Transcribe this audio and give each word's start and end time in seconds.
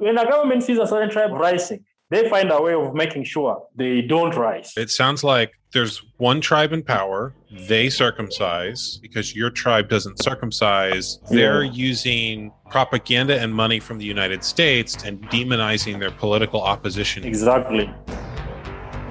when 0.00 0.16
a 0.18 0.24
government 0.24 0.62
sees 0.62 0.78
a 0.78 0.86
certain 0.86 1.10
tribe 1.10 1.30
rising, 1.32 1.84
they 2.08 2.28
find 2.28 2.50
a 2.50 2.60
way 2.60 2.72
of 2.74 2.94
making 2.94 3.22
sure 3.22 3.62
they 3.76 4.00
don't 4.00 4.34
rise. 4.34 4.72
It 4.76 4.90
sounds 4.90 5.22
like 5.22 5.52
there's 5.72 6.02
one 6.16 6.40
tribe 6.40 6.72
in 6.72 6.82
power. 6.82 7.34
They 7.68 7.90
circumcise 7.90 8.98
because 9.00 9.36
your 9.36 9.50
tribe 9.50 9.88
doesn't 9.88 10.20
circumcise. 10.22 11.20
They're 11.30 11.62
Yeah. 11.64 11.70
using 11.72 12.50
propaganda 12.70 13.38
and 13.38 13.54
money 13.54 13.78
from 13.78 13.98
the 13.98 14.06
United 14.06 14.42
States 14.42 15.04
and 15.04 15.20
demonizing 15.30 16.00
their 16.00 16.10
political 16.10 16.62
opposition. 16.62 17.22
Exactly. 17.24 17.88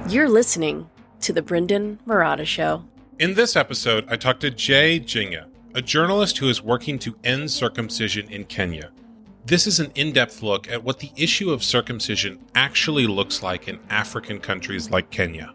You're 0.09 0.27
listening 0.27 0.89
to 1.21 1.31
The 1.31 1.43
Brendon 1.43 1.99
Marotta 2.07 2.45
Show. 2.45 2.83
In 3.19 3.35
this 3.35 3.55
episode, 3.55 4.05
I 4.09 4.15
talked 4.15 4.41
to 4.41 4.49
Jay 4.49 4.99
Jinga, 4.99 5.45
a 5.75 5.81
journalist 5.83 6.39
who 6.39 6.49
is 6.49 6.63
working 6.63 6.97
to 6.99 7.15
end 7.23 7.51
circumcision 7.51 8.27
in 8.29 8.45
Kenya. 8.45 8.89
This 9.45 9.65
is 9.65 9.79
an 9.79 9.91
in 9.95 10.11
depth 10.11 10.43
look 10.43 10.69
at 10.69 10.83
what 10.83 10.99
the 10.99 11.11
issue 11.15 11.51
of 11.51 11.63
circumcision 11.63 12.39
actually 12.53 13.07
looks 13.07 13.41
like 13.41 13.67
in 13.67 13.79
African 13.89 14.39
countries 14.39 14.91
like 14.91 15.09
Kenya. 15.09 15.53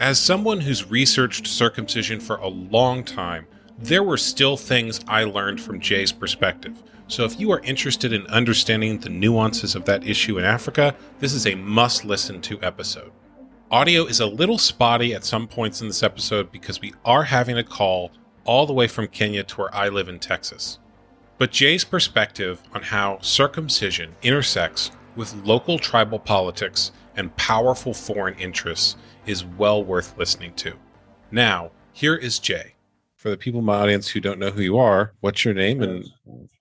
As 0.00 0.18
someone 0.18 0.60
who's 0.60 0.90
researched 0.90 1.46
circumcision 1.46 2.18
for 2.18 2.36
a 2.36 2.48
long 2.48 3.04
time, 3.04 3.46
there 3.78 4.02
were 4.02 4.16
still 4.16 4.56
things 4.56 5.00
I 5.06 5.24
learned 5.24 5.60
from 5.60 5.80
Jay's 5.80 6.12
perspective. 6.12 6.82
So 7.08 7.24
if 7.24 7.38
you 7.38 7.52
are 7.52 7.60
interested 7.60 8.12
in 8.12 8.26
understanding 8.26 8.98
the 8.98 9.10
nuances 9.10 9.74
of 9.74 9.84
that 9.84 10.06
issue 10.06 10.38
in 10.38 10.44
Africa, 10.44 10.96
this 11.20 11.32
is 11.32 11.46
a 11.46 11.54
must 11.54 12.04
listen 12.04 12.40
to 12.42 12.60
episode. 12.62 13.12
Audio 13.70 14.06
is 14.06 14.20
a 14.20 14.26
little 14.26 14.58
spotty 14.58 15.14
at 15.14 15.24
some 15.24 15.46
points 15.46 15.80
in 15.80 15.88
this 15.88 16.02
episode 16.02 16.50
because 16.50 16.80
we 16.80 16.94
are 17.04 17.24
having 17.24 17.58
a 17.58 17.64
call 17.64 18.10
all 18.44 18.66
the 18.66 18.72
way 18.72 18.88
from 18.88 19.08
Kenya 19.08 19.44
to 19.44 19.56
where 19.56 19.74
I 19.74 19.88
live 19.88 20.08
in 20.08 20.18
Texas. 20.18 20.78
But 21.38 21.50
Jay's 21.50 21.84
perspective 21.84 22.62
on 22.72 22.82
how 22.82 23.18
circumcision 23.20 24.14
intersects 24.22 24.90
with 25.16 25.34
local 25.44 25.78
tribal 25.78 26.18
politics 26.18 26.92
and 27.14 27.34
powerful 27.36 27.92
foreign 27.92 28.38
interests 28.38 28.96
is 29.26 29.44
well 29.44 29.84
worth 29.84 30.16
listening 30.16 30.54
to. 30.54 30.72
Now, 31.30 31.72
here 31.92 32.14
is 32.14 32.38
Jay. 32.38 32.74
For 33.16 33.28
the 33.28 33.36
people 33.36 33.60
in 33.60 33.66
my 33.66 33.76
audience 33.76 34.08
who 34.08 34.20
don't 34.20 34.38
know 34.38 34.50
who 34.50 34.62
you 34.62 34.78
are, 34.78 35.12
what's 35.20 35.44
your 35.44 35.52
name 35.52 35.82
and 35.82 36.06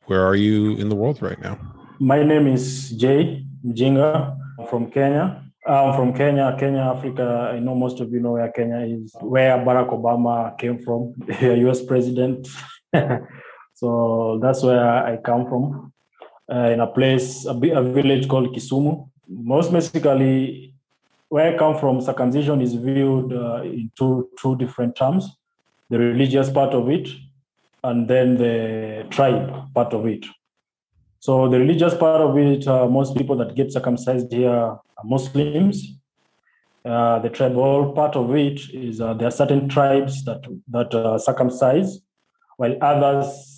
where 0.08 0.26
are 0.26 0.36
you 0.36 0.76
in 0.76 0.90
the 0.90 0.96
world 0.96 1.22
right 1.22 1.40
now? 1.40 1.58
My 2.00 2.22
name 2.22 2.48
is 2.48 2.92
Jay 2.92 3.46
Mjinga 3.66 4.36
from 4.70 4.92
Kenya. 4.92 5.42
I'm 5.66 5.96
from 5.96 6.14
Kenya, 6.14 6.56
Kenya, 6.60 6.82
Africa. 6.82 7.52
I 7.54 7.60
know 7.60 7.76
most 7.76 8.02
of 8.02 8.12
you 8.12 8.20
know 8.20 8.34
where 8.34 8.52
Kenya 8.52 8.80
is, 8.80 9.16
where 9.22 9.58
Barack 9.58 9.90
Obama 9.90 10.58
came 10.58 10.80
from, 10.80 11.14
the 11.40 11.56
US 11.70 11.82
president. 11.82 12.48
so 13.76 14.40
that's 14.42 14.64
where 14.64 15.06
I 15.06 15.18
come 15.18 15.48
from, 15.48 15.94
uh, 16.52 16.70
in 16.74 16.80
a 16.80 16.88
place, 16.88 17.46
a, 17.46 17.52
a 17.52 17.84
village 17.84 18.28
called 18.28 18.56
Kisumu. 18.56 19.10
Most 19.28 19.72
basically, 19.72 20.74
where 21.30 21.54
I 21.54 21.58
come 21.58 21.78
from, 21.78 22.02
circumcision 22.02 22.62
is 22.62 22.74
viewed 22.74 23.32
uh, 23.34 23.62
in 23.64 23.92
two, 23.96 24.30
two 24.42 24.56
different 24.56 24.96
terms 24.96 25.30
the 25.90 26.00
religious 26.00 26.50
part 26.50 26.74
of 26.74 26.90
it, 26.90 27.08
and 27.84 28.08
then 28.08 28.38
the 28.38 29.06
tribe 29.10 29.74
part 29.74 29.94
of 29.94 30.06
it. 30.08 30.26
So 31.20 31.48
the 31.48 31.60
religious 31.60 31.94
part 31.96 32.22
of 32.22 32.38
it, 32.38 32.68
uh, 32.68 32.88
most 32.88 33.16
people 33.16 33.36
that 33.38 33.56
get 33.56 33.72
circumcised 33.72 34.32
here 34.32 34.50
are 34.50 34.82
Muslims. 35.04 35.94
Uh, 36.84 37.20
the 37.20 37.30
tribal 37.30 37.94
part 37.94 38.16
of 38.16 38.36
it 38.36 38.60
is 38.72 39.02
uh, 39.02 39.14
there 39.16 39.28
are 39.28 39.32
certain 39.32 39.68
tribes 39.68 40.24
that 40.26 40.44
that 40.68 40.94
uh, 40.94 41.18
circumcise, 41.18 42.00
while 42.58 42.76
others 42.82 43.55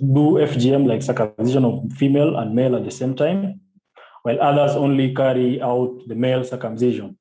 do 0.00 0.38
FGM 0.38 0.86
like 0.86 1.02
circumcision 1.02 1.64
of 1.64 1.92
female 1.92 2.36
and 2.36 2.54
male 2.54 2.76
at 2.76 2.84
the 2.84 2.90
same 2.90 3.14
time, 3.14 3.60
while 4.22 4.40
others 4.40 4.76
only 4.76 5.14
carry 5.14 5.60
out 5.60 6.00
the 6.06 6.14
male 6.14 6.44
circumcision. 6.44 7.16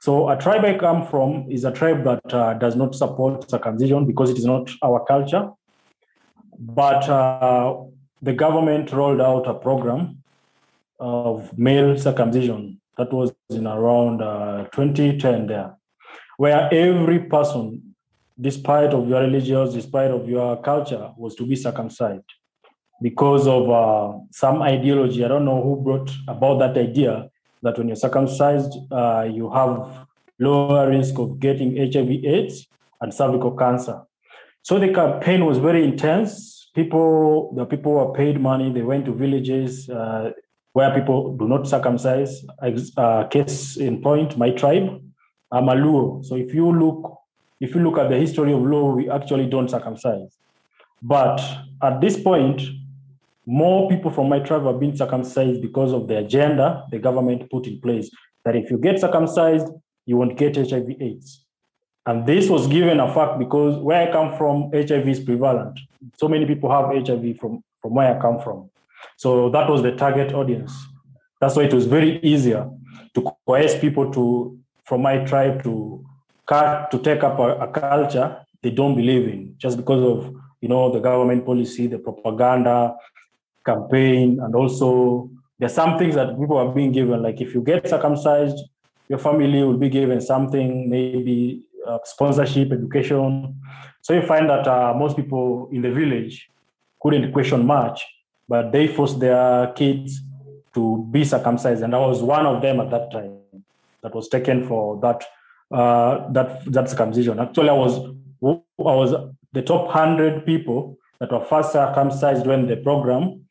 So 0.00 0.28
a 0.28 0.36
tribe 0.36 0.64
I 0.64 0.78
come 0.78 1.06
from 1.06 1.50
is 1.50 1.64
a 1.64 1.72
tribe 1.72 2.04
that 2.04 2.32
uh, 2.32 2.54
does 2.54 2.76
not 2.76 2.94
support 2.94 3.50
circumcision 3.50 4.06
because 4.06 4.30
it 4.30 4.38
is 4.38 4.44
not 4.44 4.70
our 4.82 5.04
culture. 5.04 5.50
But 6.58 7.08
uh, 7.08 7.76
the 8.22 8.32
government 8.32 8.92
rolled 8.92 9.20
out 9.20 9.46
a 9.46 9.54
program 9.54 10.22
of 11.00 11.56
male 11.58 11.96
circumcision 11.98 12.80
that 12.96 13.12
was 13.12 13.32
in 13.50 13.66
around 13.66 14.22
uh, 14.22 14.64
2010 14.72 15.46
there, 15.46 15.76
where 16.36 16.68
every 16.72 17.20
person, 17.20 17.87
despite 18.40 18.90
of 18.90 19.08
your 19.08 19.20
religious, 19.22 19.74
despite 19.74 20.10
of 20.10 20.28
your 20.28 20.60
culture, 20.62 21.10
was 21.16 21.34
to 21.36 21.46
be 21.46 21.56
circumcised 21.56 22.24
because 23.02 23.46
of 23.46 23.70
uh, 23.70 24.18
some 24.30 24.62
ideology. 24.62 25.24
I 25.24 25.28
don't 25.28 25.44
know 25.44 25.62
who 25.62 25.82
brought 25.82 26.10
about 26.26 26.58
that 26.58 26.76
idea 26.76 27.28
that 27.62 27.78
when 27.78 27.88
you're 27.88 27.96
circumcised, 27.96 28.72
uh, 28.90 29.28
you 29.30 29.50
have 29.50 30.06
lower 30.38 30.88
risk 30.88 31.18
of 31.18 31.40
getting 31.40 31.76
HIV/AIDS 31.76 32.66
and 33.00 33.12
cervical 33.12 33.56
cancer. 33.56 34.02
So 34.62 34.78
the 34.78 34.92
campaign 34.92 35.44
was 35.44 35.58
very 35.58 35.84
intense. 35.84 36.70
People, 36.74 37.54
the 37.54 37.64
people 37.64 37.92
were 37.92 38.12
paid 38.12 38.40
money. 38.40 38.72
They 38.72 38.82
went 38.82 39.06
to 39.06 39.14
villages 39.14 39.88
uh, 39.88 40.32
where 40.72 40.94
people 40.94 41.36
do 41.36 41.48
not 41.48 41.66
circumcise. 41.66 42.44
Uh, 42.96 43.24
case 43.24 43.76
in 43.76 44.00
point, 44.02 44.36
my 44.36 44.50
tribe, 44.50 45.00
I'm 45.50 45.68
a 45.68 45.74
Luo. 45.74 46.24
So 46.24 46.36
if 46.36 46.54
you 46.54 46.70
look, 46.70 47.18
if 47.60 47.74
you 47.74 47.82
look 47.82 47.98
at 47.98 48.08
the 48.08 48.16
history 48.16 48.52
of 48.52 48.60
Luo, 48.60 48.96
we 48.96 49.10
actually 49.10 49.46
don't 49.46 49.68
circumcise. 49.68 50.36
But 51.02 51.40
at 51.82 52.00
this 52.00 52.20
point, 52.20 52.62
more 53.46 53.88
people 53.88 54.10
from 54.10 54.28
my 54.28 54.40
tribe 54.40 54.64
have 54.64 54.78
been 54.78 54.96
circumcised 54.96 55.62
because 55.62 55.92
of 55.92 56.06
the 56.06 56.18
agenda 56.18 56.84
the 56.90 56.98
government 56.98 57.50
put 57.50 57.66
in 57.66 57.80
place 57.80 58.10
that 58.44 58.56
if 58.56 58.70
you 58.70 58.78
get 58.78 59.00
circumcised, 59.00 59.68
you 60.06 60.16
won't 60.16 60.36
get 60.36 60.56
HIV 60.56 61.00
AIDS. 61.00 61.44
And 62.06 62.26
this 62.26 62.48
was 62.48 62.66
given 62.66 63.00
a 63.00 63.12
fact 63.12 63.38
because 63.38 63.78
where 63.78 64.08
I 64.08 64.12
come 64.12 64.36
from, 64.36 64.70
HIV 64.72 65.08
is 65.08 65.20
prevalent. 65.20 65.78
So 66.16 66.28
many 66.28 66.46
people 66.46 66.70
have 66.70 66.86
HIV 66.86 67.38
from, 67.38 67.62
from 67.82 67.94
where 67.94 68.16
I 68.16 68.20
come 68.20 68.40
from. 68.40 68.70
So 69.16 69.50
that 69.50 69.68
was 69.68 69.82
the 69.82 69.92
target 69.92 70.32
audience. 70.32 70.72
That's 71.40 71.56
why 71.56 71.64
it 71.64 71.74
was 71.74 71.86
very 71.86 72.18
easier 72.20 72.68
to 73.14 73.30
coerce 73.46 73.78
people 73.78 74.10
to 74.12 74.58
from 74.84 75.02
my 75.02 75.18
tribe 75.24 75.62
to 75.64 76.04
to 76.48 77.00
take 77.02 77.22
up 77.22 77.38
a, 77.38 77.58
a 77.58 77.68
culture 77.68 78.44
they 78.62 78.70
don't 78.70 78.96
believe 78.96 79.28
in 79.28 79.54
just 79.58 79.76
because 79.76 80.02
of 80.04 80.34
you 80.60 80.68
know 80.68 80.90
the 80.92 80.98
government 80.98 81.44
policy, 81.46 81.86
the 81.86 81.98
propaganda, 81.98 82.96
campaign, 83.64 84.40
and 84.40 84.54
also 84.54 85.30
there's 85.58 85.74
some 85.74 85.98
things 85.98 86.14
that 86.14 86.38
people 86.38 86.56
are 86.56 86.72
being 86.72 86.92
given. 86.92 87.22
Like 87.22 87.40
if 87.40 87.54
you 87.54 87.62
get 87.62 87.88
circumcised, 87.88 88.58
your 89.08 89.18
family 89.18 89.62
will 89.62 89.76
be 89.76 89.88
given 89.88 90.20
something, 90.20 90.88
maybe 90.90 91.62
uh, 91.86 91.98
sponsorship, 92.04 92.72
education. 92.72 93.60
So 94.02 94.14
you 94.14 94.22
find 94.22 94.48
that 94.48 94.66
uh, 94.66 94.94
most 94.96 95.16
people 95.16 95.68
in 95.72 95.82
the 95.82 95.90
village 95.90 96.48
couldn't 97.00 97.32
question 97.32 97.66
much, 97.66 98.04
but 98.48 98.72
they 98.72 98.88
forced 98.88 99.20
their 99.20 99.72
kids 99.72 100.20
to 100.74 101.06
be 101.10 101.24
circumcised, 101.24 101.82
and 101.82 101.94
I 101.94 101.98
was 101.98 102.22
one 102.22 102.46
of 102.46 102.62
them 102.62 102.80
at 102.80 102.90
that 102.90 103.10
time 103.10 103.38
that 104.02 104.14
was 104.14 104.28
taken 104.28 104.66
for 104.66 105.00
that 105.00 105.24
uh, 105.70 106.30
that 106.32 106.64
that 106.72 106.88
circumcision. 106.88 107.38
Actually, 107.38 107.68
I 107.70 107.74
was 107.74 107.98
I 108.42 108.60
was 108.78 109.14
the 109.52 109.62
top 109.62 109.90
hundred 109.90 110.46
people 110.46 110.98
that 111.20 111.32
were 111.32 111.44
first 111.44 111.72
circumcised 111.72 112.46
when 112.46 112.66
the 112.66 112.76
program 112.76 113.44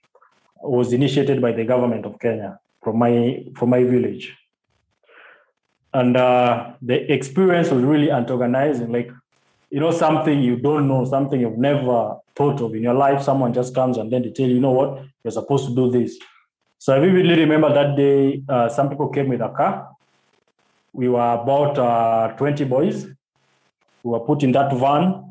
was 0.62 0.94
initiated 0.94 1.42
by 1.42 1.52
the 1.52 1.64
government 1.64 2.06
of 2.06 2.20
Kenya 2.20 2.60
from 2.84 2.98
my 3.00 3.44
from 3.56 3.70
my 3.70 3.84
village. 3.84 4.36
And 5.94 6.16
uh, 6.18 6.74
the 6.82 7.12
experience 7.12 7.72
was 7.72 7.84
really 7.84 8.12
antagonizing. 8.12 8.92
Like, 8.92 9.10
you 9.72 9.80
know, 9.80 9.92
something 9.92 10.42
you 10.42 10.58
don't 10.58 10.88
know, 10.88 11.06
something 11.06 11.40
you've 11.40 11.58
never 11.58 12.18
thought 12.36 12.62
of 12.62 12.76
in 12.76 12.84
your 12.84 12.94
life. 12.94 13.24
Someone 13.24 13.54
just 13.54 13.74
comes 13.74 13.98
and 13.98 14.12
then 14.12 14.22
they 14.22 14.32
tell 14.32 14.48
you, 14.48 14.56
you 14.56 14.62
know 14.62 14.72
what, 14.72 15.04
you're 15.24 15.32
supposed 15.32 15.68
to 15.68 15.76
do 15.76 15.90
this. 15.90 16.18
So 16.78 16.96
I 16.96 17.00
vividly 17.00 17.40
remember 17.40 17.74
that 17.74 17.96
day. 17.96 18.44
Uh, 18.48 18.70
some 18.70 18.90
people 18.90 19.10
came 19.10 19.30
with 19.30 19.42
a 19.42 19.50
car. 19.50 19.90
We 20.98 21.08
were 21.10 21.34
about 21.34 21.78
uh, 21.78 22.36
20 22.38 22.64
boys. 22.66 23.06
We 24.04 24.12
were 24.12 24.20
put 24.20 24.42
in 24.42 24.52
that 24.54 24.74
van 24.74 25.24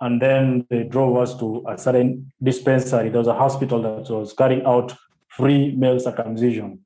and 0.00 0.22
then 0.22 0.66
they 0.70 0.84
drove 0.84 1.16
us 1.16 1.36
to 1.40 1.64
a 1.68 1.76
certain 1.76 2.30
dispensary. 2.40 3.08
There 3.08 3.18
was 3.18 3.26
a 3.26 3.34
hospital 3.34 3.82
that 3.82 4.08
was 4.08 4.32
carrying 4.32 4.64
out 4.64 4.94
free 5.28 5.74
male 5.74 5.98
circumcision 5.98 6.78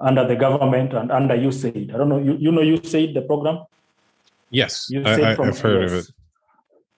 under 0.00 0.24
the 0.26 0.36
government 0.36 0.94
and 0.94 1.10
under 1.10 1.34
USAID. 1.36 1.92
I 1.92 1.98
don't 1.98 2.08
know, 2.08 2.18
you, 2.18 2.36
you 2.36 2.52
know 2.52 2.60
USAID, 2.62 3.14
the 3.14 3.22
program? 3.22 3.64
Yes, 4.50 4.88
USAID 4.92 5.24
I, 5.24 5.32
I, 5.32 5.34
from- 5.34 5.48
I've 5.48 5.58
heard 5.58 5.84
of 5.84 5.92
it. 5.94 6.06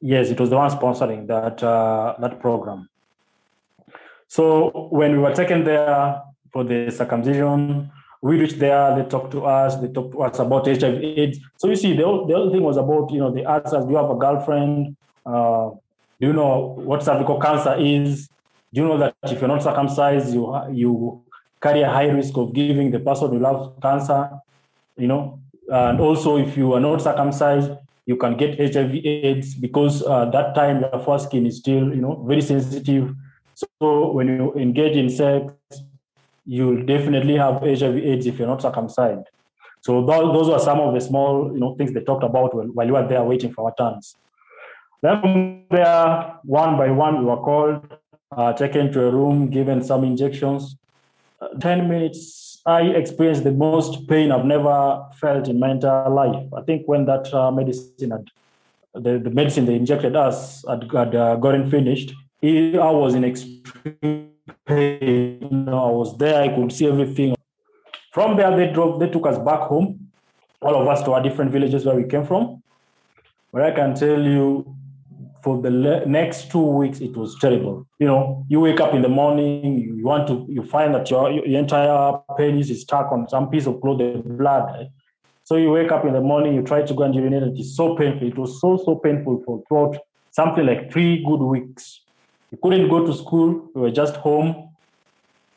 Yes, 0.00 0.28
it 0.28 0.38
was 0.38 0.50
the 0.50 0.56
one 0.56 0.70
sponsoring 0.70 1.26
that 1.26 1.60
uh, 1.60 2.14
that 2.20 2.38
program. 2.38 2.88
So 4.28 4.88
when 4.92 5.10
we 5.12 5.18
were 5.18 5.34
taken 5.34 5.64
there 5.64 6.22
for 6.52 6.62
the 6.62 6.90
circumcision, 6.92 7.90
we 8.20 8.38
reached 8.38 8.58
there. 8.58 8.96
They 8.96 9.08
talked 9.08 9.32
to 9.32 9.44
us. 9.44 9.76
They 9.76 9.88
talked 9.88 10.12
to 10.12 10.22
us 10.22 10.38
about 10.38 10.66
HIV/AIDS. 10.66 11.38
So 11.56 11.68
you 11.68 11.76
see, 11.76 11.96
the 11.96 12.04
whole, 12.04 12.26
the 12.26 12.34
whole 12.34 12.50
thing 12.50 12.62
was 12.62 12.76
about 12.76 13.10
you 13.10 13.18
know 13.18 13.30
they 13.30 13.44
asked 13.44 13.74
us, 13.74 13.84
"Do 13.84 13.90
you 13.90 13.96
have 13.96 14.10
a 14.10 14.16
girlfriend? 14.16 14.96
Uh, 15.24 15.70
do 16.20 16.26
you 16.26 16.32
know 16.32 16.74
what 16.78 17.02
cervical 17.02 17.40
cancer 17.40 17.76
is? 17.78 18.28
Do 18.72 18.82
you 18.82 18.88
know 18.88 18.98
that 18.98 19.14
if 19.24 19.40
you're 19.40 19.48
not 19.48 19.62
circumcised, 19.62 20.34
you 20.34 20.54
you 20.72 21.22
carry 21.60 21.82
a 21.82 21.90
high 21.90 22.08
risk 22.08 22.36
of 22.36 22.52
giving 22.52 22.90
the 22.90 22.98
person 22.98 23.32
you 23.32 23.38
love 23.38 23.80
cancer, 23.80 24.30
you 24.96 25.06
know. 25.06 25.40
And 25.70 26.00
also, 26.00 26.38
if 26.38 26.56
you 26.56 26.72
are 26.72 26.80
not 26.80 27.02
circumcised, 27.02 27.70
you 28.06 28.16
can 28.16 28.36
get 28.36 28.58
HIV/AIDS 28.58 29.54
because 29.54 30.02
uh, 30.02 30.24
that 30.30 30.54
time 30.54 30.80
your 30.80 30.98
foreskin 31.00 31.46
is 31.46 31.58
still, 31.58 31.94
you 31.94 32.00
know, 32.00 32.24
very 32.26 32.40
sensitive. 32.40 33.14
So 33.54 34.12
when 34.12 34.28
you 34.28 34.54
engage 34.54 34.96
in 34.96 35.10
sex, 35.10 35.52
you'll 36.48 36.82
definitely 36.86 37.36
have 37.36 37.60
HIV/AIDS 37.62 38.26
if 38.26 38.38
you're 38.38 38.48
not 38.48 38.62
circumcised. 38.62 39.26
So 39.82 40.04
those 40.04 40.48
were 40.48 40.58
some 40.58 40.80
of 40.80 40.94
the 40.94 41.00
small, 41.00 41.52
you 41.52 41.60
know, 41.60 41.74
things 41.74 41.92
they 41.92 42.00
talked 42.00 42.24
about 42.24 42.54
while 42.74 42.86
you 42.86 42.94
were 42.94 43.06
there 43.06 43.22
waiting 43.22 43.52
for 43.52 43.66
our 43.66 43.74
turns. 43.76 44.16
Then 45.02 45.66
there, 45.70 46.34
one 46.44 46.76
by 46.76 46.90
one, 46.90 47.18
we 47.20 47.26
were 47.26 47.36
called, 47.36 47.86
uh, 48.32 48.52
taken 48.54 48.90
to 48.92 49.06
a 49.06 49.10
room, 49.10 49.50
given 49.50 49.84
some 49.84 50.02
injections. 50.04 50.76
Uh, 51.40 51.48
10 51.60 51.88
minutes, 51.88 52.60
I 52.66 52.82
experienced 52.82 53.44
the 53.44 53.52
most 53.52 54.08
pain 54.08 54.32
I've 54.32 54.44
never 54.44 55.06
felt 55.20 55.48
in 55.48 55.60
my 55.60 55.70
entire 55.70 56.10
life. 56.10 56.44
I 56.56 56.62
think 56.62 56.88
when 56.88 57.04
that 57.04 57.32
uh, 57.32 57.50
medicine 57.52 58.10
had, 58.10 58.26
the, 58.94 59.18
the 59.18 59.30
medicine 59.30 59.66
they 59.66 59.76
injected 59.76 60.16
us 60.16 60.64
had, 60.66 60.90
had 60.90 61.14
uh, 61.14 61.36
gotten 61.36 61.70
finished, 61.70 62.12
I 62.42 62.90
was 62.90 63.14
in 63.14 63.24
extreme. 63.24 64.32
You 64.68 65.48
know, 65.50 65.88
I 65.88 65.90
was 65.90 66.16
there, 66.18 66.42
I 66.42 66.54
could 66.54 66.72
see 66.72 66.86
everything. 66.86 67.34
From 68.12 68.36
there, 68.36 68.54
they 68.56 68.72
drove, 68.72 69.00
they 69.00 69.08
took 69.08 69.26
us 69.26 69.38
back 69.38 69.60
home, 69.60 70.10
all 70.60 70.80
of 70.80 70.88
us 70.88 71.02
to 71.04 71.12
our 71.12 71.22
different 71.22 71.50
villages 71.50 71.84
where 71.84 71.94
we 71.94 72.04
came 72.04 72.24
from. 72.24 72.62
But 73.52 73.62
I 73.62 73.70
can 73.70 73.94
tell 73.94 74.20
you, 74.20 74.76
for 75.42 75.62
the 75.62 75.70
le- 75.70 76.06
next 76.06 76.50
two 76.50 76.60
weeks, 76.60 77.00
it 77.00 77.16
was 77.16 77.38
terrible. 77.38 77.86
You 77.98 78.06
know, 78.06 78.44
you 78.48 78.60
wake 78.60 78.80
up 78.80 78.94
in 78.94 79.02
the 79.02 79.08
morning, 79.08 79.78
you 79.78 80.04
want 80.04 80.26
to, 80.28 80.46
you 80.48 80.62
find 80.62 80.94
that 80.94 81.10
your, 81.10 81.30
your 81.30 81.58
entire 81.58 82.18
penis 82.36 82.70
is 82.70 82.82
stuck 82.82 83.12
on 83.12 83.28
some 83.28 83.48
piece 83.48 83.66
of 83.66 83.80
cloth, 83.80 83.98
the 83.98 84.22
blood. 84.24 84.88
So 85.44 85.56
you 85.56 85.70
wake 85.70 85.92
up 85.92 86.04
in 86.04 86.12
the 86.12 86.20
morning, 86.20 86.54
you 86.54 86.62
try 86.62 86.82
to 86.82 86.94
go 86.94 87.04
and 87.04 87.14
urinate, 87.14 87.42
and 87.42 87.58
it's 87.58 87.76
so 87.76 87.96
painful. 87.96 88.26
It 88.26 88.36
was 88.36 88.60
so, 88.60 88.76
so 88.76 88.96
painful 88.96 89.42
for 89.46 89.62
throughout 89.68 89.96
something 90.30 90.66
like 90.66 90.92
three 90.92 91.24
good 91.24 91.40
weeks. 91.40 92.00
You 92.50 92.58
couldn't 92.62 92.88
go 92.88 93.06
to 93.06 93.14
school, 93.14 93.70
we 93.74 93.80
were 93.82 93.90
just 93.90 94.16
home, 94.16 94.70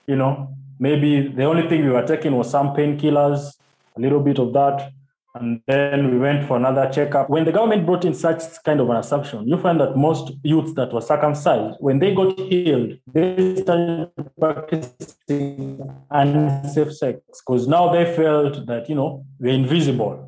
you 0.07 0.15
know. 0.15 0.55
Maybe 0.79 1.27
the 1.27 1.43
only 1.43 1.67
thing 1.69 1.83
we 1.83 1.91
were 1.91 2.05
taking 2.05 2.35
was 2.35 2.49
some 2.49 2.69
painkillers, 2.69 3.55
a 3.95 3.99
little 3.99 4.19
bit 4.19 4.39
of 4.39 4.51
that, 4.53 4.91
and 5.35 5.61
then 5.65 6.11
we 6.11 6.19
went 6.19 6.45
for 6.45 6.57
another 6.57 6.89
checkup. 6.91 7.29
When 7.29 7.45
the 7.45 7.53
government 7.53 7.85
brought 7.85 8.03
in 8.03 8.13
such 8.13 8.41
kind 8.65 8.81
of 8.81 8.89
an 8.89 8.97
assumption, 8.97 9.47
you 9.47 9.57
find 9.57 9.79
that 9.79 9.95
most 9.95 10.33
youths 10.43 10.73
that 10.73 10.91
were 10.91 11.01
circumcised, 11.01 11.77
when 11.79 11.99
they 11.99 12.13
got 12.13 12.37
healed, 12.37 12.97
they 13.07 13.55
started 13.55 14.11
practicing 14.37 15.89
unsafe 16.09 16.93
sex 16.93 17.21
because 17.45 17.67
now 17.67 17.93
they 17.93 18.13
felt 18.13 18.65
that, 18.65 18.89
you 18.89 18.95
know, 18.95 19.25
we're 19.39 19.53
invisible. 19.53 20.27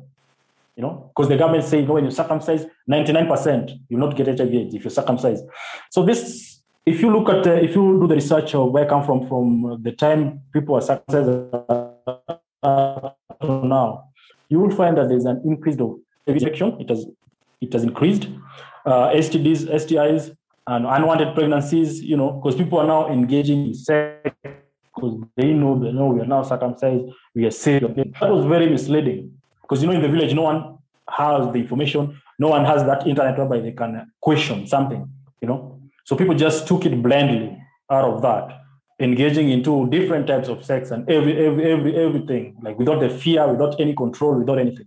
You 0.76 0.82
know, 0.82 1.12
because 1.14 1.28
the 1.28 1.36
government 1.36 1.64
said, 1.64 1.82
you 1.82 1.86
know, 1.86 1.94
when 1.94 2.04
you 2.04 2.10
circumcise, 2.10 2.66
99% 2.90 3.78
you 3.88 3.96
not 3.96 4.16
get 4.16 4.26
HIV 4.26 4.74
if 4.74 4.82
you're 4.82 4.90
circumcised. 4.90 5.44
So 5.90 6.02
this, 6.04 6.53
if 6.86 7.00
you 7.00 7.10
look 7.10 7.28
at, 7.28 7.46
uh, 7.46 7.52
if 7.52 7.74
you 7.74 7.98
do 8.00 8.06
the 8.06 8.14
research 8.14 8.54
of 8.54 8.70
where 8.70 8.84
I 8.84 8.88
come 8.88 9.04
from, 9.04 9.26
from 9.26 9.82
the 9.82 9.92
time 9.92 10.40
people 10.52 10.74
are 10.74 10.82
circumcised 10.82 11.28
uh, 12.62 13.10
now, 13.42 14.08
you 14.48 14.60
will 14.60 14.70
find 14.70 14.96
that 14.98 15.08
there's 15.08 15.24
an 15.24 15.40
increase 15.44 15.78
of 15.80 15.98
infection. 16.26 16.80
It 16.80 16.88
has 16.90 17.06
it 17.60 17.72
has 17.72 17.82
increased. 17.82 18.28
Uh, 18.84 19.08
STDs, 19.10 19.70
STIs, 19.70 20.36
and 20.66 20.86
unwanted 20.86 21.34
pregnancies. 21.34 22.02
You 22.02 22.16
know, 22.16 22.32
because 22.32 22.56
people 22.56 22.78
are 22.78 22.86
now 22.86 23.10
engaging 23.10 23.68
in 23.68 23.74
sex 23.74 24.30
because 24.94 25.20
they 25.36 25.52
know 25.52 25.78
they 25.78 25.92
know 25.92 26.08
we 26.08 26.20
are 26.20 26.26
now 26.26 26.42
circumcised, 26.42 27.04
we 27.34 27.46
are 27.46 27.50
safe. 27.50 27.82
That 27.82 28.30
was 28.30 28.44
very 28.44 28.68
misleading 28.68 29.32
because 29.62 29.82
you 29.82 29.88
know 29.88 29.94
in 29.94 30.02
the 30.02 30.08
village 30.08 30.34
no 30.34 30.42
one 30.42 30.78
has 31.08 31.50
the 31.52 31.58
information, 31.58 32.20
no 32.38 32.48
one 32.48 32.64
has 32.64 32.84
that 32.84 33.06
internet 33.06 33.38
whereby 33.38 33.60
they 33.60 33.72
can 33.72 34.10
question 34.20 34.66
something. 34.66 35.10
You 35.40 35.48
know, 35.48 35.73
so 36.04 36.16
people 36.16 36.34
just 36.34 36.68
took 36.68 36.86
it 36.86 37.02
blindly 37.02 37.58
out 37.90 38.04
of 38.04 38.22
that 38.22 38.60
engaging 39.00 39.50
into 39.50 39.88
different 39.90 40.26
types 40.26 40.48
of 40.48 40.64
sex 40.64 40.90
and 40.90 41.08
every, 41.10 41.36
every, 41.44 41.70
every, 41.70 41.96
everything, 41.96 42.56
like 42.62 42.78
without 42.78 43.00
the 43.00 43.10
fear, 43.10 43.46
without 43.50 43.80
any 43.80 43.94
control, 43.94 44.38
without 44.38 44.58
anything. 44.58 44.86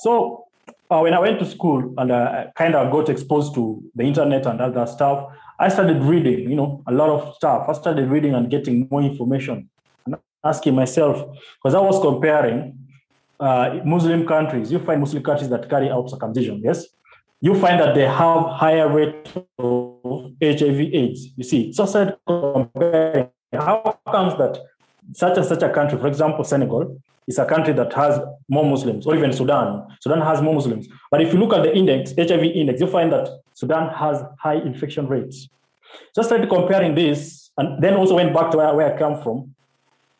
So 0.00 0.46
uh, 0.90 1.00
when 1.00 1.14
I 1.14 1.20
went 1.20 1.38
to 1.38 1.46
school 1.46 1.94
and 1.96 2.12
I 2.12 2.52
kind 2.56 2.74
of 2.74 2.92
got 2.92 3.08
exposed 3.08 3.54
to 3.54 3.82
the 3.94 4.04
internet 4.04 4.46
and 4.46 4.60
other 4.60 4.86
stuff, 4.86 5.32
I 5.58 5.68
started 5.68 6.02
reading, 6.02 6.50
you 6.50 6.56
know, 6.56 6.82
a 6.86 6.92
lot 6.92 7.10
of 7.10 7.34
stuff. 7.36 7.68
I 7.68 7.72
started 7.72 8.08
reading 8.10 8.34
and 8.34 8.50
getting 8.50 8.88
more 8.90 9.02
information 9.02 9.68
and 10.06 10.16
asking 10.44 10.74
myself, 10.74 11.24
because 11.62 11.74
I 11.74 11.80
was 11.80 12.00
comparing 12.00 12.78
uh, 13.38 13.80
Muslim 13.84 14.26
countries. 14.26 14.70
You 14.70 14.78
find 14.80 15.00
Muslim 15.00 15.22
countries 15.22 15.50
that 15.50 15.68
carry 15.68 15.90
out 15.90 16.10
circumcision, 16.10 16.60
yes? 16.62 16.86
You 17.42 17.58
find 17.58 17.80
that 17.80 17.94
they 17.94 18.06
have 18.06 18.44
higher 18.50 18.88
rate 18.88 19.32
of 19.58 20.32
HIV 20.42 20.80
AIDS. 20.92 21.28
You 21.36 21.44
see, 21.44 21.72
so 21.72 21.86
started 21.86 22.18
comparing 22.26 23.30
how 23.52 23.98
comes 24.10 24.36
that 24.38 24.58
such 25.14 25.38
and 25.38 25.46
such 25.46 25.62
a 25.62 25.70
country, 25.70 25.98
for 25.98 26.06
example, 26.06 26.44
Senegal, 26.44 27.00
is 27.26 27.38
a 27.38 27.46
country 27.46 27.72
that 27.74 27.92
has 27.94 28.20
more 28.48 28.64
Muslims, 28.64 29.06
or 29.06 29.16
even 29.16 29.32
Sudan. 29.32 29.86
Sudan 30.00 30.20
has 30.20 30.42
more 30.42 30.54
Muslims. 30.54 30.88
But 31.10 31.22
if 31.22 31.32
you 31.32 31.38
look 31.38 31.52
at 31.52 31.62
the 31.62 31.74
index, 31.74 32.12
HIV 32.16 32.42
index, 32.42 32.80
you 32.80 32.86
find 32.86 33.12
that 33.12 33.28
Sudan 33.54 33.92
has 33.94 34.22
high 34.38 34.56
infection 34.56 35.06
rates. 35.08 35.48
So 36.12 36.22
I 36.22 36.24
started 36.26 36.48
comparing 36.48 36.94
this, 36.94 37.50
and 37.56 37.82
then 37.82 37.94
also 37.94 38.16
went 38.16 38.34
back 38.34 38.50
to 38.50 38.58
where, 38.58 38.74
where 38.74 38.94
I 38.94 38.98
come 38.98 39.22
from. 39.22 39.54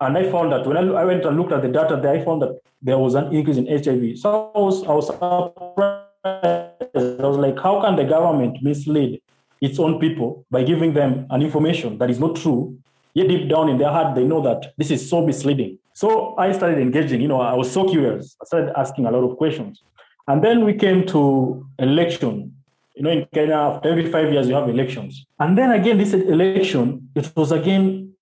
And 0.00 0.17
I 0.17 0.31
found 0.31 0.52
that 0.52 0.67
when 0.67 0.76
I, 0.76 0.81
I 0.81 1.05
went 1.05 1.25
and 1.25 1.37
looked 1.37 1.52
at 1.52 1.62
the 1.62 1.69
data 1.69 1.99
there, 2.02 2.14
I 2.14 2.25
found 2.25 2.43
that 2.43 2.61
there 2.81 2.96
was 2.96 3.14
an 3.14 3.32
increase 3.34 3.58
in 3.58 3.67
HIV. 3.67 4.19
So 4.19 4.50
I 4.55 4.58
was, 4.58 4.84
I 4.84 4.93
was 4.93 5.06
surprised. 5.06 6.69
I 6.95 7.27
was 7.27 7.37
like, 7.37 7.59
how 7.59 7.81
can 7.83 7.97
the 7.97 8.05
government 8.05 8.63
mislead 8.63 9.23
its 9.61 9.79
own 9.79 9.99
people 9.99 10.45
by 10.51 10.63
giving 10.63 10.95
them 10.95 11.27
an 11.31 11.43
information 11.43 11.99
that 11.99 12.11
is 12.11 12.19
not 12.19 12.37
true 12.37 12.79
yet 13.15 13.29
deep 13.29 13.49
down 13.49 13.69
in 13.69 13.79
their 13.79 13.91
heart, 13.91 14.15
they 14.15 14.25
know 14.25 14.41
that 14.43 14.73
this 14.77 14.91
is 14.91 15.09
so 15.09 15.25
misleading. 15.25 15.79
So 15.93 16.37
I 16.39 16.53
started 16.53 16.79
engaging, 16.79 17.21
you 17.21 17.29
know, 17.29 17.41
I 17.41 17.55
was 17.55 17.71
so 17.71 17.89
curious. 17.89 18.37
I 18.41 18.45
started 18.45 18.79
asking 18.79 19.07
a 19.07 19.11
lot 19.11 19.29
of 19.29 19.37
questions. 19.37 19.83
And 20.29 20.43
then 20.43 20.65
we 20.65 20.75
came 20.75 21.07
to 21.07 21.67
election. 21.79 22.55
You 22.95 23.03
know, 23.03 23.11
in 23.11 23.27
Kenya, 23.33 23.55
after 23.55 23.91
every 23.91 24.11
five 24.11 24.33
years, 24.33 24.49
you 24.49 24.55
have 24.55 24.69
elections. 24.69 25.27
And 25.39 25.57
then 25.57 25.73
again, 25.73 25.99
this 25.99 26.13
election, 26.13 27.09
it 27.15 27.33
was 27.35 27.51
again 27.51 28.13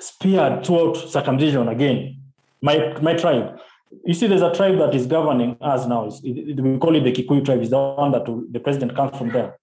speared 0.00 0.64
throughout 0.64 0.96
circumcision 0.96 1.68
again. 1.68 2.18
My, 2.60 2.98
my 3.00 3.14
tribe. 3.14 3.58
You 4.04 4.14
see, 4.14 4.26
there's 4.26 4.42
a 4.42 4.52
tribe 4.54 4.78
that 4.78 4.94
is 4.94 5.06
governing 5.06 5.56
us 5.60 5.86
now. 5.86 6.10
It, 6.24 6.60
we 6.60 6.78
call 6.78 6.96
it 6.96 7.04
the 7.04 7.12
Kikuyu 7.12 7.44
tribe. 7.44 7.62
Is 7.62 7.70
the 7.70 7.78
one 7.78 8.12
that 8.12 8.24
the 8.24 8.60
president 8.60 8.96
comes 8.96 9.16
from 9.16 9.30
there. 9.30 9.56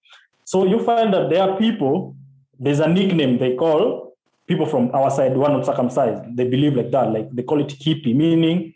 So 0.44 0.66
you 0.66 0.82
find 0.84 1.12
that 1.14 1.30
there 1.30 1.42
are 1.42 1.56
people, 1.56 2.16
there's 2.58 2.80
a 2.80 2.88
nickname 2.88 3.38
they 3.38 3.54
call 3.54 4.16
people 4.46 4.66
from 4.66 4.90
our 4.92 5.10
side 5.10 5.32
who 5.32 5.44
are 5.44 5.50
not 5.50 5.64
circumcised, 5.64 6.36
they 6.36 6.48
believe 6.48 6.74
like 6.74 6.90
that. 6.90 7.12
Like 7.12 7.30
they 7.30 7.44
call 7.44 7.60
it 7.60 7.68
kipi, 7.68 8.14
meaning 8.14 8.74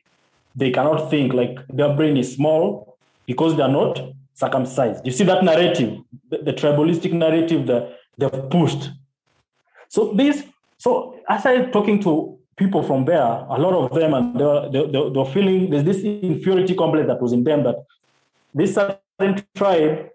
they 0.54 0.70
cannot 0.70 1.11
think, 1.11 1.32
like 1.32 1.58
their 1.68 1.92
brain 1.96 2.16
is 2.16 2.34
small 2.34 2.96
because 3.26 3.56
they 3.56 3.62
are 3.62 3.68
not 3.68 4.00
circumcised. 4.34 5.04
You 5.04 5.11
see 5.11 5.25
that 5.25 5.42
narrative, 5.42 5.99
the, 6.30 6.38
the 6.38 6.52
tribalistic 6.52 7.12
narrative 7.12 7.66
that 7.66 7.96
they've 8.16 8.50
pushed. 8.50 8.90
So 9.88 10.12
this, 10.12 10.44
so 10.78 11.18
as 11.28 11.38
I 11.38 11.40
started 11.40 11.73
talking 11.73 12.00
to 12.02 12.34
people 12.56 12.82
from 12.82 13.04
there, 13.04 13.23
a 13.23 13.58
lot 13.58 13.75
of 13.75 13.94
them, 13.99 14.14
and 14.14 14.38
they 14.38 14.44
were, 14.44 14.68
they, 14.70 14.87
they, 14.87 15.11
they 15.11 15.18
were 15.18 15.25
feeling 15.26 15.70
there's 15.70 15.84
this 15.84 16.02
inferiority 16.02 16.75
complex 16.75 17.06
that 17.06 17.20
was 17.20 17.32
in 17.32 17.44
them 17.44 17.64
that 17.64 17.76
this 18.54 18.75
certain 18.75 19.44
tribe, 19.54 20.11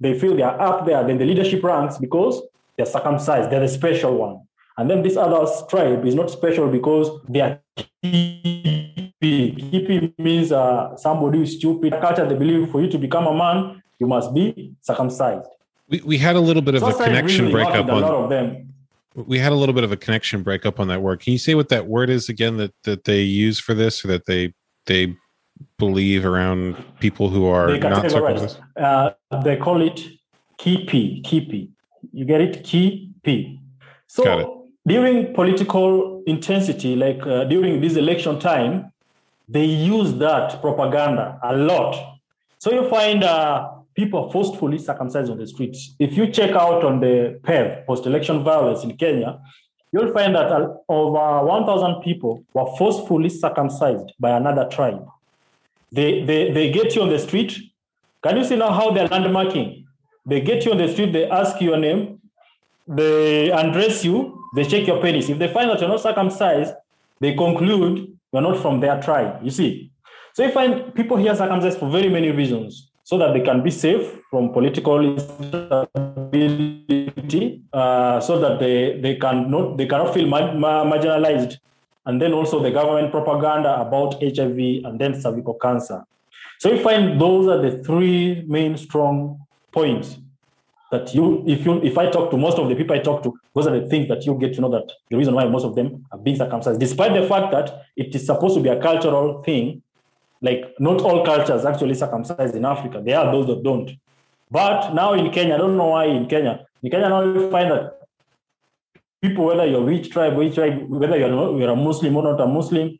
they 0.00 0.18
feel 0.18 0.34
they 0.34 0.42
are 0.42 0.60
up 0.60 0.86
there 0.86 1.08
in 1.08 1.18
the 1.18 1.24
leadership 1.24 1.62
ranks 1.62 1.98
because 1.98 2.42
they're 2.76 2.86
circumcised, 2.86 3.50
they're 3.50 3.60
the 3.60 3.68
special 3.68 4.16
one. 4.16 4.40
And 4.78 4.88
then 4.88 5.02
this 5.02 5.16
other 5.16 5.46
tribe 5.68 6.06
is 6.06 6.14
not 6.14 6.30
special 6.30 6.68
because 6.68 7.10
they 7.28 7.40
are 7.40 7.60
kipi. 7.76 9.12
Kipi 9.20 10.14
means 10.18 10.50
uh, 10.50 10.96
somebody 10.96 11.38
who 11.38 11.44
is 11.44 11.56
stupid. 11.56 11.92
Culture, 12.00 12.26
they 12.26 12.34
believe 12.34 12.70
for 12.70 12.80
you 12.80 12.88
to 12.88 12.98
become 12.98 13.26
a 13.26 13.34
man, 13.34 13.82
you 13.98 14.06
must 14.06 14.32
be 14.32 14.72
circumcised. 14.80 15.46
We, 15.88 16.00
we 16.04 16.18
had 16.18 16.36
a 16.36 16.40
little 16.40 16.62
bit 16.62 16.74
of 16.74 16.82
a 16.82 16.92
connection 16.94 17.46
really 17.46 17.52
breakup 17.52 17.88
on 17.88 18.02
a 18.02 18.06
lot 18.06 18.14
of 18.14 18.30
them. 18.30 18.71
We 19.14 19.38
had 19.38 19.52
a 19.52 19.54
little 19.54 19.74
bit 19.74 19.84
of 19.84 19.92
a 19.92 19.96
connection 19.96 20.42
breakup 20.42 20.80
on 20.80 20.88
that 20.88 21.02
word. 21.02 21.20
Can 21.20 21.32
you 21.32 21.38
say 21.38 21.54
what 21.54 21.68
that 21.68 21.86
word 21.86 22.10
is 22.10 22.28
again 22.28 22.56
that, 22.56 22.72
that 22.84 23.04
they 23.04 23.22
use 23.22 23.58
for 23.58 23.74
this 23.74 24.04
or 24.04 24.08
that 24.08 24.26
they 24.26 24.54
they 24.86 25.14
believe 25.78 26.24
around 26.24 26.82
people 26.98 27.28
who 27.28 27.46
are 27.46 27.76
not 27.78 28.10
circumcised? 28.10 28.58
Uh, 28.76 29.10
they 29.44 29.56
call 29.56 29.82
it 29.82 30.00
kipi. 30.58 31.22
Kipi. 31.22 31.70
You 32.12 32.24
get 32.24 32.40
it? 32.40 32.64
Kipi. 32.64 33.58
So 34.06 34.68
during 34.86 35.32
political 35.34 36.22
intensity, 36.26 36.96
like 36.96 37.24
uh, 37.26 37.44
during 37.44 37.80
this 37.80 37.96
election 37.96 38.38
time, 38.40 38.92
they 39.48 39.64
use 39.64 40.14
that 40.14 40.60
propaganda 40.60 41.38
a 41.42 41.56
lot. 41.56 42.18
So 42.58 42.72
you 42.72 42.88
find 42.88 43.24
uh, 43.24 43.71
people 43.94 44.24
are 44.24 44.32
forcefully 44.32 44.78
circumcised 44.78 45.30
on 45.30 45.38
the 45.38 45.46
streets. 45.46 45.94
If 45.98 46.16
you 46.16 46.30
check 46.30 46.52
out 46.52 46.84
on 46.84 47.00
the 47.00 47.40
PEV, 47.42 47.86
post-election 47.86 48.42
violence 48.42 48.84
in 48.84 48.96
Kenya, 48.96 49.40
you'll 49.92 50.12
find 50.12 50.34
that 50.34 50.50
over 50.88 51.46
1,000 51.46 52.02
people 52.02 52.44
were 52.54 52.66
forcefully 52.78 53.28
circumcised 53.28 54.12
by 54.18 54.30
another 54.30 54.66
tribe. 54.68 55.06
They, 55.90 56.24
they, 56.24 56.52
they 56.52 56.70
get 56.70 56.94
you 56.94 57.02
on 57.02 57.10
the 57.10 57.18
street. 57.18 57.58
Can 58.22 58.36
you 58.38 58.44
see 58.44 58.56
now 58.56 58.72
how 58.72 58.90
they're 58.92 59.08
landmarking? 59.08 59.84
They 60.24 60.40
get 60.40 60.64
you 60.64 60.72
on 60.72 60.78
the 60.78 60.88
street, 60.88 61.12
they 61.12 61.28
ask 61.28 61.60
your 61.60 61.76
name, 61.76 62.20
they 62.86 63.50
undress 63.50 64.04
you, 64.04 64.42
they 64.54 64.64
check 64.64 64.86
your 64.86 65.02
penis. 65.02 65.28
If 65.28 65.38
they 65.38 65.52
find 65.52 65.68
that 65.68 65.80
you're 65.80 65.88
not 65.88 66.00
circumcised, 66.00 66.74
they 67.20 67.34
conclude 67.34 68.16
you're 68.32 68.42
not 68.42 68.62
from 68.62 68.80
their 68.80 69.00
tribe. 69.02 69.42
You 69.42 69.50
see? 69.50 69.90
So 70.34 70.44
you 70.44 70.52
find 70.52 70.94
people 70.94 71.16
here 71.16 71.34
circumcised 71.34 71.78
for 71.78 71.90
very 71.90 72.08
many 72.08 72.30
reasons 72.30 72.91
so 73.12 73.18
that 73.18 73.34
they 73.34 73.42
can 73.42 73.62
be 73.62 73.70
safe 73.70 74.20
from 74.30 74.54
political 74.54 75.04
instability, 75.04 77.60
uh, 77.70 78.18
so 78.20 78.38
that 78.38 78.58
they, 78.58 78.98
they, 79.02 79.16
can 79.16 79.50
not, 79.50 79.76
they 79.76 79.84
cannot 79.84 80.14
feel 80.14 80.26
marginalized. 80.26 81.58
And 82.06 82.22
then 82.22 82.32
also 82.32 82.62
the 82.62 82.70
government 82.70 83.10
propaganda 83.10 83.78
about 83.82 84.14
HIV 84.22 84.86
and 84.86 84.98
then 84.98 85.20
cervical 85.20 85.52
cancer. 85.60 86.02
So 86.58 86.72
you 86.72 86.82
find 86.82 87.20
those 87.20 87.48
are 87.48 87.60
the 87.60 87.84
three 87.84 88.44
main 88.46 88.78
strong 88.78 89.44
points 89.72 90.16
that 90.90 91.14
you, 91.14 91.44
if 91.46 91.66
you, 91.66 91.82
if 91.82 91.98
I 91.98 92.10
talk 92.10 92.30
to 92.30 92.38
most 92.38 92.58
of 92.58 92.70
the 92.70 92.74
people 92.74 92.96
I 92.96 93.00
talk 93.00 93.22
to, 93.24 93.38
those 93.54 93.66
are 93.66 93.78
the 93.78 93.86
things 93.88 94.08
that 94.08 94.24
you 94.24 94.38
get 94.38 94.54
to 94.54 94.62
know 94.62 94.70
that 94.70 94.90
the 95.10 95.18
reason 95.18 95.34
why 95.34 95.44
most 95.44 95.66
of 95.66 95.74
them 95.74 96.06
are 96.12 96.18
being 96.18 96.36
circumcised, 96.36 96.80
despite 96.80 97.12
the 97.12 97.28
fact 97.28 97.52
that 97.52 97.82
it 97.94 98.14
is 98.14 98.24
supposed 98.24 98.54
to 98.54 98.62
be 98.62 98.70
a 98.70 98.80
cultural 98.80 99.42
thing 99.42 99.82
like 100.42 100.74
not 100.78 101.00
all 101.00 101.24
cultures 101.24 101.64
actually 101.64 101.94
circumcise 101.94 102.54
in 102.54 102.64
Africa. 102.64 103.00
There 103.02 103.18
are 103.18 103.32
those 103.32 103.46
that 103.46 103.62
don't. 103.62 103.90
But 104.50 104.92
now 104.92 105.14
in 105.14 105.30
Kenya, 105.30 105.54
I 105.54 105.58
don't 105.58 105.76
know 105.76 105.86
why 105.86 106.06
in 106.06 106.26
Kenya. 106.26 106.66
In 106.82 106.90
Kenya 106.90 107.08
now 107.08 107.22
you 107.22 107.50
find 107.50 107.70
that 107.70 108.00
people, 109.22 109.46
whether 109.46 109.64
you're 109.64 109.82
which 109.82 110.10
tribe, 110.10 110.36
which 110.36 110.56
tribe, 110.56 110.82
whether 110.88 111.16
you're 111.16 111.58
you're 111.58 111.70
a 111.70 111.76
Muslim 111.76 112.16
or 112.16 112.24
not 112.24 112.40
a 112.40 112.46
Muslim, 112.46 112.98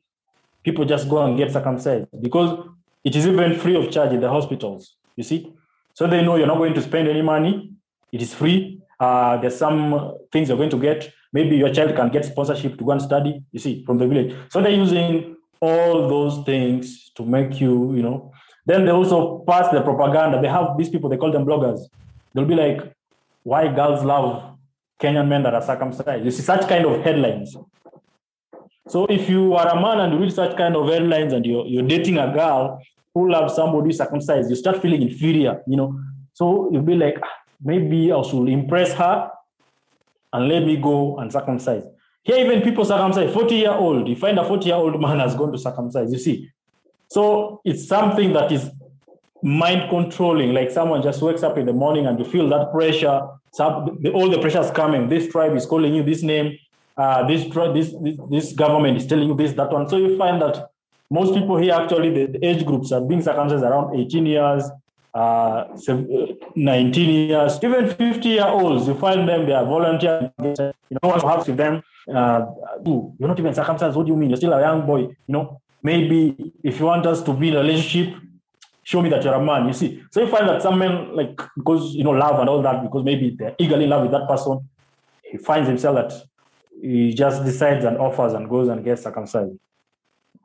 people 0.62 0.84
just 0.84 1.08
go 1.10 1.24
and 1.26 1.36
get 1.36 1.52
circumcised 1.52 2.06
because 2.20 2.66
it 3.04 3.16
is 3.16 3.26
even 3.26 3.58
free 3.58 3.76
of 3.76 3.90
charge 3.90 4.12
in 4.12 4.20
the 4.20 4.30
hospitals. 4.30 4.96
You 5.16 5.24
see, 5.24 5.52
so 5.94 6.06
they 6.06 6.22
know 6.24 6.36
you're 6.36 6.46
not 6.46 6.58
going 6.58 6.74
to 6.74 6.82
spend 6.82 7.08
any 7.08 7.22
money. 7.22 7.72
It 8.12 8.22
is 8.22 8.32
free. 8.32 8.80
Uh, 9.00 9.36
there's 9.38 9.56
some 9.56 10.16
things 10.30 10.48
you're 10.48 10.56
going 10.56 10.70
to 10.70 10.78
get. 10.78 11.12
Maybe 11.32 11.56
your 11.56 11.72
child 11.74 11.96
can 11.96 12.08
get 12.10 12.24
sponsorship 12.24 12.78
to 12.78 12.84
go 12.84 12.92
and 12.92 13.02
study. 13.02 13.42
You 13.50 13.58
see, 13.58 13.84
from 13.84 13.98
the 13.98 14.06
village. 14.06 14.36
So 14.48 14.62
they're 14.62 14.70
using 14.70 15.36
all 15.62 16.08
those 16.08 16.44
things 16.44 17.10
to 17.14 17.24
make 17.24 17.60
you, 17.60 17.94
you 17.94 18.02
know. 18.02 18.32
Then 18.66 18.84
they 18.84 18.90
also 18.90 19.44
pass 19.46 19.70
the 19.72 19.80
propaganda. 19.80 20.42
They 20.42 20.48
have 20.48 20.76
these 20.76 20.90
people, 20.90 21.08
they 21.08 21.16
call 21.16 21.30
them 21.30 21.46
bloggers. 21.46 21.80
They'll 22.34 22.44
be 22.44 22.54
like, 22.54 22.92
why 23.44 23.72
girls 23.72 24.04
love 24.04 24.52
Kenyan 25.00 25.28
men 25.28 25.42
that 25.42 25.54
are 25.54 25.62
circumcised. 25.62 26.24
You 26.24 26.30
see 26.30 26.42
such 26.42 26.68
kind 26.68 26.86
of 26.86 27.02
headlines. 27.02 27.56
So 28.88 29.06
if 29.06 29.28
you 29.28 29.54
are 29.54 29.68
a 29.68 29.80
man 29.80 30.00
and 30.00 30.12
you 30.12 30.18
read 30.20 30.32
such 30.32 30.56
kind 30.56 30.76
of 30.76 30.88
headlines 30.88 31.32
and 31.32 31.44
you're, 31.44 31.66
you're 31.66 31.86
dating 31.86 32.18
a 32.18 32.32
girl 32.32 32.80
who 33.14 33.30
loves 33.30 33.54
somebody 33.54 33.92
circumcised, 33.92 34.50
you 34.50 34.56
start 34.56 34.80
feeling 34.80 35.02
inferior, 35.02 35.62
you 35.66 35.76
know. 35.76 35.98
So 36.34 36.70
you'll 36.72 36.82
be 36.82 36.94
like, 36.94 37.18
ah, 37.22 37.28
maybe 37.62 38.12
I 38.12 38.22
should 38.22 38.48
impress 38.48 38.92
her 38.94 39.30
and 40.32 40.48
let 40.48 40.64
me 40.64 40.76
go 40.76 41.18
and 41.18 41.32
circumcise. 41.32 41.84
Here, 42.24 42.36
even 42.36 42.62
people 42.62 42.84
circumcise 42.84 43.32
40 43.32 43.54
year 43.54 43.72
old. 43.72 44.08
You 44.08 44.14
find 44.14 44.38
a 44.38 44.44
40 44.44 44.66
year 44.66 44.76
old 44.76 45.00
man 45.00 45.18
has 45.18 45.34
gone 45.34 45.50
to 45.52 45.58
circumcise. 45.58 46.12
You 46.12 46.18
see, 46.18 46.50
so 47.08 47.60
it's 47.64 47.86
something 47.86 48.32
that 48.34 48.52
is 48.52 48.70
mind 49.42 49.90
controlling. 49.90 50.54
Like 50.54 50.70
someone 50.70 51.02
just 51.02 51.20
wakes 51.20 51.42
up 51.42 51.58
in 51.58 51.66
the 51.66 51.72
morning 51.72 52.06
and 52.06 52.18
you 52.18 52.24
feel 52.24 52.48
that 52.50 52.70
pressure. 52.72 53.22
The, 53.58 54.12
all 54.14 54.30
the 54.30 54.38
pressure 54.38 54.60
is 54.60 54.70
coming. 54.70 55.08
This 55.08 55.30
tribe 55.30 55.56
is 55.56 55.66
calling 55.66 55.94
you 55.94 56.02
this 56.04 56.22
name. 56.22 56.56
Uh, 56.96 57.26
this, 57.26 57.44
this 57.74 57.94
this 58.30 58.52
government 58.52 58.98
is 58.98 59.06
telling 59.06 59.28
you 59.28 59.34
this 59.34 59.52
that 59.54 59.72
one. 59.72 59.88
So 59.88 59.96
you 59.96 60.16
find 60.16 60.40
that 60.42 60.68
most 61.10 61.34
people 61.34 61.56
here 61.56 61.74
actually 61.74 62.10
the, 62.10 62.38
the 62.38 62.46
age 62.46 62.64
groups 62.64 62.92
are 62.92 63.00
being 63.00 63.22
circumcised 63.22 63.64
around 63.64 63.98
18 63.98 64.26
years, 64.26 64.64
uh, 65.14 65.64
19 66.54 67.28
years, 67.28 67.58
even 67.62 67.90
50 67.90 68.28
year 68.28 68.46
olds. 68.46 68.86
You 68.86 68.94
find 68.94 69.28
them 69.28 69.46
they 69.46 69.52
are 69.52 69.64
volunteers. 69.64 70.30
You 70.38 70.98
know 71.02 71.08
what 71.08 71.22
happens 71.22 71.48
with 71.48 71.56
them 71.56 71.82
uh, 72.08 72.46
you're 72.84 73.28
not 73.28 73.38
even 73.38 73.54
circumcised. 73.54 73.96
What 73.96 74.06
do 74.06 74.12
you 74.12 74.18
mean? 74.18 74.30
You're 74.30 74.36
still 74.36 74.52
a 74.52 74.60
young 74.60 74.86
boy. 74.86 75.00
You 75.00 75.16
know, 75.28 75.60
maybe 75.82 76.52
if 76.62 76.78
you 76.78 76.86
want 76.86 77.06
us 77.06 77.22
to 77.22 77.32
be 77.32 77.48
in 77.48 77.56
a 77.56 77.60
relationship, 77.60 78.14
show 78.82 79.00
me 79.02 79.08
that 79.10 79.22
you're 79.22 79.34
a 79.34 79.44
man. 79.44 79.66
You 79.66 79.72
see, 79.72 80.02
so 80.10 80.20
you 80.20 80.28
find 80.28 80.48
that 80.48 80.62
some 80.62 80.78
men, 80.78 81.14
like 81.14 81.40
because 81.56 81.94
you 81.94 82.04
know 82.04 82.10
love 82.10 82.40
and 82.40 82.48
all 82.48 82.62
that, 82.62 82.82
because 82.82 83.04
maybe 83.04 83.36
they're 83.38 83.54
eagerly 83.58 83.84
in 83.84 83.90
love 83.90 84.02
with 84.02 84.12
that 84.12 84.28
person, 84.28 84.68
he 85.22 85.38
finds 85.38 85.68
himself 85.68 85.96
that 85.96 86.12
he 86.80 87.14
just 87.14 87.44
decides 87.44 87.84
and 87.84 87.96
offers 87.98 88.32
and 88.32 88.48
goes 88.48 88.68
and 88.68 88.84
gets 88.84 89.02
circumcised. 89.02 89.56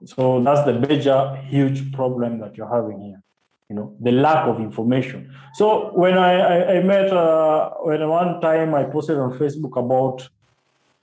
So 0.06 0.42
that's 0.44 0.64
the 0.66 0.74
major, 0.74 1.36
huge 1.48 1.92
problem 1.92 2.40
that 2.40 2.56
you're 2.56 2.72
having 2.72 3.02
here. 3.02 3.22
You 3.70 3.76
know, 3.76 3.96
the 4.00 4.12
lack 4.12 4.48
of 4.48 4.60
information. 4.60 5.34
So 5.56 5.92
when 5.94 6.18
I, 6.18 6.40
I, 6.40 6.78
I 6.78 6.84
met, 6.84 7.12
uh, 7.12 7.72
when 7.82 8.08
one 8.08 8.40
time 8.40 8.74
I 8.76 8.84
posted 8.84 9.18
on 9.18 9.38
Facebook 9.38 9.78
about 9.78 10.30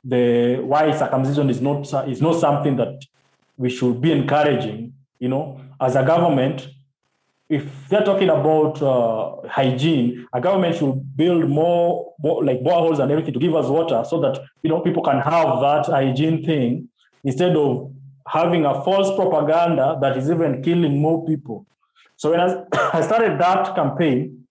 the 0.04 0.58
why 0.62 0.96
circumcision 0.96 1.48
is 1.50 1.60
not 1.60 2.08
is 2.08 2.20
not 2.20 2.38
something 2.40 2.76
that 2.76 3.02
we 3.56 3.70
should 3.70 4.00
be 4.00 4.12
encouraging. 4.12 4.92
You 5.18 5.28
know, 5.28 5.60
as 5.80 5.96
a 5.96 6.04
government, 6.04 6.68
if 7.48 7.88
they're 7.88 8.04
talking 8.04 8.28
about 8.28 8.82
uh, 8.82 9.48
hygiene, 9.48 10.26
a 10.32 10.40
government 10.40 10.76
should 10.76 11.16
build 11.16 11.48
more, 11.48 12.14
more 12.18 12.44
like 12.44 12.60
boreholes 12.60 12.98
and 12.98 13.10
everything 13.10 13.34
to 13.34 13.40
give 13.40 13.54
us 13.54 13.66
water, 13.66 14.04
so 14.06 14.20
that 14.20 14.40
you 14.62 14.70
know 14.70 14.80
people 14.80 15.02
can 15.02 15.20
have 15.20 15.60
that 15.60 15.86
hygiene 15.86 16.44
thing 16.44 16.88
instead 17.22 17.56
of 17.56 17.90
having 18.26 18.64
a 18.64 18.82
false 18.84 19.14
propaganda 19.16 19.98
that 20.00 20.16
is 20.16 20.30
even 20.30 20.62
killing 20.62 21.00
more 21.00 21.24
people. 21.26 21.66
So 22.16 22.30
when 22.30 22.40
I, 22.40 22.64
I 22.98 23.00
started 23.02 23.38
that 23.38 23.74
campaign, 23.74 24.43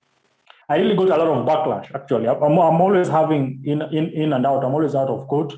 I 0.70 0.78
really 0.78 0.96
got 0.96 1.20
a 1.20 1.24
lot 1.24 1.38
of 1.38 1.46
backlash. 1.46 1.94
Actually, 1.94 2.28
I'm, 2.28 2.42
I'm 2.42 2.82
always 2.82 3.08
having 3.08 3.62
in, 3.66 3.82
in 3.82 4.10
in 4.10 4.34
and 4.34 4.46
out. 4.46 4.64
I'm 4.64 4.74
always 4.74 4.96
out 4.96 5.10
of 5.10 5.28
court. 5.28 5.54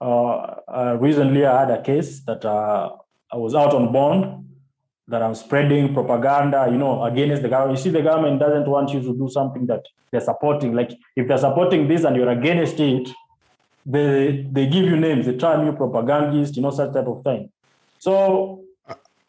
Uh, 0.00 0.56
uh, 0.68 0.96
recently, 1.00 1.46
I 1.46 1.60
had 1.60 1.70
a 1.70 1.82
case 1.82 2.20
that 2.20 2.44
uh, 2.44 2.90
I 3.32 3.36
was 3.36 3.54
out 3.54 3.72
on 3.74 3.92
bond 3.92 4.48
that 5.08 5.22
I'm 5.22 5.34
spreading 5.34 5.94
propaganda, 5.94 6.68
you 6.70 6.78
know, 6.78 7.04
against 7.04 7.42
the 7.42 7.48
government. 7.48 7.78
You 7.78 7.82
see, 7.84 7.90
the 7.90 8.02
government 8.02 8.40
doesn't 8.40 8.68
want 8.68 8.90
you 8.90 9.00
to 9.00 9.16
do 9.16 9.28
something 9.28 9.66
that 9.66 9.84
they're 10.10 10.20
supporting. 10.20 10.74
Like 10.74 10.92
if 11.16 11.28
they're 11.28 11.38
supporting 11.38 11.88
this 11.88 12.04
and 12.04 12.16
you're 12.16 12.30
against 12.30 12.78
it, 12.80 13.08
they 13.86 14.46
they 14.50 14.66
give 14.66 14.84
you 14.84 14.96
names, 14.96 15.26
they 15.26 15.36
term 15.36 15.66
you 15.66 15.72
propagandist, 15.72 16.56
you 16.56 16.62
know, 16.62 16.70
such 16.70 16.92
type 16.92 17.06
of 17.06 17.24
thing. 17.24 17.50
So 17.98 18.62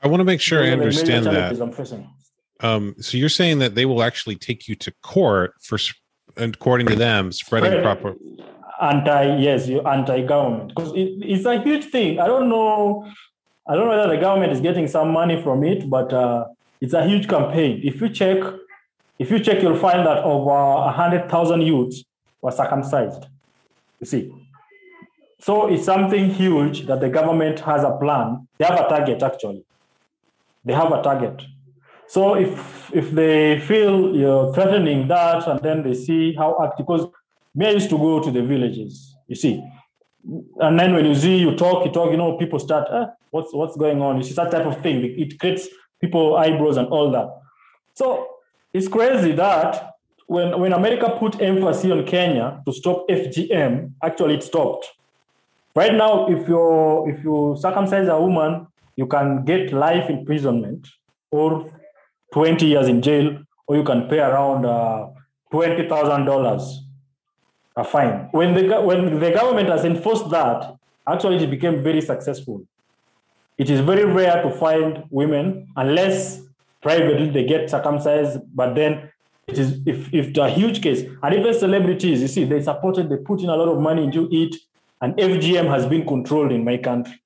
I 0.02 0.08
want 0.08 0.20
to 0.20 0.26
make 0.26 0.42
sure 0.42 0.60
I 0.64 0.70
understand 0.72 1.26
that. 1.26 1.52
Um, 2.64 2.96
so 3.00 3.18
you're 3.18 3.30
saying 3.30 3.60
that 3.60 3.76
they 3.76 3.86
will 3.86 4.02
actually 4.02 4.38
take 4.38 4.68
you 4.68 4.76
to 4.76 4.92
court 5.04 5.54
for, 5.62 5.78
according 6.38 6.88
to 6.88 6.96
them, 6.96 7.32
spreading 7.32 7.82
proper 7.84 8.16
anti 8.84 9.38
yes, 9.38 9.68
you 9.68 9.82
anti-government 9.82 10.70
because 10.70 10.92
it, 10.94 11.10
it's 11.22 11.46
a 11.46 11.62
huge 11.62 11.86
thing. 11.86 12.20
I 12.20 12.28
don't 12.28 12.50
know. 12.50 13.08
I 13.68 13.76
don't 13.76 13.86
know 13.86 13.98
whether 13.98 14.14
the 14.16 14.22
government 14.22 14.52
is 14.52 14.60
getting 14.60 14.88
some 14.88 15.12
money 15.12 15.42
from 15.42 15.64
it, 15.64 15.90
but 15.90 16.12
uh, 16.12 16.46
it's 16.82 16.94
a 16.94 17.06
huge 17.08 17.28
campaign. 17.28 17.82
If 17.84 18.02
you 18.02 18.10
check, 18.10 18.40
if 19.20 19.32
you 19.32 19.40
check, 19.40 19.62
you'll 19.62 19.78
find 19.78 20.06
that 20.06 20.24
over 20.24 20.92
hundred 20.92 21.30
thousand 21.30 21.62
youths 21.62 22.04
were 22.42 22.52
circumcised. 22.52 23.26
You 24.00 24.08
see, 24.08 24.32
so 25.40 25.68
it's 25.68 25.86
something 25.86 26.30
huge 26.30 26.86
that 26.88 27.00
the 27.00 27.10
government 27.10 27.60
has 27.62 27.84
a 27.84 27.92
plan. 27.92 28.48
They 28.58 28.66
have 28.66 28.80
a 28.80 28.90
target 28.90 29.24
actually. 29.24 29.64
They 30.66 30.74
have 30.74 30.92
a 30.92 31.02
target. 31.02 31.42
So 32.08 32.36
if 32.36 32.94
if 32.94 33.12
they 33.12 33.60
feel 33.62 34.16
you're 34.16 34.54
threatening 34.54 35.08
that, 35.08 35.48
and 35.48 35.60
then 35.62 35.84
they 35.84 35.94
see 35.94 36.34
how 36.34 36.58
active, 36.64 36.86
because 36.86 37.08
me 37.56 37.72
used 37.72 37.90
to 37.90 37.98
go 37.98 38.20
to 38.20 38.32
the 38.32 38.44
villages, 38.44 39.16
you 39.28 39.36
see, 39.36 39.64
and 40.60 40.80
then 40.80 40.94
when 40.94 41.06
you 41.06 41.16
see 41.16 41.38
you 41.38 41.56
talk, 41.56 41.86
you 41.86 41.92
talk, 41.92 42.12
you 42.12 42.18
know, 42.18 42.38
people 42.38 42.60
start, 42.60 42.88
eh, 42.92 43.06
what's 43.32 43.54
what's 43.54 43.76
going 43.78 44.02
on? 44.02 44.18
You 44.18 44.24
see 44.24 44.34
that 44.34 44.52
type 44.52 44.66
of 44.66 44.82
thing. 44.82 45.04
It 45.04 45.40
creates 45.40 45.68
people 46.02 46.36
eyebrows 46.36 46.78
and 46.78 46.88
all 46.88 47.12
that. 47.12 47.30
So 47.94 48.28
it's 48.74 48.88
crazy 48.88 49.32
that 49.34 49.94
when 50.28 50.60
when 50.60 50.74
America 50.74 51.16
put 51.20 51.42
emphasis 51.42 51.92
on 51.92 52.06
Kenya 52.06 52.62
to 52.66 52.74
stop 52.74 53.08
FGM, 53.10 53.94
actually 54.04 54.36
it 54.36 54.44
stopped. 54.44 54.90
Right 55.76 55.94
now, 55.94 56.28
if 56.28 56.48
you 56.48 57.08
if 57.08 57.24
you 57.24 57.56
circumcise 57.60 58.08
a 58.08 58.20
woman, 58.20 58.68
you 58.96 59.08
can 59.08 59.44
get 59.46 59.74
life 59.74 60.10
imprisonment 60.10 60.88
or 61.32 61.70
20 62.34 62.66
years 62.66 62.88
in 62.88 63.02
jail, 63.02 63.38
or 63.68 63.78
you 63.78 63.84
can 63.84 64.08
pay 64.10 64.20
around 64.20 64.66
uh, 64.66 65.08
$20,000 65.54 66.78
a 67.76 67.84
fine. 67.84 68.28
When 68.32 68.56
the, 68.56 68.82
when 68.82 69.20
the 69.20 69.32
government 69.32 69.70
has 69.70 69.86
enforced 69.86 70.30
that, 70.32 70.76
actually 71.08 71.44
it 71.44 71.50
became 71.50 71.84
very 71.84 72.02
successful. 72.02 72.66
It 73.58 73.70
is 73.70 73.82
very 73.82 74.04
rare 74.04 74.42
to 74.42 74.50
find 74.50 75.04
women, 75.12 75.68
unless 75.76 76.42
privately 76.82 77.30
they 77.30 77.46
get 77.46 77.70
circumcised, 77.70 78.40
but 78.54 78.74
then 78.74 79.12
it 79.48 79.60
is 79.60 79.80
if, 79.86 80.12
if 80.12 80.36
a 80.38 80.50
huge 80.50 80.82
case, 80.82 81.04
and 81.22 81.36
even 81.36 81.54
celebrities, 81.54 82.22
you 82.22 82.28
see, 82.28 82.46
they 82.46 82.62
supported, 82.64 83.10
they 83.10 83.18
put 83.18 83.42
in 83.42 83.50
a 83.50 83.56
lot 83.56 83.68
of 83.68 83.80
money 83.80 84.04
into 84.04 84.28
it, 84.32 84.56
and 85.02 85.14
FGM 85.18 85.70
has 85.70 85.86
been 85.86 86.08
controlled 86.08 86.52
in 86.52 86.64
my 86.64 86.78
country. 86.78 87.22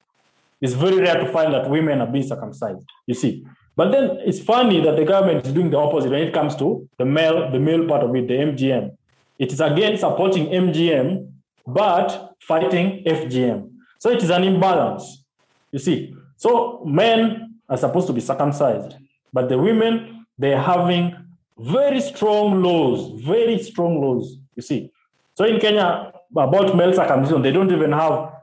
It's 0.60 0.74
very 0.74 0.98
rare 0.98 1.24
to 1.24 1.32
find 1.32 1.54
that 1.54 1.70
women 1.70 2.02
are 2.02 2.08
being 2.08 2.28
circumcised, 2.28 2.86
you 3.06 3.14
see. 3.14 3.46
But 3.78 3.92
then 3.92 4.18
it's 4.26 4.40
funny 4.40 4.82
that 4.82 4.96
the 4.96 5.06
government 5.06 5.46
is 5.46 5.54
doing 5.54 5.70
the 5.70 5.78
opposite 5.78 6.10
when 6.10 6.24
it 6.24 6.34
comes 6.34 6.56
to 6.56 6.90
the 6.98 7.06
male, 7.06 7.52
the 7.52 7.60
male 7.60 7.88
part 7.88 8.04
of 8.04 8.14
it, 8.16 8.28
the 8.28 8.34
MGM. 8.34 8.98
It 9.38 9.54
is 9.54 9.62
again 9.62 10.00
supporting 10.00 10.48
MGM, 10.48 11.32
but 11.68 12.34
fighting 12.40 13.04
FGM. 13.06 13.70
So 14.00 14.10
it 14.10 14.24
is 14.24 14.32
an 14.32 14.44
imbalance, 14.44 15.24
you 15.72 15.78
see. 15.78 16.16
So 16.38 16.84
men 16.86 17.54
are 17.70 17.78
supposed 17.78 18.08
to 18.08 18.14
be 18.14 18.22
circumcised, 18.22 18.96
but 19.32 19.48
the 19.48 19.60
women, 19.60 20.26
they're 20.40 20.62
having 20.62 21.16
very 21.60 22.02
strong 22.02 22.64
laws, 22.64 23.22
very 23.22 23.62
strong 23.62 24.02
laws, 24.02 24.38
you 24.56 24.64
see. 24.64 24.92
So 25.36 25.46
in 25.46 25.60
Kenya, 25.60 26.14
about 26.36 26.76
male 26.76 26.94
circumcision, 26.94 27.44
they 27.44 27.52
don't 27.52 27.72
even 27.72 27.92
have, 27.92 28.34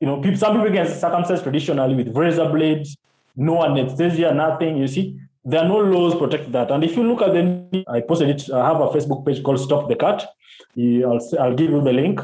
you 0.00 0.08
know, 0.08 0.20
people, 0.20 0.38
some 0.38 0.56
people 0.56 0.70
get 0.70 0.88
circumcised 0.88 1.44
traditionally 1.44 1.94
with 1.94 2.16
razor 2.16 2.48
blades, 2.48 2.96
no 3.36 3.62
anesthesia, 3.64 4.32
nothing, 4.32 4.78
you 4.78 4.88
see. 4.88 5.20
There 5.44 5.60
are 5.60 5.68
no 5.68 5.78
laws 5.78 6.14
protect 6.16 6.50
that. 6.52 6.70
And 6.70 6.82
if 6.82 6.96
you 6.96 7.04
look 7.04 7.22
at 7.22 7.32
the, 7.32 7.84
I 7.86 8.00
posted 8.00 8.30
it, 8.30 8.50
I 8.50 8.66
have 8.66 8.80
a 8.80 8.88
Facebook 8.88 9.24
page 9.24 9.42
called 9.42 9.60
Stop 9.60 9.88
the 9.88 9.94
Cut. 9.94 10.28
I'll, 10.76 11.20
I'll 11.38 11.54
give 11.54 11.70
you 11.70 11.80
the 11.82 11.92
link. 11.92 12.20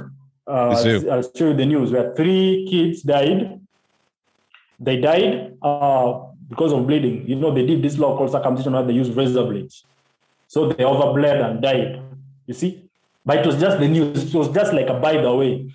Uh, 0.47 0.75
I'll 1.11 1.23
show 1.23 1.49
you 1.49 1.54
the 1.54 1.66
news 1.66 1.92
where 1.92 2.14
three 2.16 2.66
kids 2.69 3.02
died. 3.02 3.61
They 4.81 5.00
died 5.00 5.57
uh, 5.62 6.25
because 6.49 6.73
of 6.73 6.87
bleeding. 6.87 7.28
You 7.28 7.37
know, 7.37 7.54
they 7.54 7.64
did 7.64 7.83
this 7.83 7.97
law 7.97 8.16
called 8.16 8.33
circumcision 8.33 8.73
where 8.73 8.83
they 8.83 8.92
use 8.92 9.11
razor 9.11 9.45
blades. 9.45 9.85
So 10.49 10.69
they 10.69 10.83
overbled 10.83 11.49
and 11.49 11.62
died. 11.62 12.02
You 12.47 12.54
see? 12.54 12.88
But 13.25 13.38
it 13.38 13.47
was 13.47 13.61
just 13.61 13.78
the 13.78 13.87
news. 13.87 14.35
It 14.35 14.37
was 14.37 14.49
just 14.49 14.73
like 14.73 14.88
a 14.88 14.95
by 14.95 15.21
the 15.21 15.33
way. 15.33 15.73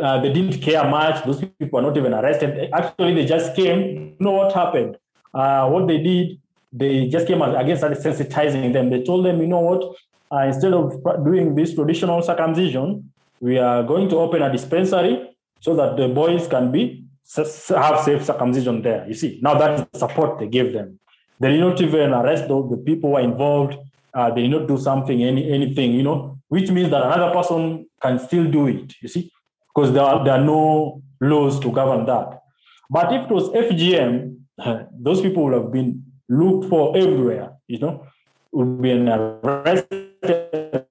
Uh, 0.00 0.20
they 0.20 0.32
didn't 0.32 0.60
care 0.60 0.88
much. 0.88 1.24
Those 1.24 1.40
people 1.40 1.68
were 1.72 1.82
not 1.82 1.96
even 1.96 2.12
arrested. 2.14 2.70
Actually, 2.72 3.14
they 3.14 3.26
just 3.26 3.56
came. 3.56 3.80
You 3.80 4.16
know 4.20 4.32
what 4.32 4.52
happened? 4.52 4.96
Uh, 5.32 5.68
what 5.68 5.88
they 5.88 5.98
did, 5.98 6.40
they 6.72 7.08
just 7.08 7.26
came 7.26 7.40
and 7.42 7.56
again 7.56 7.76
started 7.76 7.98
sensitizing 7.98 8.72
them. 8.72 8.90
They 8.90 9.02
told 9.02 9.24
them, 9.24 9.40
you 9.40 9.46
know 9.46 9.60
what? 9.60 9.96
Uh, 10.32 10.46
instead 10.46 10.72
of 10.72 11.02
doing 11.24 11.54
this 11.54 11.74
traditional 11.74 12.22
circumcision, 12.22 13.10
we 13.40 13.58
are 13.58 13.82
going 13.82 14.08
to 14.10 14.16
open 14.16 14.42
a 14.42 14.52
dispensary 14.52 15.30
so 15.60 15.74
that 15.74 15.96
the 15.96 16.08
boys 16.08 16.46
can 16.46 16.70
be 16.70 17.04
have 17.36 18.00
safe 18.00 18.24
circumcision 18.24 18.82
there. 18.82 19.06
You 19.06 19.14
see, 19.14 19.38
now 19.42 19.54
that 19.54 19.80
is 19.80 19.86
the 19.92 19.98
support 19.98 20.38
they 20.38 20.46
gave 20.46 20.72
them. 20.72 20.98
They 21.38 21.52
did 21.52 21.60
not 21.60 21.80
even 21.80 22.12
arrest 22.12 22.48
the, 22.48 22.68
the 22.68 22.76
people 22.76 23.10
who 23.10 23.16
are 23.16 23.22
involved. 23.22 23.76
Uh, 24.12 24.30
they 24.30 24.42
did 24.42 24.50
not 24.50 24.66
do 24.68 24.76
something, 24.76 25.22
any 25.22 25.50
anything, 25.50 25.92
you 25.92 26.02
know, 26.02 26.38
which 26.48 26.70
means 26.70 26.90
that 26.90 27.02
another 27.02 27.32
person 27.32 27.86
can 28.02 28.18
still 28.18 28.50
do 28.50 28.66
it. 28.66 28.94
You 29.00 29.08
see, 29.08 29.30
because 29.74 29.92
there 29.92 30.02
are, 30.02 30.24
there 30.24 30.34
are 30.34 30.44
no 30.44 31.02
laws 31.20 31.60
to 31.60 31.70
govern 31.70 32.06
that. 32.06 32.42
But 32.88 33.12
if 33.12 33.24
it 33.24 33.30
was 33.30 33.48
FGM, 33.50 34.36
those 34.92 35.20
people 35.20 35.44
would 35.44 35.54
have 35.54 35.72
been 35.72 36.04
looked 36.28 36.68
for 36.68 36.96
everywhere. 36.96 37.52
You 37.66 37.78
know, 37.78 38.06
would 38.52 38.82
be 38.82 38.92
arrested, 38.92 40.86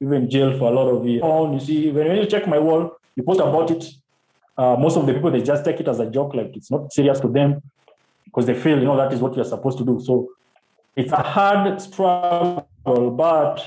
even 0.00 0.30
jail 0.30 0.58
for 0.58 0.70
a 0.70 0.74
lot 0.74 0.88
of 0.88 1.06
years. 1.06 1.22
You 1.22 1.60
see, 1.60 1.90
when 1.90 2.16
you 2.16 2.26
check 2.26 2.46
my 2.46 2.58
wall, 2.58 2.96
you 3.14 3.22
post 3.22 3.40
about 3.40 3.70
it 3.70 3.84
uh, 4.56 4.76
most 4.78 4.96
of 4.96 5.06
the 5.06 5.14
people 5.14 5.30
they 5.30 5.42
just 5.42 5.64
take 5.64 5.80
it 5.80 5.88
as 5.88 5.98
a 5.98 6.06
joke, 6.10 6.34
like 6.34 6.54
it's 6.56 6.70
not 6.70 6.92
serious 6.92 7.20
to 7.20 7.28
them 7.28 7.62
because 8.24 8.46
they 8.46 8.54
feel 8.54 8.78
you 8.78 8.84
know 8.84 8.96
that 8.96 9.12
is 9.12 9.20
what 9.20 9.34
you're 9.34 9.44
supposed 9.44 9.78
to 9.78 9.84
do. 9.84 10.00
So 10.04 10.28
it's 10.94 11.12
a 11.12 11.22
hard 11.22 11.80
struggle, 11.80 12.66
but 12.84 13.66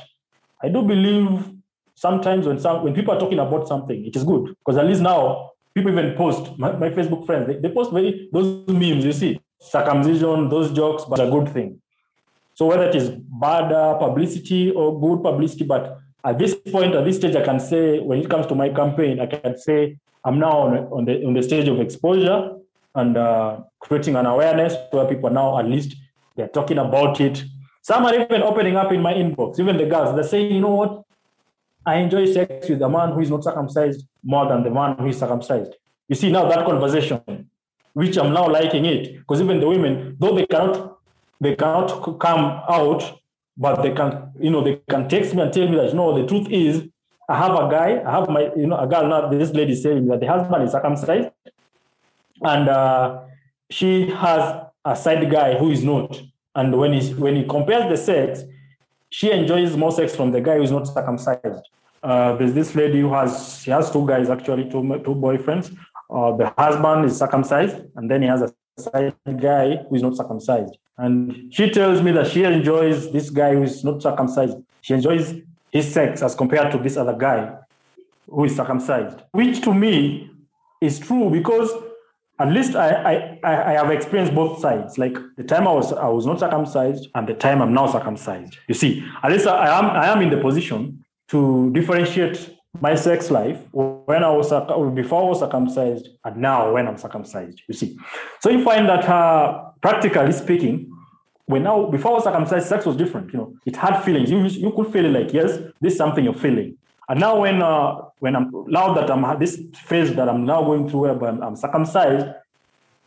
I 0.62 0.70
do 0.70 0.82
believe 0.84 1.55
sometimes 1.96 2.46
when 2.46 2.60
some 2.60 2.84
when 2.84 2.94
people 2.94 3.14
are 3.14 3.20
talking 3.20 3.40
about 3.40 3.68
something, 3.68 4.06
it 4.06 4.16
is 4.16 4.24
good 4.24 4.56
because 4.60 4.78
at 4.78 4.86
least 4.86 5.02
now 5.02 5.52
people 5.74 5.92
even 5.92 6.16
post 6.16 6.58
my, 6.58 6.72
my 6.74 6.90
Facebook 6.90 7.26
friends 7.26 7.48
they, 7.48 7.58
they 7.58 7.70
post 7.70 7.92
very 7.92 8.30
those 8.32 8.68
memes 8.68 9.04
you 9.04 9.12
see 9.12 9.40
circumcision 9.60 10.50
those 10.50 10.72
jokes, 10.72 11.04
but 11.06 11.20
a 11.20 11.30
good 11.30 11.50
thing. 11.50 11.82
So 12.54 12.66
whether 12.68 12.84
it 12.84 12.96
is 12.96 13.10
bad 13.10 13.72
uh, 13.72 13.96
publicity 13.96 14.72
or 14.72 15.00
good 15.00 15.24
publicity, 15.24 15.66
but 15.66 16.00
at 16.24 16.40
this 16.40 16.56
point, 16.56 16.96
at 16.96 17.06
this 17.06 17.18
stage, 17.18 17.36
I 17.36 17.44
can 17.44 17.60
say 17.60 18.00
when 18.00 18.20
it 18.20 18.30
comes 18.30 18.48
to 18.48 18.56
my 18.56 18.70
campaign, 18.70 19.20
I 19.20 19.26
can 19.26 19.58
say 19.58 19.98
I'm 20.24 20.40
now 20.40 20.60
on, 20.60 20.78
on 20.92 21.06
the 21.06 21.26
on 21.26 21.34
the 21.34 21.44
stage 21.44 21.68
of 21.68 21.80
exposure 21.80 22.56
and 22.96 23.18
uh, 23.18 23.60
creating 23.80 24.16
an 24.16 24.26
awareness 24.26 24.74
where 24.92 25.06
people 25.06 25.30
now 25.30 25.60
at 25.60 25.66
least 25.66 25.96
they're 26.36 26.48
talking 26.48 26.78
about 26.78 27.20
it. 27.22 27.44
Some 27.82 28.06
are 28.06 28.16
even 28.16 28.42
opening 28.42 28.76
up 28.76 28.92
in 28.92 29.02
my 29.02 29.14
inbox, 29.14 29.60
even 29.60 29.78
the 29.78 29.86
girls. 29.86 30.16
They're 30.16 30.24
saying, 30.24 30.54
you 30.54 30.62
know 30.62 30.76
what? 30.76 31.04
I 31.86 31.96
enjoy 31.98 32.32
sex 32.32 32.70
with 32.70 32.80
the 32.80 32.90
man 32.90 33.12
who 33.12 33.22
is 33.22 33.30
not 33.30 33.44
circumcised 33.44 34.06
more 34.24 34.48
than 34.48 34.64
the 34.64 34.72
man 34.72 34.98
who 34.98 35.08
is 35.08 35.20
circumcised. 35.20 35.76
You 36.08 36.16
see 36.16 36.32
now 36.32 36.48
that 36.50 36.66
conversation, 36.66 37.50
which 37.94 38.18
I'm 38.18 38.34
now 38.34 38.48
liking 38.48 38.86
it, 38.86 39.20
because 39.20 39.42
even 39.42 39.60
the 39.60 39.68
women, 39.68 40.18
though 40.20 40.36
they 40.36 40.46
cannot, 40.46 41.00
they 41.40 41.56
cannot 41.56 42.20
come 42.20 42.62
out, 42.70 43.20
but 43.58 43.82
they 43.82 43.92
can, 43.92 44.32
you 44.40 44.50
know, 44.50 44.64
they 44.64 44.82
can 44.90 45.08
text 45.08 45.36
me 45.36 45.42
and 45.42 45.54
tell 45.54 45.68
me 45.68 45.76
that 45.78 45.94
no, 45.94 46.20
the 46.20 46.28
truth 46.28 46.48
is 46.50 46.88
I 47.28 47.38
have 47.38 47.52
a 47.52 47.70
guy, 47.70 48.02
I 48.06 48.12
have 48.12 48.30
my, 48.30 48.52
you 48.56 48.68
know, 48.68 48.78
a 48.78 48.88
girl 48.88 49.08
now, 49.08 49.30
this 49.30 49.52
lady 49.52 49.76
saying 49.76 50.08
that 50.08 50.20
the 50.20 50.28
husband 50.28 50.64
is 50.64 50.72
circumcised 50.72 51.30
and 52.42 52.70
uh, 52.70 53.22
she 53.70 54.10
has 54.10 54.66
a 54.84 54.96
side 54.96 55.30
guy 55.32 55.58
who 55.58 55.72
is 55.72 55.84
not. 55.84 56.22
And 56.54 56.78
when 56.78 56.94
he, 56.94 57.14
when 57.14 57.36
he 57.36 57.44
compares 57.44 57.90
the 57.90 57.98
sex, 57.98 58.44
she 59.10 59.32
enjoys 59.32 59.76
more 59.76 59.92
sex 59.92 60.16
from 60.16 60.32
the 60.32 60.42
guy 60.42 60.58
who's 60.58 60.72
not 60.72 60.88
circumcised. 60.88 61.70
Uh, 62.04 62.36
there's 62.36 62.54
this 62.54 62.76
lady 62.76 63.02
who 63.02 63.14
has, 63.14 63.60
she 63.62 63.72
has 63.72 63.90
two 63.92 64.06
guys 64.08 64.30
actually, 64.30 64.64
two, 64.66 64.82
two 65.04 65.16
boyfriends. 65.16 65.76
Uh, 66.10 66.36
the 66.36 66.54
husband 66.58 67.06
is 67.06 67.18
circumcised 67.18 67.78
and 67.96 68.10
then 68.10 68.22
he 68.22 68.28
has 68.28 68.42
a 68.42 68.54
side 68.78 69.16
guy 69.42 69.78
who 69.78 69.96
is 69.96 70.04
not 70.04 70.16
circumcised. 70.16 70.78
And 70.98 71.54
she 71.54 71.70
tells 71.70 72.02
me 72.02 72.12
that 72.12 72.28
she 72.28 72.44
enjoys 72.44 73.12
this 73.12 73.30
guy 73.30 73.56
who 73.56 73.64
is 73.64 73.84
not 73.84 74.02
circumcised. 74.02 74.58
She 74.82 74.94
enjoys 74.94 75.34
his 75.72 75.92
sex 75.92 76.22
as 76.22 76.36
compared 76.36 76.72
to 76.72 76.78
this 76.78 76.96
other 76.96 77.16
guy 77.16 77.58
who 78.30 78.46
is 78.46 78.56
circumcised, 78.56 79.20
which 79.32 79.62
to 79.62 79.74
me 79.74 80.30
is 80.82 81.00
true 81.00 81.30
because 81.30 81.72
at 82.40 82.50
least 82.50 82.76
I, 82.76 83.40
I, 83.44 83.72
I 83.72 83.74
have 83.74 83.92
experienced 83.92 84.36
both 84.36 84.60
sides. 84.60 84.98
Like 84.98 85.18
the 85.38 85.44
time 85.44 85.68
I 85.68 85.72
was 85.72 85.94
I 85.94 86.08
was 86.08 86.26
not 86.26 86.40
circumcised 86.40 87.08
and 87.16 87.28
the 87.28 87.34
time 87.34 87.62
I'm 87.62 87.74
now 87.74 87.88
circumcised. 87.88 88.58
You 88.68 88.76
see, 88.76 89.06
at 89.24 89.32
least 89.32 89.48
I 89.48 89.80
am 89.80 89.86
I 89.86 90.08
am 90.08 90.22
in 90.22 90.30
the 90.30 90.38
position 90.38 91.06
to 91.30 91.72
differentiate 91.72 92.56
my 92.82 92.94
sex 92.96 93.32
life 93.32 93.60
when 93.72 94.24
I 94.24 94.30
was 94.30 94.50
before 94.94 95.24
I 95.24 95.30
was 95.30 95.40
circumcised 95.40 96.10
and 96.26 96.38
now 96.38 96.74
when 96.74 96.88
I'm 96.88 96.98
circumcised. 96.98 97.62
You 97.68 97.74
see, 97.74 97.98
so 98.42 98.50
you 98.50 98.64
find 98.64 98.88
that 98.90 99.08
uh, 99.08 99.70
practically 99.82 100.34
speaking, 100.34 100.92
when 101.46 101.64
now 101.64 101.90
before 101.90 102.12
I 102.12 102.14
was 102.16 102.24
circumcised, 102.26 102.68
sex 102.68 102.86
was 102.86 102.98
different. 102.98 103.32
You 103.32 103.40
know, 103.40 103.54
it 103.66 103.78
had 103.78 104.02
feelings. 104.02 104.30
You 104.30 104.46
you 104.46 104.72
could 104.74 104.92
feel 104.92 105.06
it 105.06 105.12
like 105.12 105.34
yes, 105.34 105.58
this 105.80 105.94
is 105.94 105.98
something 105.98 106.26
you're 106.26 106.34
feeling. 106.34 106.78
And 107.08 107.20
now 107.20 107.40
when 107.42 107.62
uh, 107.62 108.02
when 108.20 108.36
I'm 108.36 108.52
now 108.68 108.94
that 108.94 109.12
I'm 109.12 109.40
this 109.40 109.62
phase 109.76 110.14
that 110.16 110.28
I'm 110.28 110.46
now 110.46 110.64
going 110.64 110.90
through 110.90 111.02
where 111.02 111.30
I'm, 111.30 111.42
I'm 111.44 111.56
circumcised, 111.56 112.28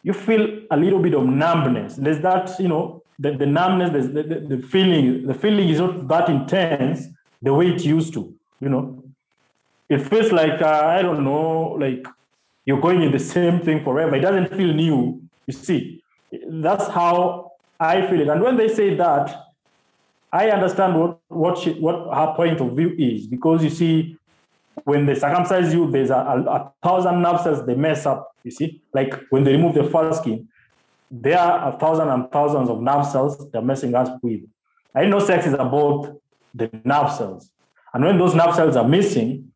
you 0.02 0.12
feel 0.12 0.62
a 0.70 0.76
little 0.76 1.00
bit 1.00 1.14
of 1.14 1.24
numbness. 1.26 1.96
There's 1.96 2.20
that 2.20 2.58
you 2.60 2.68
know 2.68 3.02
the, 3.18 3.32
the 3.32 3.46
numbness, 3.46 3.90
the, 3.90 4.22
the, 4.22 4.56
the 4.56 4.62
feeling. 4.62 5.26
The 5.26 5.34
feeling 5.34 5.68
is 5.68 5.80
not 5.80 6.06
that 6.08 6.28
intense 6.28 7.06
the 7.42 7.52
way 7.52 7.68
it 7.70 7.84
used 7.84 8.14
to. 8.14 8.32
You 8.60 8.68
know, 8.68 9.02
it 9.88 9.98
feels 9.98 10.30
like 10.32 10.62
uh, 10.62 10.86
I 10.86 11.02
don't 11.02 11.24
know, 11.24 11.76
like 11.80 12.06
you're 12.64 12.80
going 12.80 13.02
in 13.02 13.10
the 13.10 13.18
same 13.18 13.60
thing 13.60 13.82
forever. 13.82 14.14
It 14.14 14.20
doesn't 14.20 14.56
feel 14.56 14.72
new. 14.72 15.22
You 15.46 15.52
see, 15.52 16.04
that's 16.46 16.86
how 16.88 17.52
I 17.80 18.06
feel 18.06 18.20
it. 18.20 18.28
And 18.28 18.42
when 18.42 18.56
they 18.56 18.68
say 18.68 18.94
that, 18.94 19.47
I 20.32 20.50
understand 20.50 20.98
what 20.98 21.18
what 21.28 21.58
she, 21.58 21.72
what 21.72 22.14
her 22.14 22.34
point 22.34 22.60
of 22.60 22.76
view 22.76 22.94
is 22.98 23.26
because 23.26 23.64
you 23.64 23.70
see, 23.70 24.16
when 24.84 25.06
they 25.06 25.14
circumcise 25.14 25.72
you, 25.72 25.90
there's 25.90 26.10
a, 26.10 26.16
a, 26.16 26.42
a 26.42 26.72
thousand 26.82 27.22
nerve 27.22 27.40
cells 27.40 27.64
they 27.66 27.74
mess 27.74 28.06
up. 28.06 28.34
You 28.44 28.50
see, 28.50 28.82
like 28.92 29.14
when 29.30 29.44
they 29.44 29.52
remove 29.52 29.74
the 29.74 29.84
foreskin, 29.84 30.48
there 31.10 31.38
are 31.38 31.72
a 31.74 31.78
thousand 31.78 32.08
and 32.08 32.30
thousands 32.30 32.68
of 32.68 32.80
nerve 32.82 33.06
cells 33.06 33.50
they're 33.50 33.62
messing 33.62 33.94
us 33.94 34.08
with. 34.22 34.42
I 34.94 35.06
know 35.06 35.18
sex 35.18 35.46
is 35.46 35.54
about 35.54 36.20
the 36.54 36.70
nerve 36.84 37.12
cells, 37.12 37.50
and 37.94 38.04
when 38.04 38.18
those 38.18 38.34
nerve 38.34 38.54
cells 38.54 38.76
are 38.76 38.88
missing, 38.88 39.50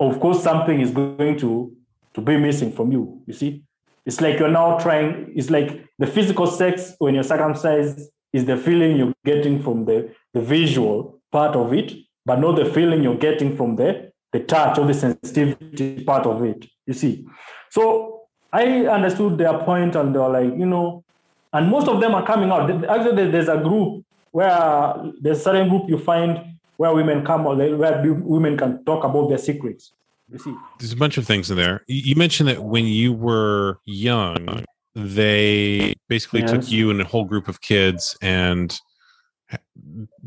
of 0.00 0.18
course 0.20 0.42
something 0.42 0.80
is 0.80 0.90
going 0.90 1.38
to 1.38 1.72
to 2.14 2.20
be 2.22 2.38
missing 2.38 2.72
from 2.72 2.90
you. 2.90 3.20
You 3.26 3.34
see, 3.34 3.62
it's 4.06 4.20
like 4.22 4.38
you're 4.38 4.48
now 4.48 4.78
trying, 4.78 5.32
it's 5.36 5.50
like 5.50 5.84
the 5.98 6.06
physical 6.06 6.46
sex 6.46 6.94
when 6.98 7.14
you're 7.14 7.24
circumcised 7.24 8.10
is 8.32 8.44
the 8.44 8.56
feeling 8.56 8.96
you're 8.96 9.14
getting 9.24 9.62
from 9.62 9.84
the, 9.84 10.12
the 10.34 10.40
visual 10.40 11.20
part 11.32 11.56
of 11.56 11.72
it, 11.72 11.92
but 12.24 12.40
not 12.40 12.56
the 12.56 12.64
feeling 12.64 13.02
you're 13.02 13.16
getting 13.16 13.56
from 13.56 13.76
the, 13.76 14.10
the 14.32 14.40
touch 14.40 14.78
or 14.78 14.86
the 14.86 14.94
sensitivity 14.94 16.04
part 16.04 16.26
of 16.26 16.44
it. 16.44 16.66
You 16.86 16.94
see. 16.94 17.26
So 17.70 18.22
I 18.52 18.86
understood 18.86 19.38
their 19.38 19.58
point 19.58 19.96
and 19.96 20.14
they 20.14 20.18
were 20.18 20.28
like, 20.28 20.58
you 20.58 20.66
know, 20.66 21.04
and 21.52 21.70
most 21.70 21.88
of 21.88 22.00
them 22.00 22.14
are 22.14 22.26
coming 22.26 22.50
out. 22.50 22.70
Actually, 22.84 23.30
there's 23.30 23.48
a 23.48 23.58
group 23.58 24.04
where 24.30 24.94
there's 25.20 25.38
a 25.38 25.42
certain 25.42 25.68
group 25.68 25.88
you 25.88 25.98
find 25.98 26.56
where 26.76 26.92
women 26.92 27.24
come 27.24 27.46
or 27.46 27.56
where 27.56 28.02
women 28.04 28.56
can 28.56 28.84
talk 28.84 29.04
about 29.04 29.28
their 29.28 29.38
secrets. 29.38 29.92
You 30.30 30.38
see, 30.38 30.54
There's 30.78 30.92
a 30.92 30.96
bunch 30.96 31.16
of 31.18 31.26
things 31.26 31.50
in 31.50 31.56
there. 31.56 31.82
You 31.86 32.02
you 32.10 32.16
mentioned 32.16 32.48
that 32.48 32.62
when 32.62 32.84
you 32.84 33.12
were 33.12 33.78
young, 33.84 34.64
they 34.96 35.94
basically 36.08 36.40
took 36.42 36.70
you 36.70 36.90
and 36.90 37.00
a 37.02 37.04
whole 37.04 37.24
group 37.24 37.48
of 37.48 37.60
kids 37.60 38.16
and 38.22 38.80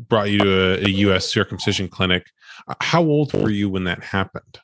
brought 0.08 0.30
you 0.30 0.38
to 0.38 0.74
a, 0.74 0.84
a 0.86 0.88
U.S. 1.06 1.26
circumcision 1.26 1.88
clinic. 1.88 2.24
Uh, 2.68 2.74
How 2.80 3.02
old 3.02 3.32
were 3.34 3.50
you 3.50 3.68
when 3.68 3.84
that 3.84 4.02
happened? 4.02 4.60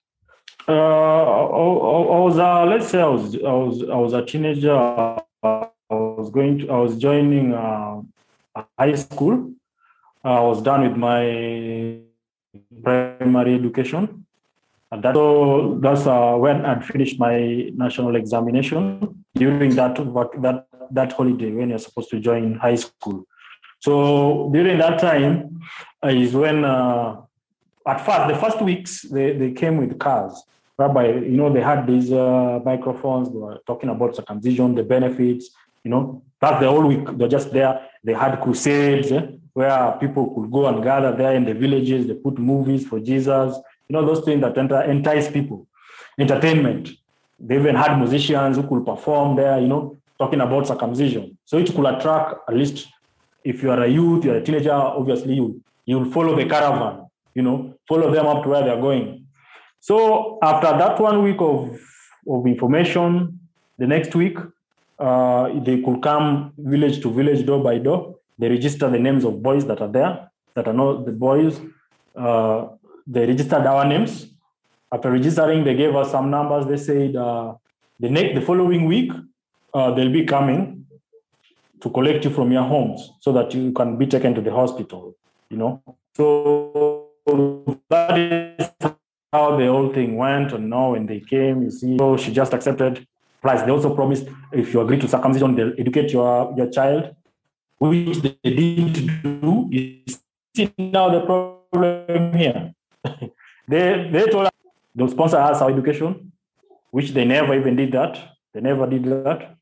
uh, 0.68 0.72
I, 0.72 0.76
I- 0.76 2.08
I 2.16 2.20
was 2.26 2.38
uh, 2.38 2.64
let's 2.66 2.88
say 2.88 3.00
I 3.00 3.06
was 3.06 3.34
I 3.36 3.52
was 3.52 3.82
I 3.82 3.96
was 3.96 4.12
a 4.14 4.24
teenager. 4.24 4.72
Uh, 4.74 5.20
I 5.42 5.68
was 5.90 6.30
going 6.30 6.58
to 6.60 6.70
I 6.70 6.78
was 6.78 6.96
joining 6.96 7.52
uh, 7.54 8.00
high 8.78 8.94
school. 8.94 9.52
I 10.24 10.40
was 10.40 10.60
done 10.62 10.82
with 10.82 10.96
my 10.96 11.98
primary 12.82 13.54
education. 13.54 14.25
And 14.92 15.02
that, 15.02 15.14
so 15.14 15.78
that's 15.80 16.06
uh, 16.06 16.34
when 16.36 16.64
I'd 16.64 16.84
finished 16.84 17.18
my 17.18 17.70
national 17.74 18.14
examination 18.14 19.24
during 19.34 19.74
that 19.74 19.96
that 19.96 20.66
that 20.92 21.12
holiday 21.12 21.50
when 21.50 21.70
you're 21.70 21.78
supposed 21.78 22.10
to 22.10 22.20
join 22.20 22.54
high 22.54 22.76
school. 22.76 23.26
So 23.80 24.48
during 24.52 24.78
that 24.78 25.00
time 25.00 25.60
is 26.04 26.34
when 26.34 26.64
uh, 26.64 27.20
at 27.86 28.06
first 28.06 28.28
the 28.28 28.36
first 28.36 28.62
weeks 28.62 29.02
they, 29.02 29.32
they 29.32 29.52
came 29.52 29.76
with 29.76 29.98
cars. 29.98 30.40
Whereby 30.76 31.08
you 31.08 31.36
know 31.38 31.52
they 31.52 31.62
had 31.62 31.86
these 31.86 32.12
uh, 32.12 32.60
microphones 32.64 33.30
they 33.30 33.38
were 33.38 33.58
talking 33.66 33.88
about 33.88 34.14
circumcision 34.14 34.74
the 34.74 34.84
benefits 34.84 35.50
you 35.82 35.90
know. 35.90 36.22
That's 36.40 36.60
the 36.60 36.68
whole 36.68 36.86
week 36.86 37.06
they're 37.16 37.28
just 37.28 37.52
there. 37.52 37.88
They 38.04 38.12
had 38.12 38.40
crusades 38.40 39.10
eh, 39.10 39.26
where 39.54 39.96
people 39.98 40.32
could 40.34 40.50
go 40.50 40.66
and 40.66 40.82
gather 40.82 41.16
there 41.16 41.34
in 41.34 41.44
the 41.44 41.54
villages. 41.54 42.06
They 42.06 42.14
put 42.14 42.38
movies 42.38 42.86
for 42.86 43.00
jesus 43.00 43.56
you 43.88 43.92
know 43.94 44.04
those 44.04 44.24
things 44.24 44.40
that 44.40 44.56
entice 44.88 45.30
people 45.30 45.66
entertainment 46.18 46.90
they 47.38 47.56
even 47.56 47.74
had 47.74 47.96
musicians 47.98 48.56
who 48.56 48.66
could 48.66 48.84
perform 48.84 49.36
there 49.36 49.60
you 49.60 49.68
know 49.68 49.96
talking 50.18 50.40
about 50.40 50.66
circumcision 50.66 51.36
so 51.44 51.58
it 51.58 51.74
could 51.74 51.86
attract 51.86 52.34
at 52.48 52.54
least 52.54 52.88
if 53.44 53.62
you 53.62 53.70
are 53.70 53.82
a 53.82 53.88
youth 53.88 54.24
you're 54.24 54.36
a 54.36 54.42
teenager 54.42 54.72
obviously 54.72 55.34
you 55.34 55.60
you'll 55.84 56.10
follow 56.10 56.34
the 56.34 56.46
caravan 56.46 57.06
you 57.34 57.42
know 57.42 57.74
follow 57.88 58.10
them 58.10 58.26
up 58.26 58.42
to 58.42 58.48
where 58.48 58.64
they're 58.64 58.80
going 58.80 59.26
so 59.86 60.38
after 60.42 60.66
that 60.66 60.98
one 60.98 61.22
week 61.22 61.40
of, 61.40 61.78
of 62.28 62.44
information, 62.44 63.38
the 63.78 63.86
next 63.86 64.16
week, 64.16 64.36
uh, 64.98 65.48
they 65.60 65.80
could 65.80 66.02
come 66.02 66.52
village 66.58 67.00
to 67.02 67.12
village, 67.12 67.46
door 67.46 67.62
by 67.62 67.78
door. 67.78 68.16
They 68.36 68.48
register 68.48 68.90
the 68.90 68.98
names 68.98 69.24
of 69.24 69.40
boys 69.44 69.64
that 69.66 69.80
are 69.80 69.88
there, 69.88 70.28
that 70.54 70.66
are 70.66 70.72
not 70.72 71.06
the 71.06 71.12
boys. 71.12 71.60
Uh, 72.16 72.66
they 73.06 73.26
registered 73.26 73.66
our 73.66 73.84
names. 73.84 74.26
After 74.92 75.10
registering, 75.10 75.64
they 75.64 75.74
gave 75.74 75.94
us 75.94 76.10
some 76.10 76.30
numbers. 76.30 76.66
They 76.66 76.76
said 76.76 77.16
uh, 77.16 77.54
the 78.00 78.10
next, 78.10 78.34
the 78.34 78.40
following 78.40 78.84
week, 78.84 79.12
uh, 79.74 79.90
they'll 79.92 80.12
be 80.12 80.24
coming 80.24 80.86
to 81.80 81.90
collect 81.90 82.24
you 82.24 82.30
from 82.30 82.52
your 82.52 82.62
homes 82.62 83.12
so 83.20 83.32
that 83.32 83.52
you 83.54 83.72
can 83.72 83.96
be 83.96 84.06
taken 84.06 84.34
to 84.34 84.40
the 84.40 84.52
hospital. 84.52 85.14
You 85.50 85.58
know, 85.58 85.82
so 86.14 87.10
that 87.90 88.18
is 88.18 88.70
how 89.32 89.56
the 89.56 89.66
whole 89.66 89.92
thing 89.92 90.16
went 90.16 90.52
and 90.52 90.70
now 90.70 90.92
when 90.92 91.06
they 91.06 91.20
came 91.20 91.62
you 91.62 91.70
see 91.70 91.98
so 91.98 92.16
she 92.16 92.32
just 92.32 92.54
accepted 92.54 93.06
plus 93.42 93.62
they 93.62 93.70
also 93.70 93.94
promised 93.94 94.28
if 94.52 94.72
you 94.72 94.80
agree 94.80 94.98
to 94.98 95.08
circumcision 95.08 95.54
they'll 95.54 95.74
educate 95.78 96.12
your 96.12 96.54
your 96.56 96.70
child 96.70 97.14
which 97.78 98.18
they 98.18 98.36
didn't 98.44 98.96
do 99.40 99.68
you 99.70 100.00
see 100.56 100.72
now 100.78 101.10
the 101.10 101.20
problem 101.20 102.32
here 102.32 102.72
they 103.68 104.08
they 104.12 104.26
told 104.26 104.46
us 104.46 104.52
they'll 104.94 105.08
sponsor 105.08 105.38
us 105.38 105.60
our 105.60 105.70
education 105.70 106.32
which 106.90 107.10
they 107.12 107.24
never 107.24 107.54
even 107.54 107.76
did 107.76 107.92
that 107.92 108.18
they 108.52 108.60
never 108.60 108.86
did 108.86 109.04
that 109.04 109.56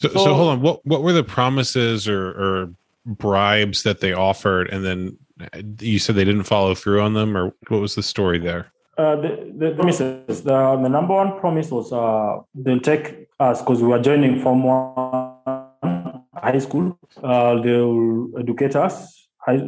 So, 0.00 0.08
so, 0.08 0.18
So- 0.18 0.34
hold 0.34 0.50
on. 0.50 0.60
What 0.60 0.84
what 0.84 1.02
were 1.02 1.12
the 1.12 1.24
promises 1.24 2.08
or, 2.08 2.28
or 2.28 2.70
bribes 3.06 3.82
that 3.82 4.00
they 4.00 4.12
offered, 4.12 4.68
and 4.72 4.84
then 4.84 5.16
uh, 5.40 5.62
you 5.80 5.98
said 5.98 6.14
they 6.16 6.24
didn't 6.24 6.44
follow 6.44 6.74
through 6.74 7.00
on 7.00 7.14
them, 7.14 7.36
or 7.36 7.54
what 7.68 7.80
was 7.80 7.94
the 7.94 8.02
story 8.02 8.38
there? 8.38 8.72
Uh, 8.96 9.16
the, 9.16 9.52
the 9.56 9.70
promises. 9.72 10.42
The, 10.42 10.76
the 10.82 10.88
number 10.88 11.14
one 11.14 11.38
promise 11.40 11.70
was 11.70 11.92
uh, 11.92 12.40
they'll 12.54 12.80
take 12.80 13.28
us 13.40 13.60
because 13.60 13.82
we 13.82 13.88
were 13.88 13.98
joining 14.00 14.40
Form 14.42 14.62
One 14.62 16.22
high 16.34 16.58
school. 16.58 16.98
Uh, 17.22 17.60
they'll 17.60 18.30
educate 18.38 18.74
us 18.76 19.28
high, 19.38 19.60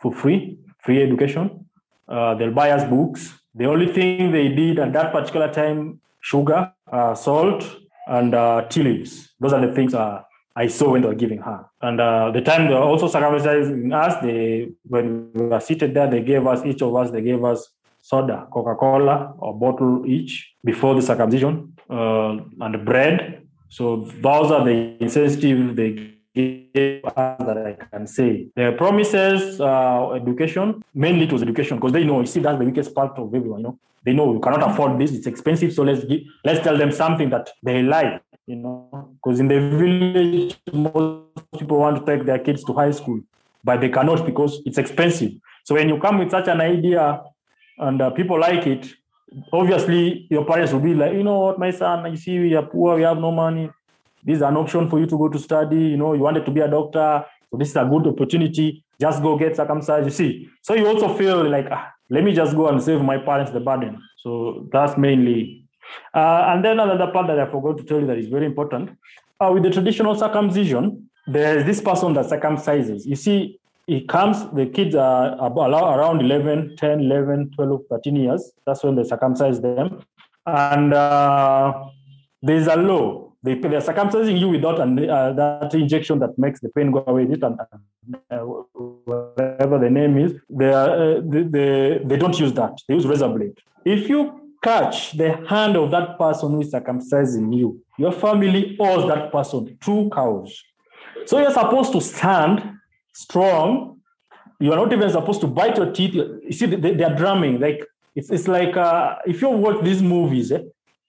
for 0.00 0.12
free, 0.12 0.58
free 0.84 1.02
education. 1.02 1.63
Uh, 2.08 2.34
they'll 2.34 2.52
buy 2.52 2.70
us 2.70 2.88
books. 2.88 3.32
The 3.54 3.66
only 3.66 3.92
thing 3.92 4.32
they 4.32 4.48
did 4.48 4.78
at 4.78 4.92
that 4.92 5.12
particular 5.12 5.52
time, 5.52 6.00
sugar, 6.20 6.72
uh, 6.92 7.14
salt, 7.14 7.64
and 8.06 8.34
uh, 8.34 8.66
tea 8.68 8.82
leaves. 8.82 9.34
Those 9.40 9.52
are 9.52 9.66
the 9.66 9.72
things 9.72 9.94
uh, 9.94 10.22
I 10.56 10.66
saw 10.68 10.90
when 10.90 11.02
they 11.02 11.08
were 11.08 11.14
giving 11.14 11.38
her. 11.38 11.66
And 11.80 12.00
uh, 12.00 12.30
the 12.30 12.40
time 12.40 12.68
they 12.68 12.74
were 12.74 12.80
also 12.80 13.08
circumcising 13.08 13.94
us, 13.94 14.22
they 14.22 14.70
when 14.84 15.30
we 15.34 15.46
were 15.46 15.60
seated 15.60 15.94
there, 15.94 16.08
they 16.08 16.22
gave 16.22 16.46
us 16.46 16.64
each 16.64 16.82
of 16.82 16.94
us, 16.94 17.10
they 17.10 17.22
gave 17.22 17.42
us 17.44 17.68
soda, 18.00 18.46
Coca-Cola, 18.52 19.34
or 19.38 19.58
bottle 19.58 20.04
each 20.06 20.54
before 20.62 20.94
the 20.94 21.02
circumcision, 21.02 21.72
uh, 21.88 22.36
and 22.60 22.84
bread. 22.84 23.46
So 23.68 24.08
those 24.20 24.52
are 24.52 24.64
the 24.64 24.96
incentives 25.02 25.74
they 25.74 26.13
that 26.34 27.78
I 27.80 27.96
can 27.96 28.06
say. 28.06 28.48
The 28.56 28.74
promises, 28.76 29.60
uh, 29.60 30.10
education, 30.12 30.82
mainly 30.94 31.24
it 31.24 31.32
was 31.32 31.42
education 31.42 31.76
because 31.76 31.92
they 31.92 32.04
know, 32.04 32.20
you 32.20 32.26
see, 32.26 32.40
that's 32.40 32.58
the 32.58 32.64
weakest 32.64 32.94
part 32.94 33.18
of 33.18 33.34
everyone, 33.34 33.60
you 33.60 33.64
know. 33.64 33.78
They 34.04 34.12
know 34.12 34.26
we 34.26 34.40
cannot 34.40 34.70
afford 34.70 34.98
this, 35.00 35.12
it's 35.12 35.26
expensive, 35.26 35.72
so 35.72 35.82
let's 35.82 36.04
give, 36.04 36.20
let's 36.44 36.60
tell 36.60 36.76
them 36.76 36.92
something 36.92 37.30
that 37.30 37.48
they 37.62 37.82
like, 37.82 38.20
you 38.46 38.56
know. 38.56 39.08
Because 39.14 39.40
in 39.40 39.48
the 39.48 39.60
village, 39.60 40.58
most 40.72 41.50
people 41.58 41.78
want 41.78 42.04
to 42.04 42.04
take 42.04 42.26
their 42.26 42.38
kids 42.38 42.64
to 42.64 42.72
high 42.74 42.90
school, 42.90 43.20
but 43.62 43.80
they 43.80 43.88
cannot 43.88 44.26
because 44.26 44.60
it's 44.66 44.78
expensive. 44.78 45.32
So 45.64 45.74
when 45.76 45.88
you 45.88 45.98
come 45.98 46.18
with 46.18 46.30
such 46.30 46.48
an 46.48 46.60
idea 46.60 47.22
and 47.78 48.02
uh, 48.02 48.10
people 48.10 48.38
like 48.38 48.66
it, 48.66 48.92
obviously 49.52 50.26
your 50.30 50.44
parents 50.44 50.72
will 50.72 50.80
be 50.80 50.94
like, 50.94 51.14
you 51.14 51.22
know 51.22 51.38
what, 51.38 51.58
my 51.58 51.70
son, 51.70 52.10
you 52.10 52.16
see, 52.16 52.38
we 52.38 52.54
are 52.54 52.66
poor, 52.66 52.96
we 52.96 53.02
have 53.02 53.18
no 53.18 53.30
money. 53.30 53.70
This 54.24 54.36
is 54.36 54.42
an 54.42 54.56
option 54.56 54.88
for 54.88 54.98
you 54.98 55.06
to 55.06 55.18
go 55.18 55.28
to 55.28 55.38
study. 55.38 55.76
You 55.76 55.96
know, 55.96 56.14
you 56.14 56.20
wanted 56.20 56.44
to 56.46 56.50
be 56.50 56.60
a 56.60 56.68
doctor, 56.68 57.24
so 57.50 57.58
this 57.58 57.70
is 57.70 57.76
a 57.76 57.84
good 57.84 58.06
opportunity. 58.06 58.84
Just 59.00 59.22
go 59.22 59.36
get 59.36 59.56
circumcised. 59.56 60.06
You 60.06 60.12
see, 60.12 60.48
so 60.62 60.74
you 60.74 60.86
also 60.86 61.14
feel 61.14 61.48
like, 61.48 61.66
ah, 61.70 61.92
let 62.10 62.24
me 62.24 62.32
just 62.32 62.56
go 62.56 62.68
and 62.68 62.82
save 62.82 63.00
my 63.02 63.18
parents 63.18 63.52
the 63.52 63.60
burden. 63.60 64.00
So 64.18 64.68
that's 64.72 64.96
mainly. 64.96 65.66
Uh, 66.14 66.46
and 66.48 66.64
then 66.64 66.80
another 66.80 67.10
part 67.12 67.26
that 67.26 67.38
I 67.38 67.50
forgot 67.50 67.78
to 67.78 67.84
tell 67.84 68.00
you 68.00 68.06
that 68.06 68.18
is 68.18 68.28
very 68.28 68.46
important. 68.46 68.90
Uh, 69.40 69.50
with 69.52 69.62
the 69.62 69.70
traditional 69.70 70.14
circumcision, 70.14 71.10
there's 71.26 71.64
this 71.64 71.80
person 71.80 72.14
that 72.14 72.26
circumcises. 72.26 73.04
You 73.04 73.16
see, 73.16 73.58
it 73.86 74.08
comes, 74.08 74.50
the 74.52 74.66
kids 74.66 74.94
are 74.94 75.34
about 75.34 75.70
around 75.70 76.20
11, 76.20 76.76
10, 76.76 77.00
11, 77.00 77.50
12, 77.54 77.80
13 77.90 78.16
years. 78.16 78.52
That's 78.66 78.82
when 78.82 78.96
they 78.96 79.04
circumcise 79.04 79.60
them. 79.60 80.00
And 80.46 80.94
uh, 80.94 81.84
there's 82.42 82.66
a 82.66 82.76
law. 82.76 83.23
They, 83.44 83.54
they're 83.56 83.80
circumcising 83.80 84.40
you 84.40 84.48
without 84.48 84.80
an, 84.80 84.98
uh, 84.98 85.34
that 85.34 85.74
injection 85.74 86.18
that 86.20 86.38
makes 86.38 86.60
the 86.60 86.70
pain 86.70 86.90
go 86.90 87.04
away. 87.06 87.24
It 87.24 87.42
and, 87.42 87.60
uh, 88.30 88.38
whatever 88.38 89.78
the 89.78 89.90
name 89.90 90.16
is, 90.16 90.32
they, 90.48 90.72
are, 90.72 90.88
uh, 90.88 91.20
they, 91.22 91.42
they, 91.42 92.00
they 92.04 92.16
don't 92.16 92.40
use 92.40 92.54
that. 92.54 92.78
They 92.88 92.94
use 92.94 93.06
razor 93.06 93.28
blade. 93.28 93.58
If 93.84 94.08
you 94.08 94.40
catch 94.62 95.12
the 95.12 95.36
hand 95.46 95.76
of 95.76 95.90
that 95.90 96.18
person 96.18 96.52
who 96.52 96.62
is 96.62 96.72
circumcising 96.72 97.54
you, 97.54 97.82
your 97.98 98.12
family 98.12 98.78
owes 98.80 99.06
that 99.08 99.30
person 99.30 99.76
two 99.82 100.10
cows. 100.14 100.64
So 101.26 101.38
you're 101.38 101.52
supposed 101.52 101.92
to 101.92 102.00
stand 102.00 102.62
strong. 103.12 104.00
You 104.58 104.72
are 104.72 104.76
not 104.76 104.90
even 104.90 105.10
supposed 105.10 105.42
to 105.42 105.46
bite 105.46 105.76
your 105.76 105.92
teeth. 105.92 106.14
You 106.14 106.52
see, 106.52 106.64
they, 106.64 106.94
they 106.94 107.04
are 107.04 107.14
drumming. 107.14 107.60
Like 107.60 107.84
it's, 108.14 108.30
it's 108.30 108.48
like 108.48 108.74
uh, 108.74 109.16
if 109.26 109.42
you 109.42 109.50
watch 109.50 109.84
these 109.84 110.00
movies, 110.00 110.50
eh, 110.50 110.60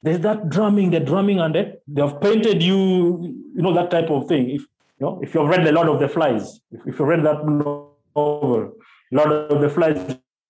there's 0.05 0.19
that 0.19 0.49
drumming, 0.49 0.91
they're 0.91 0.99
drumming, 0.99 1.39
and 1.39 1.55
they, 1.55 1.73
they 1.87 2.01
have 2.01 2.21
painted 2.21 2.61
you, 2.61 3.35
you 3.55 3.61
know, 3.61 3.73
that 3.73 3.89
type 3.89 4.11
of 4.11 4.27
thing. 4.27 4.51
If 4.51 4.61
you 4.99 5.05
know, 5.05 5.19
if 5.23 5.33
you've 5.33 5.49
read 5.49 5.65
The 5.65 5.71
Lord 5.71 5.89
of 5.89 5.99
the 5.99 6.07
Flies, 6.07 6.61
if, 6.71 6.85
if 6.85 6.99
you 6.99 7.05
read 7.05 7.23
that 7.23 7.43
novel, 7.43 8.73
Lord 9.11 9.31
of 9.31 9.61
the 9.61 9.69
Flies, 9.69 9.97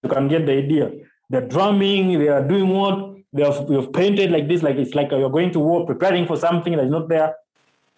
you 0.03 0.09
can 0.09 0.27
get 0.27 0.45
the 0.45 0.51
idea. 0.51 0.91
They're 1.29 1.47
drumming, 1.47 2.19
they 2.19 2.27
are 2.27 2.45
doing 2.45 2.67
what? 2.67 3.15
They 3.31 3.43
have, 3.43 3.65
they 3.67 3.75
have 3.75 3.93
painted 3.93 4.29
like 4.29 4.49
this, 4.49 4.61
like 4.61 4.75
it's 4.75 4.93
like 4.93 5.11
you're 5.11 5.29
going 5.29 5.51
to 5.53 5.59
war, 5.59 5.85
preparing 5.85 6.27
for 6.27 6.35
something 6.35 6.75
that's 6.75 6.91
not 6.91 7.07
there. 7.07 7.33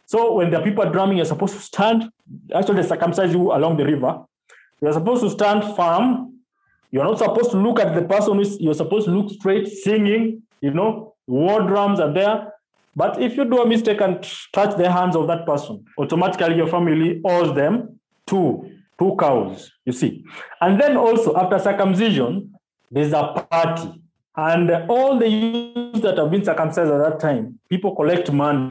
So 0.06 0.36
when 0.36 0.52
the 0.52 0.62
people 0.62 0.84
are 0.84 0.92
drumming, 0.92 1.18
you're 1.18 1.26
supposed 1.26 1.56
to 1.56 1.60
stand. 1.60 2.10
Actually, 2.54 2.84
they 2.84 2.88
circumcise 2.88 3.34
you 3.34 3.52
along 3.52 3.78
the 3.78 3.86
river. 3.86 4.24
You're 4.80 4.94
supposed 4.94 5.24
to 5.24 5.32
stand 5.32 5.76
firm. 5.76 6.40
You're 6.92 7.04
not 7.04 7.18
supposed 7.18 7.50
to 7.52 7.58
look 7.58 7.80
at 7.80 7.96
the 7.96 8.04
person. 8.04 8.42
You're 8.60 8.76
supposed 8.76 9.08
to 9.08 9.12
look 9.12 9.32
straight, 9.32 9.68
singing. 9.68 10.44
You 10.62 10.72
know, 10.72 11.16
war 11.28 11.62
drums 11.68 12.00
are 12.00 12.12
there. 12.12 12.54
But 12.96 13.22
if 13.22 13.38
you 13.38 13.46
do 13.46 13.62
a 13.62 13.68
mistake 13.68 14.02
and 14.02 14.28
touch 14.54 14.76
the 14.76 14.92
hands 14.92 15.16
of 15.16 15.28
that 15.28 15.46
person, 15.46 15.86
automatically 16.00 16.56
your 16.56 16.68
family 16.68 17.22
owes 17.24 17.56
them 17.56 18.00
two, 18.26 18.72
two 18.98 19.16
cows, 19.20 19.72
you 19.86 19.94
see. 19.94 20.24
And 20.62 20.82
then 20.82 20.98
also 20.98 21.36
after 21.38 21.60
circumcision, 21.60 22.56
there's 22.90 23.14
a 23.14 23.46
party. 23.52 24.02
And 24.36 24.72
all 24.90 25.20
the 25.20 25.28
youths 25.28 26.00
that 26.02 26.18
have 26.18 26.32
been 26.32 26.44
circumcised 26.44 26.92
at 26.92 26.98
that 26.98 27.20
time, 27.20 27.60
people 27.70 27.96
collect 27.96 28.32
money. 28.32 28.70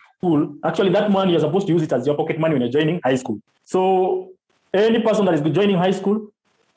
Actually, 0.64 0.90
that 0.90 1.10
money 1.10 1.32
you're 1.32 1.40
supposed 1.40 1.66
to 1.68 1.72
use 1.72 1.82
it 1.82 1.92
as 1.92 2.06
your 2.06 2.16
pocket 2.16 2.40
money 2.40 2.54
when 2.54 2.62
you're 2.62 2.70
joining 2.70 3.00
high 3.04 3.14
school. 3.14 3.40
So 3.64 4.30
any 4.74 5.02
person 5.02 5.24
that 5.26 5.34
is 5.34 5.40
joining 5.54 5.76
high 5.76 5.92
school 5.92 6.28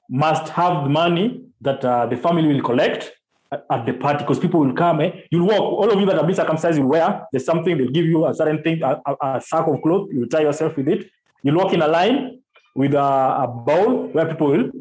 must 0.07 0.49
have 0.49 0.83
the 0.83 0.89
money 0.89 1.41
that 1.61 1.83
uh, 1.83 2.05
the 2.05 2.17
family 2.17 2.47
will 2.47 2.61
collect 2.61 3.11
at 3.51 3.85
the 3.85 3.93
party 3.93 4.19
because 4.19 4.39
people 4.39 4.59
will 4.59 4.73
come. 4.73 5.01
Eh? 5.01 5.11
You'll 5.31 5.47
walk. 5.47 5.59
All 5.59 5.91
of 5.91 5.99
you 5.99 6.05
that 6.05 6.15
have 6.17 6.27
been 6.27 6.35
circumcised 6.35 6.79
will 6.79 6.89
wear. 6.89 7.25
There's 7.31 7.45
something 7.45 7.77
they'll 7.77 7.89
give 7.89 8.05
you 8.05 8.25
a 8.25 8.33
certain 8.33 8.61
thing, 8.61 8.81
a, 8.83 9.01
a, 9.05 9.15
a 9.21 9.41
sack 9.41 9.67
of 9.67 9.81
cloth. 9.81 10.09
You'll 10.11 10.27
tie 10.27 10.41
yourself 10.41 10.77
with 10.77 10.87
it. 10.87 11.09
You'll 11.43 11.55
walk 11.55 11.73
in 11.73 11.81
a 11.81 11.87
line 11.87 12.41
with 12.75 12.93
a, 12.93 13.43
a 13.43 13.47
bowl 13.47 14.07
where 14.09 14.27
people 14.27 14.47
will 14.47 14.71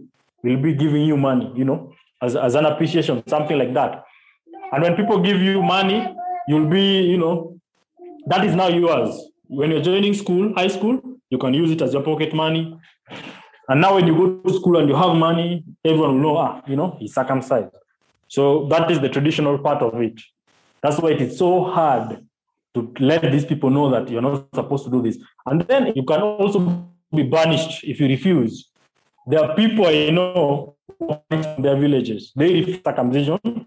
will 0.43 0.57
be 0.57 0.75
giving 0.75 1.03
you 1.03 1.17
money. 1.17 1.51
You 1.57 1.65
know, 1.65 1.93
as, 2.21 2.37
as 2.37 2.55
an 2.55 2.67
appreciation, 2.67 3.23
something 3.27 3.57
like 3.59 3.73
that. 3.75 4.05
And 4.73 4.83
when 4.83 4.97
people 4.97 5.21
give 5.21 5.41
you 5.41 5.63
money, 5.63 6.15
you'll 6.47 6.69
be, 6.69 7.01
you 7.03 7.17
know, 7.17 7.59
that 8.27 8.45
is 8.45 8.55
now 8.55 8.69
yours. 8.69 9.19
When 9.47 9.71
you're 9.71 9.81
joining 9.81 10.13
school, 10.13 10.53
high 10.55 10.69
school, 10.69 11.01
you 11.31 11.39
can 11.39 11.55
use 11.55 11.71
it 11.71 11.81
as 11.81 11.95
your 11.95 12.03
pocket 12.03 12.35
money. 12.35 12.79
And 13.69 13.81
now 13.81 13.95
when 13.95 14.07
you 14.07 14.15
go 14.15 14.37
to 14.41 14.55
school 14.55 14.77
and 14.79 14.89
you 14.89 14.95
have 14.95 15.17
money, 15.17 15.65
everyone 15.85 16.15
will 16.15 16.21
know, 16.21 16.37
ah, 16.37 16.63
you 16.67 16.77
know, 16.77 16.97
he's 16.99 17.15
circumcised. 17.15 17.75
So 18.29 18.67
that 18.69 18.91
is 18.91 19.01
the 19.01 19.09
traditional 19.09 19.59
part 19.59 19.83
of 19.83 20.01
it. 20.01 20.21
That's 20.83 20.99
why 20.99 21.11
it 21.11 21.21
is 21.21 21.39
so 21.39 21.65
hard 21.65 22.25
to 22.75 22.95
let 23.01 23.23
these 23.23 23.45
people 23.45 23.71
know 23.71 23.91
that 23.91 24.09
you're 24.09 24.23
not 24.23 24.47
supposed 24.55 24.85
to 24.85 24.91
do 24.91 25.03
this. 25.03 25.19
And 25.47 25.63
then 25.63 25.93
you 25.97 26.05
can 26.05 26.21
also 26.21 26.87
be 27.15 27.23
banished 27.23 27.85
if 27.85 28.01
you 28.01 28.07
refuse. 28.07 28.71
There 29.27 29.43
are 29.43 29.55
people 29.57 29.87
I 29.87 30.11
know 30.11 30.77
in 31.31 31.63
their 31.63 31.77
villages. 31.77 32.33
They 32.37 32.55
refuse 32.55 32.81
circumcision. 32.85 33.67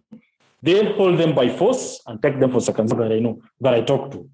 They 0.64 0.94
hold 0.94 1.20
them 1.20 1.34
by 1.34 1.50
force 1.50 2.00
and 2.06 2.22
take 2.22 2.40
them 2.40 2.52
for 2.52 2.62
circumcision 2.62 3.00
that 3.00 3.12
I 3.12 3.20
know, 3.20 3.42
that 3.60 3.74
I 3.74 3.82
talk 3.82 4.12
to, 4.12 4.30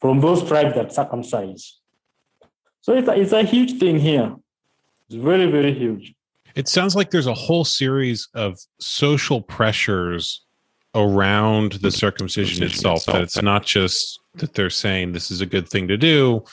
from 0.00 0.20
those 0.20 0.42
tribes 0.46 0.74
that 0.74 0.92
circumcise. 0.92 1.78
So 2.82 2.94
it's 2.94 3.08
a, 3.08 3.12
it's 3.12 3.32
a 3.32 3.44
huge 3.44 3.78
thing 3.78 4.00
here. 4.00 4.34
It's 5.06 5.14
very, 5.16 5.50
very 5.50 5.72
huge. 5.72 6.14
It 6.54 6.68
sounds 6.68 6.96
like 6.96 7.10
there's 7.10 7.26
a 7.26 7.34
whole 7.34 7.64
series 7.64 8.28
of 8.34 8.58
social 8.80 9.40
pressures 9.40 10.42
around 10.94 11.72
the 11.74 11.90
circumcision 11.90 12.64
itself, 12.64 13.06
that 13.06 13.22
it's 13.22 13.40
not 13.40 13.64
just 13.64 14.18
that 14.34 14.54
they're 14.54 14.70
saying 14.70 15.12
this 15.12 15.30
is 15.30 15.40
a 15.40 15.46
good 15.46 15.68
thing 15.68 15.86
to 15.88 15.96
do, 15.96 16.44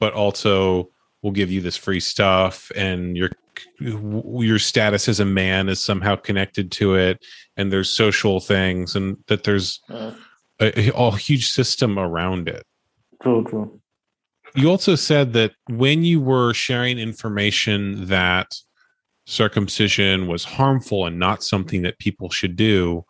but 0.00 0.12
also 0.14 0.88
we'll 1.22 1.32
give 1.32 1.50
you 1.50 1.60
this 1.60 1.76
free 1.76 2.00
stuff 2.00 2.70
and 2.74 3.16
your 3.16 3.30
your 3.78 4.58
status 4.58 5.08
as 5.08 5.20
a 5.20 5.24
man 5.24 5.68
is 5.68 5.82
somehow 5.82 6.16
connected 6.16 6.72
to 6.72 6.94
it 6.94 7.22
and 7.56 7.70
there's 7.70 7.90
social 7.90 8.40
things 8.40 8.96
and 8.96 9.16
that 9.26 9.44
there's 9.44 9.80
a, 9.90 10.90
a 10.90 11.16
huge 11.16 11.50
system 11.50 11.98
around 11.98 12.48
it. 12.48 12.64
True 13.22 13.44
true. 13.44 13.80
You 14.54 14.70
also 14.70 14.94
said 14.94 15.32
that 15.34 15.52
when 15.68 16.04
you 16.04 16.20
were 16.20 16.54
sharing 16.54 16.98
information 16.98 18.06
that 18.06 18.54
circumcision 19.26 20.26
was 20.26 20.44
harmful 20.44 21.06
and 21.06 21.18
not 21.18 21.42
something 21.42 21.82
that 21.82 21.98
people 21.98 22.30
should 22.30 22.56
do, 22.56 23.04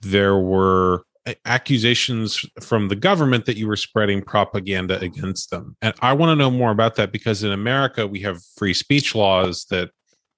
there 0.00 0.38
were 0.38 1.04
accusations 1.44 2.44
from 2.60 2.88
the 2.88 2.96
government 2.96 3.46
that 3.46 3.56
you 3.56 3.66
were 3.66 3.76
spreading 3.76 4.22
propaganda 4.22 4.98
against 5.00 5.50
them. 5.50 5.76
And 5.82 5.94
I 6.00 6.12
want 6.12 6.30
to 6.30 6.36
know 6.36 6.50
more 6.50 6.70
about 6.70 6.94
that 6.96 7.10
because 7.10 7.42
in 7.42 7.50
America, 7.50 8.06
we 8.06 8.20
have 8.20 8.38
free 8.56 8.74
speech 8.74 9.14
laws 9.14 9.66
that 9.70 9.90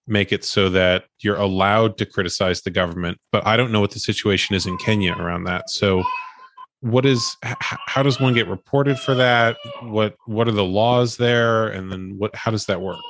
make 0.06 0.32
it 0.32 0.44
so 0.44 0.70
that 0.70 1.04
you're 1.20 1.36
allowed 1.36 1.98
to 1.98 2.06
criticize 2.06 2.62
the 2.62 2.70
government. 2.70 3.18
But 3.32 3.46
I 3.46 3.56
don't 3.56 3.70
know 3.70 3.80
what 3.80 3.90
the 3.90 3.98
situation 3.98 4.54
is 4.54 4.66
in 4.66 4.78
Kenya 4.78 5.14
around 5.14 5.44
that. 5.44 5.68
So, 5.68 6.02
what 6.80 7.04
is 7.04 7.36
how 7.42 8.02
does 8.04 8.20
one 8.20 8.34
get 8.34 8.46
reported 8.46 8.96
for 9.00 9.12
that 9.12 9.56
what 9.82 10.14
what 10.26 10.46
are 10.46 10.52
the 10.52 10.64
laws 10.64 11.16
there 11.16 11.66
and 11.66 11.90
then 11.90 12.14
what 12.18 12.32
how 12.36 12.52
does 12.52 12.66
that 12.66 12.80
work 12.80 13.00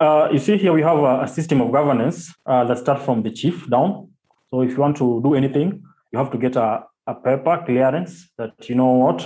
uh, 0.00 0.28
you 0.32 0.38
see 0.38 0.56
here 0.56 0.72
we 0.72 0.82
have 0.82 0.98
a, 0.98 1.22
a 1.22 1.28
system 1.28 1.60
of 1.60 1.72
governance 1.72 2.34
uh, 2.46 2.64
that 2.64 2.78
starts 2.78 3.04
from 3.04 3.22
the 3.22 3.30
chief 3.30 3.68
down. 3.68 4.08
So 4.50 4.62
if 4.62 4.70
you 4.70 4.78
want 4.78 4.96
to 4.98 5.20
do 5.22 5.34
anything, 5.34 5.82
you 6.12 6.18
have 6.18 6.30
to 6.30 6.38
get 6.38 6.56
a, 6.56 6.84
a 7.06 7.14
paper 7.14 7.62
clearance 7.66 8.30
that 8.38 8.68
you 8.68 8.74
know 8.74 8.92
what, 8.92 9.22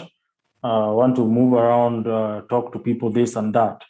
uh, 0.64 0.90
want 0.92 1.16
to 1.16 1.26
move 1.26 1.52
around, 1.52 2.06
uh, 2.06 2.42
talk 2.48 2.72
to 2.72 2.78
people, 2.78 3.10
this 3.10 3.36
and 3.36 3.54
that. 3.54 3.82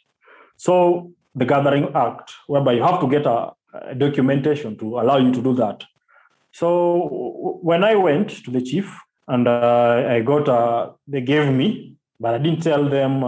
So 0.57 1.11
the 1.35 1.45
Gathering 1.45 1.89
Act, 1.95 2.31
whereby 2.47 2.73
you 2.73 2.83
have 2.83 2.99
to 2.99 3.07
get 3.07 3.25
a, 3.25 3.53
a 3.73 3.95
documentation 3.95 4.77
to 4.77 4.99
allow 4.99 5.17
you 5.17 5.31
to 5.31 5.41
do 5.41 5.55
that. 5.55 5.83
So 6.51 7.59
when 7.61 7.83
I 7.83 7.95
went 7.95 8.29
to 8.45 8.51
the 8.51 8.61
chief 8.61 8.95
and 9.27 9.47
uh, 9.47 10.05
I 10.07 10.21
got, 10.21 10.47
uh, 10.47 10.91
they 11.07 11.21
gave 11.21 11.51
me, 11.51 11.95
but 12.19 12.35
I 12.35 12.37
didn't 12.37 12.61
tell 12.61 12.87
them 12.87 13.23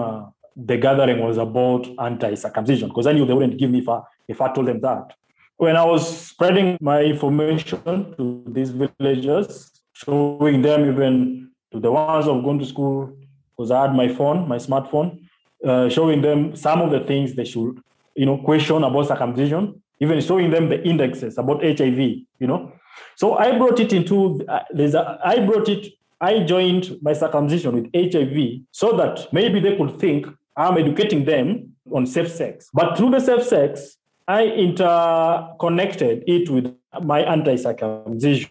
the 0.56 0.78
gathering 0.78 1.20
was 1.20 1.38
about 1.38 1.88
anti-circumcision 2.00 2.90
because 2.90 3.08
I 3.08 3.14
knew 3.14 3.26
they 3.26 3.34
wouldn't 3.34 3.58
give 3.58 3.70
me 3.70 3.80
if 3.80 3.90
I, 3.90 4.02
if 4.28 4.42
I 4.42 4.54
told 4.54 4.68
them 4.68 4.80
that. 4.82 5.14
When 5.58 5.76
I 5.76 5.86
was 5.86 6.28
spreading 6.28 6.78
my 6.82 7.02
information 7.02 8.16
to 8.18 8.44
these 8.48 8.72
villagers, 8.72 9.72
showing 9.94 10.62
them 10.62 10.90
even 10.90 11.52
to 11.72 11.80
the 11.80 11.92
ones 11.92 12.26
who 12.26 12.36
have 12.36 12.44
gone 12.44 12.60
to 12.60 12.66
school, 12.66 13.16
because 13.56 13.72
I 13.72 13.84
had 13.84 13.96
my 13.96 14.08
phone, 14.08 14.48
my 14.48 14.58
smartphone, 14.58 15.22
uh, 15.66 15.90
showing 15.90 16.22
them 16.22 16.56
some 16.56 16.82
of 16.82 16.92
the 16.92 17.02
things 17.02 17.36
they 17.36 17.46
should, 17.46 17.80
you 18.16 18.26
know, 18.26 18.38
question 18.38 18.84
about 18.84 19.08
circumcision, 19.08 19.82
even 20.00 20.20
showing 20.20 20.52
them 20.52 20.68
the 20.68 20.84
indexes 20.86 21.38
about 21.38 21.64
HIV, 21.64 21.98
you 21.98 22.48
know. 22.48 22.74
So 23.16 23.38
I 23.38 23.58
brought 23.58 23.80
it 23.80 23.94
into, 23.94 24.46
uh, 24.48 24.60
there's 24.72 24.94
a, 24.94 25.20
I 25.24 25.40
brought 25.46 25.70
it 25.70 25.94
I 26.22 26.44
joined 26.44 26.98
my 27.02 27.14
circumcision 27.14 27.76
with 27.76 27.90
HIV 27.94 28.62
so 28.72 28.96
that 28.98 29.32
maybe 29.34 29.60
they 29.60 29.76
could 29.76 30.00
think 30.00 30.28
I'm 30.56 30.78
educating 30.78 31.26
them 31.26 31.76
on 31.92 32.06
safe 32.06 32.32
sex. 32.32 32.70
But 32.74 32.98
through 32.98 33.12
the 33.12 33.20
safe 33.20 33.44
sex, 33.44 33.98
I 34.28 34.46
interconnected 34.46 36.24
it 36.28 36.50
with 36.50 36.74
my 37.02 37.22
anti 37.22 37.58
circumcision, 37.58 38.50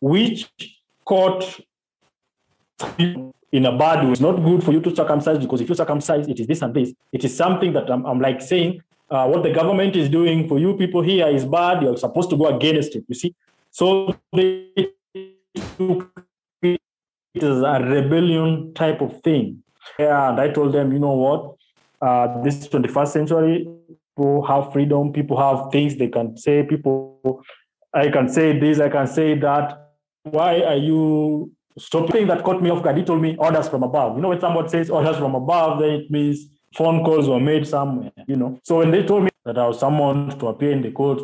which 0.00 0.50
caught 1.04 1.60
in 2.98 3.64
a 3.64 3.76
bad 3.76 4.04
way. 4.04 4.12
It's 4.12 4.20
not 4.20 4.42
good 4.44 4.62
for 4.62 4.72
you 4.72 4.80
to 4.80 4.94
circumcise 4.94 5.38
because 5.38 5.60
if 5.60 5.68
you 5.68 5.74
circumcise, 5.74 6.28
it 6.28 6.38
is 6.38 6.46
this 6.46 6.62
and 6.62 6.74
this. 6.74 6.92
It 7.12 7.24
is 7.24 7.34
something 7.36 7.72
that 7.72 7.90
I'm, 7.90 8.04
I'm 8.04 8.20
like 8.20 8.42
saying 8.42 8.82
uh, 9.10 9.26
what 9.26 9.42
the 9.42 9.50
government 9.52 9.96
is 9.96 10.08
doing 10.08 10.48
for 10.48 10.58
you 10.58 10.76
people 10.76 11.02
here 11.02 11.28
is 11.28 11.44
bad. 11.44 11.82
You're 11.82 11.96
supposed 11.96 12.30
to 12.30 12.36
go 12.36 12.54
against 12.54 12.94
it, 12.94 13.04
you 13.08 13.14
see. 13.14 13.34
So 13.70 14.16
they 14.32 14.90
took 15.76 16.10
it 16.62 16.80
as 17.36 17.62
a 17.62 17.80
rebellion 17.82 18.74
type 18.74 19.00
of 19.00 19.22
thing. 19.22 19.62
And 19.98 20.40
I 20.40 20.48
told 20.50 20.72
them, 20.72 20.92
you 20.92 20.98
know 20.98 21.12
what? 21.12 21.54
Uh, 22.00 22.42
this 22.42 22.68
21st 22.68 23.08
century, 23.08 23.68
people 24.16 24.44
have 24.46 24.72
freedom, 24.72 25.12
people 25.12 25.36
have 25.36 25.70
things 25.72 25.96
they 25.96 26.08
can 26.08 26.36
say, 26.36 26.62
people, 26.62 27.42
I 27.92 28.08
can 28.08 28.28
say 28.28 28.58
this, 28.58 28.80
I 28.80 28.88
can 28.88 29.06
say 29.06 29.34
that. 29.38 29.84
Why 30.24 30.62
are 30.62 30.76
you 30.76 31.52
stopping 31.78 32.26
that 32.26 32.44
caught 32.44 32.62
me 32.62 32.70
off 32.70 32.82
guard? 32.82 32.98
He 32.98 33.04
told 33.04 33.22
me 33.22 33.36
orders 33.36 33.68
from 33.68 33.82
above. 33.82 34.16
You 34.16 34.22
know, 34.22 34.28
when 34.28 34.40
somebody 34.40 34.68
says 34.68 34.90
orders 34.90 35.16
from 35.16 35.34
above, 35.34 35.80
then 35.80 35.90
it 35.90 36.10
means 36.10 36.46
phone 36.74 37.04
calls 37.04 37.28
were 37.28 37.40
made 37.40 37.66
somewhere, 37.66 38.12
you 38.26 38.36
know. 38.36 38.58
So 38.64 38.78
when 38.78 38.90
they 38.90 39.02
told 39.02 39.24
me 39.24 39.30
that 39.44 39.58
I 39.58 39.66
was 39.66 39.80
summoned 39.80 40.38
to 40.40 40.48
appear 40.48 40.72
in 40.72 40.82
the 40.82 40.90
court 40.90 41.18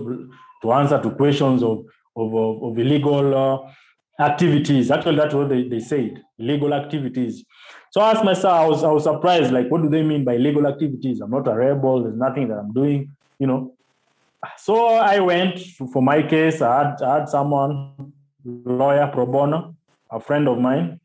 to 0.63 0.73
answer 0.73 1.01
to 1.03 1.11
questions 1.11 1.63
of, 1.63 1.85
of, 2.17 2.35
of, 2.35 2.63
of 2.63 2.79
illegal 2.79 3.35
uh, 3.37 4.23
activities, 4.23 4.91
actually 4.91 5.17
that's 5.17 5.35
what 5.35 5.49
they, 5.49 5.69
they 5.69 5.81
said, 5.81 6.23
illegal 6.39 6.73
activities. 6.73 7.45
So 7.95 8.01
I 8.01 8.11
asked 8.11 8.25
myself, 8.25 8.53
I 8.53 8.67
was, 8.67 8.83
I 8.83 8.91
was 8.91 9.05
surprised, 9.05 9.53
like, 9.53 9.69
what 9.71 9.81
do 9.81 9.89
they 9.89 10.03
mean 10.03 10.25
by 10.25 10.37
legal 10.37 10.67
activities? 10.67 11.21
I'm 11.21 11.31
not 11.31 11.47
a 11.47 11.55
rebel. 11.55 12.03
There's 12.03 12.17
nothing 12.17 12.49
that 12.49 12.59
I'm 12.59 12.73
doing, 12.73 13.13
you 13.39 13.47
know. 13.47 13.73
So 14.57 14.89
I 14.89 15.21
went 15.21 15.61
for 15.93 16.03
my 16.03 16.21
case. 16.21 16.61
I 16.61 16.89
had, 16.89 17.01
I 17.01 17.19
had 17.21 17.29
someone, 17.29 18.13
lawyer 18.45 19.09
pro 19.13 19.27
bono, 19.27 19.77
a 20.11 20.19
friend 20.19 20.49
of 20.49 20.59
mine, 20.59 20.99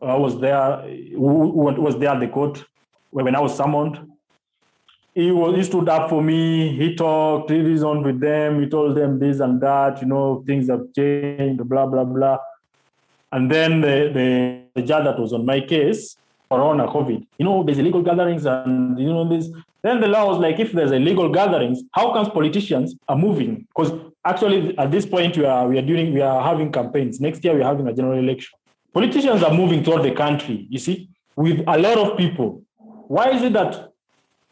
I 0.00 0.16
was 0.16 0.40
there, 0.40 0.80
who 1.12 1.50
was 1.58 1.98
there 1.98 2.08
at 2.08 2.20
the 2.20 2.28
court 2.28 2.64
when 3.10 3.36
I 3.36 3.40
was 3.40 3.54
summoned. 3.54 3.98
He 5.14 5.30
was 5.30 5.54
he 5.54 5.62
stood 5.62 5.90
up 5.90 6.08
for 6.08 6.22
me. 6.22 6.74
He 6.74 6.94
talked, 6.94 7.50
he 7.50 7.60
reasoned 7.60 8.02
with 8.02 8.18
them. 8.18 8.62
He 8.62 8.68
told 8.70 8.96
them 8.96 9.18
this 9.18 9.40
and 9.40 9.60
that. 9.60 10.00
You 10.00 10.08
know, 10.08 10.42
things 10.46 10.70
have 10.70 10.86
changed. 10.96 11.68
Blah 11.68 11.86
blah 11.86 12.04
blah. 12.04 12.38
And 13.34 13.50
then 13.50 13.80
the, 13.80 13.96
the, 14.14 14.62
the 14.76 14.86
judge 14.86 15.02
that 15.04 15.18
was 15.18 15.32
on 15.32 15.44
my 15.44 15.60
case, 15.60 16.16
Corona, 16.48 16.86
COVID, 16.86 17.26
you 17.36 17.44
know, 17.44 17.64
there's 17.64 17.78
illegal 17.78 18.00
gatherings 18.00 18.46
and, 18.46 18.96
you 18.96 19.12
know, 19.12 19.28
this. 19.28 19.50
Then 19.82 20.00
the 20.00 20.06
law 20.06 20.28
was 20.28 20.38
like, 20.38 20.60
if 20.60 20.70
there's 20.70 20.92
illegal 20.92 21.28
gatherings, 21.28 21.82
how 21.90 22.12
comes 22.12 22.28
politicians 22.28 22.94
are 23.08 23.16
moving? 23.16 23.66
Because 23.74 23.90
actually, 24.24 24.78
at 24.78 24.92
this 24.92 25.04
point, 25.04 25.36
we 25.36 25.44
are, 25.44 25.66
we 25.66 25.76
are 25.78 25.82
doing, 25.82 26.14
we 26.14 26.20
are 26.20 26.40
having 26.44 26.70
campaigns. 26.70 27.20
Next 27.20 27.42
year, 27.42 27.54
we're 27.54 27.64
having 27.64 27.88
a 27.88 27.92
general 27.92 28.16
election. 28.20 28.56
Politicians 28.92 29.42
are 29.42 29.52
moving 29.52 29.82
throughout 29.82 30.04
the 30.04 30.12
country, 30.12 30.68
you 30.70 30.78
see, 30.78 31.08
with 31.34 31.58
a 31.66 31.76
lot 31.76 31.98
of 31.98 32.16
people. 32.16 32.62
Why 33.08 33.30
is 33.30 33.42
it 33.42 33.52
that 33.54 33.90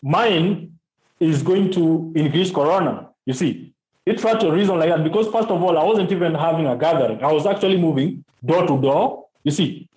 mine 0.03 0.77
is 1.21 1.45
going 1.45 1.71
to 1.73 2.13
increase 2.17 2.51
corona? 2.51 3.11
You 3.27 3.35
see, 3.35 3.73
It 4.05 4.19
tried 4.19 4.43
a 4.43 4.51
reason 4.51 4.77
like 4.81 4.89
that 4.89 5.05
because 5.05 5.29
first 5.29 5.49
of 5.49 5.63
all, 5.63 5.79
I 5.79 5.85
wasn't 5.85 6.11
even 6.11 6.35
having 6.35 6.67
a 6.67 6.77
gathering. 6.77 7.23
I 7.23 7.31
was 7.31 7.47
actually 7.47 7.77
moving 7.77 8.25
door 8.45 8.67
to 8.67 8.81
door. 8.81 9.27
You 9.45 9.51
see, 9.51 9.89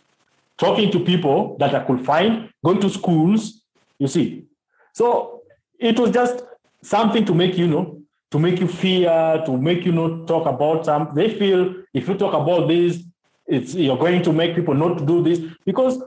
talking 0.58 0.92
to 0.92 1.00
people 1.00 1.58
that 1.60 1.76
I 1.76 1.84
could 1.84 2.06
find, 2.06 2.50
going 2.64 2.80
to 2.82 2.90
schools. 2.90 3.62
You 4.00 4.08
see, 4.08 4.46
so 4.94 5.42
it 5.80 6.00
was 6.00 6.12
just 6.12 6.44
something 6.82 7.26
to 7.26 7.34
make 7.34 7.58
you 7.58 7.68
know, 7.68 8.02
to 8.32 8.40
make 8.40 8.60
you 8.60 8.68
fear, 8.68 9.42
to 9.46 9.58
make 9.58 9.86
you 9.86 9.92
not 9.92 10.28
talk 10.28 10.46
about 10.46 10.86
something. 10.86 11.16
They 11.16 11.38
feel 11.38 11.76
if 11.94 12.08
you 12.08 12.16
talk 12.16 12.34
about 12.34 12.68
this, 12.68 13.04
it's 13.48 13.76
you're 13.76 13.98
going 13.98 14.24
to 14.24 14.34
make 14.34 14.56
people 14.56 14.74
not 14.74 15.06
do 15.06 15.24
this 15.24 15.40
because 15.66 16.02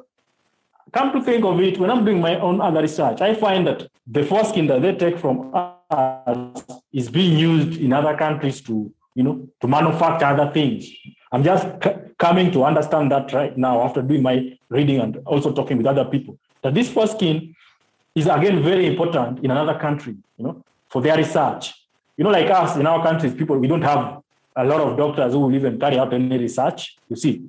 come 0.92 1.12
to 1.12 1.22
think 1.22 1.44
of 1.44 1.60
it, 1.60 1.78
when 1.78 1.90
I'm 1.90 2.04
doing 2.04 2.20
my 2.20 2.38
own 2.40 2.60
other 2.60 2.82
research, 2.82 3.20
I 3.20 3.34
find 3.34 3.66
that 3.66 3.88
the 4.06 4.24
foreskin 4.24 4.66
that 4.68 4.82
they 4.82 4.94
take 4.94 5.18
from 5.18 5.52
us 5.54 6.62
is 6.92 7.10
being 7.10 7.38
used 7.38 7.80
in 7.80 7.92
other 7.92 8.16
countries 8.16 8.60
to, 8.62 8.92
you 9.14 9.22
know, 9.22 9.48
to 9.60 9.68
manufacture 9.68 10.26
other 10.26 10.50
things. 10.52 10.90
I'm 11.30 11.44
just 11.44 11.66
coming 12.18 12.50
to 12.52 12.64
understand 12.64 13.10
that 13.12 13.32
right 13.32 13.56
now 13.56 13.82
after 13.82 14.02
doing 14.02 14.22
my 14.22 14.58
reading 14.68 15.00
and 15.00 15.16
also 15.24 15.52
talking 15.52 15.76
with 15.76 15.86
other 15.86 16.04
people. 16.04 16.38
That 16.62 16.74
this 16.74 16.90
foreskin 16.90 17.54
is 18.14 18.26
again 18.26 18.62
very 18.62 18.86
important 18.86 19.44
in 19.44 19.50
another 19.50 19.78
country, 19.78 20.16
you 20.36 20.44
know, 20.44 20.64
for 20.88 21.00
their 21.00 21.16
research. 21.16 21.72
You 22.16 22.24
know, 22.24 22.30
like 22.30 22.50
us 22.50 22.76
in 22.76 22.86
our 22.86 23.02
countries, 23.02 23.34
people 23.34 23.56
we 23.58 23.68
don't 23.68 23.82
have 23.82 24.20
a 24.56 24.64
lot 24.64 24.80
of 24.80 24.96
doctors 24.96 25.32
who 25.32 25.40
will 25.40 25.54
even 25.54 25.78
carry 25.78 25.98
out 25.98 26.12
any 26.12 26.36
research. 26.36 26.96
You 27.08 27.14
see, 27.14 27.44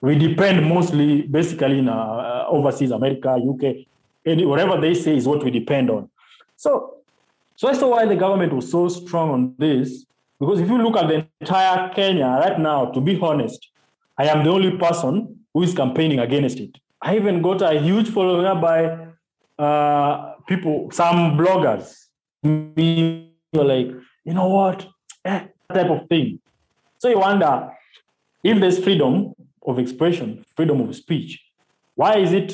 we 0.00 0.16
depend 0.16 0.68
mostly, 0.68 1.22
basically, 1.22 1.78
in 1.78 1.88
uh, 1.88 2.46
overseas, 2.48 2.90
America, 2.90 3.30
UK, 3.34 3.86
any, 4.26 4.44
whatever 4.44 4.80
they 4.80 4.94
say 4.94 5.16
is 5.16 5.28
what 5.28 5.44
we 5.44 5.52
depend 5.52 5.90
on. 5.90 6.10
So, 6.56 6.96
so 7.54 7.72
saw 7.72 7.90
why 7.90 8.06
the 8.06 8.16
government 8.16 8.52
was 8.52 8.68
so 8.68 8.88
strong 8.88 9.30
on 9.30 9.54
this. 9.58 10.04
Because 10.40 10.58
if 10.58 10.68
you 10.68 10.78
look 10.78 10.96
at 10.96 11.06
the 11.06 11.26
entire 11.40 11.88
Kenya 11.90 12.26
right 12.26 12.58
now, 12.58 12.86
to 12.86 13.00
be 13.00 13.16
honest, 13.20 13.68
I 14.22 14.26
am 14.26 14.44
the 14.44 14.50
only 14.50 14.76
person 14.76 15.40
who 15.52 15.64
is 15.64 15.74
campaigning 15.74 16.20
against 16.20 16.60
it. 16.60 16.78
I 17.00 17.16
even 17.16 17.42
got 17.42 17.60
a 17.60 17.80
huge 17.80 18.08
following 18.08 18.60
by 18.60 19.08
uh, 19.58 20.34
people, 20.46 20.92
some 20.92 21.36
bloggers, 21.36 21.92
me 22.44 23.32
like, 23.52 23.88
you 24.24 24.32
know 24.32 24.46
what, 24.46 24.86
eh, 25.24 25.46
type 25.74 25.90
of 25.90 26.08
thing. 26.08 26.38
So 26.98 27.08
you 27.08 27.18
wonder 27.18 27.72
if 28.44 28.60
there's 28.60 28.78
freedom 28.78 29.34
of 29.66 29.80
expression, 29.80 30.44
freedom 30.54 30.80
of 30.82 30.94
speech, 30.94 31.42
why 31.96 32.18
is 32.18 32.32
it 32.32 32.52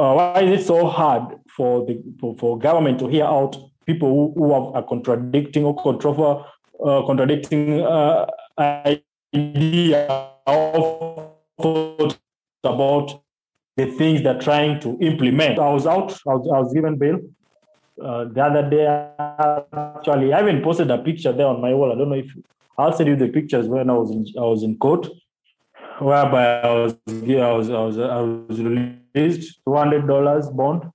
uh, 0.00 0.12
why 0.14 0.40
is 0.40 0.60
it 0.60 0.66
so 0.66 0.88
hard 0.88 1.36
for 1.56 1.86
the 1.86 2.02
for, 2.18 2.34
for 2.36 2.58
government 2.58 2.98
to 2.98 3.06
hear 3.06 3.24
out 3.24 3.56
people 3.86 4.08
who, 4.08 4.32
who 4.36 4.52
are, 4.52 4.82
contradicting 4.82 5.64
or 5.64 5.76
controver, 5.76 6.44
uh, 6.84 7.06
contradicting 7.06 7.80
uh, 7.80 8.26
idea 8.58 10.31
of 10.46 12.16
about 12.64 13.22
the 13.76 13.86
things 13.86 14.22
they're 14.22 14.40
trying 14.40 14.80
to 14.80 14.98
implement. 15.00 15.58
I 15.58 15.72
was 15.72 15.86
out, 15.86 16.12
I 16.26 16.34
was, 16.34 16.48
I 16.54 16.58
was 16.60 16.72
given 16.72 16.96
bail 16.96 17.18
uh, 18.02 18.24
the 18.24 18.42
other 18.42 18.68
day. 18.68 18.86
Actually, 19.72 20.32
I 20.32 20.42
even 20.42 20.62
posted 20.62 20.90
a 20.90 20.98
picture 20.98 21.32
there 21.32 21.46
on 21.46 21.60
my 21.60 21.72
wall. 21.74 21.92
I 21.92 21.96
don't 21.96 22.10
know 22.10 22.16
if 22.16 22.30
I'll 22.78 22.92
send 22.92 23.08
you 23.08 23.16
the 23.16 23.28
pictures 23.28 23.66
when 23.66 23.90
I 23.90 23.94
was 23.94 24.10
in 24.10 24.26
I 24.36 24.42
was 24.42 24.62
in 24.62 24.76
court, 24.78 25.08
whereby 25.98 26.60
I 26.60 26.72
was 26.72 26.96
I 27.08 27.52
was 27.52 27.70
I 27.70 27.80
was, 27.80 27.98
I 27.98 28.20
was 28.20 28.60
released 28.60 29.60
two 29.64 29.74
hundred 29.74 30.06
dollars 30.06 30.48
bond. 30.50 30.90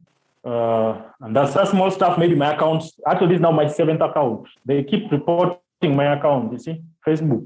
Uh, 0.45 1.01
and 1.19 1.36
that's 1.36 1.53
that 1.55 1.67
small 1.67 1.91
stuff. 1.91 2.17
Maybe 2.17 2.36
my 2.36 2.53
account. 2.53 2.83
Actually, 3.05 3.27
this 3.29 3.36
is 3.36 3.41
now 3.41 3.51
my 3.51 3.67
seventh 3.67 4.01
account. 4.01 4.47
They 4.65 4.83
keep 4.83 5.12
reporting 5.12 5.95
my 5.95 6.13
account. 6.15 6.53
You 6.53 6.60
see, 6.60 6.81
Facebook, 7.05 7.43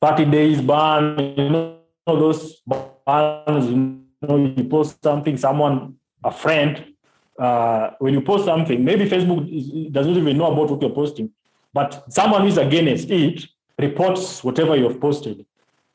thirty 0.00 0.24
days 0.24 0.60
ban. 0.60 1.34
You 1.36 1.50
know 1.50 1.78
those 2.06 2.62
bans. 2.66 3.70
You 3.70 4.00
know, 4.22 4.36
you 4.56 4.64
post 4.64 5.02
something, 5.02 5.36
someone, 5.36 5.96
a 6.24 6.32
friend. 6.32 6.94
Uh, 7.38 7.90
when 8.00 8.14
you 8.14 8.20
post 8.20 8.44
something, 8.44 8.84
maybe 8.84 9.08
Facebook 9.08 9.48
is, 9.48 9.92
doesn't 9.92 10.16
even 10.16 10.36
know 10.36 10.50
about 10.50 10.70
what 10.70 10.82
you're 10.82 10.90
posting, 10.90 11.30
but 11.72 12.04
someone 12.08 12.42
who's 12.42 12.58
against 12.58 13.08
it 13.10 13.44
reports 13.78 14.42
whatever 14.42 14.74
you've 14.74 15.00
posted, 15.00 15.46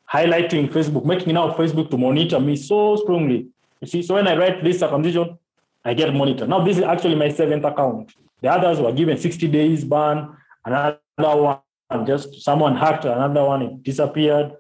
highlighting 0.10 0.70
Facebook, 0.70 1.04
making 1.04 1.34
now 1.34 1.52
Facebook 1.52 1.90
to 1.90 1.98
monitor 1.98 2.40
me 2.40 2.56
so 2.56 2.96
strongly. 2.96 3.48
You 3.82 3.88
see, 3.88 4.02
so 4.04 4.14
when 4.14 4.26
I 4.26 4.38
write 4.38 4.64
this 4.64 4.80
circumcision, 4.80 5.38
I 5.84 5.94
get 5.94 6.14
monitored. 6.14 6.48
Now, 6.48 6.64
this 6.64 6.78
is 6.78 6.84
actually 6.84 7.16
my 7.16 7.28
seventh 7.28 7.66
account. 7.66 8.14
The 8.42 8.50
others 8.50 8.80
were 8.80 8.94
given 8.94 9.18
60 9.18 9.48
days 9.50 9.84
ban, 9.84 10.30
another 10.64 10.98
one, 11.18 11.60
just 12.06 12.42
someone 12.42 12.76
hacked 12.76 13.06
another 13.06 13.46
one, 13.46 13.62
it 13.62 13.84
disappeared. 13.84 14.54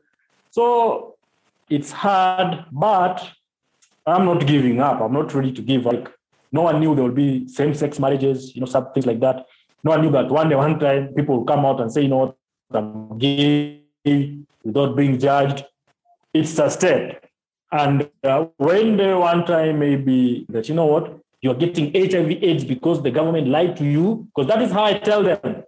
So 0.51 1.15
it's 1.69 1.91
hard, 1.91 2.65
but 2.71 3.27
I'm 4.05 4.25
not 4.25 4.45
giving 4.45 4.79
up. 4.79 5.01
I'm 5.01 5.13
not 5.13 5.33
ready 5.33 5.51
to 5.51 5.61
give 5.61 5.87
up. 5.87 5.93
Like, 5.93 6.11
no 6.51 6.63
one 6.63 6.79
knew 6.79 6.93
there 6.93 7.03
would 7.03 7.15
be 7.15 7.47
same-sex 7.47 7.99
marriages, 7.99 8.55
you 8.55 8.61
know, 8.61 8.67
some 8.67 8.91
things 8.93 9.05
like 9.05 9.19
that. 9.21 9.45
No 9.83 9.91
one 9.91 10.01
knew 10.01 10.11
that 10.11 10.29
one 10.29 10.49
day, 10.49 10.55
one 10.55 10.79
time, 10.79 11.13
people 11.15 11.37
will 11.37 11.45
come 11.45 11.65
out 11.65 11.81
and 11.81 11.91
say, 11.91 12.03
you 12.03 12.09
know 12.09 12.35
I'm 12.71 13.17
gay 13.17 13.81
without 14.63 14.95
being 14.95 15.19
judged. 15.19 15.65
It's 16.33 16.57
a 16.59 16.69
step. 16.69 17.25
And 17.71 18.09
uh, 18.23 18.45
when 18.57 18.97
they 18.97 19.13
one 19.13 19.45
time 19.45 19.79
maybe 19.79 20.45
that, 20.49 20.69
you 20.69 20.75
know 20.75 20.85
what, 20.85 21.19
you're 21.41 21.55
getting 21.55 21.91
HIV 21.93 22.43
AIDS 22.43 22.63
because 22.63 23.01
the 23.03 23.11
government 23.11 23.47
lied 23.47 23.75
to 23.77 23.83
you, 23.83 24.27
because 24.33 24.47
that 24.47 24.61
is 24.61 24.71
how 24.71 24.85
I 24.85 24.97
tell 24.99 25.23
them. 25.23 25.63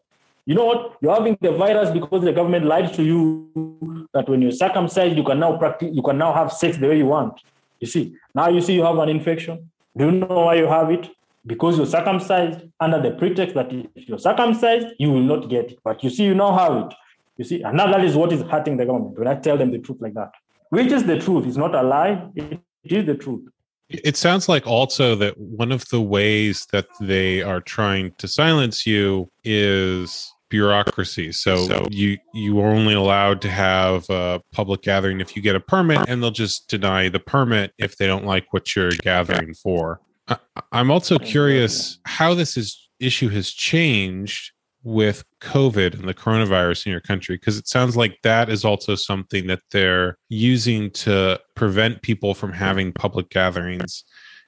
You 0.46 0.54
know 0.54 0.66
what? 0.66 0.98
You're 1.02 1.14
having 1.14 1.38
the 1.42 1.52
virus 1.52 1.90
because 1.90 2.24
the 2.24 2.32
government 2.32 2.66
lied 2.66 2.94
to 2.94 3.04
you 3.04 4.08
that 4.14 4.30
when 4.30 4.42
you're 4.42 4.52
circumcised, 4.52 5.18
you 5.18 5.24
can 5.24 5.40
now 5.40 5.58
practice, 5.58 5.90
you 5.92 6.04
can 6.04 6.18
now 6.18 6.34
have 6.34 6.52
sex 6.54 6.78
the 6.78 6.88
way 6.88 6.98
you 6.98 7.08
want. 7.08 7.42
You 7.80 7.88
see, 7.88 8.16
now 8.34 8.50
you 8.50 8.62
see 8.62 8.74
you 8.74 8.84
have 8.84 8.98
an 9.00 9.10
infection. 9.10 9.72
Do 9.98 10.06
you 10.06 10.12
know 10.12 10.28
why 10.28 10.56
you 10.56 10.68
have 10.68 10.92
it? 10.92 11.10
Because 11.48 11.78
you're 11.78 11.86
circumcised 11.88 12.62
under 12.80 13.02
the 13.02 13.12
pretext 13.12 13.56
that 13.56 13.72
if 13.72 14.08
you're 14.08 14.20
circumcised, 14.20 14.88
you 15.00 15.12
will 15.12 15.22
not 15.22 15.50
get 15.50 15.72
it. 15.72 15.80
But 15.84 16.04
you 16.04 16.10
see, 16.10 16.26
you 16.26 16.36
now 16.36 16.56
have 16.56 16.86
it. 16.86 16.94
You 17.38 17.46
see, 17.46 17.62
and 17.64 17.76
now 17.76 17.92
that 17.92 18.04
is 18.04 18.16
what 18.16 18.32
is 18.32 18.42
hurting 18.44 18.78
the 18.78 18.86
government 18.86 19.18
when 19.18 19.28
I 19.28 19.36
tell 19.36 19.58
them 19.58 19.72
the 19.72 19.80
truth 19.80 20.00
like 20.00 20.14
that, 20.14 20.32
which 20.70 20.92
is 20.92 21.04
the 21.04 21.20
truth. 21.20 21.46
It's 21.46 21.58
not 21.58 21.76
a 21.76 21.82
lie, 21.82 22.30
it 22.36 22.62
is 22.84 23.06
the 23.06 23.16
truth. 23.16 23.50
It 23.90 24.18
sounds 24.18 24.50
like 24.50 24.66
also 24.66 25.16
that 25.16 25.38
one 25.38 25.72
of 25.72 25.88
the 25.90 26.02
ways 26.02 26.66
that 26.72 26.88
they 27.00 27.44
are 27.44 27.62
trying 27.62 28.14
to 28.18 28.28
silence 28.28 28.88
you 28.88 29.30
is 29.44 30.32
bureaucracy. 30.50 31.32
So, 31.32 31.68
so, 31.68 31.88
you 31.90 32.18
you 32.34 32.60
are 32.60 32.70
only 32.70 32.94
allowed 32.94 33.42
to 33.42 33.50
have 33.50 34.10
a 34.10 34.42
public 34.52 34.82
gathering 34.82 35.22
if 35.22 35.36
you 35.36 35.42
get 35.42 35.56
a 35.56 35.60
permit, 35.60 36.08
and 36.08 36.22
they'll 36.22 36.32
just 36.32 36.68
deny 36.68 37.10
the 37.10 37.20
permit 37.20 37.74
if 37.78 37.98
they 37.98 38.08
don't 38.08 38.26
like 38.26 38.52
what 38.52 38.76
you're 38.76 38.92
gathering 38.92 39.54
for. 39.54 40.02
I, 40.28 40.38
I'm 40.72 40.92
also 40.92 41.18
curious 41.20 42.00
how 42.06 42.34
this 42.34 42.58
is, 42.58 42.90
issue 43.00 43.30
has 43.30 43.52
changed 43.52 44.52
with 44.86 45.26
COVID 45.42 45.96
and 45.96 46.08
the 46.08 46.14
coronavirus 46.14 46.86
in 46.86 46.92
your 46.92 47.02
country? 47.02 47.36
Because 47.36 47.58
it 47.58 47.68
sounds 47.68 47.98
like 47.98 48.20
that 48.24 48.50
is 48.50 48.64
also 48.64 48.96
something 48.96 49.48
that 49.48 49.62
they're 49.72 50.18
using 50.30 50.92
to 50.92 51.40
prevent 51.56 52.04
people 52.04 52.34
from 52.34 52.54
having 52.54 52.94
public 52.94 53.30
gatherings. 53.30 54.06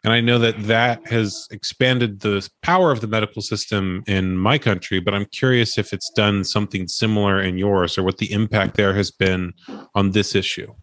And 0.07 0.13
I 0.13 0.21
know 0.21 0.39
that 0.39 0.57
that 0.67 1.05
has 1.09 1.49
expanded 1.51 2.21
the 2.21 2.49
power 2.61 2.93
of 2.93 3.01
the 3.01 3.07
medical 3.07 3.41
system 3.41 4.05
in 4.07 4.37
my 4.37 4.57
country, 4.57 5.01
but 5.01 5.13
I'm 5.13 5.25
curious 5.25 5.77
if 5.77 5.91
it's 5.91 6.09
done 6.11 6.45
something 6.45 6.87
similar 6.87 7.41
in 7.41 7.57
yours 7.57 7.97
or 7.97 8.03
what 8.03 8.17
the 8.17 8.31
impact 8.31 8.77
there 8.77 8.93
has 8.93 9.11
been 9.11 9.51
on 9.95 10.11
this 10.11 10.33
issue. 10.33 10.73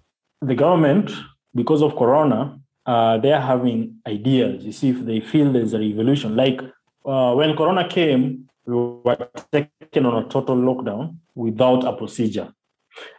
The 0.43 0.55
government, 0.55 1.11
because 1.55 1.81
of 1.81 1.97
Corona, 1.97 2.61
uh, 2.85 3.17
they're 3.17 3.41
having 3.41 3.97
ideas. 4.07 4.63
You 4.63 4.73
see, 4.73 4.91
if 4.91 5.01
they 5.07 5.21
feel 5.21 5.51
there's 5.51 5.73
a 5.73 5.79
revolution, 5.79 6.37
like 6.37 6.61
uh, 7.07 7.33
when 7.33 7.57
Corona 7.57 7.89
came, 7.89 8.47
we 8.67 8.75
were 8.75 9.31
taken 9.51 10.05
on 10.05 10.23
a 10.23 10.29
total 10.29 10.57
lockdown 10.57 11.17
without 11.35 11.83
a 11.85 11.95
procedure. 11.95 12.53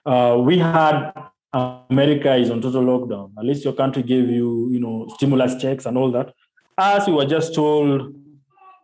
Uh, 0.05 0.37
we 0.39 0.59
had 0.59 1.13
America 1.55 2.35
is 2.35 2.51
on 2.51 2.61
total 2.61 2.83
lockdown. 2.83 3.31
At 3.37 3.45
least 3.45 3.63
your 3.63 3.73
country 3.73 4.03
gave 4.03 4.29
you, 4.29 4.69
you 4.71 4.79
know, 4.79 5.07
stimulus 5.15 5.55
checks 5.61 5.85
and 5.85 5.97
all 5.97 6.11
that. 6.11 6.33
As 6.77 7.07
we 7.07 7.13
were 7.13 7.25
just 7.25 7.55
told 7.55 8.13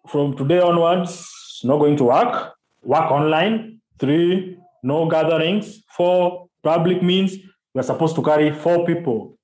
from 0.07 0.37
today 0.37 0.61
onwards, 0.61 1.61
not 1.65 1.79
going 1.79 1.97
to 1.97 2.05
work, 2.05 2.53
work 2.83 3.11
online. 3.11 3.81
Three, 3.99 4.57
no 4.83 5.09
gatherings. 5.09 5.83
Four, 5.89 6.47
public 6.63 7.03
means 7.03 7.35
we're 7.73 7.83
supposed 7.83 8.15
to 8.15 8.23
carry 8.23 8.51
four 8.51 8.85
people 8.85 9.37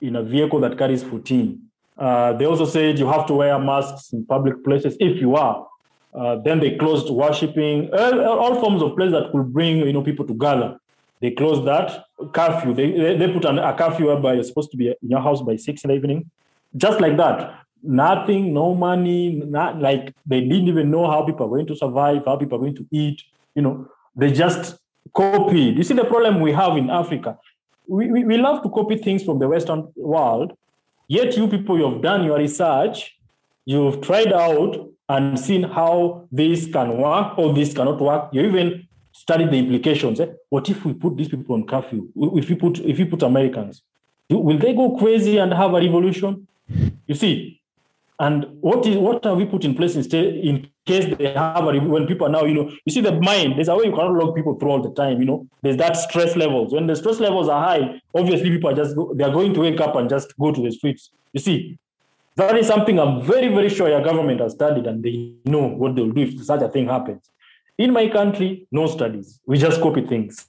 in 0.00 0.16
a 0.16 0.22
vehicle 0.22 0.58
that 0.60 0.76
carries 0.76 1.04
14. 1.04 1.62
Uh, 1.96 2.32
they 2.32 2.46
also 2.46 2.66
said 2.66 2.98
you 2.98 3.06
have 3.06 3.26
to 3.26 3.34
wear 3.34 3.58
masks 3.60 4.12
in 4.12 4.26
public 4.26 4.64
places 4.64 4.96
if 4.98 5.20
you 5.20 5.36
are. 5.36 5.68
Uh, 6.12 6.36
then 6.44 6.58
they 6.58 6.76
closed 6.76 7.08
worshipping, 7.10 7.88
all, 7.94 8.60
forms 8.60 8.82
of 8.82 8.96
places 8.96 9.12
that 9.12 9.30
could 9.32 9.52
bring 9.52 9.78
you 9.78 9.92
know 9.92 10.02
people 10.02 10.26
together. 10.26 10.76
They 11.22 11.30
closed 11.30 11.64
that 11.66 12.06
curfew. 12.32 12.74
They 12.74 12.90
they, 12.90 13.16
they 13.16 13.32
put 13.32 13.44
an, 13.44 13.58
a 13.58 13.72
curfew 13.74 14.06
whereby 14.08 14.34
you're 14.34 14.42
supposed 14.42 14.72
to 14.72 14.76
be 14.76 14.88
in 14.88 15.10
your 15.14 15.20
house 15.20 15.40
by 15.40 15.56
six 15.56 15.84
in 15.84 15.88
the 15.88 15.94
evening, 15.94 16.28
just 16.76 17.00
like 17.00 17.16
that. 17.16 17.60
Nothing, 17.84 18.52
no 18.52 18.74
money, 18.74 19.30
not 19.58 19.80
like 19.80 20.14
they 20.26 20.40
didn't 20.40 20.68
even 20.68 20.90
know 20.90 21.08
how 21.10 21.22
people 21.24 21.46
are 21.46 21.48
going 21.48 21.66
to 21.66 21.76
survive, 21.76 22.24
how 22.26 22.36
people 22.36 22.58
are 22.58 22.60
going 22.60 22.76
to 22.76 22.86
eat. 22.90 23.22
You 23.54 23.62
know, 23.62 23.88
they 24.16 24.32
just 24.32 24.76
copied. 25.14 25.78
You 25.78 25.84
see 25.84 25.94
the 25.94 26.04
problem 26.04 26.40
we 26.40 26.52
have 26.52 26.76
in 26.76 26.90
Africa. 26.90 27.38
We, 27.86 28.10
we, 28.10 28.24
we 28.24 28.36
love 28.36 28.62
to 28.62 28.68
copy 28.68 28.96
things 28.96 29.24
from 29.24 29.38
the 29.38 29.48
Western 29.48 29.92
world, 29.96 30.56
yet 31.08 31.36
you 31.36 31.48
people, 31.48 31.78
you 31.78 31.90
have 31.90 32.02
done 32.02 32.24
your 32.24 32.38
research, 32.38 33.16
you've 33.64 34.00
tried 34.00 34.32
out 34.32 34.88
and 35.08 35.38
seen 35.38 35.64
how 35.64 36.28
this 36.30 36.66
can 36.66 36.96
work 36.96 37.36
or 37.36 37.52
this 37.52 37.74
cannot 37.74 38.00
work. 38.00 38.30
You 38.32 38.42
even 38.42 38.88
studied 39.12 39.50
the 39.50 39.58
implications. 39.58 40.20
Eh? 40.20 40.26
What 40.48 40.68
if 40.68 40.84
we 40.84 40.94
put 40.94 41.16
these 41.16 41.28
people 41.28 41.54
on 41.54 41.66
curfew? 41.66 42.08
If 42.16 42.48
we 42.48 42.56
put 42.56 42.78
if 42.80 42.98
we 42.98 43.04
put 43.04 43.22
Americans, 43.22 43.82
will 44.28 44.58
they 44.58 44.74
go 44.74 44.96
crazy 44.96 45.38
and 45.38 45.52
have 45.52 45.74
a 45.74 45.80
revolution? 45.80 46.46
You 47.06 47.14
see, 47.14 47.60
and 48.18 48.46
what 48.60 48.86
is 48.86 48.96
what 48.96 49.24
have 49.24 49.36
we 49.36 49.44
put 49.44 49.64
in 49.64 49.74
place 49.74 49.96
instead 49.96 50.24
in 50.24 50.68
case 50.86 51.14
they 51.16 51.32
have 51.32 51.64
a 51.64 51.78
when 51.80 52.06
people 52.06 52.26
are 52.26 52.30
now 52.30 52.44
you 52.44 52.54
know 52.54 52.70
you 52.84 52.92
see 52.92 53.00
the 53.00 53.12
mind 53.20 53.56
there's 53.56 53.68
a 53.68 53.74
way 53.74 53.84
you 53.86 53.90
cannot 53.90 54.14
log 54.14 54.34
people 54.34 54.54
through 54.58 54.70
all 54.70 54.82
the 54.82 54.92
time 54.94 55.18
you 55.18 55.24
know 55.24 55.46
there's 55.62 55.76
that 55.76 55.96
stress 55.96 56.36
levels 56.36 56.72
when 56.72 56.86
the 56.86 56.94
stress 56.94 57.18
levels 57.18 57.48
are 57.48 57.62
high 57.62 58.00
obviously 58.14 58.50
people 58.50 58.70
are 58.70 58.74
just 58.74 58.94
they 59.14 59.24
are 59.24 59.32
going 59.32 59.52
to 59.52 59.60
wake 59.60 59.80
up 59.80 59.96
and 59.96 60.08
just 60.08 60.36
go 60.38 60.52
to 60.52 60.62
the 60.62 60.70
streets 60.70 61.10
you 61.32 61.40
see 61.40 61.76
that 62.36 62.56
is 62.56 62.66
something 62.68 63.00
I'm 63.00 63.22
very 63.22 63.48
very 63.48 63.68
sure 63.68 63.88
your 63.88 64.02
government 64.02 64.40
has 64.40 64.52
studied 64.52 64.86
and 64.86 65.02
they 65.02 65.34
know 65.44 65.66
what 65.66 65.96
they'll 65.96 66.10
do 66.10 66.22
if 66.22 66.44
such 66.44 66.62
a 66.62 66.68
thing 66.68 66.86
happens 66.86 67.28
in 67.84 67.92
my 67.98 68.06
country 68.18 68.50
no 68.78 68.86
studies 68.96 69.40
we 69.46 69.58
just 69.58 69.80
copy 69.80 70.02
things 70.12 70.48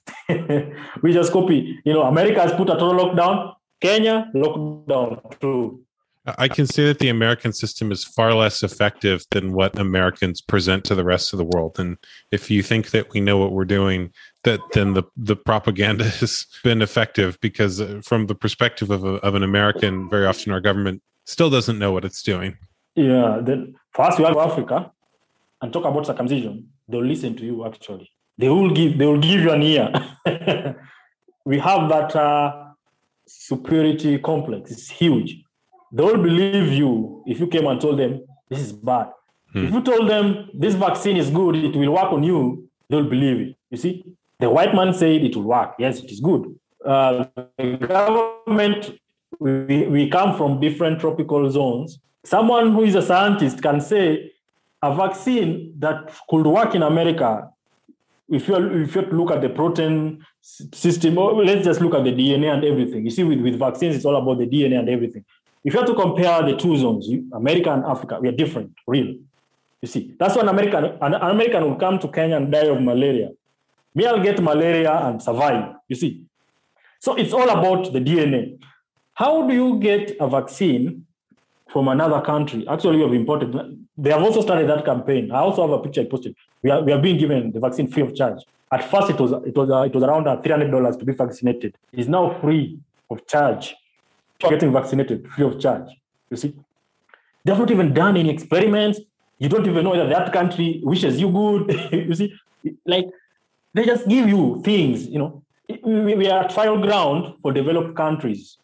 we 1.02 1.12
just 1.18 1.32
copy 1.32 1.58
you 1.84 1.92
know 1.92 2.02
America 2.02 2.40
has 2.40 2.52
put 2.52 2.68
a 2.74 2.76
total 2.82 2.94
lockdown 3.00 3.54
Kenya 3.80 4.16
lockdown 4.34 5.40
too 5.40 5.84
I 6.26 6.48
can 6.48 6.66
say 6.66 6.86
that 6.86 7.00
the 7.00 7.10
American 7.10 7.52
system 7.52 7.92
is 7.92 8.02
far 8.02 8.32
less 8.32 8.62
effective 8.62 9.26
than 9.30 9.52
what 9.52 9.78
Americans 9.78 10.40
present 10.40 10.82
to 10.84 10.94
the 10.94 11.04
rest 11.04 11.34
of 11.34 11.38
the 11.38 11.44
world. 11.44 11.78
And 11.78 11.98
if 12.32 12.50
you 12.50 12.62
think 12.62 12.92
that 12.92 13.12
we 13.12 13.20
know 13.20 13.36
what 13.36 13.52
we're 13.52 13.66
doing, 13.66 14.10
that 14.44 14.60
then 14.72 14.94
the, 14.94 15.02
the 15.18 15.36
propaganda 15.36 16.04
has 16.20 16.46
been 16.62 16.80
effective 16.80 17.38
because, 17.40 17.78
uh, 17.78 18.00
from 18.02 18.26
the 18.26 18.34
perspective 18.34 18.90
of, 18.90 19.04
a, 19.04 19.14
of 19.16 19.34
an 19.34 19.42
American, 19.42 20.08
very 20.08 20.24
often 20.24 20.50
our 20.50 20.62
government 20.62 21.02
still 21.26 21.50
doesn't 21.50 21.78
know 21.78 21.92
what 21.92 22.06
it's 22.06 22.22
doing. 22.22 22.56
Yeah. 22.94 23.40
Then 23.42 23.74
first, 23.92 24.18
you 24.18 24.24
have 24.24 24.36
Africa 24.38 24.92
and 25.60 25.72
talk 25.72 25.84
about 25.84 26.06
circumcision. 26.06 26.70
They'll 26.88 27.04
listen 27.04 27.36
to 27.36 27.44
you, 27.44 27.66
actually. 27.66 28.10
They 28.36 28.48
will 28.48 28.70
give, 28.70 28.98
they 28.98 29.06
will 29.06 29.20
give 29.20 29.40
you 29.40 29.50
an 29.52 29.62
ear. 29.62 29.92
we 31.44 31.58
have 31.58 31.88
that 31.88 32.14
uh, 32.16 32.64
superiority 33.26 34.18
complex. 34.18 34.70
It's 34.70 34.90
huge 34.90 35.44
they'll 35.94 36.16
believe 36.16 36.72
you 36.72 37.22
if 37.26 37.38
you 37.40 37.46
came 37.46 37.66
and 37.66 37.80
told 37.80 37.98
them 37.98 38.20
this 38.50 38.60
is 38.60 38.72
bad. 38.72 39.08
Hmm. 39.52 39.66
If 39.66 39.72
you 39.72 39.82
told 39.82 40.10
them 40.10 40.50
this 40.52 40.74
vaccine 40.74 41.16
is 41.16 41.30
good, 41.30 41.56
it 41.56 41.76
will 41.76 41.92
work 41.92 42.12
on 42.12 42.24
you, 42.24 42.68
they'll 42.90 43.08
believe 43.08 43.40
it. 43.48 43.56
You 43.70 43.78
see, 43.78 44.04
the 44.40 44.50
white 44.50 44.74
man 44.74 44.92
said 44.92 45.22
it 45.22 45.36
will 45.36 45.44
work. 45.44 45.74
Yes, 45.78 46.00
it 46.00 46.10
is 46.10 46.20
good. 46.20 46.54
Uh, 46.84 47.26
the 47.56 47.76
government, 47.76 48.98
we, 49.38 49.86
we 49.86 50.10
come 50.10 50.36
from 50.36 50.60
different 50.60 51.00
tropical 51.00 51.48
zones. 51.50 52.00
Someone 52.24 52.72
who 52.72 52.82
is 52.82 52.94
a 52.94 53.02
scientist 53.02 53.62
can 53.62 53.80
say 53.80 54.32
a 54.84 54.94
vaccine 54.94 55.72
that 55.78 56.12
could 56.28 56.46
work 56.46 56.74
in 56.74 56.82
America, 56.82 57.48
if 58.28 58.48
you, 58.48 58.56
if 58.82 58.94
you 58.94 59.02
look 59.02 59.30
at 59.30 59.40
the 59.40 59.48
protein 59.48 60.24
system, 60.42 61.14
let's 61.16 61.64
just 61.64 61.80
look 61.80 61.94
at 61.94 62.04
the 62.04 62.12
DNA 62.12 62.52
and 62.52 62.64
everything. 62.64 63.04
You 63.04 63.10
see, 63.10 63.24
with, 63.24 63.40
with 63.40 63.58
vaccines, 63.58 63.96
it's 63.96 64.04
all 64.04 64.16
about 64.16 64.38
the 64.38 64.46
DNA 64.46 64.78
and 64.78 64.88
everything. 64.88 65.24
If 65.64 65.72
you 65.72 65.80
have 65.80 65.88
to 65.88 65.94
compare 65.94 66.42
the 66.42 66.56
two 66.56 66.76
zones, 66.76 67.08
America 67.32 67.72
and 67.72 67.84
Africa, 67.84 68.18
we 68.20 68.28
are 68.28 68.32
different, 68.32 68.72
real. 68.86 69.14
You 69.80 69.88
see, 69.88 70.14
that's 70.18 70.36
when 70.36 70.48
American, 70.48 70.84
an 71.00 71.14
American 71.14 71.64
will 71.64 71.76
come 71.76 71.98
to 72.00 72.08
Kenya 72.08 72.36
and 72.36 72.52
die 72.52 72.66
of 72.66 72.80
malaria. 72.82 73.30
Me, 73.94 74.06
I'll 74.06 74.22
get 74.22 74.42
malaria 74.42 74.92
and 74.92 75.22
survive. 75.22 75.76
You 75.88 75.96
see, 75.96 76.24
so 77.00 77.14
it's 77.14 77.32
all 77.32 77.48
about 77.48 77.92
the 77.92 78.00
DNA. 78.00 78.58
How 79.14 79.46
do 79.46 79.54
you 79.54 79.78
get 79.78 80.16
a 80.20 80.28
vaccine 80.28 81.06
from 81.70 81.88
another 81.88 82.20
country? 82.20 82.66
Actually, 82.68 82.98
you 82.98 83.04
have 83.04 83.14
imported. 83.14 83.83
They 83.96 84.10
have 84.10 84.22
also 84.22 84.40
started 84.40 84.68
that 84.68 84.84
campaign. 84.84 85.30
I 85.30 85.38
also 85.38 85.62
have 85.62 85.70
a 85.70 85.82
picture 85.82 86.00
I 86.00 86.04
posted. 86.04 86.34
We 86.62 86.70
are, 86.70 86.82
we 86.82 86.92
are 86.92 87.00
being 87.00 87.18
given 87.18 87.52
the 87.52 87.60
vaccine 87.60 87.88
free 87.88 88.02
of 88.02 88.14
charge. 88.14 88.42
At 88.72 88.90
first, 88.90 89.10
it 89.10 89.20
was 89.20 89.32
it 89.46 89.54
was 89.54 89.70
uh, 89.70 89.82
it 89.82 89.94
was 89.94 90.02
around 90.02 90.26
uh, 90.26 90.40
three 90.42 90.50
hundred 90.50 90.70
dollars 90.70 90.96
to 90.96 91.04
be 91.04 91.12
vaccinated. 91.12 91.76
It's 91.92 92.08
now 92.08 92.36
free 92.40 92.78
of 93.10 93.24
charge 93.26 93.74
getting 94.40 94.72
vaccinated 94.72 95.28
free 95.30 95.44
of 95.44 95.60
charge. 95.60 95.88
You 96.30 96.36
see, 96.36 96.56
they've 97.44 97.58
not 97.58 97.70
even 97.70 97.94
done 97.94 98.16
any 98.16 98.30
experiments. 98.30 99.00
You 99.38 99.48
don't 99.48 99.66
even 99.66 99.84
know 99.84 99.96
that 99.96 100.08
that 100.08 100.32
country 100.32 100.80
wishes 100.82 101.20
you 101.20 101.30
good. 101.30 101.92
you 101.92 102.14
see, 102.14 102.34
like 102.84 103.06
they 103.74 103.84
just 103.84 104.08
give 104.08 104.28
you 104.28 104.60
things. 104.64 105.06
You 105.06 105.18
know, 105.18 105.42
we 105.84 106.28
are 106.28 106.48
trial 106.48 106.78
ground 106.80 107.34
for 107.42 107.52
developed 107.52 107.96
countries. 107.96 108.58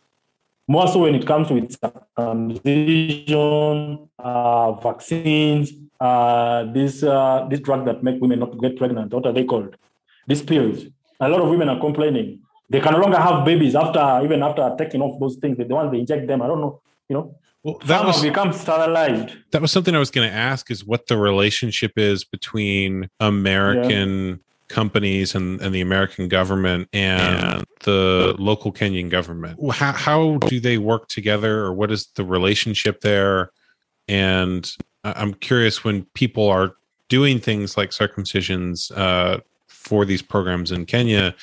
More 0.74 0.88
so 0.92 1.00
when 1.00 1.14
it 1.16 1.26
comes 1.26 1.50
with 1.50 1.76
circumcision, 2.16 4.08
uh, 4.18 4.72
vaccines, 4.88 5.72
uh, 6.00 6.64
this 6.72 7.02
uh, 7.02 7.46
this 7.50 7.60
drug 7.60 7.84
that 7.86 8.04
make 8.04 8.20
women 8.20 8.38
not 8.38 8.52
get 8.60 8.76
pregnant. 8.76 9.12
What 9.12 9.26
are 9.26 9.32
they 9.32 9.44
called? 9.44 9.76
These 10.28 10.42
pills. 10.42 10.78
A 11.18 11.28
lot 11.28 11.40
of 11.40 11.48
women 11.48 11.68
are 11.68 11.80
complaining 11.80 12.40
they 12.70 12.80
can 12.80 12.92
no 12.92 13.00
longer 13.00 13.18
have 13.18 13.44
babies 13.44 13.74
after 13.74 14.20
even 14.24 14.42
after 14.42 14.74
taking 14.78 15.02
off 15.02 15.18
those 15.20 15.36
things. 15.36 15.58
The 15.58 15.64
ones 15.64 15.90
they 15.90 15.98
inject 15.98 16.28
them, 16.28 16.40
I 16.40 16.46
don't 16.46 16.60
know, 16.60 16.80
you 17.08 17.14
know. 17.14 17.36
Well, 17.62 17.78
that 17.86 18.06
was 18.06 18.22
become 18.22 18.52
sterilized. 18.54 19.36
That 19.50 19.60
was 19.60 19.70
something 19.70 19.94
I 19.94 19.98
was 19.98 20.10
going 20.10 20.30
to 20.30 20.34
ask: 20.34 20.70
is 20.70 20.84
what 20.84 21.08
the 21.08 21.18
relationship 21.18 21.98
is 21.98 22.24
between 22.24 23.10
American. 23.18 24.40
Companies 24.70 25.34
and, 25.34 25.60
and 25.60 25.74
the 25.74 25.80
American 25.80 26.28
government 26.28 26.88
and 26.92 27.64
the 27.80 28.34
local 28.38 28.72
Kenyan 28.72 29.10
government. 29.10 29.58
How 29.72 29.92
how 29.92 30.38
do 30.38 30.60
they 30.60 30.78
work 30.78 31.08
together, 31.08 31.60
or 31.60 31.74
what 31.74 31.90
is 31.90 32.06
the 32.14 32.24
relationship 32.24 33.02
there? 33.02 33.50
And 34.08 34.70
I'm 35.04 35.34
curious 35.34 35.84
when 35.84 36.04
people 36.14 36.48
are 36.48 36.76
doing 37.08 37.40
things 37.40 37.76
like 37.76 37.90
circumcisions 37.90 38.90
uh, 38.96 39.40
for 39.68 40.04
these 40.04 40.22
programs 40.22 40.72
in 40.72 40.86
Kenya 40.86 41.34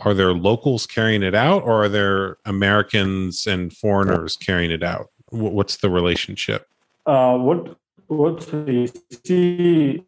are 0.00 0.14
there 0.14 0.32
locals 0.32 0.86
carrying 0.86 1.22
it 1.22 1.34
out 1.34 1.62
or 1.62 1.84
are 1.84 1.88
there 1.88 2.38
Americans 2.44 3.46
and 3.46 3.72
foreigners 3.72 4.36
carrying 4.36 4.70
it 4.70 4.82
out? 4.82 5.10
What's 5.30 5.76
the 5.76 5.90
relationship? 5.90 6.68
Uh, 7.06 7.36
what 7.36 7.76
what 8.08 8.46
you 8.68 8.88
see, 9.24 10.04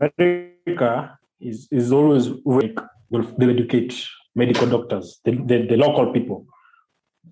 America 0.00 1.18
is, 1.40 1.68
is 1.70 1.92
always 1.92 2.30
weak. 2.44 2.78
They'll 3.10 3.50
educate 3.50 4.06
medical 4.34 4.66
doctors, 4.66 5.20
the, 5.24 5.32
the, 5.32 5.66
the 5.68 5.76
local 5.76 6.12
people. 6.12 6.46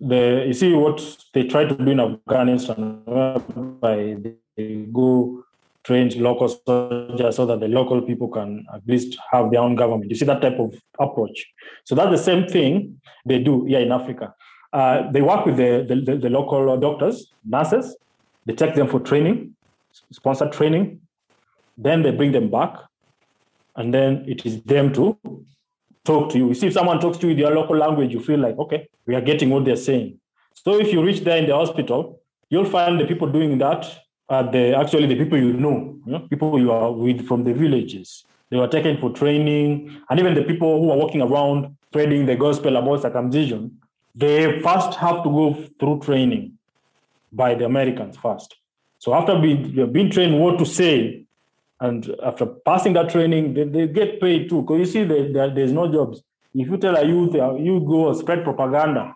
The, 0.01 0.45
you 0.47 0.53
see 0.53 0.73
what 0.75 1.03
they 1.35 1.45
try 1.45 1.65
to 1.65 1.75
do 1.75 1.91
in 1.91 2.01
Afghanistan, 2.01 3.03
by 3.81 4.17
they 4.57 4.87
go 4.93 5.45
train 5.85 6.11
local 6.23 6.49
soldiers 6.49 7.37
so 7.37 7.47
that 7.47 7.61
the 7.61 7.69
local 7.69 8.03
people 8.03 8.29
can 8.29 8.65
at 8.73 8.87
least 8.87 9.19
have 9.31 9.51
their 9.51 9.61
own 9.61 9.75
government. 9.75 10.11
You 10.11 10.17
see 10.17 10.25
that 10.27 10.41
type 10.41 10.59
of 10.59 10.75
approach. 10.99 11.47
So 11.85 11.95
that's 11.95 12.11
the 12.11 12.19
same 12.19 12.47
thing 12.47 13.01
they 13.27 13.39
do 13.41 13.65
here 13.65 13.81
in 13.81 13.91
Africa. 13.91 14.35
Uh, 14.73 15.11
they 15.11 15.21
work 15.21 15.45
with 15.45 15.57
the, 15.57 15.85
the, 15.89 16.17
the, 16.17 16.31
local 16.31 16.79
doctors, 16.79 17.33
nurses. 17.45 17.97
They 18.47 18.55
take 18.55 18.75
them 18.75 18.89
for 18.89 19.01
training, 19.01 19.55
sponsored 20.11 20.53
training. 20.53 21.01
Then 21.77 22.03
they 22.03 22.11
bring 22.11 22.33
them 22.33 22.51
back. 22.51 22.77
And 23.77 23.93
then 23.93 24.25
it 24.29 24.45
is 24.45 24.63
them 24.63 24.93
to 24.95 25.19
talk 26.05 26.31
to 26.33 26.39
you. 26.39 26.49
You 26.49 26.55
see, 26.55 26.67
if 26.67 26.75
someone 26.75 27.01
talks 27.01 27.19
to 27.19 27.27
you 27.27 27.33
in 27.33 27.39
your 27.39 27.55
local 27.55 27.77
language, 27.77 28.13
you 28.13 28.21
feel 28.21 28.39
like, 28.39 28.59
okay, 28.59 28.89
we 29.07 29.15
are 29.15 29.21
getting 29.21 29.51
what 29.51 29.65
they're 29.65 29.77
saying. 29.77 30.19
So 30.55 30.79
if 30.79 30.93
you 30.93 31.03
reach 31.03 31.21
there 31.21 31.39
in 31.39 31.47
the 31.47 31.55
hospital, 31.55 32.21
you'll 32.51 32.67
find 32.67 33.01
the 33.01 33.07
people 33.07 33.29
doing 33.31 33.59
that 33.59 33.87
are 34.29 34.51
the 34.51 34.75
actually 34.77 35.07
the 35.07 35.17
people 35.17 35.39
you 35.39 35.53
know, 35.53 35.99
you 36.07 36.13
know, 36.13 36.21
people 36.21 36.59
you 36.59 36.71
are 36.71 36.93
with 36.93 37.27
from 37.27 37.45
the 37.45 37.53
villages. 37.53 38.25
They 38.51 38.59
were 38.59 38.69
taken 38.69 38.99
for 38.99 39.11
training, 39.11 40.03
and 40.09 40.21
even 40.21 40.35
the 40.35 40.43
people 40.43 40.81
who 40.81 40.91
are 40.91 40.97
walking 40.97 41.23
around 41.23 41.77
spreading 41.89 42.27
the 42.27 42.37
gospel 42.37 42.77
about 42.77 43.03
circumcision, 43.03 43.79
they 44.15 44.61
first 44.61 44.95
have 44.95 45.23
to 45.25 45.31
go 45.31 45.65
through 45.79 46.01
training 46.01 46.59
by 47.33 47.55
the 47.55 47.65
Americans 47.65 48.17
first. 48.17 48.57
So 49.03 49.15
after 49.15 49.35
being, 49.39 49.93
being 49.93 50.11
trained 50.11 50.39
what 50.39 50.59
to 50.59 50.67
say, 50.67 51.25
and 51.81 52.01
after 52.23 52.47
passing 52.47 52.93
that 52.93 53.11
training, 53.11 53.55
they, 53.55 53.65
they 53.65 53.89
get 53.89 54.21
paid 54.21 54.49
too. 54.49 54.63
Because 54.63 54.79
you 54.79 54.87
see, 54.87 55.05
they, 55.05 55.33
they, 55.33 55.51
there's 55.57 55.73
no 55.73 55.91
jobs. 55.93 56.23
If 56.55 56.69
you 56.69 56.77
tell 56.77 56.97
a 56.97 57.05
youth, 57.05 57.35
uh, 57.35 57.55
you 57.55 57.81
go 57.81 58.13
spread 58.13 58.45
propaganda, 58.45 59.15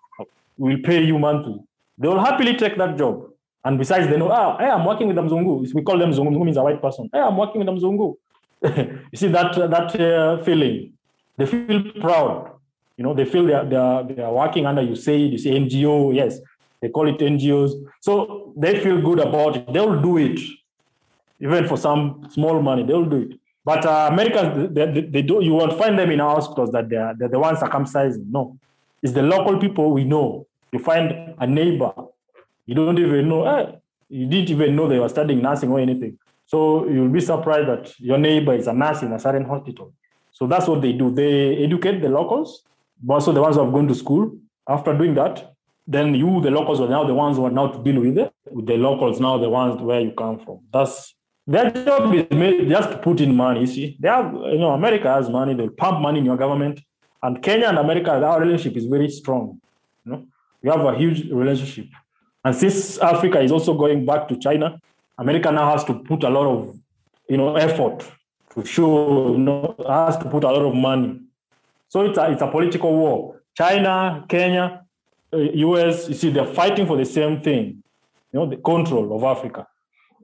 we'll 0.58 0.82
pay 0.82 1.04
you 1.04 1.18
monthly. 1.18 1.60
They 1.98 2.08
will 2.08 2.18
happily 2.18 2.56
take 2.56 2.76
that 2.78 2.98
job 2.98 3.26
and 3.66 3.78
besides, 3.78 4.08
they 4.08 4.16
know, 4.16 4.30
ah, 4.30 4.56
hey, 4.58 4.66
I'm 4.66 4.84
working 4.84 5.08
with 5.08 5.16
the 5.16 5.22
Mzungu. 5.22 5.74
We 5.74 5.82
call 5.82 5.98
them 5.98 6.12
Mzungu. 6.12 6.44
Means 6.44 6.56
a 6.56 6.62
white 6.62 6.80
person. 6.80 7.10
Hey, 7.12 7.18
I'm 7.18 7.36
working 7.36 7.64
with 7.64 7.66
the 7.66 7.72
Mzungu. 7.72 8.14
you 9.10 9.18
see 9.18 9.26
that 9.26 9.56
that 9.56 10.00
uh, 10.00 10.42
feeling? 10.44 10.92
They 11.36 11.46
feel 11.46 11.82
proud. 12.00 12.52
You 12.96 13.02
know, 13.02 13.12
they 13.12 13.24
feel 13.24 13.44
they 13.44 13.54
are, 13.54 13.64
they 13.64 13.74
are, 13.74 14.04
they 14.04 14.22
are 14.22 14.32
working 14.32 14.66
under 14.66 14.82
USAID, 14.82 15.32
you 15.32 15.38
see 15.38 15.50
NGO. 15.50 16.14
Yes, 16.14 16.38
they 16.80 16.88
call 16.88 17.08
it 17.08 17.18
NGOs. 17.18 17.72
So 18.00 18.52
they 18.56 18.80
feel 18.80 19.00
good 19.00 19.20
about 19.20 19.56
it. 19.56 19.72
They'll 19.72 20.00
do 20.00 20.18
it. 20.18 20.40
Even 21.40 21.66
for 21.68 21.76
some 21.76 22.28
small 22.30 22.60
money, 22.62 22.82
they'll 22.82 23.04
do 23.04 23.28
it. 23.30 23.38
But 23.64 23.84
uh, 23.84 24.08
Americans, 24.12 24.72
they, 24.74 24.86
they, 24.86 25.00
they, 25.00 25.22
do. 25.22 25.42
You 25.42 25.54
won't 25.54 25.76
find 25.76 25.98
them 25.98 26.10
in 26.10 26.20
hospitals 26.20 26.70
that 26.70 26.88
they're, 26.88 27.14
they're 27.18 27.28
the 27.28 27.38
ones 27.38 27.58
circumcising. 27.58 28.30
No, 28.30 28.56
it's 29.02 29.12
the 29.12 29.22
local 29.22 29.58
people 29.58 29.90
we 29.92 30.04
know. 30.04 30.46
You 30.72 30.78
find 30.78 31.34
a 31.38 31.46
neighbor, 31.46 31.92
you 32.64 32.74
don't 32.74 32.98
even 32.98 33.28
know. 33.28 33.44
Eh, 33.44 33.72
you 34.08 34.26
didn't 34.26 34.50
even 34.50 34.76
know 34.76 34.88
they 34.88 35.00
were 35.00 35.08
studying 35.08 35.42
nursing 35.42 35.70
or 35.70 35.80
anything. 35.80 36.16
So 36.46 36.88
you'll 36.88 37.08
be 37.08 37.20
surprised 37.20 37.68
that 37.68 37.98
your 37.98 38.18
neighbor 38.18 38.54
is 38.54 38.68
a 38.68 38.72
nurse 38.72 39.02
in 39.02 39.12
a 39.12 39.18
certain 39.18 39.44
hospital. 39.44 39.92
So 40.30 40.46
that's 40.46 40.68
what 40.68 40.80
they 40.80 40.92
do. 40.92 41.10
They 41.10 41.56
educate 41.56 42.00
the 42.00 42.08
locals, 42.08 42.62
but 43.02 43.14
also 43.14 43.32
the 43.32 43.42
ones 43.42 43.56
who 43.56 43.64
have 43.64 43.72
gone 43.72 43.88
to 43.88 43.94
school. 43.94 44.36
After 44.68 44.96
doing 44.96 45.14
that, 45.14 45.55
then 45.86 46.14
you, 46.14 46.40
the 46.40 46.50
locals, 46.50 46.80
are 46.80 46.88
now 46.88 47.04
the 47.04 47.14
ones 47.14 47.36
who 47.36 47.44
are 47.46 47.50
now 47.50 47.68
to 47.68 47.82
deal 47.82 48.00
with 48.00 48.18
it. 48.18 48.32
With 48.50 48.66
the 48.66 48.76
locals, 48.76 49.20
now 49.20 49.38
the 49.38 49.48
ones 49.48 49.80
where 49.80 50.00
you 50.00 50.12
come 50.12 50.38
from. 50.38 50.60
That's 50.72 51.14
their 51.46 51.70
job 51.70 52.12
is 52.12 52.26
made 52.30 52.68
just 52.68 52.90
to 52.90 52.98
put 52.98 53.20
in 53.20 53.36
money. 53.36 53.60
You 53.60 53.66
see, 53.66 53.96
they 54.00 54.08
have, 54.08 54.32
you 54.32 54.58
know, 54.58 54.72
America 54.72 55.08
has 55.12 55.28
money. 55.30 55.54
They'll 55.54 55.70
pump 55.70 56.00
money 56.00 56.18
in 56.18 56.24
your 56.24 56.36
government, 56.36 56.80
and 57.22 57.42
Kenya 57.42 57.68
and 57.68 57.78
America, 57.78 58.12
our 58.12 58.40
relationship 58.40 58.76
is 58.76 58.86
very 58.86 59.08
strong. 59.08 59.60
You 60.04 60.12
know, 60.12 60.26
we 60.62 60.70
have 60.70 60.80
a 60.80 60.96
huge 60.96 61.30
relationship. 61.30 61.86
And 62.44 62.54
since 62.54 62.98
Africa 62.98 63.40
is 63.40 63.52
also 63.52 63.74
going 63.74 64.06
back 64.06 64.28
to 64.28 64.36
China, 64.36 64.80
America 65.18 65.50
now 65.50 65.70
has 65.72 65.84
to 65.84 65.94
put 65.94 66.22
a 66.24 66.28
lot 66.30 66.46
of, 66.46 66.76
you 67.28 67.36
know, 67.36 67.56
effort 67.56 68.04
to 68.54 68.64
show, 68.64 69.32
you 69.32 69.38
know, 69.38 69.74
has 69.88 70.16
to 70.18 70.24
put 70.28 70.44
a 70.44 70.48
lot 70.48 70.64
of 70.64 70.74
money. 70.74 71.20
So 71.88 72.02
it's 72.02 72.18
a, 72.18 72.30
it's 72.30 72.42
a 72.42 72.48
political 72.48 72.92
war. 72.92 73.42
China, 73.56 74.24
Kenya, 74.28 74.85
US, 75.32 76.04
uh, 76.04 76.08
you 76.08 76.14
see, 76.14 76.30
they're 76.30 76.46
fighting 76.46 76.86
for 76.86 76.96
the 76.96 77.04
same 77.04 77.40
thing, 77.40 77.82
you 78.32 78.40
know, 78.40 78.46
the 78.46 78.56
control 78.56 79.14
of 79.16 79.24
Africa. 79.24 79.66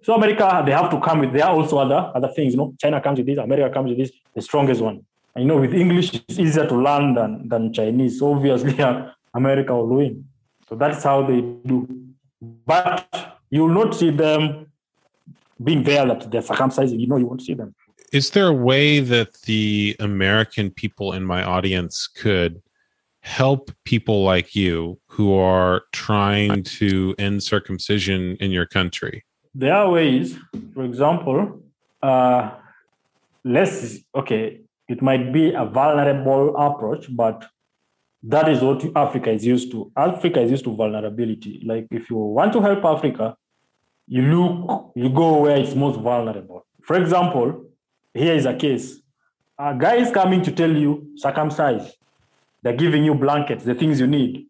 So 0.03 0.15
America, 0.15 0.63
they 0.67 0.73
have 0.73 0.91
to 0.91 1.01
come 1.01 1.21
with, 1.21 1.33
there 1.33 1.45
are 1.45 1.55
also 1.55 1.79
other, 1.79 2.11
other 2.15 2.29
things, 2.29 2.55
you 2.55 2.59
know, 2.59 2.75
China 2.79 3.01
comes 3.01 3.19
with 3.19 3.27
this, 3.27 3.39
America 3.39 3.73
comes 3.73 3.91
with 3.91 3.99
this, 3.99 4.11
the 4.35 4.43
strongest 4.43 4.81
one. 4.81 5.05
And, 5.35 5.45
you 5.45 5.49
know, 5.49 5.59
with 5.59 5.75
English, 5.75 6.15
it's 6.15 6.39
easier 6.39 6.67
to 6.67 6.75
learn 6.75 7.15
than, 7.15 7.49
than 7.49 7.73
Chinese. 7.73 8.21
Obviously, 8.21 8.77
America 9.35 9.75
will 9.75 9.87
win. 9.97 10.25
So 10.69 10.75
that's 10.75 11.05
how 11.05 11.23
they 11.23 11.41
do. 11.41 11.87
But 12.67 13.39
you 13.51 13.63
will 13.63 13.85
not 13.85 13.95
see 13.95 14.11
them 14.11 14.67
being 15.63 15.85
there 15.85 16.07
that 16.07 16.31
they're 16.31 16.43
circumcising. 16.43 16.99
You 16.99 17.07
know, 17.07 17.17
you 17.17 17.27
won't 17.27 17.43
see 17.43 17.55
them. 17.55 17.75
Is 18.13 18.31
there 18.31 18.49
a 18.49 18.53
way 18.53 19.01
that 19.01 19.41
the 19.43 19.97
American 20.01 20.71
people 20.71 21.13
in 21.13 21.25
my 21.25 21.43
audience 21.43 22.07
could 22.07 22.61
help 23.23 23.71
people 23.85 24.25
like 24.25 24.55
you 24.55 24.99
who 25.07 25.35
are 25.35 25.83
trying 25.93 26.63
to 26.65 27.15
end 27.19 27.43
circumcision 27.43 28.37
in 28.41 28.51
your 28.51 28.67
country? 28.67 29.25
There 29.55 29.75
are 29.75 29.91
ways. 29.91 30.37
For 30.75 30.85
example, 30.85 31.63
uh, 32.03 32.51
let's 33.45 33.99
okay, 34.15 34.61
it 34.89 35.01
might 35.03 35.33
be 35.33 35.53
a 35.53 35.65
vulnerable 35.65 36.57
approach, 36.57 37.07
but 37.15 37.45
that 38.25 38.49
is 38.49 38.61
what 38.61 38.85
Africa 38.97 39.31
is 39.31 39.45
used 39.45 39.71
to. 39.73 39.91
Africa 39.97 40.41
is 40.41 40.51
used 40.51 40.65
to 40.65 40.75
vulnerability. 40.75 41.63
Like 41.65 41.87
if 41.91 42.11
you 42.11 42.17
want 42.17 42.53
to 42.55 42.61
help 42.61 42.85
Africa, 42.85 43.37
you 44.07 44.23
look, 44.23 44.93
you 44.95 45.09
go 45.09 45.43
where 45.43 45.57
it's 45.57 45.75
most 45.75 45.99
vulnerable. 46.01 46.67
For 46.83 46.97
example, 46.97 47.67
here 48.15 48.35
is 48.35 48.47
a 48.47 48.55
case. 48.55 49.01
A 49.59 49.75
guy 49.75 49.97
is 49.97 50.11
coming 50.11 50.43
to 50.43 50.53
tell 50.53 50.71
you 50.71 51.13
circumcise. 51.17 51.93
They're 52.63 52.77
giving 52.77 53.05
you 53.05 53.15
blankets, 53.15 53.65
the 53.65 53.75
things 53.75 54.01
you 54.01 54.07
need. 54.07 54.47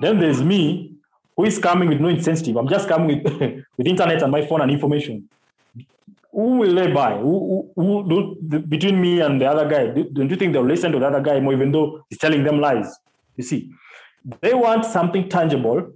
Then 0.00 0.18
there's 0.18 0.42
me, 0.42 0.94
who 1.36 1.44
is 1.44 1.58
coming 1.58 1.88
with 1.88 2.00
no 2.00 2.08
incentive. 2.08 2.56
I'm 2.56 2.68
just 2.68 2.88
coming 2.88 3.22
with, 3.22 3.64
with 3.76 3.86
internet 3.86 4.22
and 4.22 4.32
my 4.32 4.44
phone 4.44 4.60
and 4.60 4.70
information. 4.70 5.28
Who 6.32 6.58
will 6.58 6.74
they 6.74 6.92
buy? 6.92 7.16
Who, 7.16 7.70
who, 7.74 8.02
who 8.02 8.36
do, 8.48 8.58
between 8.60 9.00
me 9.00 9.20
and 9.20 9.40
the 9.40 9.46
other 9.46 9.68
guy? 9.68 9.88
Do, 9.88 10.04
don't 10.12 10.30
you 10.30 10.36
think 10.36 10.52
they'll 10.52 10.64
listen 10.64 10.92
to 10.92 10.98
the 10.98 11.06
other 11.06 11.20
guy 11.20 11.40
more, 11.40 11.52
even 11.52 11.72
though 11.72 12.04
he's 12.08 12.18
telling 12.18 12.44
them 12.44 12.60
lies? 12.60 12.92
You 13.36 13.44
see, 13.44 13.70
they 14.40 14.52
want 14.54 14.84
something 14.84 15.28
tangible 15.28 15.92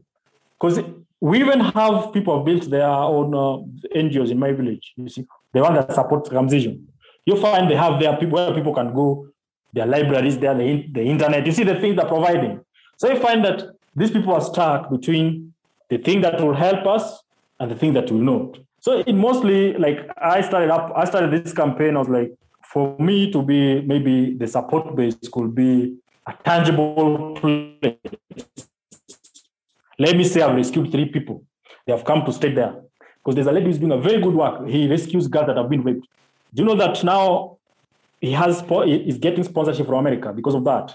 because 0.60 0.80
we 1.20 1.40
even 1.40 1.60
have 1.60 2.12
people 2.12 2.42
built 2.42 2.70
their 2.70 2.88
own 2.88 3.34
uh, 3.34 3.96
NGOs 3.96 4.30
in 4.30 4.38
my 4.38 4.52
village. 4.52 4.92
You 4.96 5.08
see, 5.08 5.26
the 5.52 5.60
one 5.60 5.74
that 5.74 5.92
supports 5.92 6.28
circumcision. 6.28 6.88
You 7.26 7.36
find 7.40 7.70
they 7.70 7.76
have 7.76 8.00
their 8.00 8.16
people 8.16 8.38
where 8.38 8.54
people 8.54 8.74
can 8.74 8.92
go 8.92 9.28
their 9.72 9.86
libraries 9.86 10.38
there, 10.38 10.54
the, 10.54 10.86
the 10.92 11.02
internet. 11.02 11.46
You 11.46 11.52
see 11.52 11.64
the 11.64 11.80
things 11.80 11.96
they're 11.96 12.06
providing. 12.06 12.60
So 12.96 13.12
you 13.12 13.20
find 13.20 13.44
that 13.44 13.64
these 13.96 14.10
people 14.10 14.34
are 14.34 14.40
stuck 14.40 14.90
between 14.90 15.52
the 15.88 15.98
thing 15.98 16.20
that 16.22 16.40
will 16.40 16.54
help 16.54 16.86
us 16.86 17.22
and 17.60 17.70
the 17.70 17.74
thing 17.74 17.92
that 17.94 18.10
will 18.10 18.18
not. 18.18 18.58
So 18.80 18.98
it 18.98 19.12
mostly 19.12 19.74
like 19.74 20.08
I 20.18 20.40
started 20.40 20.70
up, 20.70 20.92
I 20.96 21.04
started 21.04 21.30
this 21.30 21.52
campaign. 21.52 21.96
I 21.96 22.00
was 22.00 22.08
like, 22.08 22.32
for 22.62 22.96
me 22.98 23.30
to 23.30 23.42
be 23.42 23.80
maybe 23.82 24.34
the 24.34 24.46
support 24.46 24.96
base 24.96 25.16
could 25.30 25.54
be 25.54 25.96
a 26.26 26.34
tangible 26.44 27.34
place. 27.36 27.96
Let 29.98 30.16
me 30.16 30.24
say 30.24 30.40
I've 30.42 30.56
rescued 30.56 30.90
three 30.90 31.06
people. 31.06 31.44
They 31.86 31.92
have 31.92 32.04
come 32.04 32.24
to 32.24 32.32
stay 32.32 32.52
there. 32.52 32.74
Because 33.18 33.36
there's 33.36 33.46
a 33.46 33.52
lady 33.52 33.66
who's 33.66 33.78
doing 33.78 33.92
a 33.92 33.98
very 33.98 34.20
good 34.20 34.34
work. 34.34 34.66
He 34.68 34.88
rescues 34.88 35.28
girls 35.28 35.46
that 35.46 35.56
have 35.56 35.68
been 35.68 35.82
raped. 35.82 36.06
Do 36.54 36.62
you 36.62 36.68
know 36.68 36.74
that 36.76 37.04
now 37.04 37.58
he 38.22 38.32
has 38.32 38.62
is 38.86 39.18
getting 39.18 39.42
sponsorship 39.44 39.86
from 39.86 39.96
America 39.96 40.32
because 40.32 40.54
of 40.54 40.64
that. 40.64 40.94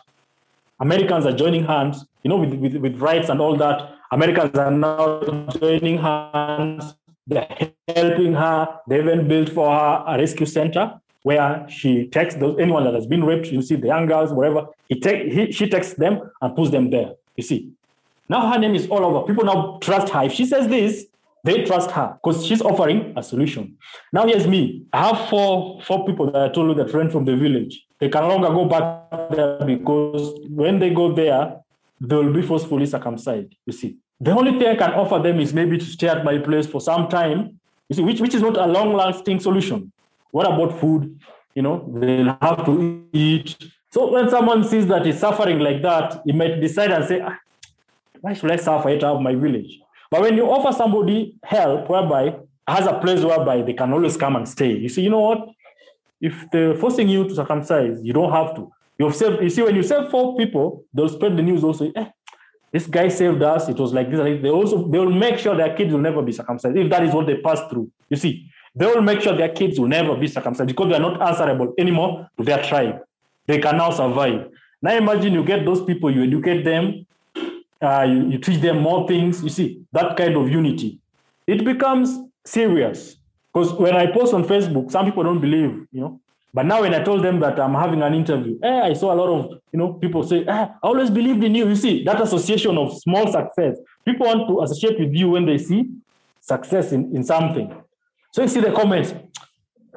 Americans 0.80 1.26
are 1.26 1.34
joining 1.34 1.66
hands, 1.66 2.06
you 2.24 2.30
know, 2.30 2.38
with, 2.38 2.54
with, 2.54 2.76
with 2.78 3.00
rights 3.00 3.30
and 3.30 3.42
all 3.42 3.56
that. 3.58 3.96
Americans 4.12 4.58
are 4.58 4.72
now 4.72 5.22
joining 5.60 5.98
hands. 5.98 6.96
They're 7.28 7.48
helping 7.90 8.34
her. 8.34 8.80
They 8.88 9.00
even 9.00 9.28
built 9.28 9.50
for 9.50 9.70
her 9.70 10.04
a 10.08 10.18
rescue 10.18 10.46
center 10.46 11.02
where 11.24 11.66
she 11.68 12.08
takes 12.08 12.36
those 12.36 12.58
anyone 12.60 12.86
that 12.86 12.94
has 12.94 13.06
been 13.06 13.26
raped. 13.26 13.48
You 13.48 13.62
see 13.62 13.76
the 13.76 13.88
young 13.88 14.06
girls, 14.06 14.32
whatever. 14.32 14.68
He 14.88 14.98
take 14.98 15.30
he, 15.34 15.52
she 15.52 15.68
takes 15.68 15.94
them 15.96 16.32
and 16.42 16.56
puts 16.56 16.72
them 16.72 16.90
there. 16.90 17.16
You 17.36 17.44
see. 17.44 17.74
Now 18.30 18.50
her 18.50 18.58
name 18.58 18.76
is 18.76 18.88
all 18.88 19.04
over. 19.04 19.28
People 19.28 19.44
now 19.44 19.80
trust 19.82 20.14
her. 20.14 20.24
If 20.24 20.32
she 20.32 20.46
says 20.46 20.70
this, 20.70 21.08
they 21.48 21.64
trust 21.64 21.92
her 21.92 22.20
because 22.22 22.46
she's 22.46 22.62
offering 22.62 23.14
a 23.16 23.24
solution. 23.24 23.78
Now 24.12 24.28
here's 24.28 24.46
me. 24.46 24.84
I 24.92 25.08
have 25.08 25.30
four 25.30 25.82
four 25.82 26.06
people 26.06 26.30
that 26.32 26.42
I 26.44 26.50
told 26.50 26.68
you 26.70 26.76
that 26.76 26.92
friend 26.92 27.10
from 27.10 27.24
the 27.24 27.38
village. 27.38 27.86
They 28.00 28.10
can 28.10 28.24
no 28.24 28.36
longer 28.36 28.50
go 28.50 28.66
back 28.66 29.32
there 29.32 29.66
because 29.66 30.38
when 30.50 30.80
they 30.80 30.90
go 30.90 31.14
there, 31.14 31.56
they 32.02 32.16
will 32.18 32.34
be 32.34 32.42
forcefully 32.42 32.86
circumcised. 32.86 33.56
You 33.66 33.74
see, 33.74 33.96
the 34.20 34.32
only 34.32 34.60
thing 34.60 34.68
I 34.68 34.76
can 34.76 34.94
offer 34.94 35.20
them 35.20 35.40
is 35.40 35.54
maybe 35.54 35.78
to 35.78 35.86
stay 35.86 36.10
at 36.10 36.26
my 36.26 36.38
place 36.38 36.68
for 36.68 36.82
some 36.82 37.08
time. 37.08 37.60
You 37.88 37.96
see, 37.96 38.04
which 38.04 38.20
which 38.20 38.36
is 38.36 38.42
not 38.42 38.58
a 38.58 38.68
long 38.68 38.94
lasting 38.94 39.40
solution. 39.40 39.92
What 40.32 40.46
about 40.46 40.78
food? 40.82 41.18
You 41.56 41.62
know, 41.62 41.76
they'll 41.96 42.38
have 42.42 42.66
to 42.66 43.08
eat. 43.14 43.58
So 43.92 44.12
when 44.12 44.30
someone 44.30 44.66
sees 44.66 44.86
that 44.88 45.06
he's 45.06 45.20
suffering 45.20 45.60
like 45.60 45.82
that, 45.82 46.22
he 46.26 46.34
might 46.34 46.60
decide 46.60 46.92
and 46.92 47.06
say, 47.06 47.22
ah, 47.22 47.38
"Why 48.20 48.34
should 48.34 48.52
I 48.52 48.58
suffer 48.58 48.90
out 48.90 49.04
of 49.16 49.22
my 49.22 49.34
village?" 49.34 49.80
But 50.10 50.22
when 50.22 50.36
you 50.38 50.46
offer 50.50 50.76
somebody 50.76 51.36
help 51.44 51.90
whereby 51.90 52.38
has 52.68 52.86
a 52.86 53.00
place 53.00 53.24
whereby 53.24 53.62
they 53.62 53.74
can 53.74 53.92
always 53.94 54.18
come 54.18 54.36
and 54.36 54.48
stay, 54.48 54.74
you 54.74 54.90
see, 54.90 55.02
you 55.02 55.10
know 55.10 55.22
what? 55.22 55.50
If 56.20 56.50
they're 56.52 56.76
forcing 56.76 57.10
you 57.10 57.28
to 57.28 57.36
circumcise, 57.36 58.00
you 58.02 58.14
don't 58.14 58.32
have 58.32 58.56
to. 58.56 58.72
You've 58.98 59.16
saved, 59.16 59.44
you 59.44 59.50
see, 59.50 59.62
when 59.62 59.76
you 59.76 59.84
save 59.84 60.10
four 60.10 60.36
people, 60.38 60.84
they'll 60.94 61.10
spread 61.10 61.38
the 61.38 61.44
news 61.44 61.64
also. 61.64 61.92
Eh, 61.96 62.10
this 62.72 62.88
guy 62.88 63.08
saved 63.08 63.42
us. 63.44 63.70
It 63.70 63.78
was 63.78 63.94
like 63.94 64.10
this. 64.10 64.42
They 64.42 64.50
also 64.50 64.88
they 64.88 65.00
will 65.00 65.12
make 65.12 65.38
sure 65.38 65.56
their 65.56 65.76
kids 65.76 65.94
will 65.94 66.02
never 66.02 66.22
be 66.22 66.32
circumcised 66.32 66.76
if 66.76 66.90
that 66.90 67.04
is 67.04 67.14
what 67.14 67.28
they 67.28 67.38
pass 67.38 67.62
through. 67.70 67.92
You 68.10 68.18
see, 68.18 68.50
they 68.76 68.86
will 68.86 69.02
make 69.02 69.22
sure 69.22 69.36
their 69.36 69.50
kids 69.50 69.80
will 69.80 69.88
never 69.88 70.16
be 70.16 70.28
circumcised 70.28 70.68
because 70.68 70.90
they 70.90 70.96
are 70.96 71.00
not 71.00 71.22
answerable 71.22 71.74
anymore 71.78 72.30
to 72.38 72.44
their 72.44 72.62
tribe. 72.64 73.00
They 73.46 73.60
can 73.60 73.78
now 73.78 73.92
survive. 73.92 74.50
Now 74.82 74.96
imagine 74.96 75.34
you 75.34 75.44
get 75.44 75.66
those 75.66 75.84
people, 75.84 76.12
you 76.12 76.24
educate 76.24 76.64
them, 76.64 77.06
uh, 77.82 78.06
you, 78.08 78.30
you 78.30 78.38
teach 78.38 78.62
them 78.62 78.80
more 78.80 79.08
things. 79.08 79.44
You 79.44 79.50
see, 79.50 79.82
that 79.92 80.18
kind 80.18 80.36
of 80.36 80.50
unity. 80.50 81.00
It 81.46 81.64
becomes 81.64 82.18
serious. 82.46 83.16
Because 83.54 83.74
when 83.74 83.96
I 83.96 84.08
post 84.08 84.34
on 84.34 84.44
Facebook, 84.46 84.92
some 84.92 85.06
people 85.06 85.24
don't 85.24 85.40
believe, 85.40 85.86
you 85.92 86.02
know. 86.02 86.20
But 86.54 86.66
now 86.66 86.82
when 86.82 86.94
I 86.94 87.04
told 87.04 87.24
them 87.24 87.40
that 87.42 87.60
I'm 87.60 87.74
having 87.74 88.02
an 88.02 88.14
interview, 88.14 88.58
eh, 88.64 88.82
I 88.82 88.94
saw 88.94 89.14
a 89.14 89.16
lot 89.16 89.30
of, 89.30 89.60
you 89.72 89.80
know, 89.80 89.94
people 89.94 90.24
say, 90.24 90.44
eh, 90.46 90.52
I 90.52 90.70
always 90.82 91.10
believed 91.10 91.44
in 91.44 91.54
you. 91.54 91.68
You 91.68 91.76
see, 91.76 92.04
that 92.04 92.22
association 92.22 92.78
of 92.78 92.98
small 92.98 93.32
success. 93.32 93.78
People 94.06 94.26
want 94.26 94.48
to 94.48 94.62
associate 94.62 95.00
with 95.00 95.14
you 95.14 95.30
when 95.30 95.46
they 95.46 95.58
see 95.58 95.86
success 96.42 96.94
in, 96.94 97.16
in 97.16 97.24
something. 97.24 97.74
So 98.32 98.42
you 98.42 98.48
see 98.48 98.62
the 98.62 98.72
comments, 98.72 99.14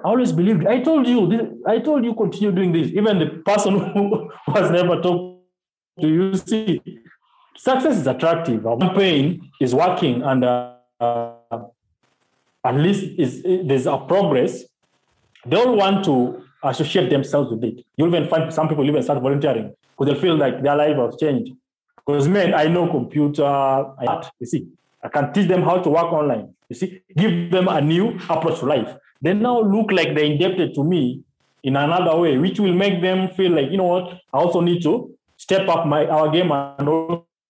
I 0.05 0.09
always 0.09 0.33
believed, 0.33 0.67
I 0.67 0.81
told 0.81 1.07
you, 1.07 1.63
I 1.67 1.79
told 1.79 2.05
you 2.05 2.15
continue 2.15 2.53
doing 2.53 2.73
this. 2.73 2.89
Even 2.89 3.19
the 3.19 3.27
person 3.45 3.79
who 3.95 4.31
was 4.49 4.71
never 4.71 5.01
talked 5.01 5.43
to 6.01 6.09
you, 6.09 6.35
see, 6.37 6.83
success 7.57 7.97
is 7.97 8.07
attractive. 8.07 8.67
Our 8.67 8.79
campaign 8.79 9.51
is 9.61 9.75
working, 9.75 10.23
and 10.23 10.45
uh, 10.45 10.75
at 12.65 12.75
least 12.75 13.19
is, 13.19 13.43
there's 13.43 13.87
a 13.87 13.99
progress. 13.99 14.65
They 15.47 15.57
all 15.57 15.77
want 15.77 16.05
to 16.05 16.45
associate 16.63 17.11
themselves 17.11 17.51
with 17.51 17.65
it. 17.65 17.85
You'll 17.97 18.09
even 18.09 18.29
find 18.29 18.53
some 18.53 18.69
people 18.69 18.85
even 18.85 19.03
start 19.03 19.23
volunteering 19.23 19.75
because 19.99 20.15
they 20.15 20.21
feel 20.21 20.37
like 20.37 20.63
their 20.63 20.77
life 20.77 20.97
has 20.97 21.17
changed. 21.19 21.53
Because 21.97 22.29
men, 22.29 22.55
I 22.55 22.67
know 22.67 22.89
computer 22.89 23.45
art, 23.45 24.27
you 24.39 24.47
see. 24.47 24.67
I 25.03 25.09
can 25.09 25.33
teach 25.33 25.49
them 25.49 25.63
how 25.63 25.79
to 25.79 25.89
work 25.89 26.13
online. 26.13 26.55
You 26.69 26.77
see, 26.77 27.03
give 27.17 27.51
them 27.51 27.69
a 27.69 27.81
new 27.81 28.19
approach 28.29 28.61
to 28.61 28.67
life. 28.67 28.95
They 29.23 29.33
now 29.33 29.61
look 29.61 29.93
like 29.93 30.15
they're 30.15 30.25
indebted 30.25 30.75
to 30.75 30.85
me 30.85 31.23
in 31.63 31.77
another 31.77 32.17
way, 32.19 32.39
which 32.39 32.61
will 32.61 32.75
make 32.75 33.01
them 33.03 33.29
feel 33.31 33.53
like, 33.53 33.71
you 33.71 33.77
know 33.77 33.85
what, 33.85 34.21
I 34.33 34.39
also 34.39 34.61
need 34.61 34.83
to 34.83 35.15
step 35.37 35.69
up 35.69 35.87
my 35.87 36.07
our 36.07 36.31
game 36.31 36.53
and 36.53 36.89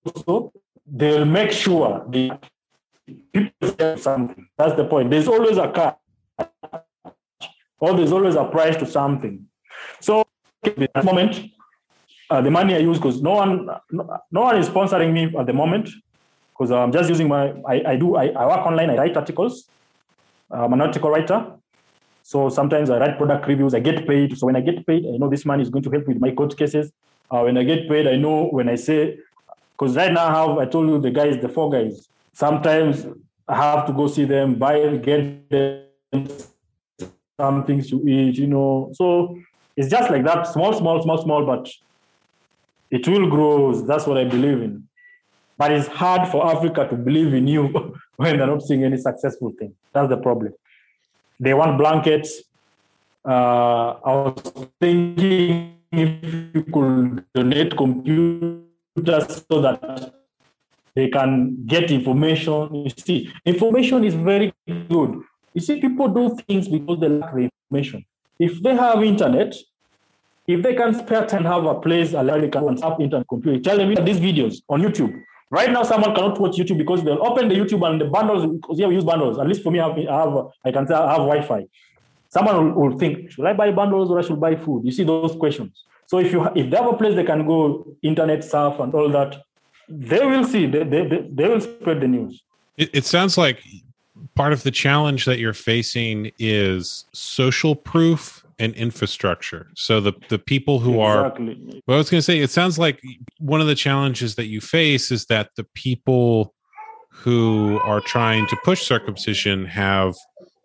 also 0.05 0.53
they'll 0.87 1.25
make 1.25 1.53
sure 1.53 2.05
the 2.09 2.39
people 3.33 3.97
something. 3.97 4.49
That's 4.57 4.77
the 4.77 4.85
point. 4.85 5.11
There's 5.11 5.29
always 5.29 5.57
a 5.59 5.69
car, 5.69 5.97
or 7.79 7.97
there's 7.97 8.13
always 8.13 8.35
a 8.35 8.45
price 8.45 8.77
to 8.79 8.87
something. 8.87 9.47
So 10.01 10.25
at 10.65 10.77
the 10.77 11.03
moment, 11.03 11.51
uh, 12.31 12.41
the 12.41 12.51
money 12.51 12.75
I 12.75 12.79
use 12.79 12.99
because 12.99 13.21
no 13.21 13.33
one 13.33 13.67
no, 13.91 14.21
no, 14.31 14.41
one 14.43 14.57
is 14.57 14.69
sponsoring 14.69 15.13
me 15.13 15.37
at 15.39 15.47
the 15.47 15.53
moment 15.53 15.89
because 16.53 16.71
I'm 16.71 16.93
just 16.93 17.09
using 17.09 17.29
my 17.29 17.53
I, 17.67 17.83
I 17.93 17.97
do 17.97 18.17
I, 18.17 18.27
I 18.29 18.47
work 18.47 18.67
online 18.67 18.91
I 18.91 18.97
write 18.97 19.17
articles 19.17 19.69
I'm 20.51 20.73
an 20.73 20.81
article 20.81 21.11
writer 21.11 21.53
so 22.23 22.49
sometimes 22.49 22.91
I 22.91 22.99
write 22.99 23.19
product 23.19 23.47
reviews 23.49 23.75
I 23.75 23.81
get 23.81 24.07
paid 24.07 24.39
so 24.39 24.47
when 24.47 24.57
I 24.57 24.61
get 24.61 24.87
paid 24.87 25.07
I 25.07 25.17
know 25.17 25.29
this 25.29 25.45
money 25.45 25.63
is 25.63 25.71
going 25.71 25.83
to 25.85 25.91
help 25.91 26.07
with 26.07 26.21
my 26.21 26.31
court 26.31 26.57
cases 26.57 26.93
uh, 27.31 27.41
when 27.41 27.57
I 27.59 27.65
get 27.65 27.89
paid 27.89 28.07
I 28.07 28.17
know 28.17 28.49
when 28.49 28.69
I 28.69 28.77
say 28.77 29.19
because 29.81 29.97
right 29.97 30.13
now 30.13 30.59
I 30.61 30.67
told 30.67 30.89
you 30.89 31.01
the 31.01 31.11
guys 31.11 31.41
the 31.41 31.49
four 31.49 31.71
guys 31.71 32.09
sometimes 32.33 33.07
I 33.49 33.57
have 33.57 33.87
to 33.87 33.93
go 33.93 34.07
see 34.07 34.25
them 34.25 34.55
buy 34.55 34.97
get 34.97 35.49
them 35.51 36.29
some 37.41 37.65
things 37.65 37.89
to 37.91 38.07
eat 38.07 38.37
you 38.37 38.47
know 38.47 38.91
so 38.93 39.39
it's 39.77 39.89
just 39.89 40.11
like 40.11 40.25
that 40.25 40.47
small 40.47 40.75
small 40.75 41.03
small 41.03 41.19
small 41.19 41.47
but 41.47 41.69
it 42.91 43.07
will 43.07 43.29
grow. 43.29 43.73
That's 43.83 44.07
what 44.07 44.19
I 44.19 44.25
believe 44.25 44.63
in. 44.63 44.89
But 45.57 45.73
it's 45.73 45.87
hard 45.87 46.29
for 46.29 46.47
Africa 46.47 46.89
to 46.89 46.97
believe 46.97 47.35
in 47.35 47.47
you 47.47 47.69
when 48.17 48.37
they're 48.37 48.47
not 48.47 48.63
seeing 48.63 48.85
any 48.85 48.97
successful 48.97 49.53
thing. 49.59 49.75
That's 49.93 50.09
the 50.09 50.17
problem. 50.17 50.53
They 51.39 51.55
want 51.55 51.79
blankets. 51.79 52.43
Uh, 53.25 53.95
I 54.05 54.13
was 54.13 54.43
thinking 54.81 55.77
if 55.93 56.55
you 56.55 56.63
could 56.65 57.25
donate 57.35 57.77
computers 57.77 58.70
so 58.97 59.61
that 59.61 60.15
they 60.95 61.09
can 61.09 61.57
get 61.67 61.91
information. 61.91 62.75
You 62.75 62.91
see, 62.91 63.33
information 63.45 64.05
is 64.05 64.15
very 64.15 64.53
good. 64.67 65.23
You 65.55 65.61
see, 65.61 65.81
people 65.81 66.09
do 66.09 66.37
things 66.47 66.69
because 66.69 67.01
they 67.01 67.09
lack 67.09 67.35
the 67.35 67.51
information. 67.71 68.05
If 68.39 68.63
they 68.63 68.75
have 68.75 69.03
internet, 69.03 69.55
if 70.47 70.63
they 70.63 70.75
can 70.75 70.95
spare 70.95 71.27
time, 71.27 71.45
have 71.45 71.65
a 71.65 71.79
place, 71.81 72.13
a 72.13 72.23
library 72.23 72.49
can 72.49 72.77
tap 72.77 73.01
internet 73.01 73.27
computer. 73.29 73.61
Tell 73.61 73.77
them 73.77 73.95
these 74.05 74.19
videos 74.19 74.63
on 74.69 74.83
YouTube. 74.83 75.23
Right 75.51 75.71
now, 75.71 75.83
someone 75.83 76.15
cannot 76.15 76.41
watch 76.41 76.57
YouTube 76.57 76.79
because 76.79 77.03
they'll 77.03 77.25
open 77.25 77.49
the 77.49 77.55
YouTube 77.55 77.89
and 77.89 78.01
the 78.01 78.05
bundles. 78.05 78.47
Because 78.47 78.79
yeah, 78.79 78.87
we 78.87 78.95
use 78.95 79.05
bundles. 79.05 79.39
At 79.39 79.49
least 79.49 79.63
for 79.63 79.73
me, 79.73 79.81
I 79.81 79.89
have, 79.89 79.99
I, 79.99 80.03
have, 80.03 80.47
I 80.65 80.73
can 80.73 80.87
say 80.87 80.95
I 80.95 81.11
have 81.11 81.19
Wi-Fi. 81.19 81.67
Someone 82.29 82.75
will, 82.75 82.91
will, 82.91 82.99
think, 82.99 83.33
should 83.33 83.45
I 83.45 83.53
buy 83.53 83.73
bundles 83.73 84.11
or 84.11 84.21
I 84.21 84.23
should 84.23 84.41
buy 84.41 84.55
food? 84.55 84.85
You 84.85 84.93
see 84.93 85.03
those 85.03 85.35
questions. 85.35 85.85
So 86.11 86.19
if 86.19 86.33
you 86.33 86.45
if 86.57 86.69
they 86.69 86.77
have 86.77 86.89
a 86.89 86.95
place 86.95 87.15
they 87.15 87.23
can 87.23 87.47
go, 87.47 87.87
internet 88.03 88.43
surf 88.43 88.81
and 88.81 88.93
all 88.93 89.09
that, 89.11 89.45
they 89.89 90.27
will 90.27 90.43
see. 90.43 90.67
They 90.67 90.83
they, 90.83 91.29
they, 91.31 91.49
will 91.49 91.61
spread 91.61 92.01
the 92.01 92.09
news. 92.09 92.43
It, 92.77 92.91
it 92.93 93.05
sounds 93.05 93.39
like 93.39 93.63
part 94.35 94.53
of 94.53 94.65
the 94.65 94.73
challenge 94.73 95.25
that 95.27 95.39
you're 95.39 95.53
facing 95.53 96.33
is 96.37 97.05
social 97.13 97.77
proof 97.77 98.45
and 98.59 98.75
infrastructure. 98.75 99.69
So 99.77 100.01
the 100.01 100.13
the 100.29 100.41
people 100.41 100.81
who 100.81 100.99
are 100.99 101.27
exactly. 101.29 101.53
are 101.53 101.81
well, 101.87 101.95
I 101.95 101.99
was 101.99 102.11
going 102.11 102.19
to 102.19 102.23
say 102.23 102.41
it 102.41 102.51
sounds 102.51 102.77
like 102.77 103.01
one 103.39 103.61
of 103.61 103.69
the 103.69 103.77
challenges 103.77 104.35
that 104.35 104.47
you 104.47 104.61
face 104.61 105.13
is 105.13 105.27
that 105.27 105.51
the 105.55 105.65
people 105.75 106.55
who 107.13 107.79
are 107.85 108.01
trying 108.01 108.49
to 108.49 108.57
push 108.65 108.83
circumcision 108.83 109.65
have 109.65 110.17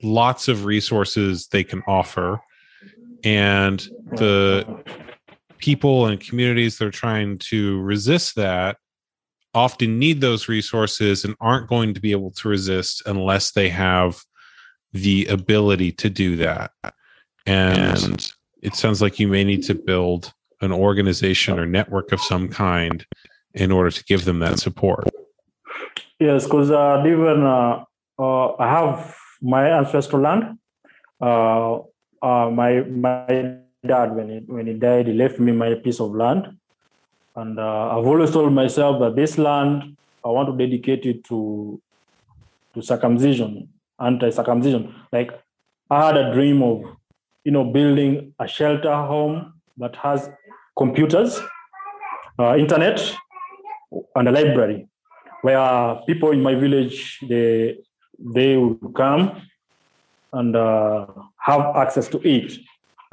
lots 0.02 0.48
of 0.48 0.66
resources 0.66 1.50
they 1.50 1.64
can 1.64 1.84
offer 1.86 2.42
and 3.24 3.90
the 4.18 4.66
people 5.66 6.06
and 6.06 6.20
communities 6.20 6.78
that 6.78 6.86
are 6.86 6.92
trying 6.92 7.40
to 7.40 7.82
resist 7.82 8.36
that 8.36 8.78
often 9.56 9.98
need 9.98 10.22
those 10.22 10.48
resources 10.48 11.26
and 11.26 11.34
aren't 11.42 11.68
going 11.68 11.94
to 11.94 12.02
be 12.02 12.12
able 12.12 12.30
to 12.30 12.48
resist 12.48 13.02
unless 13.08 13.52
they 13.52 13.70
have 13.70 14.22
the 14.94 15.26
ability 15.26 15.92
to 15.92 16.10
do 16.10 16.36
that 16.36 16.72
and 17.46 18.32
it 18.62 18.76
sounds 18.76 19.02
like 19.02 19.20
you 19.20 19.28
may 19.28 19.44
need 19.44 19.64
to 19.64 19.76
build 19.76 20.34
an 20.62 20.72
organization 20.72 21.60
or 21.60 21.66
network 21.66 22.12
of 22.12 22.22
some 22.22 22.48
kind 22.48 23.06
in 23.54 23.72
order 23.72 23.92
to 23.92 24.04
give 24.06 24.26
them 24.26 24.40
that 24.40 24.60
support. 24.60 25.08
Yes, 26.20 26.46
because 26.46 26.72
uh, 26.72 27.04
even 27.06 27.44
uh, 27.44 27.84
uh, 28.18 28.56
I 28.56 28.68
have 28.68 29.16
my 29.42 29.72
ancestral 29.72 30.22
land. 30.22 30.58
Uh, 31.22 31.80
uh, 32.22 32.50
my 32.50 32.82
my 32.82 33.58
dad, 33.88 34.16
when 34.16 34.30
he 34.30 34.38
when 34.48 34.68
he 34.68 34.74
died, 34.74 35.08
he 35.08 35.14
left 35.14 35.40
me 35.40 35.52
my 35.52 35.76
piece 35.76 36.00
of 36.00 36.14
land, 36.14 36.58
and 37.36 37.60
uh, 37.60 37.98
I've 37.98 38.08
always 38.08 38.32
told 38.32 38.54
myself 38.54 39.00
that 39.00 39.16
this 39.16 39.38
land 39.38 39.96
I 40.24 40.30
want 40.30 40.50
to 40.50 40.58
dedicate 40.58 41.06
it 41.06 41.24
to 41.26 41.82
to 42.74 42.82
circumcision, 42.82 43.70
anti-circumcision. 44.00 44.94
Like 45.12 45.32
I 45.90 46.08
had 46.08 46.18
a 46.18 46.34
dream 46.34 46.62
of 46.62 46.84
you 47.46 47.52
know, 47.52 47.64
building 47.64 48.34
a 48.40 48.48
shelter 48.48 48.94
home 48.94 49.54
that 49.78 49.96
has 49.96 50.30
computers, 50.76 51.40
uh, 52.40 52.58
internet, 52.58 53.00
and 54.16 54.28
a 54.28 54.32
library 54.32 54.88
where 55.44 56.00
people 56.08 56.32
in 56.32 56.42
my 56.42 56.56
village 56.56 57.20
they 57.30 57.78
they 58.20 58.58
would 58.58 58.94
come 58.96 59.42
and 60.34 60.56
uh, 60.56 61.06
have 61.38 61.62
access 61.76 62.08
to 62.08 62.20
it 62.28 62.52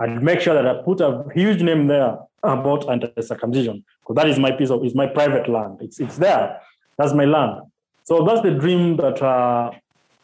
and 0.03 0.21
make 0.21 0.41
sure 0.41 0.55
that 0.55 0.67
I 0.67 0.83
put 0.83 1.01
a 1.01 1.25
huge 1.33 1.63
name 1.63 1.87
there 1.87 2.19
about 2.43 2.91
anti-circumcision 2.91 3.85
because 4.01 4.17
that 4.17 4.29
is 4.29 4.39
my 4.39 4.51
piece 4.51 4.71
of 4.71 4.85
is 4.85 4.95
my 4.97 5.07
private 5.07 5.49
land. 5.49 5.79
It's 5.81 6.01
it's 6.01 6.17
there. 6.17 6.61
That's 6.99 7.15
my 7.15 7.25
land. 7.25 7.63
So 8.03 8.25
that's 8.25 8.43
the 8.43 8.51
dream 8.51 8.97
that 8.97 9.23
uh, 9.23 9.71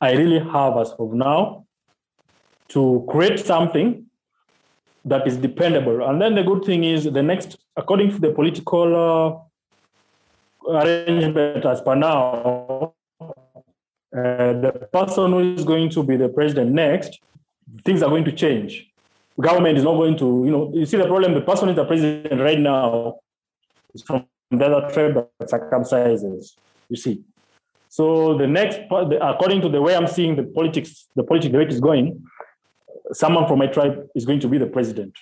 I 0.01 0.13
really 0.13 0.41
have 0.41 0.77
as 0.79 0.91
of 0.99 1.13
now 1.13 1.65
to 2.71 3.07
create 3.09 3.39
something 3.39 4.07
that 5.05 5.27
is 5.29 5.37
dependable. 5.37 6.07
And 6.09 6.21
then 6.21 6.35
the 6.35 6.43
good 6.43 6.65
thing 6.65 6.83
is 6.85 7.05
the 7.05 7.23
next, 7.23 7.57
according 7.77 8.11
to 8.11 8.19
the 8.19 8.33
political 8.33 9.47
uh, 10.69 10.81
arrangement 10.83 11.65
as 11.65 11.81
per 11.81 11.95
now, 11.95 12.95
uh, 13.21 13.27
the 14.13 14.89
person 14.93 15.31
who 15.33 15.55
is 15.55 15.65
going 15.65 15.89
to 15.91 16.03
be 16.03 16.17
the 16.17 16.29
president 16.29 16.73
next, 16.73 17.21
things 17.85 18.03
are 18.03 18.11
going 18.11 18.25
to 18.25 18.33
change. 18.33 18.88
Government 19.41 19.79
is 19.79 19.85
not 19.85 19.95
going 19.95 20.17
to, 20.19 20.43
you 20.45 20.51
know, 20.51 20.73
you 20.75 20.85
see 20.85 20.97
the 20.97 21.07
problem, 21.07 21.35
the 21.35 21.41
person 21.41 21.69
is 21.69 21.77
the 21.77 21.85
president 21.85 22.41
right 22.41 22.59
now 22.59 23.19
is 23.95 24.03
from 24.03 24.27
the 24.51 24.65
other 24.65 24.93
tribe 24.93 25.15
that 25.39 25.49
circumcises, 25.49 26.57
you 26.89 26.97
see. 26.97 27.23
So 27.89 28.37
the 28.37 28.47
next, 28.47 28.81
according 28.91 29.61
to 29.63 29.69
the 29.69 29.81
way 29.81 29.95
I'm 29.95 30.09
seeing 30.09 30.35
the 30.35 30.43
politics, 30.43 31.07
the 31.15 31.23
politics, 31.23 31.53
the 31.53 31.59
way 31.59 31.65
it 31.65 31.73
is 31.73 31.81
going, 31.81 32.21
someone 33.13 33.47
from 33.47 33.61
my 33.61 33.69
tribe 33.69 34.09
is 34.15 34.25
going 34.27 34.41
to 34.41 34.49
be 34.49 34.59
the 34.59 34.67
president. 34.67 35.17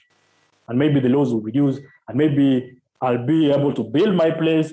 And 0.69 0.79
maybe 0.79 0.99
the 0.99 1.11
laws 1.11 1.33
will 1.33 1.43
reduce, 1.43 1.79
and 2.09 2.17
maybe 2.17 2.79
I'll 3.01 3.25
be 3.25 3.53
able 3.53 3.75
to 3.75 3.85
build 3.85 4.17
my 4.17 4.31
place, 4.31 4.73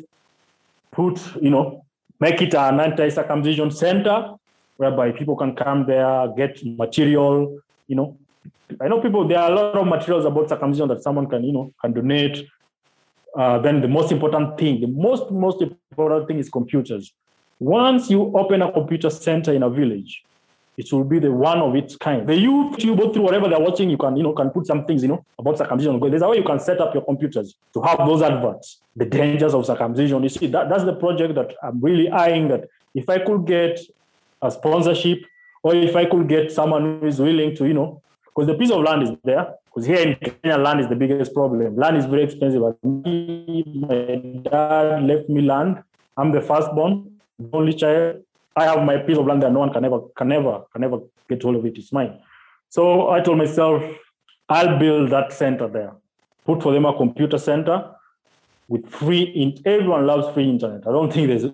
put, 0.91 1.19
you 1.41 1.49
know, 1.49 1.85
make 2.19 2.41
it 2.41 2.55
an 2.55 2.79
anti-circumcision 2.79 3.71
center 3.71 4.35
whereby 4.77 5.11
people 5.11 5.35
can 5.35 5.53
come 5.55 5.85
there, 5.85 6.29
get 6.37 6.63
material, 6.65 7.59
you 7.87 7.95
know. 7.97 8.17
I 8.81 8.87
know 8.87 9.01
people, 9.01 9.27
there 9.27 9.39
are 9.39 9.51
a 9.51 9.55
lot 9.55 9.75
of 9.75 9.87
materials 9.87 10.25
about 10.25 10.49
circumcision 10.49 10.87
that 10.89 11.03
someone 11.03 11.27
can, 11.27 11.43
you 11.43 11.53
know, 11.53 11.73
can 11.81 11.93
donate. 11.93 12.47
Uh, 13.37 13.59
then 13.59 13.81
the 13.81 13.87
most 13.87 14.11
important 14.11 14.57
thing, 14.57 14.81
the 14.81 14.87
most, 14.87 15.31
most 15.31 15.61
important 15.61 16.27
thing 16.27 16.39
is 16.39 16.49
computers. 16.49 17.13
Once 17.59 18.09
you 18.09 18.35
open 18.37 18.61
a 18.61 18.71
computer 18.71 19.09
center 19.09 19.53
in 19.53 19.63
a 19.63 19.69
village, 19.69 20.23
it 20.75 20.91
will 20.91 21.03
be 21.03 21.19
the 21.19 21.31
one 21.31 21.59
of 21.59 21.75
its 21.75 21.95
kind. 21.95 22.27
The 22.27 22.35
youth, 22.35 22.83
you 22.83 22.95
go 22.95 23.13
through 23.13 23.21
whatever 23.21 23.47
they're 23.47 23.59
watching, 23.59 23.89
you 23.89 23.97
can, 23.97 24.17
you 24.17 24.23
know, 24.23 24.33
can 24.33 24.49
put 24.49 24.65
some 24.65 24.85
things, 24.85 25.03
you 25.03 25.07
know, 25.07 25.23
about 25.37 25.57
circumcision. 25.57 25.99
There's 25.99 26.21
a 26.21 26.27
way 26.27 26.37
you 26.37 26.43
can 26.43 26.59
set 26.59 26.81
up 26.81 26.93
your 26.93 27.05
computers 27.05 27.55
to 27.73 27.81
have 27.81 27.99
those 27.99 28.21
adverts, 28.21 28.81
the 28.95 29.05
dangers 29.05 29.53
of 29.53 29.65
circumcision. 29.65 30.23
You 30.23 30.29
see, 30.29 30.47
that, 30.47 30.69
that's 30.69 30.83
the 30.83 30.95
project 30.95 31.35
that 31.35 31.53
I'm 31.61 31.79
really 31.79 32.09
eyeing 32.09 32.47
that 32.47 32.69
if 32.95 33.07
I 33.07 33.19
could 33.19 33.45
get 33.45 33.79
a 34.41 34.49
sponsorship 34.49 35.19
or 35.61 35.75
if 35.75 35.95
I 35.95 36.05
could 36.05 36.27
get 36.27 36.51
someone 36.51 36.99
who 36.99 37.07
is 37.07 37.19
willing 37.19 37.55
to, 37.55 37.67
you 37.67 37.73
know, 37.73 38.01
because 38.33 38.47
the 38.47 38.55
piece 38.55 38.71
of 38.71 38.81
land 38.81 39.03
is 39.03 39.11
there. 39.23 39.53
Because 39.65 39.85
here 39.85 39.99
in 39.99 40.15
Kenya, 40.15 40.57
land 40.57 40.79
is 40.79 40.87
the 40.87 40.95
biggest 40.95 41.33
problem. 41.33 41.75
Land 41.75 41.97
is 41.97 42.05
very 42.05 42.23
expensive. 42.23 42.61
My 42.61 42.75
dad 44.43 45.03
left 45.03 45.29
me 45.29 45.41
land. 45.41 45.83
I'm 46.17 46.31
the 46.31 46.41
firstborn, 46.41 47.19
only 47.51 47.73
child. 47.73 48.23
I 48.55 48.65
have 48.65 48.83
my 48.83 48.97
piece 48.97 49.17
of 49.17 49.25
land 49.25 49.41
that 49.43 49.51
no 49.51 49.59
one 49.59 49.73
can 49.73 49.83
ever, 49.85 50.01
can 50.15 50.27
never, 50.27 50.61
can 50.71 50.81
never 50.81 50.99
get 51.27 51.41
hold 51.41 51.55
of 51.55 51.65
it. 51.65 51.77
It's 51.77 51.91
mine. 51.91 52.19
So 52.69 53.09
I 53.09 53.19
told 53.21 53.37
myself, 53.37 53.83
I'll 54.49 54.77
build 54.77 55.09
that 55.11 55.33
center 55.33 55.67
there. 55.67 55.93
Put 56.45 56.61
for 56.61 56.71
them 56.73 56.85
a 56.85 56.95
computer 56.95 57.37
center 57.37 57.91
with 58.67 58.87
free. 58.89 59.23
In- 59.23 59.61
everyone 59.65 60.05
loves 60.05 60.33
free 60.33 60.49
internet. 60.49 60.87
I 60.87 60.91
don't 60.91 61.11
think 61.11 61.27
there's 61.27 61.45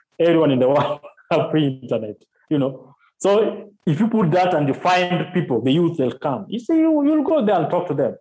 everyone 0.18 0.50
in 0.50 0.58
the 0.58 0.68
world 0.68 1.00
have 1.30 1.50
free 1.50 1.80
internet, 1.82 2.16
you 2.48 2.58
know. 2.58 2.87
So 3.18 3.70
if 3.86 4.00
you 4.00 4.08
put 4.08 4.30
that 4.32 4.54
and 4.54 4.68
you 4.68 4.74
find 4.74 5.32
people, 5.32 5.60
the 5.60 5.72
youth 5.72 5.98
will 5.98 6.12
come. 6.12 6.46
You 6.48 6.58
see, 6.58 6.76
you, 6.76 7.04
you'll 7.06 7.24
go 7.24 7.44
there 7.44 7.56
and 7.56 7.70
talk 7.70 7.88
to 7.88 7.94
them. 7.94 8.16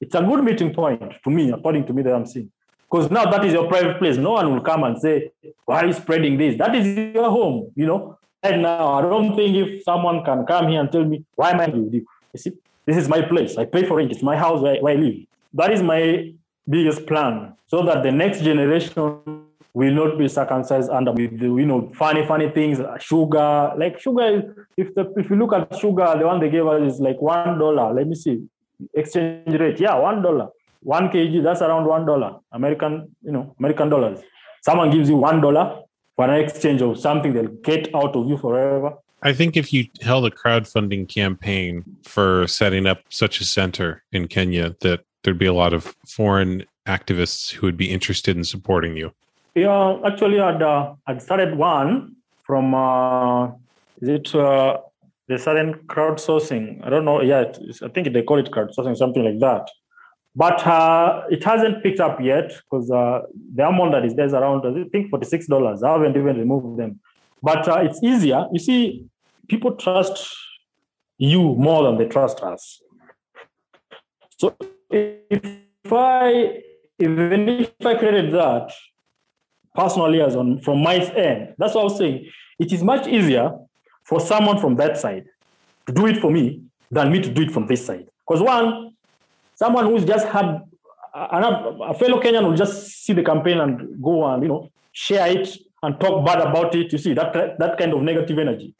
It's 0.00 0.14
a 0.14 0.22
good 0.22 0.42
meeting 0.42 0.72
point 0.74 1.12
to 1.24 1.30
me, 1.30 1.50
according 1.50 1.86
to 1.86 1.92
me 1.92 2.02
that 2.02 2.14
I'm 2.14 2.26
seeing. 2.26 2.50
Because 2.90 3.10
now 3.10 3.30
that 3.30 3.44
is 3.44 3.52
your 3.52 3.68
private 3.68 3.98
place. 3.98 4.16
No 4.16 4.32
one 4.32 4.52
will 4.52 4.62
come 4.62 4.82
and 4.82 4.98
say, 4.98 5.30
why 5.64 5.82
are 5.82 5.86
you 5.86 5.92
spreading 5.92 6.36
this? 6.38 6.58
That 6.58 6.74
is 6.74 7.14
your 7.14 7.30
home, 7.30 7.70
you 7.76 7.86
know. 7.86 8.18
Right 8.42 8.58
now, 8.58 8.94
I 8.94 9.02
don't 9.02 9.36
think 9.36 9.54
if 9.54 9.84
someone 9.84 10.24
can 10.24 10.46
come 10.46 10.68
here 10.68 10.80
and 10.80 10.90
tell 10.90 11.04
me, 11.04 11.24
why 11.36 11.50
am 11.50 11.60
I? 11.60 11.66
You 11.66 12.04
see, 12.34 12.52
this 12.86 12.96
is 12.96 13.08
my 13.08 13.20
place. 13.20 13.56
I 13.58 13.66
pay 13.66 13.84
for 13.84 14.00
it. 14.00 14.10
It's 14.10 14.22
my 14.22 14.36
house 14.36 14.60
where, 14.62 14.80
where 14.80 14.96
I 14.96 14.96
live. 14.96 15.18
That 15.52 15.72
is 15.72 15.82
my 15.82 16.32
biggest 16.68 17.06
plan 17.06 17.54
so 17.66 17.82
that 17.82 18.02
the 18.02 18.10
next 18.10 18.40
generation 18.40 19.44
will 19.74 19.92
not 19.92 20.18
be 20.18 20.28
circumcised 20.28 20.90
under 20.90 21.12
with 21.12 21.40
you 21.40 21.66
know 21.66 21.90
funny 21.94 22.24
funny 22.26 22.48
things 22.50 22.78
sugar. 23.00 23.72
Like 23.76 24.00
sugar 24.00 24.68
if 24.76 24.94
the 24.94 25.12
if 25.16 25.30
you 25.30 25.36
look 25.36 25.52
at 25.52 25.76
sugar 25.78 26.14
the 26.18 26.26
one 26.26 26.40
they 26.40 26.50
gave 26.50 26.66
us 26.66 26.94
is 26.94 27.00
like 27.00 27.20
one 27.20 27.58
dollar. 27.58 27.92
Let 27.94 28.06
me 28.06 28.14
see. 28.14 28.42
Exchange 28.94 29.54
rate. 29.60 29.80
Yeah 29.80 29.96
one 29.96 30.22
dollar. 30.22 30.48
One 30.82 31.08
kg 31.08 31.42
that's 31.42 31.62
around 31.62 31.86
one 31.86 32.06
dollar. 32.06 32.40
American 32.52 33.14
you 33.22 33.32
know 33.32 33.54
american 33.58 33.88
dollars. 33.88 34.20
Someone 34.62 34.90
gives 34.90 35.08
you 35.08 35.16
one 35.16 35.40
dollar 35.40 35.82
for 36.16 36.24
an 36.24 36.40
exchange 36.40 36.82
of 36.82 36.98
something 36.98 37.32
they'll 37.32 37.48
get 37.48 37.94
out 37.94 38.14
of 38.16 38.28
you 38.28 38.36
forever. 38.36 38.94
I 39.22 39.32
think 39.34 39.56
if 39.56 39.72
you 39.72 39.86
held 40.00 40.24
a 40.26 40.30
crowdfunding 40.30 41.08
campaign 41.08 41.84
for 42.04 42.46
setting 42.46 42.86
up 42.86 43.02
such 43.10 43.40
a 43.40 43.44
center 43.44 44.02
in 44.12 44.28
Kenya, 44.28 44.74
that 44.80 45.00
there'd 45.22 45.38
be 45.38 45.46
a 45.46 45.52
lot 45.52 45.74
of 45.74 45.94
foreign 46.06 46.64
activists 46.86 47.50
who 47.52 47.66
would 47.66 47.76
be 47.76 47.90
interested 47.90 48.36
in 48.36 48.44
supporting 48.44 48.96
you. 48.96 49.12
Yeah, 49.54 49.98
actually, 50.04 50.40
I'd, 50.40 50.62
uh, 50.62 50.94
I'd 51.06 51.20
started 51.20 51.56
one 51.56 52.16
from, 52.44 52.74
uh, 52.74 53.48
is 54.00 54.08
it 54.08 54.34
uh, 54.34 54.78
the 55.28 55.38
certain 55.38 55.74
crowdsourcing? 55.86 56.84
I 56.86 56.90
don't 56.90 57.04
know. 57.04 57.20
Yeah, 57.20 57.52
I 57.82 57.88
think 57.88 58.12
they 58.12 58.22
call 58.22 58.38
it 58.38 58.50
crowdsourcing, 58.50 58.96
something 58.96 59.24
like 59.24 59.40
that. 59.40 59.68
But 60.36 60.64
uh, 60.64 61.24
it 61.30 61.42
hasn't 61.42 61.82
picked 61.82 61.98
up 61.98 62.20
yet 62.20 62.52
because 62.70 62.90
uh, 62.90 63.22
the 63.54 63.66
amount 63.66 63.92
that 63.92 64.04
is 64.04 64.14
there 64.14 64.26
is 64.26 64.32
around, 64.32 64.64
I 64.64 64.84
think, 64.90 65.10
$46. 65.10 65.82
I 65.82 65.92
haven't 65.92 66.16
even 66.16 66.38
removed 66.38 66.78
them. 66.78 67.00
But 67.42 67.66
uh, 67.68 67.80
it's 67.80 68.00
easier. 68.02 68.46
You 68.52 68.60
see, 68.60 69.06
people 69.48 69.74
trust 69.74 70.32
you 71.18 71.56
more 71.56 71.82
than 71.82 71.98
they 71.98 72.06
trust 72.06 72.40
us. 72.42 72.80
So 74.38 74.56
if 74.88 75.42
I, 75.92 76.62
even 76.98 77.48
if 77.48 77.72
I 77.84 77.94
created 77.96 78.32
that, 78.32 78.72
personally 79.74 80.20
as 80.20 80.36
on 80.36 80.60
from 80.60 80.82
my 80.82 80.96
end. 80.96 81.54
That's 81.58 81.74
what 81.74 81.82
I 81.82 81.84
was 81.84 81.98
saying. 81.98 82.28
It 82.58 82.72
is 82.72 82.82
much 82.82 83.06
easier 83.06 83.52
for 84.04 84.20
someone 84.20 84.58
from 84.60 84.76
that 84.76 84.98
side 84.98 85.26
to 85.86 85.92
do 85.92 86.06
it 86.06 86.18
for 86.18 86.30
me 86.30 86.62
than 86.90 87.12
me 87.12 87.20
to 87.20 87.30
do 87.30 87.42
it 87.42 87.50
from 87.50 87.66
this 87.66 87.86
side. 87.86 88.08
Because 88.26 88.42
one, 88.42 88.94
someone 89.54 89.86
who's 89.86 90.04
just 90.04 90.26
had 90.26 90.62
a 91.14 91.94
fellow 91.94 92.20
Kenyan 92.20 92.44
will 92.44 92.56
just 92.56 93.04
see 93.04 93.12
the 93.12 93.22
campaign 93.22 93.58
and 93.60 94.00
go 94.02 94.24
and 94.26 94.42
you 94.42 94.48
know 94.48 94.70
share 94.92 95.26
it 95.26 95.56
and 95.82 95.98
talk 95.98 96.24
bad 96.24 96.40
about 96.40 96.74
it. 96.74 96.92
You 96.92 96.98
see 96.98 97.14
that 97.14 97.32
that 97.58 97.78
kind 97.78 97.92
of 97.92 98.02
negative 98.02 98.38
energy. 98.38 98.74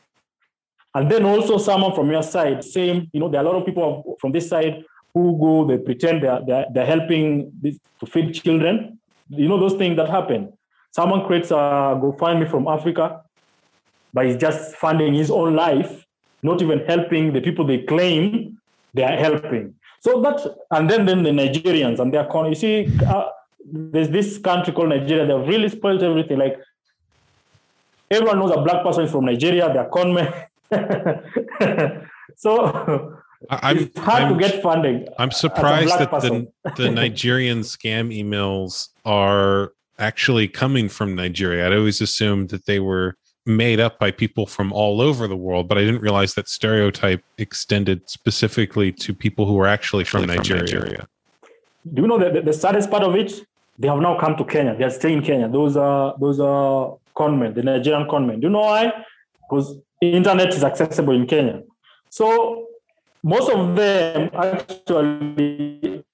And 0.94 1.10
then 1.10 1.24
also 1.24 1.58
someone 1.58 1.94
from 1.94 2.10
your 2.10 2.22
side, 2.22 2.64
same, 2.64 3.08
you 3.12 3.20
know, 3.20 3.28
there 3.28 3.40
are 3.40 3.44
a 3.44 3.48
lot 3.48 3.56
of 3.56 3.64
people 3.64 4.16
from 4.20 4.32
this 4.32 4.48
side 4.48 4.84
who 5.14 5.38
go, 5.38 5.64
they 5.64 5.78
pretend 5.78 6.22
they're, 6.22 6.40
they're, 6.44 6.66
they're 6.72 6.86
helping 6.86 7.52
this, 7.60 7.78
to 8.00 8.06
feed 8.06 8.32
children. 8.32 8.98
You 9.28 9.48
know, 9.48 9.58
those 9.60 9.74
things 9.74 9.96
that 9.96 10.08
happen. 10.08 10.52
Someone 10.92 11.24
creates 11.26 11.50
a 11.50 11.98
GoFundMe 12.00 12.50
from 12.50 12.66
Africa, 12.66 13.22
but 14.12 14.26
he's 14.26 14.36
just 14.36 14.74
funding 14.76 15.14
his 15.14 15.30
own 15.30 15.54
life, 15.54 16.04
not 16.42 16.60
even 16.62 16.80
helping 16.86 17.32
the 17.32 17.40
people 17.40 17.64
they 17.64 17.78
claim 17.78 18.58
they 18.94 19.04
are 19.04 19.16
helping. 19.16 19.74
So 20.00 20.20
that, 20.22 20.40
and 20.70 20.90
then 20.90 21.04
then 21.06 21.22
the 21.22 21.30
Nigerians 21.30 22.00
and 22.00 22.12
their 22.12 22.24
con. 22.24 22.48
You 22.48 22.54
see, 22.54 22.98
uh, 23.06 23.28
there's 23.64 24.08
this 24.08 24.38
country 24.38 24.72
called 24.72 24.88
Nigeria. 24.88 25.26
They've 25.26 25.46
really 25.46 25.68
spoiled 25.68 26.02
everything. 26.02 26.38
Like 26.38 26.58
everyone 28.10 28.38
knows 28.38 28.50
a 28.50 28.62
black 28.62 28.82
person 28.82 29.04
is 29.04 29.10
from 29.12 29.26
Nigeria. 29.26 29.72
They're 29.72 29.88
con 29.88 30.14
men. 30.14 30.32
so 32.36 33.18
I'm, 33.50 33.78
it's 33.78 33.98
hard 33.98 34.22
I'm, 34.24 34.38
to 34.38 34.40
get 34.40 34.62
funding. 34.62 35.06
I'm 35.18 35.30
surprised 35.30 35.98
that 35.98 36.10
the, 36.10 36.48
the 36.76 36.90
Nigerian 36.90 37.60
scam 37.60 38.08
emails 38.16 38.88
are 39.04 39.72
actually 40.00 40.48
coming 40.48 40.88
from 40.88 41.14
Nigeria. 41.14 41.66
I'd 41.66 41.72
always 41.72 42.00
assumed 42.00 42.48
that 42.50 42.66
they 42.66 42.80
were 42.80 43.16
made 43.46 43.80
up 43.80 43.98
by 43.98 44.10
people 44.10 44.46
from 44.46 44.72
all 44.72 45.00
over 45.00 45.26
the 45.26 45.36
world, 45.36 45.68
but 45.68 45.78
I 45.78 45.82
didn't 45.82 46.00
realize 46.00 46.34
that 46.34 46.48
stereotype 46.48 47.22
extended 47.38 48.08
specifically 48.08 48.92
to 48.92 49.14
people 49.14 49.46
who 49.46 49.54
were 49.54 49.66
actually 49.66 50.04
from, 50.04 50.22
from 50.22 50.34
Nigeria. 50.34 50.62
Nigeria. 50.62 51.08
Do 51.94 52.02
you 52.02 52.08
know 52.08 52.18
the, 52.18 52.42
the 52.42 52.52
saddest 52.52 52.90
part 52.90 53.02
of 53.02 53.14
it? 53.14 53.32
They 53.78 53.88
have 53.88 53.98
now 53.98 54.18
come 54.18 54.36
to 54.36 54.44
Kenya. 54.44 54.76
They 54.76 54.84
are 54.84 54.90
staying 54.90 55.18
in 55.18 55.24
Kenya. 55.24 55.48
Those 55.48 55.76
are 55.76 56.14
those 56.20 56.38
are 56.38 56.98
conmen, 57.16 57.54
the 57.54 57.62
Nigerian 57.62 58.06
conmen. 58.06 58.40
Do 58.40 58.48
you 58.48 58.50
know 58.50 58.60
why? 58.60 58.92
Because 59.48 59.78
internet 60.02 60.48
is 60.52 60.62
accessible 60.62 61.14
in 61.14 61.26
Kenya. 61.26 61.62
So 62.10 62.66
most 63.22 63.50
of 63.50 63.74
them 63.76 64.30
actually 64.34 66.04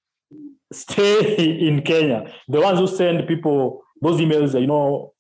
stay 0.77 1.37
in 1.69 1.83
Kenya. 1.83 2.33
The 2.49 2.61
ones 2.61 2.79
who 2.79 2.87
send 2.87 3.27
people 3.27 3.83
those 4.01 4.21
emails, 4.21 4.59
you 4.61 4.67
know, 4.67 5.13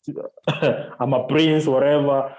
I'm 1.01 1.13
a 1.13 1.27
prince, 1.27 1.67
whatever. 1.67 2.35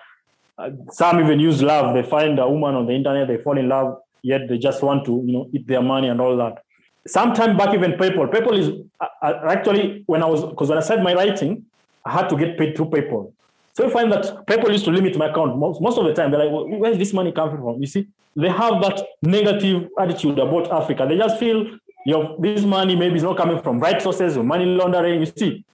some 0.91 1.19
even 1.19 1.39
use 1.39 1.61
love. 1.61 1.95
They 1.95 2.03
find 2.03 2.39
a 2.39 2.47
woman 2.47 2.75
on 2.75 2.85
the 2.85 2.93
internet, 2.93 3.27
they 3.27 3.37
fall 3.37 3.57
in 3.57 3.67
love, 3.67 3.97
yet 4.21 4.47
they 4.47 4.57
just 4.57 4.83
want 4.83 5.05
to, 5.05 5.23
you 5.25 5.33
know, 5.33 5.49
eat 5.53 5.67
their 5.67 5.81
money 5.81 6.07
and 6.07 6.21
all 6.21 6.37
that. 6.37 6.63
Sometime 7.07 7.57
back, 7.57 7.73
even 7.73 7.93
PayPal. 7.93 8.29
PayPal 8.29 8.57
is 8.57 8.69
uh, 8.99 9.33
actually 9.47 10.03
when 10.07 10.21
I 10.21 10.25
was 10.25 10.43
because 10.45 10.69
when 10.69 10.77
I 10.77 10.81
started 10.81 11.03
my 11.03 11.13
writing, 11.13 11.65
I 12.05 12.11
had 12.11 12.29
to 12.29 12.37
get 12.37 12.57
paid 12.57 12.75
through 12.75 12.87
PayPal. 12.87 13.31
So 13.73 13.85
you 13.85 13.91
find 13.91 14.11
that 14.11 14.45
PayPal 14.47 14.71
used 14.71 14.85
to 14.85 14.91
limit 14.91 15.17
my 15.17 15.29
account 15.29 15.57
most, 15.57 15.81
most 15.81 15.97
of 15.97 16.05
the 16.05 16.13
time. 16.13 16.31
They're 16.31 16.43
like, 16.45 16.51
well, 16.51 16.67
where's 16.67 16.97
this 16.97 17.13
money 17.13 17.31
coming 17.31 17.57
from? 17.57 17.79
You 17.79 17.87
see, 17.87 18.07
they 18.35 18.49
have 18.49 18.81
that 18.81 19.05
negative 19.21 19.89
attitude 19.99 20.39
about 20.39 20.71
Africa. 20.71 21.05
They 21.07 21.17
just 21.17 21.37
feel 21.37 21.65
your 22.07 22.37
this 22.39 22.63
money 22.63 22.95
maybe 22.95 23.17
is 23.17 23.23
not 23.23 23.35
coming 23.35 23.61
from 23.61 23.79
right 23.79 24.01
sources 24.01 24.37
or 24.37 24.43
money 24.43 24.65
laundering. 24.65 25.19
You 25.19 25.25
see, 25.25 25.65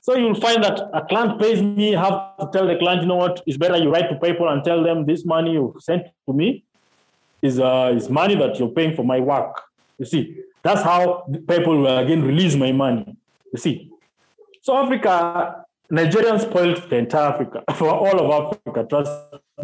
so 0.00 0.16
you'll 0.16 0.40
find 0.46 0.62
that 0.62 0.78
a 0.94 1.04
client 1.04 1.40
pays 1.40 1.60
me, 1.60 1.90
have 1.92 2.36
to 2.38 2.48
tell 2.52 2.66
the 2.68 2.76
client, 2.78 3.02
you 3.02 3.08
know 3.08 3.16
what, 3.16 3.42
it's 3.44 3.58
better 3.58 3.76
you 3.76 3.90
write 3.90 4.08
to 4.08 4.14
PayPal 4.14 4.52
and 4.52 4.62
tell 4.62 4.84
them 4.84 5.04
this 5.04 5.24
money 5.24 5.52
you 5.54 5.74
sent 5.80 6.04
to 6.26 6.32
me 6.32 6.62
is 7.42 7.58
uh, 7.58 7.92
is 7.96 8.08
money 8.08 8.36
that 8.36 8.56
you're 8.60 8.68
paying 8.68 8.94
for 8.94 9.04
my 9.04 9.18
work. 9.18 9.60
You 9.98 10.06
see, 10.06 10.36
that's 10.62 10.82
how 10.82 11.24
PayPal 11.28 11.82
will 11.82 11.98
again 11.98 12.22
release 12.22 12.54
my 12.54 12.70
money. 12.70 13.16
You 13.52 13.58
see, 13.58 13.90
so 14.62 14.76
Africa, 14.76 15.64
Nigerians 15.90 16.42
spoiled 16.42 16.88
the 16.88 16.98
entire 16.98 17.32
Africa 17.32 17.64
for 17.74 17.90
all 17.90 18.16
of 18.20 18.30
Africa. 18.64 18.86
Trust 18.88 19.10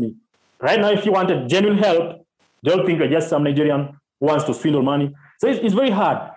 me. 0.00 0.16
Right 0.60 0.80
now, 0.80 0.90
if 0.90 1.06
you 1.06 1.12
wanted 1.12 1.48
genuine 1.48 1.78
help, 1.78 2.26
don't 2.64 2.84
think 2.84 2.98
you're 2.98 3.14
just 3.16 3.28
some 3.28 3.44
Nigerian 3.44 3.96
who 4.18 4.26
wants 4.26 4.42
to 4.46 4.54
swindle 4.54 4.82
money. 4.82 5.14
So 5.38 5.48
it's, 5.48 5.60
it's 5.62 5.74
very 5.74 5.90
hard. 5.90 6.30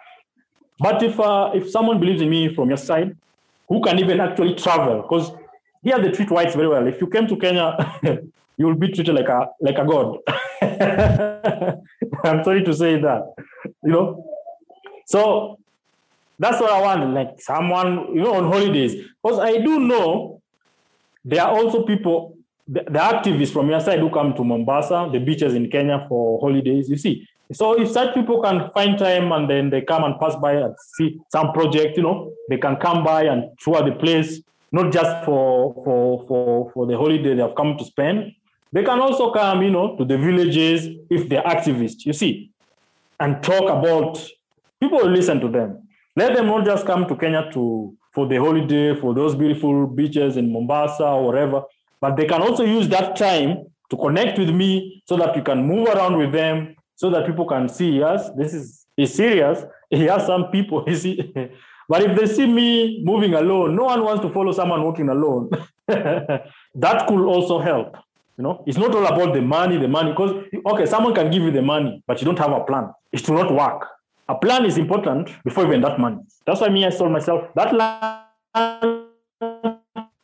But 0.80 1.04
if 1.04 1.20
uh, 1.20 1.52
if 1.54 1.70
someone 1.70 2.00
believes 2.00 2.22
in 2.22 2.30
me 2.30 2.54
from 2.54 2.70
your 2.70 2.78
side, 2.78 3.16
who 3.68 3.82
can 3.82 4.00
even 4.00 4.20
actually 4.20 4.56
travel, 4.56 5.02
because 5.02 5.32
here 5.84 6.00
they 6.00 6.12
treat 6.12 6.32
whites 6.32 6.56
very 6.56 6.68
well. 6.68 6.88
If 6.88 7.02
you 7.02 7.08
came 7.08 7.28
to 7.28 7.36
Kenya, 7.36 8.00
you 8.58 8.66
will 8.66 8.76
be 8.76 8.92
treated 8.92 9.14
like 9.14 9.28
a 9.28 9.50
like 9.62 9.78
a 9.78 9.86
god. 9.86 10.18
I'm 12.24 12.44
sorry 12.44 12.64
to 12.64 12.74
say 12.74 13.00
that, 13.00 13.34
you 13.84 13.92
know. 13.92 14.26
So 15.06 15.60
that's 16.38 16.62
what 16.62 16.72
I 16.72 16.82
want, 16.82 17.14
like 17.14 17.42
someone, 17.42 18.16
you 18.16 18.22
know, 18.22 18.36
on 18.36 18.46
holidays. 18.46 18.96
Because 19.22 19.40
I 19.40 19.58
do 19.58 19.80
know 19.80 20.42
there 21.26 21.44
are 21.44 21.52
also 21.52 21.84
people 21.84 22.38
the, 22.68 22.84
the 22.84 23.00
activists 23.00 23.52
from 23.52 23.70
your 23.70 23.80
side 23.80 24.00
who 24.00 24.10
come 24.10 24.34
to 24.36 24.44
Mombasa, 24.44 25.10
the 25.12 25.20
beaches 25.20 25.54
in 25.56 25.70
Kenya 25.70 26.06
for 26.08 26.40
holidays. 26.40 26.90
You 26.90 26.98
see, 26.98 27.28
so 27.52 27.80
if 27.80 27.90
such 27.90 28.14
people 28.14 28.42
can 28.42 28.70
find 28.74 28.98
time 28.98 29.32
and 29.32 29.50
then 29.50 29.70
they 29.70 29.82
come 29.82 30.04
and 30.04 30.20
pass 30.20 30.36
by 30.36 30.54
and 30.54 30.76
see 30.96 31.20
some 31.32 31.52
project, 31.52 31.98
you 31.98 32.04
know, 32.04 32.32
they 32.50 32.58
can 32.58 32.76
come 32.76 33.04
by 33.04 33.24
and 33.24 33.50
tour 33.60 33.84
the 33.84 33.96
place, 33.96 34.42
not 34.72 34.92
just 34.92 35.26
for 35.26 35.74
for 35.84 36.26
for 36.28 36.72
for 36.74 36.86
the 36.86 36.96
holiday 36.96 37.34
they 37.34 37.42
have 37.42 37.56
come 37.56 37.78
to 37.78 37.86
spend. 37.86 38.32
They 38.72 38.84
can 38.84 39.00
also 39.00 39.32
come, 39.32 39.64
you 39.64 39.72
know, 39.72 39.98
to 39.98 40.06
the 40.06 40.18
villages 40.18 40.88
if 41.10 41.28
they're 41.28 41.42
activists. 41.44 42.06
You 42.06 42.14
see, 42.14 42.52
and 43.20 43.42
talk 43.44 43.64
about. 43.64 44.24
People 44.82 45.06
listen 45.10 45.42
to 45.42 45.50
them. 45.50 45.90
Let 46.16 46.36
them 46.36 46.46
not 46.46 46.64
just 46.66 46.86
come 46.86 47.06
to 47.08 47.16
Kenya 47.18 47.50
to 47.52 47.94
for 48.14 48.28
the 48.28 48.38
holiday 48.38 48.96
for 48.96 49.14
those 49.14 49.36
beautiful 49.36 49.88
beaches 49.88 50.38
in 50.38 50.52
Mombasa 50.52 51.04
or 51.04 51.28
wherever 51.28 51.64
but 52.02 52.16
they 52.16 52.26
can 52.26 52.42
also 52.42 52.64
use 52.64 52.88
that 52.90 53.16
time 53.16 53.66
to 53.90 53.98
connect 53.98 54.38
with 54.40 54.50
me 54.50 55.02
so 55.08 55.18
that 55.18 55.36
we 55.36 55.42
can 55.42 55.66
move 55.66 55.88
around 55.90 56.18
with 56.18 56.32
them 56.32 56.76
so 57.00 57.10
that 57.10 57.26
people 57.26 57.46
can 57.46 57.70
see, 57.70 57.92
yes, 57.92 58.30
this 58.36 58.54
is 58.54 58.86
is 58.98 59.14
serious. 59.14 59.64
He 59.90 60.04
has 60.04 60.26
some 60.28 60.52
people, 60.52 60.84
you 60.88 60.96
see. 60.96 61.34
but 61.88 62.04
if 62.04 62.16
they 62.18 62.28
see 62.28 62.46
me 62.46 63.02
moving 63.04 63.34
alone, 63.34 63.76
no 63.76 63.86
one 63.86 64.04
wants 64.04 64.22
to 64.22 64.30
follow 64.30 64.52
someone 64.52 64.84
walking 64.84 65.10
alone. 65.10 65.50
that 65.88 67.08
could 67.08 67.26
also 67.26 67.58
help. 67.60 67.96
You 68.38 68.44
know, 68.44 68.64
it's 68.68 68.78
not 68.78 68.94
all 68.94 69.06
about 69.06 69.34
the 69.34 69.42
money, 69.42 69.78
the 69.78 69.88
money, 69.88 70.12
because 70.12 70.32
okay, 70.72 70.86
someone 70.86 71.16
can 71.16 71.32
give 71.32 71.42
you 71.42 71.52
the 71.52 71.62
money, 71.62 72.04
but 72.06 72.22
you 72.22 72.26
don't 72.26 72.38
have 72.38 72.52
a 72.52 72.64
plan. 72.66 72.92
It 73.14 73.28
will 73.28 73.38
not 73.44 73.52
work. 73.52 73.88
A 74.28 74.36
plan 74.36 74.66
is 74.66 74.78
important 74.78 75.32
before 75.44 75.66
even 75.66 75.82
that 75.82 76.00
money. 76.00 76.20
That's 76.46 76.62
why 76.62 76.70
me, 76.70 76.86
I 76.86 76.90
told 76.90 77.12
myself 77.14 77.50
that 77.56 77.74
land, 77.74 79.06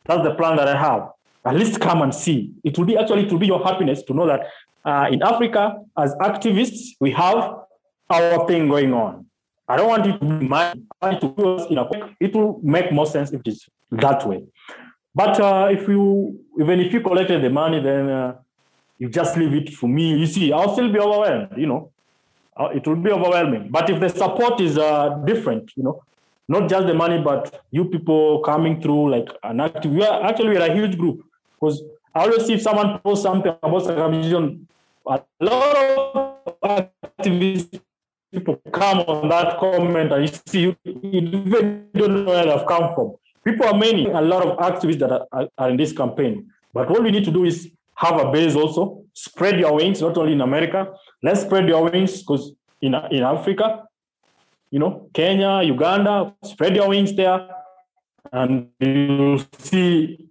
that's 0.04 0.22
the 0.28 0.34
plan 0.38 0.56
that 0.56 0.68
I 0.68 0.76
have. 0.78 1.10
At 1.44 1.54
least 1.56 1.80
come 1.80 2.02
and 2.02 2.14
see. 2.14 2.52
It 2.62 2.76
will 2.76 2.86
be 2.86 2.96
actually 2.98 3.24
it 3.26 3.32
will 3.32 3.40
be 3.46 3.46
your 3.46 3.64
happiness 3.64 4.02
to 4.04 4.14
know 4.14 4.26
that 4.26 4.40
uh, 4.86 5.08
in 5.10 5.22
Africa, 5.22 5.82
as 5.98 6.14
activists, 6.14 6.94
we 7.00 7.10
have 7.10 7.56
our 8.08 8.46
thing 8.46 8.68
going 8.68 8.94
on. 8.94 9.26
I 9.68 9.76
don't 9.76 9.88
want 9.88 10.06
it 10.06 10.18
to 10.20 10.24
be 10.24 10.46
want 10.46 12.14
it 12.20 12.34
will 12.34 12.60
make 12.62 12.92
more 12.92 13.06
sense 13.06 13.32
if 13.32 13.42
it's 13.44 13.68
that 13.90 14.26
way. 14.26 14.44
But 15.12 15.40
uh, 15.40 15.68
if 15.72 15.88
you 15.88 16.38
even 16.60 16.78
if 16.78 16.92
you 16.92 17.00
collected 17.00 17.42
the 17.42 17.50
money, 17.50 17.80
then 17.80 18.08
uh, 18.08 18.36
you 18.98 19.08
just 19.08 19.36
leave 19.36 19.54
it 19.54 19.74
for 19.74 19.88
me. 19.88 20.16
You 20.16 20.26
see, 20.26 20.52
I'll 20.52 20.72
still 20.72 20.92
be 20.92 21.00
overwhelmed. 21.00 21.54
You 21.56 21.66
know, 21.66 21.90
uh, 22.56 22.68
it 22.72 22.86
will 22.86 22.96
be 22.96 23.10
overwhelming. 23.10 23.68
But 23.70 23.90
if 23.90 23.98
the 23.98 24.08
support 24.08 24.60
is 24.60 24.78
uh, 24.78 25.20
different, 25.24 25.72
you 25.74 25.82
know, 25.82 26.04
not 26.48 26.68
just 26.68 26.86
the 26.86 26.94
money, 26.94 27.20
but 27.20 27.64
you 27.72 27.86
people 27.86 28.40
coming 28.42 28.80
through 28.80 29.10
like 29.10 29.28
an 29.42 29.60
active. 29.60 29.90
We 29.90 30.04
are 30.04 30.22
actually 30.22 30.50
we 30.50 30.58
are 30.58 30.70
a 30.70 30.74
huge 30.74 30.96
group 30.96 31.24
because 31.54 31.82
I 32.14 32.20
always 32.20 32.46
see 32.46 32.54
if 32.54 32.62
someone 32.62 32.98
posts 33.00 33.24
something 33.24 33.52
about 33.62 33.84
circumcision, 33.84 34.66
a 35.06 35.22
lot 35.40 35.76
of 36.62 36.90
activists 37.18 37.80
people 38.32 38.60
come 38.72 38.98
on 39.00 39.28
that 39.28 39.58
comment 39.58 40.12
and 40.12 40.22
you 40.22 40.40
see 40.46 40.60
you, 40.60 40.76
you 40.84 41.20
don't 41.20 41.92
know 41.94 42.24
where 42.24 42.44
they've 42.44 42.66
come 42.66 42.94
from. 42.94 43.14
People 43.44 43.66
are 43.66 43.78
many, 43.78 44.06
a 44.10 44.20
lot 44.20 44.44
of 44.44 44.58
activists 44.58 44.98
that 44.98 45.10
are, 45.10 45.48
are 45.56 45.70
in 45.70 45.76
this 45.76 45.92
campaign. 45.92 46.50
But 46.74 46.90
what 46.90 47.02
we 47.02 47.10
need 47.10 47.24
to 47.24 47.30
do 47.30 47.44
is 47.44 47.70
have 47.94 48.20
a 48.20 48.30
base 48.30 48.54
also, 48.54 49.04
spread 49.14 49.58
your 49.58 49.74
wings, 49.74 50.02
not 50.02 50.18
only 50.18 50.32
in 50.32 50.40
America. 50.40 50.92
Let's 51.22 51.42
spread 51.42 51.68
your 51.68 51.88
wings 51.88 52.20
because 52.20 52.52
in, 52.80 52.94
in 53.10 53.22
Africa, 53.22 53.84
you 54.70 54.80
know, 54.80 55.08
Kenya, 55.14 55.62
Uganda, 55.62 56.34
spread 56.44 56.76
your 56.76 56.88
wings 56.88 57.14
there 57.14 57.48
and 58.32 58.68
you'll 58.80 59.40
see, 59.58 60.28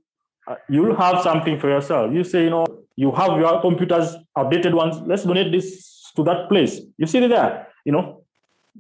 uh, 0.48 0.56
you'll 0.70 0.96
have 0.96 1.22
something 1.22 1.58
for 1.58 1.70
yourself. 1.70 2.14
You 2.14 2.24
say, 2.24 2.44
you 2.44 2.50
know, 2.50 2.75
you 2.96 3.12
have 3.12 3.38
your 3.40 3.62
computers, 3.62 4.16
updated 4.38 4.74
ones, 4.74 4.98
let's 5.06 5.24
donate 5.24 5.52
this 5.52 6.12
to 6.16 6.24
that 6.24 6.50
place. 6.50 6.82
You 6.98 7.08
see 7.08 7.20
it 7.20 7.28
there, 7.28 7.68
you 7.84 7.92
know, 7.92 8.22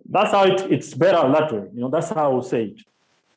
that's 0.10 0.32
how 0.32 0.46
it, 0.46 0.62
it's 0.72 0.94
better 0.94 1.30
that 1.32 1.52
way. 1.52 1.68
You 1.74 1.82
know, 1.82 1.90
that's 1.90 2.10
how 2.10 2.32
I 2.32 2.34
would 2.34 2.46
say 2.46 2.64
it. 2.66 2.82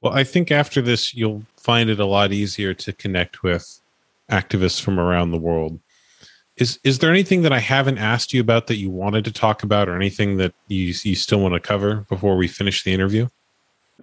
Well, 0.01 0.12
I 0.12 0.24
think 0.24 0.53
after 0.53 0.81
this, 0.81 1.12
you'll 1.14 1.43
find 1.57 1.91
it 1.91 1.99
a 1.99 2.07
lot 2.07 2.33
easier 2.33 2.72
to 2.74 2.93
connect 2.93 3.43
with 3.43 3.81
activists 4.31 4.81
from 4.81 5.01
around 5.01 5.33
the 5.33 5.39
world. 5.39 5.81
Is 6.57 6.79
is 6.83 6.99
there 6.99 7.11
anything 7.11 7.43
that 7.43 7.53
I 7.53 7.61
haven't 7.61 7.99
asked 7.99 8.33
you 8.33 8.41
about 8.41 8.66
that 8.66 8.76
you 8.76 8.91
wanted 8.91 9.24
to 9.24 9.33
talk 9.33 9.62
about, 9.62 9.89
or 9.89 9.95
anything 9.97 10.37
that 10.39 10.55
you 10.66 10.93
you 11.03 11.14
still 11.14 11.41
want 11.41 11.55
to 11.55 11.61
cover 11.61 12.07
before 12.09 12.37
we 12.37 12.49
finish 12.49 12.83
the 12.83 12.93
interview? 12.93 13.29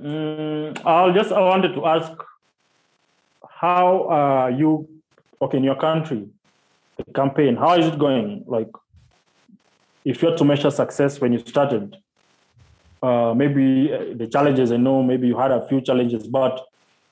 Mm, 0.01 0.81
I'll 0.85 1.13
just 1.13 1.31
I 1.31 1.39
wanted 1.39 1.73
to 1.75 1.85
ask 1.85 2.11
how 3.49 4.09
uh, 4.09 4.47
you 4.47 4.87
okay 5.41 5.57
in 5.57 5.63
your 5.63 5.75
country 5.75 6.27
the 6.97 7.03
campaign 7.13 7.55
how 7.55 7.77
is 7.77 7.87
it 7.87 7.99
going 7.99 8.43
like 8.47 8.69
if 10.03 10.21
you're 10.21 10.37
to 10.37 10.45
measure 10.45 10.71
success 10.71 11.19
when 11.19 11.33
you 11.33 11.39
started 11.39 11.97
uh, 13.05 13.33
maybe 13.35 13.93
uh, 13.93 14.15
the 14.15 14.27
challenges 14.27 14.71
I 14.71 14.77
know, 14.77 15.03
maybe 15.03 15.27
you 15.27 15.37
had 15.37 15.51
a 15.51 15.67
few 15.67 15.79
challenges, 15.81 16.27
but 16.27 16.65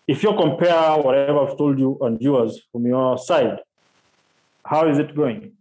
if 0.08 0.24
you 0.24 0.34
compare 0.34 0.98
whatever 0.98 1.40
I've 1.40 1.58
told 1.58 1.78
you 1.78 1.98
and 2.02 2.20
yours 2.20 2.62
from 2.72 2.86
your 2.86 3.18
side, 3.18 3.60
how 4.66 4.88
is 4.88 4.98
it 4.98 5.16
going? 5.16 5.54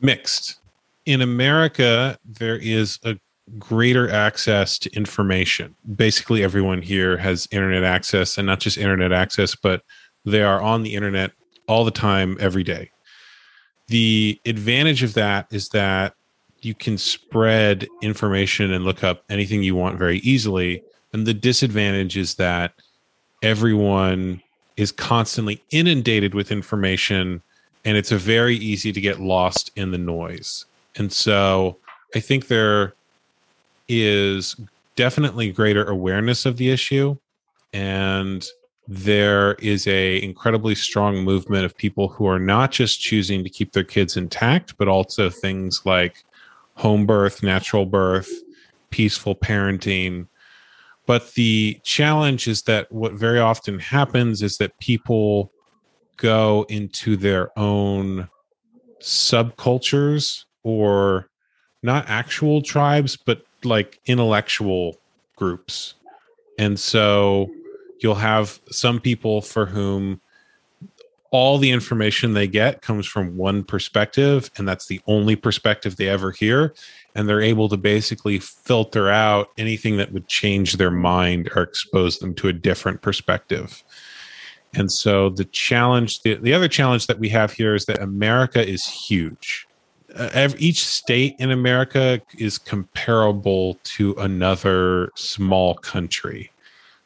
Mixed. 0.00 0.60
In 1.04 1.20
America, 1.20 2.16
there 2.24 2.56
is 2.56 2.98
a 3.04 3.18
greater 3.58 4.08
access 4.08 4.78
to 4.78 4.90
information. 4.94 5.74
Basically, 5.96 6.44
everyone 6.44 6.80
here 6.80 7.16
has 7.16 7.48
internet 7.50 7.82
access, 7.82 8.38
and 8.38 8.46
not 8.46 8.60
just 8.60 8.78
internet 8.78 9.12
access, 9.12 9.56
but 9.56 9.82
they 10.24 10.42
are 10.42 10.60
on 10.60 10.84
the 10.84 10.94
internet 10.94 11.32
all 11.66 11.84
the 11.84 11.90
time, 11.90 12.36
every 12.38 12.62
day. 12.62 12.90
The 13.92 14.40
advantage 14.46 15.02
of 15.02 15.12
that 15.14 15.48
is 15.50 15.68
that 15.68 16.14
you 16.62 16.72
can 16.72 16.96
spread 16.96 17.86
information 18.00 18.72
and 18.72 18.86
look 18.86 19.04
up 19.04 19.22
anything 19.28 19.62
you 19.62 19.76
want 19.76 19.98
very 19.98 20.20
easily. 20.20 20.82
And 21.12 21.26
the 21.26 21.34
disadvantage 21.34 22.16
is 22.16 22.36
that 22.36 22.72
everyone 23.42 24.40
is 24.78 24.92
constantly 24.92 25.62
inundated 25.72 26.32
with 26.32 26.50
information 26.50 27.42
and 27.84 27.98
it's 27.98 28.10
a 28.10 28.16
very 28.16 28.56
easy 28.56 28.94
to 28.94 29.00
get 29.02 29.20
lost 29.20 29.70
in 29.76 29.90
the 29.90 29.98
noise. 29.98 30.64
And 30.96 31.12
so 31.12 31.76
I 32.14 32.20
think 32.20 32.46
there 32.46 32.94
is 33.88 34.56
definitely 34.96 35.52
greater 35.52 35.84
awareness 35.84 36.46
of 36.46 36.56
the 36.56 36.70
issue 36.70 37.18
and 37.74 38.42
there 38.94 39.54
is 39.54 39.86
a 39.86 40.22
incredibly 40.22 40.74
strong 40.74 41.24
movement 41.24 41.64
of 41.64 41.74
people 41.74 42.08
who 42.08 42.26
are 42.26 42.38
not 42.38 42.70
just 42.70 43.00
choosing 43.00 43.42
to 43.42 43.48
keep 43.48 43.72
their 43.72 43.84
kids 43.84 44.18
intact 44.18 44.76
but 44.76 44.86
also 44.86 45.30
things 45.30 45.80
like 45.86 46.24
home 46.74 47.06
birth, 47.06 47.42
natural 47.42 47.86
birth, 47.86 48.30
peaceful 48.90 49.34
parenting. 49.34 50.26
But 51.06 51.32
the 51.32 51.80
challenge 51.84 52.46
is 52.46 52.62
that 52.62 52.92
what 52.92 53.14
very 53.14 53.38
often 53.38 53.78
happens 53.78 54.42
is 54.42 54.58
that 54.58 54.78
people 54.78 55.50
go 56.18 56.66
into 56.68 57.16
their 57.16 57.58
own 57.58 58.28
subcultures 59.00 60.44
or 60.64 61.30
not 61.82 62.04
actual 62.08 62.60
tribes, 62.60 63.16
but 63.16 63.42
like 63.64 64.00
intellectual 64.04 64.98
groups. 65.36 65.94
And 66.58 66.78
so 66.78 67.50
you'll 68.02 68.14
have 68.14 68.60
some 68.70 69.00
people 69.00 69.40
for 69.42 69.66
whom 69.66 70.20
all 71.32 71.56
the 71.56 71.70
information 71.70 72.34
they 72.34 72.46
get 72.46 72.82
comes 72.82 73.06
from 73.06 73.38
one 73.38 73.64
perspective 73.64 74.50
and 74.56 74.68
that's 74.68 74.86
the 74.86 75.00
only 75.06 75.34
perspective 75.34 75.96
they 75.96 76.08
ever 76.08 76.30
hear 76.30 76.74
and 77.14 77.28
they're 77.28 77.40
able 77.40 77.68
to 77.70 77.76
basically 77.76 78.38
filter 78.38 79.08
out 79.08 79.48
anything 79.56 79.96
that 79.96 80.12
would 80.12 80.28
change 80.28 80.74
their 80.74 80.90
mind 80.90 81.50
or 81.56 81.62
expose 81.62 82.18
them 82.18 82.34
to 82.34 82.48
a 82.48 82.52
different 82.52 83.02
perspective. 83.02 83.82
And 84.74 84.92
so 84.92 85.30
the 85.30 85.46
challenge 85.46 86.20
the, 86.20 86.34
the 86.34 86.54
other 86.54 86.68
challenge 86.68 87.06
that 87.06 87.18
we 87.18 87.30
have 87.30 87.52
here 87.52 87.74
is 87.74 87.86
that 87.86 88.00
america 88.00 88.66
is 88.66 88.86
huge. 88.86 89.66
Uh, 90.14 90.28
every, 90.34 90.60
each 90.60 90.84
state 90.86 91.34
in 91.38 91.50
america 91.50 92.20
is 92.36 92.58
comparable 92.58 93.78
to 93.84 94.14
another 94.18 95.10
small 95.14 95.74
country 95.76 96.51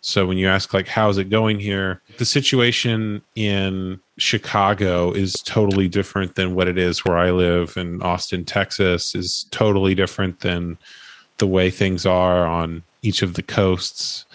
so 0.07 0.25
when 0.25 0.39
you 0.39 0.47
ask 0.47 0.73
like 0.73 0.87
how's 0.87 1.19
it 1.19 1.31
going 1.31 1.59
here, 1.59 2.01
the 2.19 2.25
situation 2.25 3.23
in 3.35 3.99
Chicago 4.19 5.11
is 5.11 5.33
totally 5.45 5.89
different 5.89 6.37
than 6.37 6.55
what 6.55 6.69
it 6.69 6.79
is 6.79 7.05
where 7.05 7.19
I 7.19 7.33
live 7.33 7.77
in 7.77 8.01
Austin, 8.03 8.45
Texas 8.45 9.17
is 9.17 9.47
totally 9.51 9.97
different 9.97 10.41
than 10.41 10.79
the 11.39 11.49
way 11.49 11.71
things 11.71 12.07
are 12.07 12.47
on 12.47 12.85
each 13.03 13.21
of 13.21 13.35
the 13.35 13.43
coasts. 13.43 14.27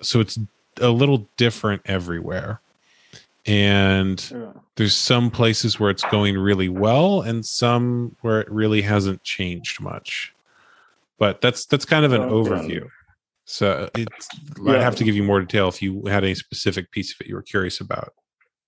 So 0.00 0.20
it's 0.20 0.38
a 0.80 0.90
little 0.90 1.26
different 1.36 1.82
everywhere. 1.86 2.60
And 3.44 4.54
there's 4.76 4.94
some 4.94 5.32
places 5.32 5.80
where 5.80 5.90
it's 5.90 6.04
going 6.12 6.38
really 6.38 6.68
well 6.68 7.22
and 7.22 7.44
some 7.44 8.14
where 8.20 8.40
it 8.40 8.48
really 8.52 8.82
hasn't 8.82 9.24
changed 9.24 9.80
much. 9.80 10.32
But 11.18 11.40
that's 11.40 11.64
that's 11.64 11.84
kind 11.84 12.04
of 12.04 12.12
an 12.12 12.20
overview. 12.20 12.88
So 13.50 13.88
it's, 13.94 14.28
yeah. 14.62 14.74
I 14.74 14.78
have 14.82 14.94
to 14.96 15.04
give 15.04 15.16
you 15.16 15.22
more 15.22 15.40
detail 15.40 15.68
if 15.68 15.80
you 15.80 16.04
had 16.04 16.22
any 16.22 16.34
specific 16.34 16.90
piece 16.90 17.12
of 17.12 17.16
it 17.22 17.28
you 17.28 17.34
were 17.34 17.42
curious 17.42 17.80
about. 17.80 18.12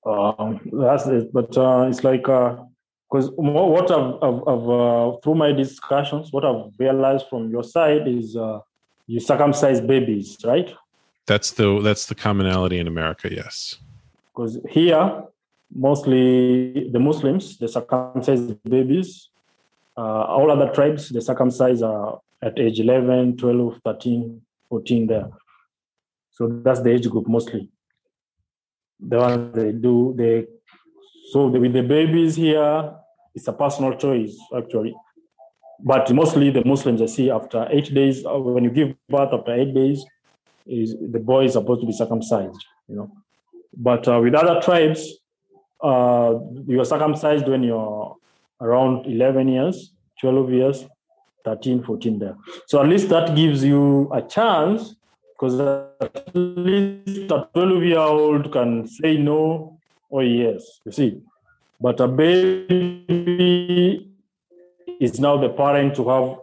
Um, 0.06 0.58
that's 0.72 1.06
it. 1.06 1.30
But 1.34 1.54
uh, 1.58 1.86
it's 1.90 2.02
like 2.02 2.22
because 2.22 3.28
uh, 3.28 3.32
what 3.36 3.90
I've, 3.90 4.14
I've, 4.22 4.40
I've 4.48 4.68
uh, 4.70 5.16
through 5.22 5.34
my 5.34 5.52
discussions, 5.52 6.32
what 6.32 6.46
I've 6.46 6.72
realized 6.78 7.26
from 7.28 7.50
your 7.50 7.62
side 7.62 8.08
is 8.08 8.34
uh, 8.36 8.60
you 9.06 9.20
circumcise 9.20 9.82
babies, 9.82 10.38
right? 10.44 10.74
That's 11.26 11.50
the 11.50 11.82
that's 11.82 12.06
the 12.06 12.14
commonality 12.14 12.78
in 12.78 12.86
America. 12.86 13.28
Yes. 13.30 13.76
Because 14.34 14.58
here, 14.70 15.24
mostly 15.74 16.88
the 16.88 16.98
Muslims 16.98 17.58
they 17.58 17.66
circumcise 17.66 18.40
babies. 18.64 19.28
Uh, 19.94 20.22
all 20.24 20.50
other 20.50 20.72
tribes 20.72 21.10
they 21.10 21.20
circumcise 21.20 21.82
uh, 21.82 22.16
at 22.42 22.58
age 22.58 22.80
11, 22.80 23.36
12, 23.36 23.80
13 23.84 24.40
14 24.70 25.06
there. 25.06 25.28
So 26.30 26.48
that's 26.64 26.80
the 26.80 26.90
age 26.90 27.08
group 27.10 27.28
mostly. 27.28 27.68
The 28.98 29.18
one 29.18 29.52
they 29.52 29.72
do, 29.72 30.14
they 30.16 30.46
so 31.32 31.46
with 31.46 31.72
the 31.72 31.82
babies 31.82 32.36
here, 32.36 32.94
it's 33.34 33.46
a 33.46 33.52
personal 33.52 33.94
choice 33.96 34.36
actually. 34.56 34.94
But 35.78 36.12
mostly 36.12 36.50
the 36.50 36.64
Muslims 36.64 37.00
I 37.02 37.06
see 37.06 37.30
after 37.30 37.66
eight 37.70 37.92
days, 37.94 38.24
uh, 38.24 38.38
when 38.38 38.64
you 38.64 38.70
give 38.70 38.94
birth 39.08 39.32
after 39.32 39.54
eight 39.54 39.74
days, 39.74 40.04
is 40.66 40.94
the 41.00 41.18
boy 41.18 41.44
is 41.44 41.54
supposed 41.54 41.80
to 41.80 41.86
be 41.86 41.92
circumcised, 41.92 42.64
you 42.88 42.96
know. 42.96 43.10
But 43.76 44.06
uh, 44.08 44.20
with 44.20 44.34
other 44.34 44.60
tribes, 44.60 45.18
uh, 45.82 46.34
you 46.66 46.80
are 46.80 46.84
circumcised 46.84 47.48
when 47.48 47.62
you're 47.62 48.16
around 48.60 49.06
11 49.06 49.48
years, 49.48 49.92
12 50.20 50.52
years, 50.52 50.84
13, 51.44 51.82
14 51.82 52.18
there. 52.18 52.36
So 52.66 52.80
at 52.82 52.88
least 52.88 53.08
that 53.10 53.34
gives 53.36 53.64
you 53.64 54.10
a 54.12 54.22
chance 54.22 54.96
because 55.32 55.58
at 55.60 56.34
least 56.34 57.30
a 57.30 57.48
12 57.54 57.82
year 57.84 57.98
old 57.98 58.52
can 58.52 58.86
say 58.86 59.16
no 59.16 59.78
or 60.08 60.22
yes, 60.22 60.80
you 60.84 60.92
see. 60.92 61.20
But 61.80 62.00
a 62.00 62.08
baby 62.08 63.16
is 65.00 65.18
now 65.18 65.38
the 65.38 65.48
parent 65.48 65.94
to 65.96 66.08
have 66.08 66.36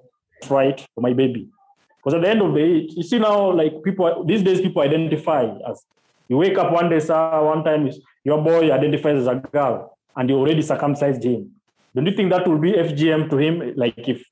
right 0.49 0.83
for 0.95 1.01
my 1.01 1.13
baby. 1.13 1.49
Because 1.97 2.15
at 2.15 2.21
the 2.21 2.29
end 2.29 2.41
of 2.41 2.53
the 2.53 2.59
day, 2.59 2.87
you 2.95 3.03
see 3.03 3.19
now, 3.19 3.51
like 3.51 3.83
people 3.83 4.23
these 4.23 4.41
days, 4.41 4.61
people 4.61 4.81
identify 4.81 5.43
as 5.69 5.85
you 6.27 6.37
wake 6.37 6.57
up 6.57 6.71
one 6.71 6.89
day, 6.89 6.99
sir, 6.99 7.43
one 7.43 7.63
time 7.63 7.91
your 8.23 8.41
boy 8.41 8.71
identifies 8.71 9.19
as 9.19 9.27
a 9.27 9.35
girl 9.35 9.97
and 10.15 10.29
you 10.29 10.37
already 10.37 10.61
circumcised 10.61 11.23
him. 11.23 11.51
Don't 11.95 12.05
you 12.05 12.15
think 12.15 12.31
that 12.31 12.47
will 12.47 12.57
be 12.57 12.73
FGM 12.73 13.29
to 13.29 13.37
him? 13.37 13.73
Like 13.75 14.07
if 14.07 14.23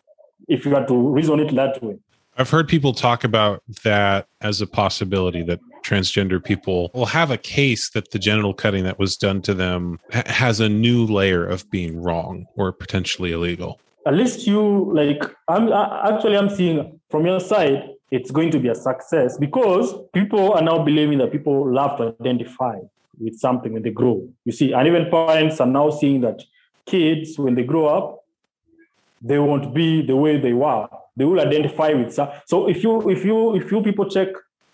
if 0.47 0.65
you 0.65 0.73
had 0.73 0.87
to 0.87 0.95
reason 0.95 1.39
it 1.39 1.53
that 1.55 1.81
way. 1.83 1.97
I've 2.37 2.49
heard 2.49 2.67
people 2.67 2.93
talk 2.93 3.23
about 3.23 3.63
that 3.83 4.27
as 4.41 4.59
a 4.59 4.67
possibility 4.67 5.41
that 5.43 5.59
transgender 5.83 6.43
people 6.43 6.91
will 6.93 7.05
have 7.05 7.31
a 7.31 7.37
case 7.37 7.91
that 7.91 8.11
the 8.11 8.19
genital 8.19 8.53
cutting 8.53 8.83
that 8.83 8.99
was 8.99 9.15
done 9.15 9.41
to 9.43 9.53
them 9.53 9.99
has 10.11 10.59
a 10.59 10.67
new 10.67 11.05
layer 11.05 11.45
of 11.45 11.69
being 11.69 12.01
wrong 12.01 12.45
or 12.55 12.71
potentially 12.73 13.31
illegal. 13.31 13.79
At 14.05 14.15
least 14.15 14.45
you 14.45 14.91
like. 14.93 15.23
I'm 15.47 15.71
actually 15.71 16.37
I'm 16.37 16.49
seeing 16.49 16.99
from 17.09 17.25
your 17.25 17.39
side 17.39 17.89
it's 18.11 18.31
going 18.31 18.51
to 18.51 18.59
be 18.59 18.67
a 18.69 18.75
success 18.75 19.37
because 19.37 19.93
people 20.13 20.53
are 20.53 20.61
now 20.61 20.83
believing 20.83 21.17
that 21.19 21.31
people 21.31 21.71
love 21.71 21.97
to 21.97 22.15
identify 22.21 22.77
with 23.19 23.35
something 23.37 23.73
when 23.73 23.81
they 23.81 23.89
grow. 23.89 24.27
You 24.43 24.51
see, 24.51 24.73
and 24.73 24.87
even 24.87 25.09
parents 25.09 25.59
are 25.59 25.67
now 25.67 25.89
seeing 25.89 26.21
that 26.21 26.43
kids 26.85 27.39
when 27.39 27.55
they 27.55 27.63
grow 27.63 27.87
up 27.87 28.24
they 29.25 29.39
won't 29.39 29.73
be 29.73 30.05
the 30.05 30.15
way 30.15 30.37
they 30.37 30.53
were. 30.53 30.87
They 31.17 31.25
will 31.25 31.39
identify 31.39 31.89
with. 31.93 32.13
So 32.13 32.67
if 32.67 32.83
you 32.83 33.09
if 33.09 33.25
you 33.25 33.55
if 33.55 33.71
you 33.71 33.81
people 33.81 34.07
check 34.07 34.27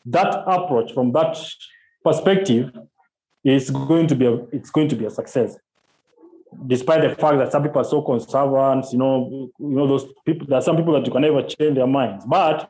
that 0.07 0.43
approach 0.45 0.93
from 0.93 1.13
that 1.13 1.37
perspective, 2.03 2.71
it's 3.43 3.69
going 3.69 4.07
to 4.07 4.15
be 4.15 4.25
a 4.25 4.33
it's 4.51 4.69
going 4.69 4.89
to 4.89 4.95
be 4.95 5.05
a 5.05 5.09
success. 5.09 5.57
Despite 6.67 7.01
the 7.01 7.15
fact 7.15 7.37
that 7.37 7.51
some 7.53 7.63
people 7.63 7.79
are 7.79 7.85
so 7.85 8.01
conservative, 8.01 8.91
you 8.91 8.99
know, 8.99 9.49
you 9.57 9.75
know 9.77 9.87
those 9.87 10.05
people. 10.25 10.45
There 10.47 10.57
are 10.57 10.61
some 10.61 10.75
people 10.75 10.93
that 10.93 11.05
you 11.05 11.13
can 11.13 11.21
never 11.21 11.43
change 11.43 11.75
their 11.75 11.87
minds. 11.87 12.25
But 12.25 12.69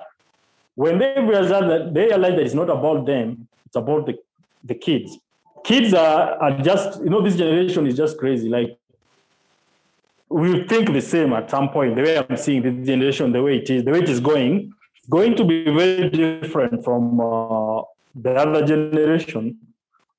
when 0.75 0.99
they 0.99 1.15
realize 1.17 1.49
that 1.49 1.93
they 1.95 2.05
realize 2.05 2.35
that 2.35 2.41
it's 2.41 2.53
not 2.53 2.69
about 2.69 3.07
them, 3.07 3.47
it's 3.65 3.75
about 3.75 4.05
the 4.05 4.19
the 4.63 4.75
kids. 4.75 5.17
Kids 5.63 5.93
are, 5.93 6.33
are 6.41 6.59
just, 6.61 7.01
you 7.03 7.09
know, 7.09 7.21
this 7.21 7.35
generation 7.37 7.85
is 7.85 7.95
just 7.95 8.17
crazy. 8.17 8.49
Like 8.49 8.77
we 10.31 10.63
think 10.67 10.93
the 10.93 11.01
same 11.01 11.33
at 11.33 11.49
some 11.49 11.69
point. 11.69 11.95
The 11.95 12.03
way 12.03 12.17
I'm 12.17 12.37
seeing 12.37 12.61
this 12.61 12.87
generation, 12.87 13.31
the 13.31 13.43
way 13.43 13.57
it 13.57 13.69
is, 13.69 13.83
the 13.83 13.91
way 13.91 13.99
it 13.99 14.09
is 14.09 14.19
going, 14.19 14.71
going 15.09 15.35
to 15.35 15.43
be 15.43 15.65
very 15.65 16.09
different 16.09 16.83
from 16.83 17.19
uh, 17.19 17.81
the 18.15 18.31
other 18.35 18.65
generation, 18.65 19.57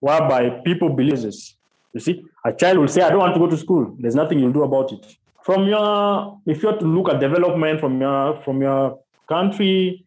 whereby 0.00 0.50
people 0.64 0.90
believe 0.90 1.22
this. 1.22 1.54
You 1.94 2.00
see, 2.00 2.24
a 2.44 2.52
child 2.52 2.78
will 2.78 2.88
say, 2.88 3.02
"I 3.02 3.10
don't 3.10 3.18
want 3.18 3.34
to 3.34 3.40
go 3.40 3.48
to 3.48 3.56
school." 3.56 3.96
There's 3.98 4.14
nothing 4.14 4.38
you'll 4.38 4.52
do 4.52 4.62
about 4.62 4.92
it. 4.92 5.06
From 5.42 5.66
your, 5.66 6.38
if 6.46 6.62
you 6.62 6.68
have 6.68 6.78
to 6.78 6.86
look 6.86 7.08
at 7.08 7.20
development 7.20 7.80
from 7.80 8.00
your 8.00 8.40
from 8.42 8.62
your 8.62 8.98
country, 9.28 10.04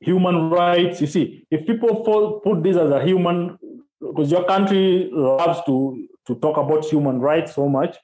human 0.00 0.50
rights. 0.50 1.00
You 1.00 1.06
see, 1.06 1.44
if 1.50 1.66
people 1.66 2.04
fall, 2.04 2.40
put 2.40 2.62
this 2.62 2.76
as 2.76 2.90
a 2.90 3.04
human, 3.04 3.58
because 4.00 4.30
your 4.30 4.44
country 4.44 5.10
loves 5.12 5.60
to 5.66 6.08
to 6.26 6.34
talk 6.36 6.56
about 6.56 6.84
human 6.84 7.20
rights 7.20 7.54
so 7.54 7.68
much, 7.68 7.96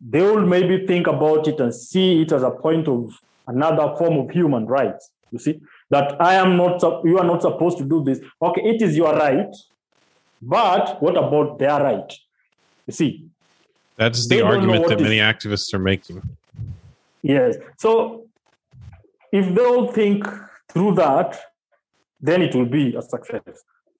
they 0.00 0.22
will 0.22 0.46
maybe 0.46 0.86
think 0.86 1.06
about 1.06 1.46
it 1.48 1.60
and 1.60 1.74
see 1.74 2.22
it 2.22 2.32
as 2.32 2.42
a 2.42 2.50
point 2.50 2.88
of 2.88 3.12
another 3.46 3.94
form 3.96 4.18
of 4.18 4.30
human 4.30 4.66
rights. 4.66 5.10
You 5.30 5.38
see, 5.38 5.60
that 5.90 6.20
I 6.20 6.34
am 6.34 6.56
not, 6.56 6.82
you 7.04 7.18
are 7.18 7.24
not 7.24 7.42
supposed 7.42 7.78
to 7.78 7.84
do 7.84 8.02
this. 8.04 8.20
Okay, 8.40 8.62
it 8.62 8.82
is 8.82 8.96
your 8.96 9.14
right, 9.14 9.54
but 10.40 11.02
what 11.02 11.16
about 11.16 11.58
their 11.58 11.80
right? 11.80 12.12
You 12.86 12.92
see, 12.92 13.26
that's 13.96 14.28
the 14.28 14.42
argument 14.42 14.88
that 14.88 15.00
many 15.00 15.18
activists 15.18 15.72
are 15.74 15.78
making. 15.78 16.22
Yes. 17.22 17.56
So 17.78 18.26
if 19.32 19.52
they 19.54 19.64
all 19.64 19.90
think 19.92 20.26
through 20.68 20.94
that, 20.96 21.38
then 22.20 22.42
it 22.42 22.54
will 22.54 22.66
be 22.66 22.94
a 22.94 23.02
success. 23.02 23.42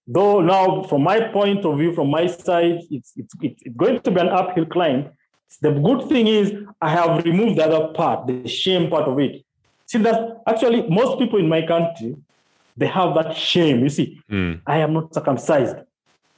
Though 0.07 0.41
now, 0.41 0.85
from 0.85 1.03
my 1.03 1.21
point 1.21 1.65
of 1.65 1.79
view, 1.79 1.93
from 1.93 2.11
my 2.11 2.27
side, 2.27 2.81
it's, 2.91 3.13
it's, 3.17 3.35
it's 3.41 3.63
going 3.77 4.01
to 4.01 4.11
be 4.11 4.21
an 4.21 4.29
uphill 4.29 4.67
climb 4.67 5.11
the 5.61 5.73
good 5.73 6.09
thing 6.09 6.27
is 6.27 6.53
I 6.81 6.91
have 6.91 7.25
removed 7.25 7.59
the 7.59 7.65
other 7.65 7.93
part, 7.95 8.27
the 8.27 8.47
shame 8.49 8.91
part 8.91 9.09
of 9.09 9.19
it. 9.19 9.45
See 9.87 9.99
that 9.99 10.43
actually 10.47 10.89
most 10.89 11.19
people 11.19 11.39
in 11.39 11.49
my 11.49 11.67
country, 11.67 12.17
they 12.77 12.87
have 12.87 13.15
that 13.15 13.37
shame. 13.37 13.81
You 13.81 13.89
see, 13.89 14.21
mm. 14.31 14.61
I 14.67 14.79
am 14.79 14.93
not 14.93 15.15
circumcised. 15.15 15.77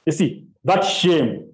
You 0.05 0.11
see, 0.11 0.45
that 0.63 0.81
shame. 0.81 1.53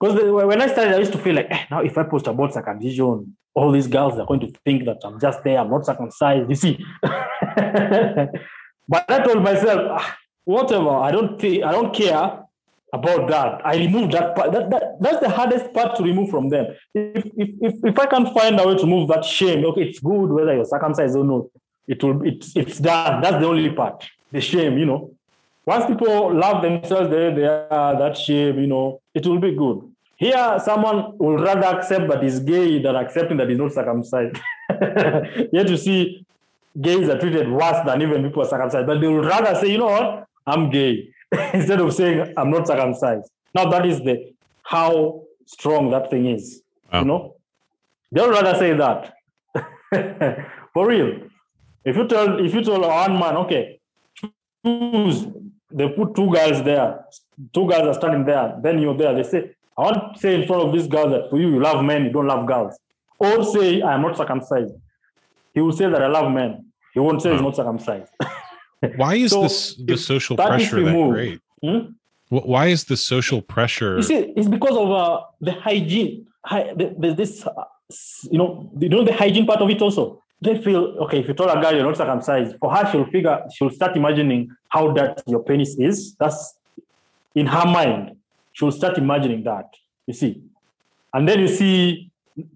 Because 0.00 0.32
when 0.32 0.60
I 0.60 0.66
started, 0.66 0.94
I 0.94 0.98
used 0.98 1.12
to 1.12 1.18
feel 1.18 1.36
like, 1.36 1.46
eh, 1.50 1.64
now 1.70 1.80
if 1.80 1.96
I 1.96 2.02
post 2.02 2.26
about 2.26 2.52
circumcision, 2.52 3.36
all 3.54 3.70
these 3.70 3.86
girls 3.86 4.18
are 4.18 4.26
going 4.26 4.40
to 4.40 4.52
think 4.64 4.84
that 4.86 4.98
I'm 5.04 5.20
just 5.20 5.44
there, 5.44 5.58
I'm 5.58 5.70
not 5.70 5.86
circumcised. 5.86 6.48
You 6.48 6.56
see. 6.56 6.84
but 7.02 9.04
I 9.08 9.20
told 9.24 9.42
myself, 9.42 9.80
ah, 9.92 10.16
whatever, 10.44 10.90
I 10.90 11.12
don't 11.12 11.40
think 11.40 11.62
I 11.62 11.72
don't 11.72 11.94
care 11.94 12.43
about 12.94 13.28
that. 13.28 13.66
I 13.66 13.76
remove 13.76 14.12
that 14.12 14.36
part. 14.36 14.52
That, 14.52 14.70
that, 14.70 15.00
that's 15.00 15.20
the 15.20 15.28
hardest 15.28 15.72
part 15.74 15.96
to 15.96 16.02
remove 16.02 16.30
from 16.30 16.48
them. 16.48 16.66
If, 16.94 17.26
if, 17.36 17.50
if, 17.60 17.74
if 17.84 17.98
I 17.98 18.06
can 18.06 18.32
find 18.32 18.58
a 18.58 18.66
way 18.66 18.76
to 18.76 18.82
remove 18.82 19.08
that 19.08 19.24
shame, 19.24 19.64
okay, 19.66 19.82
it's 19.82 19.98
good 19.98 20.28
whether 20.30 20.54
you're 20.54 20.64
circumcised 20.64 21.16
or 21.16 21.24
not. 21.24 21.46
It 21.86 22.02
will 22.02 22.22
it's 22.24 22.56
it's 22.56 22.78
done. 22.78 23.20
That's 23.20 23.40
the 23.40 23.46
only 23.46 23.70
part. 23.70 24.04
The 24.32 24.40
shame, 24.40 24.78
you 24.78 24.86
know. 24.86 25.10
Once 25.66 25.86
people 25.86 26.34
love 26.34 26.62
themselves, 26.62 27.10
they, 27.10 27.34
they 27.34 27.46
are 27.46 27.98
that 27.98 28.16
shame, 28.16 28.58
you 28.58 28.66
know, 28.66 29.00
it 29.14 29.26
will 29.26 29.38
be 29.38 29.52
good. 29.54 29.80
Here, 30.16 30.58
someone 30.62 31.18
will 31.18 31.38
rather 31.38 31.78
accept 31.78 32.08
that 32.08 32.22
he's 32.22 32.38
gay 32.38 32.80
than 32.80 32.94
accepting 32.96 33.36
that 33.38 33.48
he's 33.48 33.58
not 33.58 33.72
circumcised. 33.72 34.36
Yet 35.52 35.68
you 35.70 35.76
see 35.76 36.26
gays 36.80 37.08
are 37.08 37.18
treated 37.18 37.50
worse 37.50 37.84
than 37.86 38.02
even 38.02 38.22
people 38.22 38.42
are 38.42 38.48
circumcised, 38.48 38.86
but 38.86 39.00
they 39.00 39.08
will 39.08 39.24
rather 39.24 39.54
say, 39.58 39.72
you 39.72 39.78
know 39.78 39.86
what, 39.86 40.26
I'm 40.46 40.70
gay 40.70 41.13
instead 41.52 41.80
of 41.80 41.92
saying 41.94 42.34
I'm 42.36 42.50
not 42.50 42.66
circumcised. 42.66 43.30
Now 43.54 43.70
that 43.70 43.86
is 43.86 44.00
the 44.00 44.32
how 44.62 45.22
strong 45.46 45.90
that 45.90 46.10
thing 46.10 46.26
is. 46.26 46.62
Wow. 46.92 47.00
You 47.00 47.06
know, 47.06 47.36
they'll 48.12 48.30
rather 48.30 48.58
say 48.58 48.72
that. 48.74 49.14
For 50.74 50.88
real. 50.88 51.20
If 51.84 51.96
you 51.96 52.08
tell 52.08 52.44
if 52.44 52.54
you 52.54 52.62
tell 52.62 52.80
one 52.80 53.18
man, 53.18 53.36
okay, 53.38 53.80
choose, 54.64 55.26
they 55.70 55.88
put 55.88 56.14
two 56.14 56.30
girls 56.32 56.62
there, 56.64 57.04
two 57.52 57.68
guys 57.68 57.86
are 57.86 57.94
standing 57.94 58.24
there, 58.24 58.56
then 58.62 58.78
you're 58.78 58.96
there. 58.96 59.14
They 59.14 59.22
say, 59.22 59.50
I 59.76 59.82
want 59.82 60.14
to 60.14 60.20
say 60.20 60.34
in 60.40 60.46
front 60.46 60.62
of 60.62 60.72
this 60.72 60.86
girl 60.86 61.10
that 61.10 61.30
for 61.30 61.38
you, 61.38 61.48
you 61.50 61.60
love 61.60 61.84
men, 61.84 62.04
you 62.04 62.12
don't 62.12 62.26
love 62.26 62.46
girls. 62.46 62.78
Or 63.18 63.44
say, 63.44 63.82
I 63.82 63.94
am 63.94 64.02
not 64.02 64.16
circumcised. 64.16 64.74
He 65.52 65.60
will 65.60 65.72
say 65.72 65.88
that 65.88 66.02
I 66.02 66.08
love 66.08 66.32
men. 66.32 66.66
He 66.92 67.00
won't 67.00 67.22
say 67.22 67.32
he's 67.32 67.42
not 67.42 67.56
circumcised. 67.56 68.10
Why 68.96 69.14
is 69.14 69.32
so 69.32 69.42
this 69.42 69.74
the 69.76 69.96
social 69.96 70.36
pressure 70.36 70.84
that 70.84 71.10
great? 71.10 71.40
Hmm? 71.62 71.92
Why 72.28 72.66
is 72.66 72.84
the 72.84 72.96
social 72.96 73.40
pressure? 73.42 73.96
You 73.96 74.02
see, 74.02 74.32
it's 74.36 74.48
because 74.48 74.76
of 74.76 74.90
uh, 74.90 75.20
the 75.40 75.52
hygiene. 75.52 76.26
Hi, 76.44 76.72
there's 76.76 77.16
this, 77.16 77.46
uh, 77.46 77.52
you 78.30 78.38
know, 78.38 78.70
you 78.78 78.88
know 78.88 79.04
the 79.04 79.12
hygiene 79.12 79.46
part 79.46 79.60
of 79.60 79.70
it 79.70 79.80
also. 79.80 80.22
They 80.40 80.60
feel 80.60 80.96
okay. 81.04 81.20
If 81.20 81.28
you 81.28 81.34
tell 81.34 81.48
a 81.48 81.60
girl 81.60 81.74
you're 81.74 81.84
not 81.84 81.96
circumcised, 81.96 82.56
for 82.60 82.74
her 82.74 82.90
she'll 82.90 83.06
figure 83.06 83.40
she'll 83.54 83.70
start 83.70 83.96
imagining 83.96 84.50
how 84.68 84.92
that 84.92 85.22
your 85.26 85.42
penis 85.42 85.76
is. 85.78 86.14
That's 86.16 86.54
in 87.34 87.46
her 87.46 87.64
mind. 87.64 88.16
She'll 88.52 88.72
start 88.72 88.98
imagining 88.98 89.44
that. 89.44 89.66
You 90.06 90.14
see, 90.14 90.42
and 91.12 91.28
then 91.28 91.40
you 91.40 91.48
see 91.48 92.10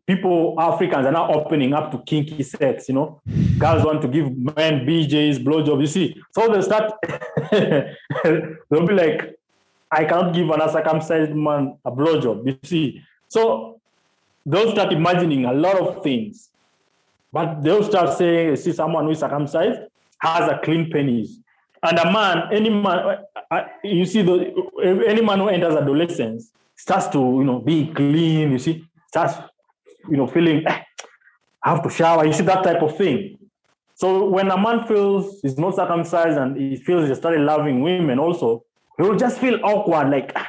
people, 0.06 0.54
Africans 0.58 1.06
are 1.06 1.12
now 1.12 1.30
opening 1.32 1.72
up 1.72 1.90
to 1.92 1.98
kinky 1.98 2.42
sex, 2.42 2.88
you 2.88 2.94
know. 2.94 3.20
Girls 3.58 3.84
want 3.84 4.02
to 4.02 4.08
give 4.08 4.36
men 4.36 4.86
BJs, 4.86 5.44
blowjobs, 5.44 5.80
you 5.80 5.86
see. 5.86 6.22
So 6.32 6.52
they 6.52 6.62
start, 6.62 6.92
they'll 8.70 8.86
be 8.86 8.94
like, 8.94 9.38
I 9.90 10.04
cannot 10.04 10.34
give 10.34 10.50
an 10.50 10.60
uncircumcised 10.60 11.34
man 11.34 11.78
a 11.84 11.90
blowjob, 11.90 12.46
you 12.46 12.58
see. 12.62 13.02
So 13.28 13.80
they'll 14.44 14.72
start 14.72 14.92
imagining 14.92 15.44
a 15.44 15.52
lot 15.52 15.78
of 15.78 16.02
things. 16.02 16.50
But 17.32 17.62
they'll 17.62 17.84
start 17.84 18.16
saying, 18.16 18.56
see, 18.56 18.72
someone 18.72 19.04
who 19.04 19.10
is 19.10 19.20
circumcised 19.20 19.80
has 20.20 20.50
a 20.50 20.58
clean 20.64 20.90
penis. 20.90 21.38
And 21.82 21.98
a 21.98 22.10
man, 22.10 22.48
any 22.52 22.70
man, 22.70 22.98
uh, 22.98 23.22
uh, 23.50 23.64
you 23.84 24.04
see, 24.04 24.22
the, 24.22 25.04
any 25.06 25.22
man 25.22 25.38
who 25.38 25.48
enters 25.48 25.74
adolescence 25.76 26.50
starts 26.74 27.06
to, 27.08 27.18
you 27.18 27.44
know, 27.44 27.60
be 27.60 27.92
clean, 27.94 28.52
you 28.52 28.58
see, 28.58 28.84
starts 29.06 29.34
you 30.10 30.16
know, 30.16 30.26
feeling, 30.26 30.66
eh, 30.66 30.82
I 31.62 31.70
have 31.70 31.82
to 31.82 31.90
shower. 31.90 32.24
You 32.26 32.32
see 32.32 32.44
that 32.44 32.62
type 32.64 32.82
of 32.82 32.96
thing. 32.96 33.38
So 33.94 34.28
when 34.28 34.50
a 34.50 34.56
man 34.56 34.86
feels 34.86 35.40
he's 35.42 35.58
not 35.58 35.74
circumcised 35.74 36.38
and 36.38 36.56
he 36.56 36.76
feels 36.76 37.08
he 37.08 37.14
started 37.14 37.40
loving 37.40 37.82
women 37.82 38.18
also, 38.18 38.64
he 38.96 39.02
will 39.02 39.16
just 39.16 39.38
feel 39.38 39.58
awkward, 39.64 40.10
like, 40.10 40.32
ah, 40.36 40.48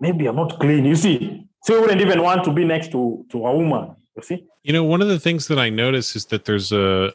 maybe 0.00 0.26
I'm 0.26 0.36
not 0.36 0.58
clean. 0.58 0.84
You 0.84 0.96
see, 0.96 1.46
so 1.62 1.74
you 1.74 1.80
wouldn't 1.82 2.00
even 2.00 2.22
want 2.22 2.44
to 2.44 2.52
be 2.52 2.64
next 2.64 2.90
to 2.92 3.24
to 3.30 3.46
a 3.46 3.56
woman. 3.56 3.94
You 4.16 4.22
see, 4.22 4.46
You 4.64 4.72
know, 4.72 4.84
one 4.84 5.00
of 5.00 5.08
the 5.08 5.18
things 5.18 5.46
that 5.48 5.58
I 5.58 5.70
notice 5.70 6.16
is 6.16 6.26
that 6.26 6.44
there's 6.44 6.72
a 6.72 7.12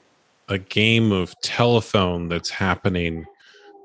a 0.48 0.58
game 0.58 1.12
of 1.12 1.40
telephone 1.42 2.30
that's 2.30 2.50
happening 2.50 3.26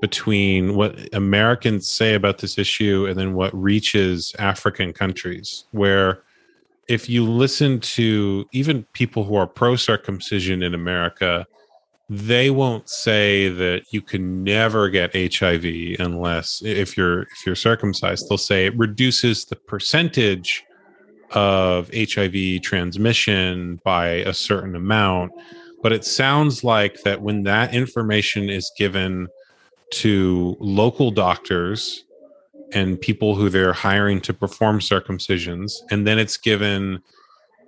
between 0.00 0.74
what 0.76 0.96
Americans 1.14 1.88
say 1.88 2.14
about 2.14 2.38
this 2.38 2.58
issue 2.58 3.06
and 3.08 3.18
then 3.18 3.34
what 3.34 3.52
reaches 3.54 4.34
African 4.38 4.92
countries 4.92 5.64
where 5.72 6.22
if 6.90 7.08
you 7.08 7.24
listen 7.24 7.78
to 7.78 8.44
even 8.52 8.82
people 8.94 9.22
who 9.22 9.36
are 9.36 9.46
pro 9.46 9.76
circumcision 9.76 10.60
in 10.60 10.74
America, 10.74 11.46
they 12.08 12.50
won't 12.50 12.90
say 12.90 13.48
that 13.48 13.84
you 13.92 14.02
can 14.02 14.42
never 14.42 14.90
get 14.90 15.14
HIV 15.14 16.00
unless 16.00 16.60
if 16.64 16.96
you're 16.96 17.22
if 17.22 17.46
you're 17.46 17.54
circumcised. 17.54 18.26
They'll 18.28 18.38
say 18.38 18.66
it 18.66 18.76
reduces 18.76 19.44
the 19.44 19.54
percentage 19.54 20.64
of 21.30 21.88
HIV 21.94 22.62
transmission 22.62 23.80
by 23.84 24.06
a 24.08 24.34
certain 24.34 24.74
amount. 24.74 25.30
But 25.84 25.92
it 25.92 26.04
sounds 26.04 26.64
like 26.64 27.02
that 27.04 27.22
when 27.22 27.44
that 27.44 27.72
information 27.72 28.50
is 28.50 28.68
given 28.76 29.28
to 29.92 30.56
local 30.58 31.12
doctors 31.12 32.04
and 32.72 33.00
people 33.00 33.34
who 33.34 33.48
they're 33.48 33.72
hiring 33.72 34.20
to 34.22 34.34
perform 34.34 34.80
circumcisions, 34.80 35.72
and 35.90 36.06
then 36.06 36.18
it's 36.18 36.36
given 36.36 37.02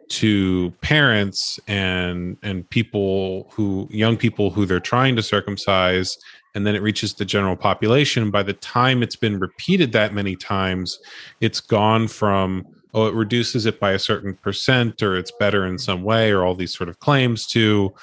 to 0.09 0.71
parents 0.83 1.59
and 1.67 2.37
and 2.43 2.69
people 2.69 3.49
who 3.53 3.89
young 3.91 4.17
people 4.17 4.51
who 4.51 4.67
they're 4.67 4.81
trying 4.81 5.17
to 5.17 5.23
circumcise. 5.23 6.19
And 6.55 6.67
then 6.67 6.75
it 6.75 6.83
reaches 6.83 7.15
the 7.15 7.25
general 7.25 7.57
population. 7.57 8.31
By 8.31 8.43
the 8.43 8.53
time 8.53 9.03
it's 9.03 9.17
been 9.17 9.39
repeated 9.39 9.93
that 9.93 10.13
many 10.13 10.37
times 10.37 10.99
it's 11.41 11.61
gone 11.61 12.09
from 12.09 12.67
oh 12.93 13.07
it 13.07 13.15
reduces 13.15 13.65
it 13.65 13.81
by 13.81 13.93
a 13.93 13.99
certain 13.99 14.35
percent 14.35 15.03
or 15.03 15.17
it's 15.17 15.33
better 15.33 15.67
in 15.67 15.79
some 15.79 16.03
way 16.03 16.31
or 16.31 16.45
all 16.45 16.55
these 16.55 16.77
sort 16.77 16.91
of 16.91 16.99
claims 17.01 17.47
to 17.47 17.95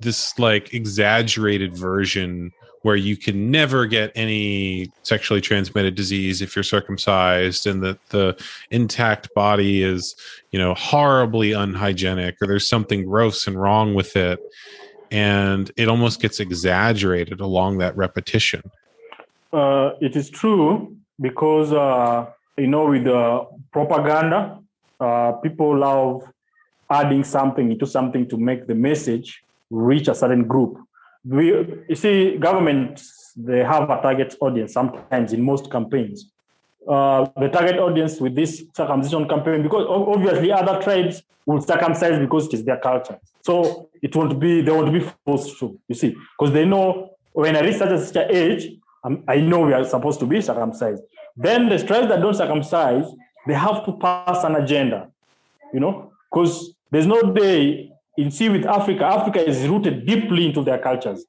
this 0.00 0.38
like 0.38 0.72
exaggerated 0.72 1.76
version 1.76 2.52
where 2.82 2.96
you 2.96 3.16
can 3.16 3.50
never 3.50 3.86
get 3.86 4.12
any 4.14 4.90
sexually 5.02 5.40
transmitted 5.40 5.94
disease 5.94 6.40
if 6.40 6.54
you're 6.54 6.62
circumcised 6.62 7.66
and 7.66 7.82
that 7.82 7.98
the 8.10 8.36
intact 8.70 9.32
body 9.34 9.82
is 9.82 10.14
you 10.50 10.58
know 10.58 10.74
horribly 10.74 11.52
unhygienic 11.52 12.36
or 12.40 12.46
there's 12.46 12.68
something 12.68 13.04
gross 13.04 13.46
and 13.46 13.60
wrong 13.60 13.94
with 13.94 14.16
it 14.16 14.40
and 15.10 15.70
it 15.76 15.88
almost 15.88 16.20
gets 16.20 16.38
exaggerated 16.40 17.40
along 17.40 17.78
that 17.78 17.96
repetition 17.96 18.62
uh, 19.52 19.92
it 20.00 20.14
is 20.14 20.28
true 20.28 20.94
because 21.20 21.72
uh, 21.72 22.26
you 22.56 22.66
know 22.66 22.86
with 22.86 23.04
the 23.04 23.46
propaganda, 23.72 24.58
uh, 25.00 25.32
people 25.42 25.78
love 25.78 26.22
adding 26.90 27.24
something 27.24 27.70
into 27.70 27.86
something 27.86 28.28
to 28.28 28.36
make 28.36 28.66
the 28.66 28.74
message 28.74 29.42
reach 29.70 30.08
a 30.08 30.14
certain 30.14 30.44
group. 30.46 30.78
We, 31.24 31.46
you 31.88 31.94
see, 31.94 32.36
governments 32.38 33.18
they 33.38 33.62
have 33.62 33.88
a 33.88 34.02
target 34.02 34.34
audience 34.40 34.72
sometimes 34.72 35.32
in 35.32 35.42
most 35.42 35.70
campaigns. 35.70 36.30
Uh, 36.86 37.28
the 37.36 37.48
target 37.48 37.78
audience 37.78 38.20
with 38.20 38.34
this 38.34 38.64
circumcision 38.74 39.28
campaign, 39.28 39.62
because 39.62 39.86
obviously 39.88 40.50
other 40.50 40.80
tribes 40.82 41.22
will 41.46 41.60
circumcise 41.60 42.18
because 42.18 42.46
it 42.46 42.54
is 42.54 42.64
their 42.64 42.78
culture. 42.78 43.18
So 43.42 43.88
it 44.02 44.14
won't 44.16 44.38
be 44.40 44.62
they 44.62 44.72
won't 44.72 44.92
be 44.92 45.06
forced 45.24 45.58
to. 45.60 45.78
You 45.86 45.94
see, 45.94 46.16
because 46.38 46.52
they 46.52 46.64
know 46.64 47.10
when 47.32 47.56
I 47.56 47.60
reach 47.60 47.76
such 47.76 47.90
a 47.90 48.04
such 48.04 48.30
age, 48.30 48.72
um, 49.04 49.22
I 49.28 49.36
know 49.36 49.60
we 49.60 49.72
are 49.72 49.84
supposed 49.84 50.18
to 50.20 50.26
be 50.26 50.40
circumcised. 50.40 51.02
Then 51.36 51.68
the 51.68 51.78
tribes 51.78 52.08
that 52.08 52.20
don't 52.20 52.34
circumcise, 52.34 53.06
they 53.46 53.54
have 53.54 53.84
to 53.84 53.92
pass 53.92 54.44
an 54.44 54.56
agenda. 54.56 55.10
You 55.72 55.80
know, 55.80 56.12
because 56.30 56.72
there's 56.90 57.06
no 57.06 57.34
day 57.34 57.92
in 58.18 58.32
see 58.32 58.48
with 58.48 58.66
Africa. 58.66 59.04
Africa 59.04 59.48
is 59.48 59.66
rooted 59.68 60.04
deeply 60.04 60.46
into 60.46 60.62
their 60.62 60.78
cultures. 60.78 61.24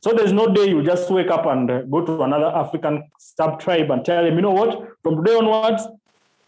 So 0.00 0.12
there's 0.12 0.32
no 0.32 0.52
day 0.52 0.68
you 0.68 0.82
just 0.82 1.08
wake 1.08 1.30
up 1.30 1.46
and 1.46 1.70
uh, 1.70 1.82
go 1.82 2.04
to 2.04 2.22
another 2.22 2.46
African 2.46 3.04
sub 3.18 3.60
tribe 3.60 3.88
and 3.92 4.04
tell 4.04 4.24
them, 4.24 4.34
you 4.34 4.42
know 4.42 4.50
what, 4.50 4.88
from 5.04 5.22
today 5.22 5.36
onwards, 5.36 5.86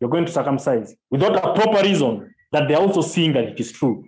you're 0.00 0.10
going 0.10 0.26
to 0.26 0.32
circumcise 0.32 0.96
without 1.10 1.36
a 1.36 1.54
proper 1.54 1.80
reason 1.84 2.34
that 2.50 2.66
they're 2.66 2.80
also 2.80 3.02
seeing 3.02 3.32
that 3.34 3.44
it 3.44 3.60
is 3.60 3.70
true. 3.70 4.04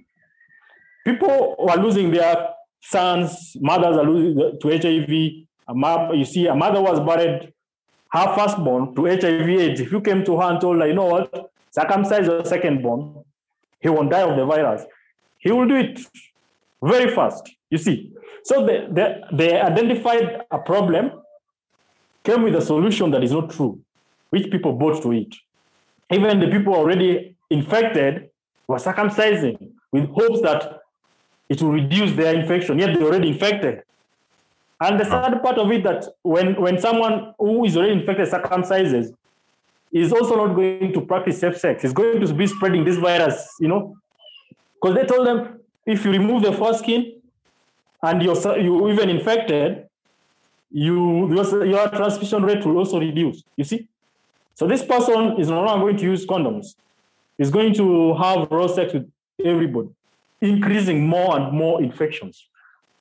People 1.04 1.54
are 1.70 1.76
losing 1.76 2.10
their 2.10 2.48
sons, 2.80 3.56
mothers 3.60 3.96
are 3.96 4.04
losing 4.04 4.42
uh, 4.42 4.50
to 4.60 4.68
HIV. 4.68 5.08
You 6.18 6.24
see, 6.24 6.48
a 6.48 6.54
mother 6.54 6.82
was 6.82 6.98
buried, 6.98 7.52
her 8.10 8.34
firstborn 8.34 8.96
to 8.96 9.04
HIV/AIDS. 9.04 9.80
If 9.80 9.92
you 9.92 10.00
came 10.00 10.24
to 10.24 10.36
her 10.40 10.50
and 10.50 10.60
told 10.60 10.80
her, 10.80 10.88
you 10.88 10.94
know 10.94 11.06
what, 11.06 11.52
circumcise 11.70 12.26
your 12.26 12.42
secondborn, 12.42 13.24
he 13.80 13.88
won't 13.88 14.10
die 14.10 14.22
of 14.22 14.36
the 14.36 14.44
virus. 14.44 14.82
He 15.46 15.52
will 15.52 15.68
do 15.68 15.76
it 15.76 16.00
very 16.82 17.14
fast. 17.14 17.48
You 17.70 17.78
see, 17.78 18.10
so 18.42 18.66
they, 18.66 18.88
they, 18.90 19.22
they 19.32 19.60
identified 19.60 20.40
a 20.50 20.58
problem, 20.58 21.12
came 22.24 22.42
with 22.42 22.56
a 22.56 22.60
solution 22.60 23.12
that 23.12 23.22
is 23.22 23.30
not 23.30 23.50
true, 23.50 23.78
which 24.30 24.50
people 24.50 24.72
bought 24.72 25.00
to 25.04 25.12
it. 25.12 25.32
Even 26.10 26.40
the 26.40 26.48
people 26.48 26.74
already 26.74 27.36
infected 27.48 28.28
were 28.66 28.78
circumcising 28.78 29.70
with 29.92 30.08
hopes 30.10 30.40
that 30.42 30.80
it 31.48 31.62
will 31.62 31.70
reduce 31.70 32.10
their 32.16 32.34
infection, 32.34 32.80
yet 32.80 32.98
they're 32.98 33.06
already 33.06 33.28
infected. 33.28 33.82
And 34.80 34.98
the 34.98 35.04
sad 35.04 35.40
part 35.44 35.58
of 35.58 35.70
it 35.70 35.84
that 35.84 36.06
when, 36.22 36.60
when 36.60 36.80
someone 36.80 37.34
who 37.38 37.64
is 37.64 37.76
already 37.76 37.92
infected 37.92 38.28
circumcises, 38.28 39.14
is 39.92 40.12
also 40.12 40.34
not 40.44 40.56
going 40.56 40.92
to 40.92 41.00
practice 41.02 41.38
safe 41.38 41.56
sex. 41.56 41.82
He's 41.82 41.92
going 41.92 42.20
to 42.20 42.34
be 42.34 42.48
spreading 42.48 42.84
this 42.84 42.96
virus, 42.96 43.48
you 43.60 43.68
know, 43.68 43.96
because 44.80 44.96
they 44.96 45.04
told 45.04 45.26
them 45.26 45.60
if 45.84 46.04
you 46.04 46.10
remove 46.10 46.42
the 46.42 46.52
foreskin, 46.52 47.12
and 48.02 48.22
you're 48.22 48.58
you 48.58 48.88
even 48.90 49.08
infected, 49.08 49.86
you 50.70 51.34
your, 51.34 51.88
transmission 51.88 52.42
rate 52.42 52.64
will 52.64 52.78
also 52.78 53.00
reduce. 53.00 53.42
You 53.56 53.64
see, 53.64 53.88
so 54.54 54.66
this 54.66 54.84
person 54.84 55.40
is 55.40 55.48
no 55.48 55.62
longer 55.62 55.86
going 55.86 55.96
to 55.98 56.04
use 56.04 56.26
condoms. 56.26 56.74
He's 57.38 57.50
going 57.50 57.74
to 57.74 58.14
have 58.14 58.50
raw 58.50 58.66
sex 58.66 58.92
with 58.92 59.10
everybody, 59.44 59.88
increasing 60.40 61.06
more 61.06 61.38
and 61.38 61.52
more 61.52 61.82
infections, 61.82 62.46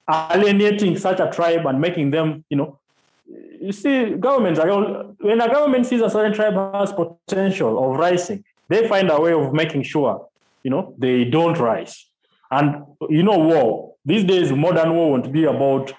alienating 0.10 0.98
such 0.98 1.20
a 1.20 1.30
tribe 1.32 1.66
and 1.66 1.80
making 1.80 2.12
them, 2.12 2.44
you 2.50 2.58
know. 2.58 2.80
You 3.60 3.72
see, 3.72 4.12
governments 4.12 4.60
are 4.60 4.68
when 5.20 5.42
a 5.42 5.48
government 5.48 5.88
sees 5.88 6.02
a 6.02 6.10
certain 6.10 6.34
tribe 6.34 6.54
has 6.76 6.94
potential 6.94 7.84
of 7.84 7.98
rising, 7.98 8.44
they 8.68 8.88
find 8.88 9.10
a 9.10 9.20
way 9.20 9.34
of 9.34 9.54
making 9.54 9.84
sure, 9.84 10.28
you 10.66 10.72
know, 10.72 10.96
they 10.98 11.26
don't 11.26 11.58
rise. 11.60 12.08
And 12.50 12.84
you 13.08 13.22
know, 13.22 13.38
war 13.38 13.94
these 14.04 14.24
days, 14.24 14.52
modern 14.52 14.96
war 14.96 15.12
won't 15.12 15.32
be 15.32 15.44
about 15.44 15.94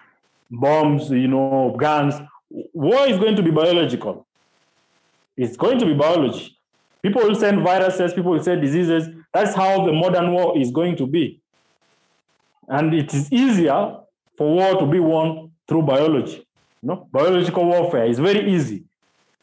bombs, 0.51 1.09
you 1.09 1.29
know, 1.29 1.77
guns. 1.79 2.17
War 2.51 3.07
is 3.07 3.17
going 3.17 3.37
to 3.37 3.43
be 3.45 3.53
biological. 3.53 4.27
It's 5.37 5.57
going 5.57 5.79
to 5.79 5.87
be 5.87 5.95
biology. 5.95 6.59
People 7.01 7.23
will 7.23 7.37
send 7.37 7.63
viruses, 7.63 8.13
people 8.13 8.33
will 8.33 8.43
send 8.43 8.61
diseases. 8.61 9.09
That's 9.33 9.55
how 9.55 9.87
the 9.87 9.93
modern 9.93 10.33
war 10.33 10.59
is 10.59 10.73
going 10.73 10.97
to 10.97 11.07
be. 11.07 11.41
And 12.67 12.93
it 12.93 13.15
is 13.15 13.33
easier 13.33 13.99
for 14.37 14.53
war 14.53 14.81
to 14.81 14.87
be 14.87 14.99
won 14.99 15.53
through 15.69 15.83
biology. 15.83 16.45
You 16.83 16.89
know, 16.89 17.09
biological 17.13 17.65
warfare 17.65 18.07
is 18.07 18.19
very 18.19 18.53
easy. 18.53 18.83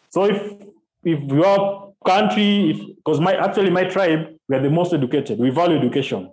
So 0.09 0.25
if 0.25 0.51
if 1.05 1.19
your 1.31 1.93
country, 2.05 2.71
if 2.71 2.95
because 2.97 3.21
my 3.21 3.35
actually 3.35 3.69
my 3.69 3.85
tribe, 3.85 4.33
we 4.47 4.55
are 4.55 4.61
the 4.61 4.69
most 4.69 4.93
educated, 4.93 5.39
we 5.39 5.49
value 5.49 5.77
education. 5.77 6.31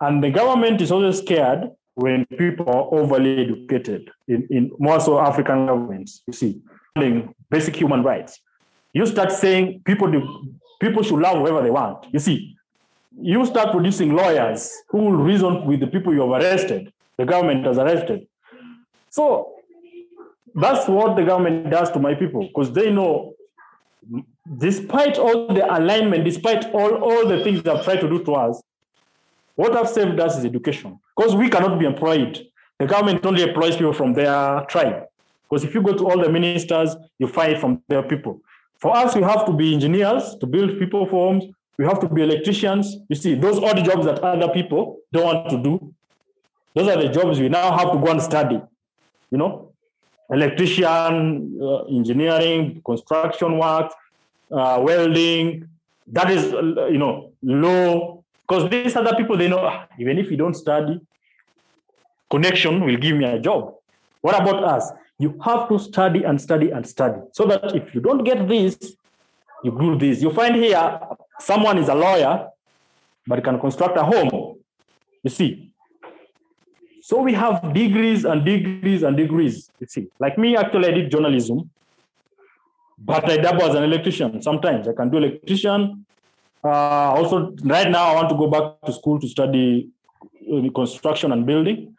And 0.00 0.22
the 0.22 0.30
government 0.30 0.80
is 0.80 0.92
always 0.92 1.18
scared 1.18 1.70
when 1.94 2.24
people 2.26 2.68
are 2.68 3.00
overly 3.00 3.42
educated 3.42 4.10
in, 4.28 4.46
in 4.50 4.70
more 4.78 5.00
so 5.00 5.18
African 5.18 5.66
governments, 5.66 6.22
you 6.26 6.32
see, 6.32 6.60
basic 7.50 7.74
human 7.74 8.02
rights. 8.02 8.40
You 8.92 9.06
start 9.06 9.32
saying 9.32 9.82
people 9.84 10.10
do, 10.10 10.52
people 10.80 11.02
should 11.02 11.18
love 11.18 11.38
whoever 11.38 11.62
they 11.62 11.70
want. 11.70 12.06
You 12.12 12.20
see, 12.20 12.56
you 13.20 13.44
start 13.46 13.72
producing 13.72 14.14
lawyers 14.14 14.72
who 14.88 14.98
will 14.98 15.16
reason 15.16 15.64
with 15.66 15.80
the 15.80 15.88
people 15.88 16.14
you 16.14 16.20
have 16.20 16.40
arrested, 16.40 16.92
the 17.16 17.24
government 17.24 17.66
has 17.66 17.78
arrested. 17.78 18.28
So 19.10 19.54
that's 20.54 20.88
what 20.88 21.16
the 21.16 21.24
government 21.24 21.70
does 21.70 21.90
to 21.92 21.98
my 21.98 22.14
people, 22.14 22.46
because 22.46 22.72
they 22.72 22.92
know 22.92 23.34
despite 24.56 25.18
all 25.18 25.48
the 25.48 25.64
alignment, 25.74 26.24
despite 26.24 26.72
all, 26.72 26.94
all 26.96 27.26
the 27.26 27.42
things 27.44 27.62
they've 27.62 27.82
tried 27.84 28.00
to 28.00 28.08
do 28.08 28.24
to 28.24 28.34
us, 28.34 28.62
what 29.56 29.74
have 29.74 29.88
saved 29.88 30.18
us 30.20 30.38
is 30.38 30.44
education 30.44 30.98
because 31.16 31.34
we 31.34 31.48
cannot 31.48 31.78
be 31.78 31.84
employed. 31.84 32.46
The 32.78 32.86
government 32.86 33.26
only 33.26 33.42
employs 33.42 33.76
people 33.76 33.92
from 33.92 34.14
their 34.14 34.64
tribe. 34.68 35.04
Because 35.48 35.64
if 35.64 35.74
you 35.74 35.82
go 35.82 35.94
to 35.94 36.08
all 36.08 36.22
the 36.22 36.30
ministers, 36.30 36.94
you 37.18 37.26
find 37.26 37.58
from 37.58 37.82
their 37.88 38.02
people. 38.02 38.40
For 38.78 38.96
us, 38.96 39.16
we 39.16 39.22
have 39.22 39.44
to 39.46 39.52
be 39.52 39.74
engineers 39.74 40.36
to 40.40 40.46
build 40.46 40.78
people 40.78 41.06
homes. 41.06 41.44
We 41.76 41.84
have 41.86 42.00
to 42.00 42.08
be 42.08 42.22
electricians. 42.22 42.96
You 43.08 43.16
see, 43.16 43.34
those 43.34 43.58
odd 43.58 43.84
jobs 43.84 44.04
that 44.06 44.20
other 44.20 44.52
people 44.52 44.98
don't 45.12 45.24
want 45.24 45.50
to 45.50 45.62
do, 45.62 45.94
those 46.74 46.88
are 46.88 47.02
the 47.02 47.08
jobs 47.08 47.40
we 47.40 47.48
now 47.48 47.76
have 47.76 47.92
to 47.92 47.98
go 47.98 48.08
and 48.08 48.22
study. 48.22 48.60
You 49.30 49.38
know, 49.38 49.72
electrician, 50.30 51.58
uh, 51.60 51.84
engineering, 51.84 52.80
construction 52.84 53.58
work. 53.58 53.92
Uh, 54.50 54.80
welding. 54.82 55.68
That 56.06 56.30
is, 56.30 56.52
you 56.52 56.98
know, 56.98 57.32
low. 57.42 58.24
Because 58.46 58.70
these 58.70 58.96
other 58.96 59.14
people, 59.14 59.36
they 59.36 59.48
know, 59.48 59.60
ah, 59.60 59.86
even 59.98 60.18
if 60.18 60.30
you 60.30 60.36
don't 60.36 60.54
study, 60.54 61.00
connection 62.30 62.84
will 62.84 62.96
give 62.96 63.16
me 63.16 63.24
a 63.24 63.38
job. 63.38 63.74
What 64.20 64.40
about 64.40 64.64
us? 64.64 64.90
You 65.18 65.38
have 65.44 65.68
to 65.68 65.78
study 65.78 66.24
and 66.24 66.40
study 66.40 66.70
and 66.70 66.86
study 66.86 67.20
so 67.32 67.44
that 67.46 67.74
if 67.74 67.94
you 67.94 68.00
don't 68.00 68.24
get 68.24 68.48
this, 68.48 68.78
you 69.62 69.76
do 69.78 69.98
this. 69.98 70.22
You 70.22 70.30
find 70.32 70.54
here 70.56 71.00
someone 71.40 71.78
is 71.78 71.88
a 71.88 71.94
lawyer, 71.94 72.48
but 73.26 73.42
can 73.44 73.58
construct 73.58 73.96
a 73.98 74.04
home. 74.04 74.58
You 75.22 75.30
see. 75.30 75.72
So 77.02 77.22
we 77.22 77.32
have 77.34 77.72
degrees 77.72 78.24
and 78.24 78.44
degrees 78.44 79.02
and 79.02 79.16
degrees. 79.16 79.70
You 79.80 79.86
see, 79.86 80.08
like 80.20 80.36
me, 80.36 80.56
actually, 80.56 80.88
I 80.88 80.90
did 80.90 81.10
journalism, 81.10 81.70
but 82.98 83.30
I 83.30 83.36
dabble 83.36 83.62
as 83.62 83.74
an 83.74 83.84
electrician. 83.84 84.42
Sometimes 84.42 84.88
I 84.88 84.92
can 84.92 85.10
do 85.10 85.18
electrician. 85.18 86.04
Uh, 86.64 87.14
also, 87.14 87.54
right 87.62 87.88
now, 87.88 88.08
I 88.08 88.14
want 88.14 88.28
to 88.30 88.36
go 88.36 88.48
back 88.48 88.80
to 88.86 88.92
school 88.92 89.20
to 89.20 89.28
study 89.28 89.88
uh, 90.22 90.70
construction 90.74 91.32
and 91.32 91.46
building 91.46 91.96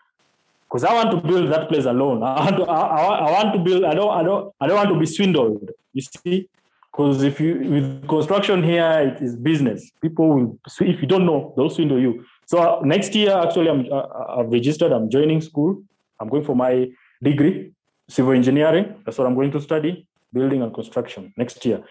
because 0.67 0.83
I 0.83 0.93
want 0.93 1.11
to 1.11 1.17
build 1.17 1.51
that 1.51 1.69
place 1.69 1.85
alone. 1.85 2.21
I 2.23 2.45
want 2.45 2.57
to, 2.57 2.63
I, 2.63 2.79
I, 3.27 3.31
want 3.31 3.53
to 3.53 3.59
build. 3.59 3.83
I 3.85 3.93
don't, 3.93 4.13
I 4.13 4.23
don't, 4.23 4.53
I 4.59 4.67
don't 4.67 4.75
want 4.75 4.89
to 4.89 4.99
be 4.99 5.05
swindled. 5.05 5.71
You 5.93 6.01
see, 6.01 6.47
because 6.91 7.23
if 7.23 7.39
you 7.39 7.55
with 7.59 8.07
construction 8.07 8.63
here, 8.63 9.13
it 9.15 9.21
is 9.21 9.35
business. 9.35 9.91
People 10.01 10.29
will, 10.29 10.59
if 10.81 11.01
you 11.01 11.07
don't 11.07 11.25
know, 11.25 11.53
they'll 11.55 11.69
swindle 11.69 11.99
you. 11.99 12.25
So 12.45 12.81
next 12.83 13.15
year, 13.15 13.31
actually, 13.31 13.69
I'm 13.69 13.87
uh, 13.91 14.39
I've 14.39 14.51
registered. 14.51 14.91
I'm 14.91 15.09
joining 15.09 15.41
school. 15.41 15.81
I'm 16.19 16.27
going 16.27 16.43
for 16.43 16.55
my 16.55 16.89
degree, 17.23 17.71
civil 18.09 18.33
engineering. 18.33 18.95
That's 19.05 19.17
what 19.17 19.27
I'm 19.27 19.35
going 19.35 19.51
to 19.51 19.61
study, 19.61 20.05
building 20.33 20.61
and 20.61 20.73
construction 20.73 21.33
next 21.37 21.65
year. 21.65 21.83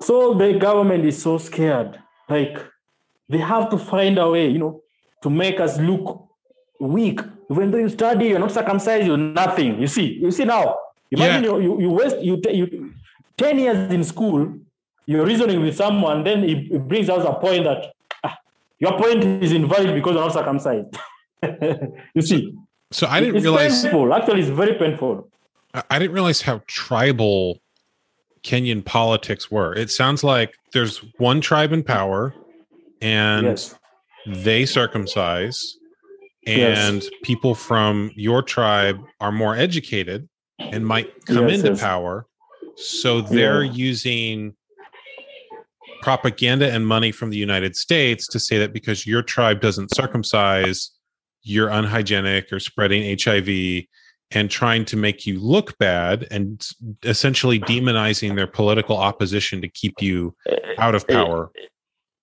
So 0.00 0.34
the 0.34 0.54
government 0.58 1.04
is 1.04 1.20
so 1.20 1.38
scared. 1.38 1.98
Like 2.28 2.58
they 3.28 3.38
have 3.38 3.70
to 3.70 3.78
find 3.78 4.18
a 4.18 4.28
way, 4.28 4.48
you 4.48 4.58
know, 4.58 4.82
to 5.22 5.30
make 5.30 5.60
us 5.60 5.78
look 5.78 6.28
weak. 6.80 7.20
Even 7.50 7.70
though 7.70 7.78
you 7.78 7.88
study, 7.88 8.26
you're 8.28 8.38
not 8.38 8.52
circumcised, 8.52 9.06
you're 9.06 9.16
nothing. 9.16 9.80
You 9.80 9.86
see, 9.86 10.18
you 10.20 10.30
see 10.30 10.44
now. 10.44 10.76
Imagine 11.10 11.44
yeah. 11.44 11.50
you, 11.50 11.60
you, 11.60 11.80
you 11.82 11.90
waste 11.90 12.20
you, 12.20 12.40
you 12.50 12.92
10 13.36 13.58
years 13.58 13.92
in 13.92 14.04
school, 14.04 14.58
you're 15.06 15.26
reasoning 15.26 15.60
with 15.60 15.76
someone, 15.76 16.24
then 16.24 16.44
it, 16.44 16.72
it 16.72 16.88
brings 16.88 17.08
out 17.08 17.26
a 17.26 17.38
point 17.38 17.64
that 17.64 17.92
ah, 18.22 18.36
your 18.78 18.98
point 18.98 19.24
is 19.42 19.52
invalid 19.52 19.94
because 19.94 20.14
you're 20.14 20.24
not 20.24 20.32
circumcised. 20.32 20.96
you 22.14 22.22
see. 22.22 22.54
So 22.90 23.06
I 23.06 23.20
didn't 23.20 23.36
it's 23.36 23.44
realize. 23.44 23.82
Painful. 23.82 24.14
Actually, 24.14 24.40
it's 24.40 24.50
very 24.50 24.74
painful. 24.74 25.28
I 25.90 25.98
didn't 25.98 26.14
realize 26.14 26.42
how 26.42 26.62
tribal 26.66 27.60
Kenyan 28.44 28.84
politics 28.84 29.50
were. 29.50 29.74
It 29.74 29.90
sounds 29.90 30.22
like 30.22 30.54
there's 30.72 30.98
one 31.18 31.40
tribe 31.40 31.72
in 31.72 31.82
power 31.82 32.34
and 33.00 33.46
yes. 33.46 33.74
they 34.26 34.66
circumcise 34.66 35.76
and 36.46 37.02
yes. 37.02 37.10
people 37.22 37.54
from 37.54 38.10
your 38.14 38.42
tribe 38.42 39.00
are 39.20 39.32
more 39.32 39.56
educated 39.56 40.28
and 40.58 40.86
might 40.86 41.24
come 41.26 41.48
yes, 41.48 41.62
into 41.62 41.80
power 41.80 42.26
so 42.76 43.20
they're 43.20 43.62
yeah. 43.62 43.72
using 43.72 44.54
propaganda 46.02 46.70
and 46.70 46.86
money 46.86 47.10
from 47.10 47.30
the 47.30 47.36
united 47.36 47.76
states 47.76 48.26
to 48.26 48.38
say 48.38 48.58
that 48.58 48.72
because 48.72 49.06
your 49.06 49.22
tribe 49.22 49.60
doesn't 49.60 49.94
circumcise 49.94 50.90
you're 51.42 51.70
unhygienic 51.70 52.52
or 52.52 52.60
spreading 52.60 53.16
hiv 53.22 53.48
and 54.30 54.50
trying 54.50 54.84
to 54.84 54.96
make 54.96 55.26
you 55.26 55.38
look 55.38 55.78
bad 55.78 56.26
and 56.30 56.66
essentially 57.02 57.60
demonizing 57.60 58.34
their 58.36 58.46
political 58.46 58.96
opposition 58.96 59.60
to 59.60 59.68
keep 59.68 60.00
you 60.00 60.34
out 60.78 60.94
of 60.94 61.06
power 61.06 61.50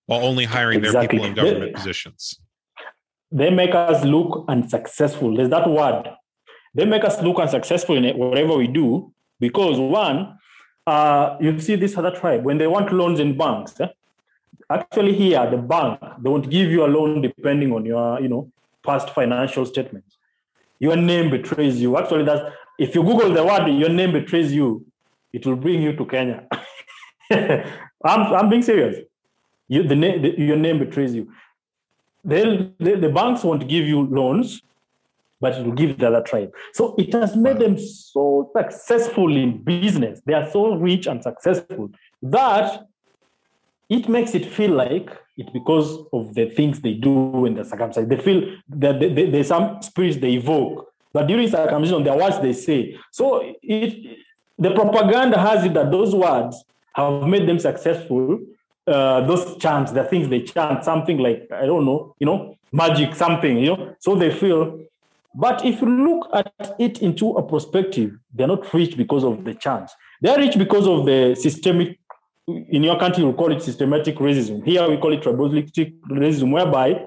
while 0.08 0.26
only 0.26 0.46
hiring 0.46 0.80
exactly. 0.80 1.00
their 1.00 1.10
people 1.10 1.26
in 1.26 1.34
government 1.34 1.76
positions 1.76 2.40
they 3.32 3.50
make 3.50 3.74
us 3.74 4.04
look 4.04 4.46
unsuccessful. 4.48 5.36
There's 5.36 5.50
that 5.50 5.70
word. 5.70 6.10
They 6.76 6.86
make 6.86 7.04
us 7.04 7.22
look 7.22 7.40
unsuccessful 7.40 7.96
in 7.96 8.18
whatever 8.18 8.58
we 8.58 8.68
do 8.68 9.14
because 9.40 9.80
one, 9.80 10.38
uh, 10.86 11.38
you 11.40 11.58
see 11.60 11.76
this 11.76 11.98
other 11.98 12.12
tribe 12.12 12.44
when 12.44 12.58
they 12.58 12.68
want 12.68 12.92
loans 12.92 13.20
in 13.20 13.38
banks. 13.38 13.80
Eh? 13.80 13.88
Actually, 14.70 15.16
here 15.16 15.50
the 15.50 15.58
bank 15.58 16.00
they 16.20 16.30
won't 16.30 16.50
give 16.50 16.70
you 16.70 16.86
a 16.86 16.88
loan 16.88 17.22
depending 17.22 17.72
on 17.72 17.86
your 17.86 18.20
you 18.22 18.28
know 18.28 18.52
past 18.86 19.10
financial 19.12 19.66
statements. 19.66 20.18
Your 20.86 20.98
name 20.98 21.30
betrays 21.30 21.82
you. 21.82 21.98
Actually, 21.98 22.26
that's 22.26 22.44
if 22.78 22.96
you 22.96 23.04
Google 23.04 23.32
the 23.34 23.46
word 23.46 23.68
"your 23.84 23.94
name 24.00 24.12
betrays 24.12 24.52
you," 24.52 24.86
it 25.32 25.46
will 25.46 25.60
bring 25.66 25.82
you 25.82 25.96
to 25.96 26.06
Kenya. 26.06 26.40
I'm 27.32 28.22
I'm 28.38 28.50
being 28.50 28.64
serious. 28.64 28.96
You, 29.68 29.84
the, 29.84 29.96
name, 29.96 30.22
the, 30.22 30.30
your 30.38 30.58
name 30.58 30.80
betrays 30.80 31.16
you 31.16 31.32
they'll, 32.24 32.72
they, 32.80 32.96
the 32.96 33.10
banks 33.10 33.44
won't 33.44 33.68
give 33.68 33.86
you 33.86 34.08
loans, 34.08 34.62
but 35.40 35.54
it 35.56 35.66
will 35.66 35.74
give 35.74 35.98
the 35.98 36.08
other 36.08 36.22
tribe. 36.22 36.54
So 36.74 36.96
it 36.98 37.14
has 37.14 37.36
made 37.36 37.60
them 37.60 37.78
so 37.78 38.52
successful 38.56 39.36
in 39.36 39.64
business. 39.64 40.22
They 40.26 40.34
are 40.34 40.50
so 40.50 40.76
rich 40.76 41.08
and 41.08 41.22
successful 41.22 41.90
that 42.22 42.88
it 43.90 44.08
makes 44.08 44.36
it 44.36 44.46
feel 44.46 44.72
like 44.72 45.10
it's 45.38 45.50
because 45.52 46.06
of 46.14 46.34
the 46.34 46.50
things 46.50 46.82
they 46.82 46.94
do 46.94 47.12
when 47.12 47.56
they're 47.56 47.64
circumcised. 47.64 48.10
They 48.10 48.18
feel 48.18 48.56
that 48.70 49.00
there's 49.00 49.48
some 49.48 49.82
spirits 49.82 50.18
they 50.18 50.34
evoke. 50.34 50.88
But 51.14 51.28
during 51.28 51.50
circumcision, 51.50 52.04
there 52.04 52.14
are 52.14 52.20
words 52.20 52.40
they 52.42 52.54
say. 52.54 52.98
So 53.12 53.56
it, 53.62 54.18
the 54.58 54.72
propaganda 54.72 55.40
has 55.40 55.66
it 55.66 55.74
that 55.74 55.92
those 55.92 56.14
words 56.16 56.64
have 56.94 57.24
made 57.24 57.48
them 57.48 57.60
successful 57.60 58.40
uh, 58.88 59.22
those 59.22 59.58
chants, 59.58 59.92
the 59.92 60.04
things 60.04 60.28
they 60.30 60.42
chant, 60.42 60.84
something 60.84 61.18
like, 61.18 61.48
I 61.52 61.66
don't 61.66 61.86
know, 61.86 62.16
you 62.20 62.26
know, 62.26 62.58
magic, 62.72 63.16
something, 63.16 63.58
you 63.58 63.68
know, 63.68 63.96
so 64.00 64.16
they 64.16 64.32
feel. 64.32 64.80
But 65.34 65.64
if 65.64 65.82
you 65.82 65.88
look 65.88 66.30
at 66.34 66.76
it 66.80 67.02
into 67.02 67.32
a 67.32 67.48
perspective, 67.48 68.18
they're 68.34 68.48
not 68.48 68.74
rich 68.74 68.98
because 68.98 69.24
of 69.24 69.46
the 69.46 69.54
chants. 69.54 69.94
They're 70.20 70.38
rich 70.38 70.58
because 70.58 70.88
of 70.88 71.06
the 71.06 71.36
systemic, 71.36 72.00
in 72.70 72.84
your 72.84 73.00
country, 73.00 73.24
we 73.24 73.34
call 73.34 73.52
it 73.52 73.62
systematic 73.62 74.16
racism. 74.18 74.66
Here 74.66 74.88
we 74.90 74.98
call 74.98 75.14
it 75.14 75.22
tribalistic 75.22 75.94
racism, 76.10 76.52
whereby 76.52 77.06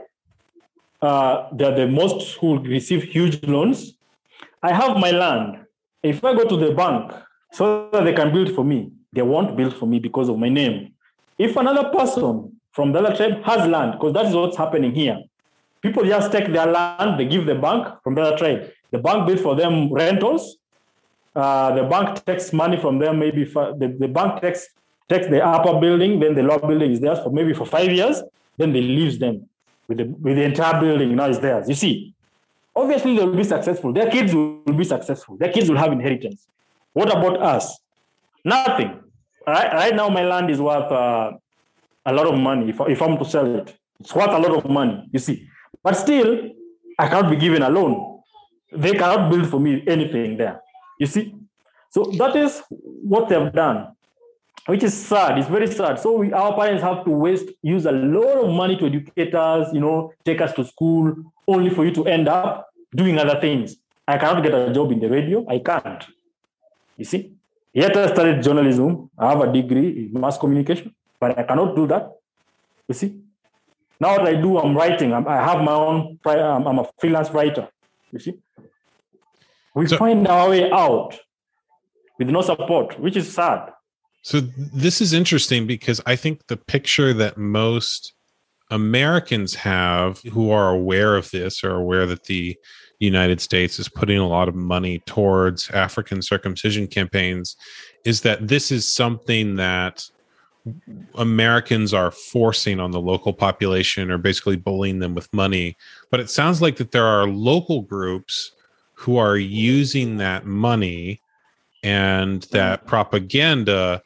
uh, 1.02 1.48
they're 1.52 1.74
the 1.74 1.88
most 1.88 2.36
who 2.36 2.58
receive 2.60 3.02
huge 3.02 3.42
loans. 3.46 3.94
I 4.62 4.72
have 4.72 4.96
my 4.96 5.10
land. 5.10 5.66
If 6.02 6.24
I 6.24 6.34
go 6.34 6.44
to 6.48 6.56
the 6.56 6.72
bank 6.72 7.12
so 7.52 7.88
that 7.92 8.04
they 8.04 8.12
can 8.12 8.32
build 8.32 8.54
for 8.54 8.64
me, 8.64 8.92
they 9.12 9.22
won't 9.22 9.56
build 9.56 9.76
for 9.76 9.86
me 9.86 9.98
because 9.98 10.28
of 10.28 10.38
my 10.38 10.48
name. 10.48 10.92
If 11.38 11.56
another 11.56 11.90
person 11.90 12.60
from 12.72 12.92
the 12.92 13.00
other 13.00 13.16
tribe 13.16 13.42
has 13.44 13.66
land, 13.68 13.92
because 13.92 14.12
that 14.14 14.26
is 14.26 14.34
what's 14.34 14.56
happening 14.56 14.94
here, 14.94 15.18
people 15.82 16.04
just 16.04 16.32
take 16.32 16.52
their 16.52 16.66
land, 16.66 17.18
they 17.18 17.26
give 17.26 17.46
the 17.46 17.54
bank 17.54 17.88
from 18.02 18.14
the 18.14 18.22
other 18.22 18.36
tribe. 18.36 18.70
The 18.90 18.98
bank 18.98 19.26
builds 19.26 19.42
for 19.42 19.54
them 19.54 19.92
rentals. 19.92 20.56
Uh, 21.34 21.74
the 21.74 21.82
bank 21.82 22.24
takes 22.24 22.52
money 22.52 22.76
from 22.76 22.98
them, 22.98 23.18
maybe 23.18 23.44
the, 23.44 23.96
the 23.98 24.08
bank 24.08 24.40
takes 24.40 24.68
takes 25.08 25.26
the 25.28 25.44
upper 25.44 25.78
building, 25.80 26.20
then 26.20 26.34
the 26.34 26.42
lower 26.42 26.66
building 26.66 26.92
is 26.92 27.00
theirs 27.00 27.18
for 27.20 27.30
maybe 27.30 27.52
for 27.54 27.66
five 27.66 27.90
years, 27.90 28.22
then 28.56 28.72
they 28.72 28.80
leaves 28.80 29.18
them 29.18 29.48
with 29.88 29.98
the 29.98 30.04
with 30.04 30.36
the 30.36 30.42
entire 30.42 30.80
building 30.80 31.14
now 31.14 31.28
is 31.28 31.40
theirs. 31.40 31.68
You 31.68 31.74
see, 31.74 32.14
obviously 32.74 33.16
they 33.16 33.24
will 33.24 33.36
be 33.36 33.44
successful. 33.44 33.92
Their 33.92 34.10
kids 34.10 34.34
will 34.34 34.62
be 34.76 34.84
successful. 34.84 35.36
Their 35.36 35.52
kids 35.52 35.68
will 35.68 35.78
have 35.78 35.92
inheritance. 35.92 36.46
What 36.92 37.10
about 37.10 37.40
us? 37.42 37.78
Nothing 38.44 39.00
right, 39.46 39.72
right 39.72 39.94
now 39.94 40.08
my 40.08 40.24
land 40.24 40.50
is 40.50 40.60
worth 40.60 40.90
uh, 40.90 41.32
a 42.06 42.12
lot 42.12 42.26
of 42.26 42.38
money 42.38 42.70
if, 42.70 42.80
if 42.88 43.00
i'm 43.02 43.16
to 43.18 43.24
sell 43.24 43.54
it 43.56 43.76
it's 44.00 44.14
worth 44.14 44.30
a 44.30 44.38
lot 44.38 44.52
of 44.52 44.70
money 44.70 45.06
you 45.12 45.18
see 45.18 45.48
but 45.82 45.96
still 45.96 46.50
i 46.98 47.08
cannot 47.08 47.30
be 47.30 47.36
given 47.36 47.62
a 47.62 47.68
loan 47.68 48.20
they 48.72 48.92
cannot 48.92 49.30
build 49.30 49.48
for 49.48 49.60
me 49.60 49.82
anything 49.86 50.36
there 50.36 50.60
you 50.98 51.06
see 51.06 51.34
so 51.90 52.04
that 52.18 52.34
is 52.36 52.62
what 53.02 53.28
they've 53.28 53.52
done 53.52 53.93
which 54.66 54.82
is 54.82 54.94
sad 54.94 55.38
it's 55.38 55.48
very 55.48 55.66
sad 55.66 55.98
so 55.98 56.12
we, 56.12 56.32
our 56.32 56.54
parents 56.54 56.82
have 56.82 57.04
to 57.04 57.10
waste 57.10 57.48
use 57.62 57.86
a 57.86 57.92
lot 57.92 58.44
of 58.44 58.50
money 58.50 58.76
to 58.76 58.86
educate 58.86 59.34
us 59.34 59.72
you 59.72 59.80
know 59.80 60.12
take 60.24 60.40
us 60.40 60.52
to 60.54 60.64
school 60.64 61.14
only 61.46 61.70
for 61.70 61.84
you 61.84 61.90
to 61.90 62.06
end 62.06 62.28
up 62.28 62.68
doing 62.94 63.18
other 63.18 63.40
things 63.40 63.76
i 64.08 64.16
cannot 64.16 64.42
get 64.42 64.54
a 64.54 64.72
job 64.72 64.90
in 64.92 65.00
the 65.00 65.08
radio 65.08 65.44
i 65.48 65.58
can't 65.58 66.04
you 66.96 67.04
see 67.04 67.34
Yet 67.74 67.96
I 67.96 68.06
studied 68.06 68.40
journalism. 68.40 69.10
I 69.18 69.30
have 69.30 69.40
a 69.40 69.52
degree 69.52 70.08
in 70.14 70.20
mass 70.20 70.38
communication, 70.38 70.94
but 71.18 71.36
I 71.36 71.42
cannot 71.42 71.74
do 71.74 71.88
that. 71.88 72.08
You 72.86 72.94
see? 72.94 73.20
Now 73.98 74.16
what 74.16 74.28
I 74.28 74.34
do, 74.34 74.58
I'm 74.58 74.76
writing. 74.76 75.12
I'm, 75.12 75.26
i 75.26 75.36
have 75.44 75.60
my 75.60 75.72
own, 75.72 76.18
I'm 76.24 76.78
a 76.78 76.88
freelance 76.98 77.30
writer. 77.30 77.68
You 78.12 78.20
see? 78.20 78.34
We 79.74 79.88
so, 79.88 79.96
find 79.96 80.28
our 80.28 80.50
way 80.50 80.70
out 80.70 81.18
with 82.16 82.30
no 82.30 82.42
support, 82.42 82.98
which 83.00 83.16
is 83.16 83.32
sad. 83.34 83.72
So 84.24 84.40
this 84.40 85.02
is 85.02 85.12
interesting 85.12 85.66
because 85.66 86.00
I 86.06 86.16
think 86.16 86.46
the 86.46 86.56
picture 86.56 87.12
that 87.12 87.36
most 87.36 88.14
Americans 88.70 89.54
have 89.54 90.18
who 90.32 90.50
are 90.50 90.70
aware 90.70 91.14
of 91.14 91.30
this 91.30 91.62
or 91.62 91.76
aware 91.76 92.06
that 92.06 92.24
the 92.24 92.56
United 93.00 93.42
States 93.42 93.78
is 93.78 93.86
putting 93.86 94.16
a 94.16 94.26
lot 94.26 94.48
of 94.48 94.54
money 94.54 95.00
towards 95.00 95.68
African 95.72 96.22
circumcision 96.22 96.86
campaigns 96.86 97.54
is 98.06 98.22
that 98.22 98.48
this 98.48 98.72
is 98.72 98.90
something 98.90 99.56
that 99.56 100.08
Americans 101.16 101.92
are 101.92 102.10
forcing 102.10 102.80
on 102.80 102.92
the 102.92 103.00
local 103.02 103.34
population 103.34 104.10
or 104.10 104.16
basically 104.16 104.56
bullying 104.56 105.00
them 105.00 105.14
with 105.14 105.30
money. 105.34 105.76
But 106.10 106.20
it 106.20 106.30
sounds 106.30 106.62
like 106.62 106.76
that 106.76 106.92
there 106.92 107.04
are 107.04 107.28
local 107.28 107.82
groups 107.82 108.52
who 108.94 109.18
are 109.18 109.36
using 109.36 110.16
that 110.16 110.46
money 110.46 111.20
and 111.82 112.44
that 112.44 112.86
propaganda 112.86 114.02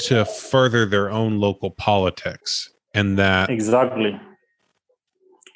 to 0.00 0.24
further 0.24 0.86
their 0.86 1.10
own 1.10 1.38
local 1.38 1.70
politics. 1.70 2.70
And 2.94 3.18
that 3.18 3.50
exactly 3.50 4.18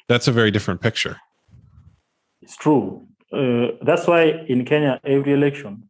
that's 0.07 0.27
a 0.27 0.31
very 0.31 0.51
different 0.51 0.81
picture. 0.81 1.17
It's 2.41 2.55
true. 2.55 3.07
Uh, 3.31 3.67
that's 3.81 4.05
why 4.05 4.45
in 4.47 4.65
Kenya, 4.65 4.99
every 5.03 5.33
election, 5.33 5.89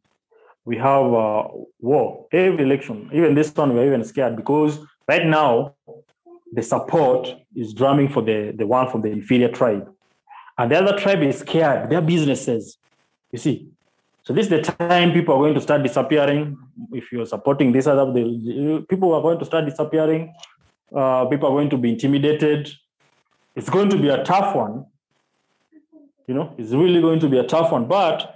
we 0.66 0.78
have 0.78 1.14
uh, 1.14 1.48
war. 1.80 2.28
Every 2.32 2.64
election, 2.64 3.10
even 3.12 3.36
this 3.36 3.54
one, 3.56 3.74
we're 3.74 3.88
even 3.88 4.04
scared 4.04 4.36
because 4.36 4.80
right 5.08 5.26
now, 5.26 5.76
the 6.54 6.62
support 6.62 7.28
is 7.56 7.74
drumming 7.74 8.10
for 8.10 8.22
the, 8.22 8.54
the 8.56 8.68
one 8.68 8.90
from 8.90 9.02
the 9.02 9.10
inferior 9.10 9.50
tribe. 9.50 9.92
And 10.58 10.72
the 10.72 10.78
other 10.78 10.98
tribe 10.98 11.24
is 11.24 11.40
scared. 11.40 11.90
Their 11.90 12.02
businesses, 12.02 12.78
you 13.32 13.40
see. 13.40 13.73
So 14.24 14.32
this 14.32 14.46
is 14.46 14.50
the 14.50 14.62
time 14.62 15.12
people 15.12 15.36
are 15.36 15.40
going 15.40 15.54
to 15.54 15.62
start 15.62 15.84
disappearing. 15.84 16.58
If 16.94 17.12
you're 17.12 17.26
supporting 17.26 17.74
this 17.74 17.88
other, 17.88 18.12
the, 18.12 18.86
people 18.90 19.14
are 19.14 19.22
going 19.22 19.38
to 19.40 19.46
start 19.46 19.66
disappearing. 19.66 20.34
Uh, 20.96 21.26
people 21.26 21.50
are 21.50 21.52
going 21.52 21.70
to 21.72 21.78
be 21.78 21.92
intimidated. 21.92 22.72
It's 23.56 23.70
going 23.70 23.90
to 23.90 23.98
be 23.98 24.08
a 24.08 24.24
tough 24.24 24.56
one. 24.56 24.86
You 26.26 26.36
know, 26.36 26.56
it's 26.58 26.72
really 26.72 27.02
going 27.02 27.20
to 27.20 27.28
be 27.28 27.38
a 27.38 27.44
tough 27.44 27.74
one. 27.74 27.86
But 27.86 28.36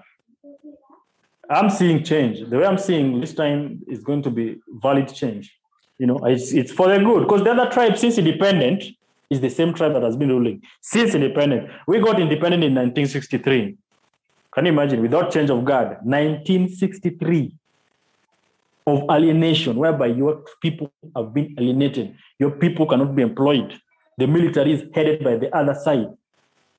I'm 1.49 1.69
seeing 1.69 2.03
change. 2.03 2.49
The 2.49 2.57
way 2.57 2.65
I'm 2.65 2.77
seeing 2.77 3.21
this 3.21 3.33
time 3.33 3.81
is 3.87 4.03
going 4.03 4.23
to 4.23 4.29
be 4.29 4.57
valid 4.67 5.13
change. 5.13 5.57
You 5.99 6.07
know, 6.07 6.17
it's, 6.25 6.51
it's 6.51 6.71
for 6.71 6.89
the 6.89 6.99
good 6.99 7.23
because 7.23 7.43
the 7.45 7.51
other 7.51 7.71
tribe, 7.71 7.97
since 7.97 8.17
independent, 8.17 8.83
is 9.29 9.39
the 9.39 9.49
same 9.49 9.73
tribe 9.73 9.93
that 9.93 10.03
has 10.03 10.17
been 10.17 10.29
ruling 10.29 10.61
since 10.81 11.15
independent. 11.15 11.69
We 11.87 11.99
got 11.99 12.19
independent 12.19 12.63
in 12.65 12.75
1963. 12.75 13.77
Can 14.57 14.65
you 14.65 14.71
imagine? 14.71 15.03
Without 15.03 15.31
change 15.31 15.51
of 15.51 15.63
guard, 15.63 15.99
1963 16.01 17.53
of 18.87 19.03
alienation, 19.11 19.75
whereby 19.75 20.07
your 20.07 20.41
people 20.59 20.91
have 21.15 21.31
been 21.31 21.53
alienated. 21.59 22.15
Your 22.39 22.49
people 22.49 22.87
cannot 22.87 23.15
be 23.15 23.21
employed. 23.21 23.79
The 24.17 24.25
military 24.25 24.71
is 24.73 24.83
headed 24.95 25.23
by 25.23 25.37
the 25.37 25.55
other 25.55 25.75
side. 25.75 26.07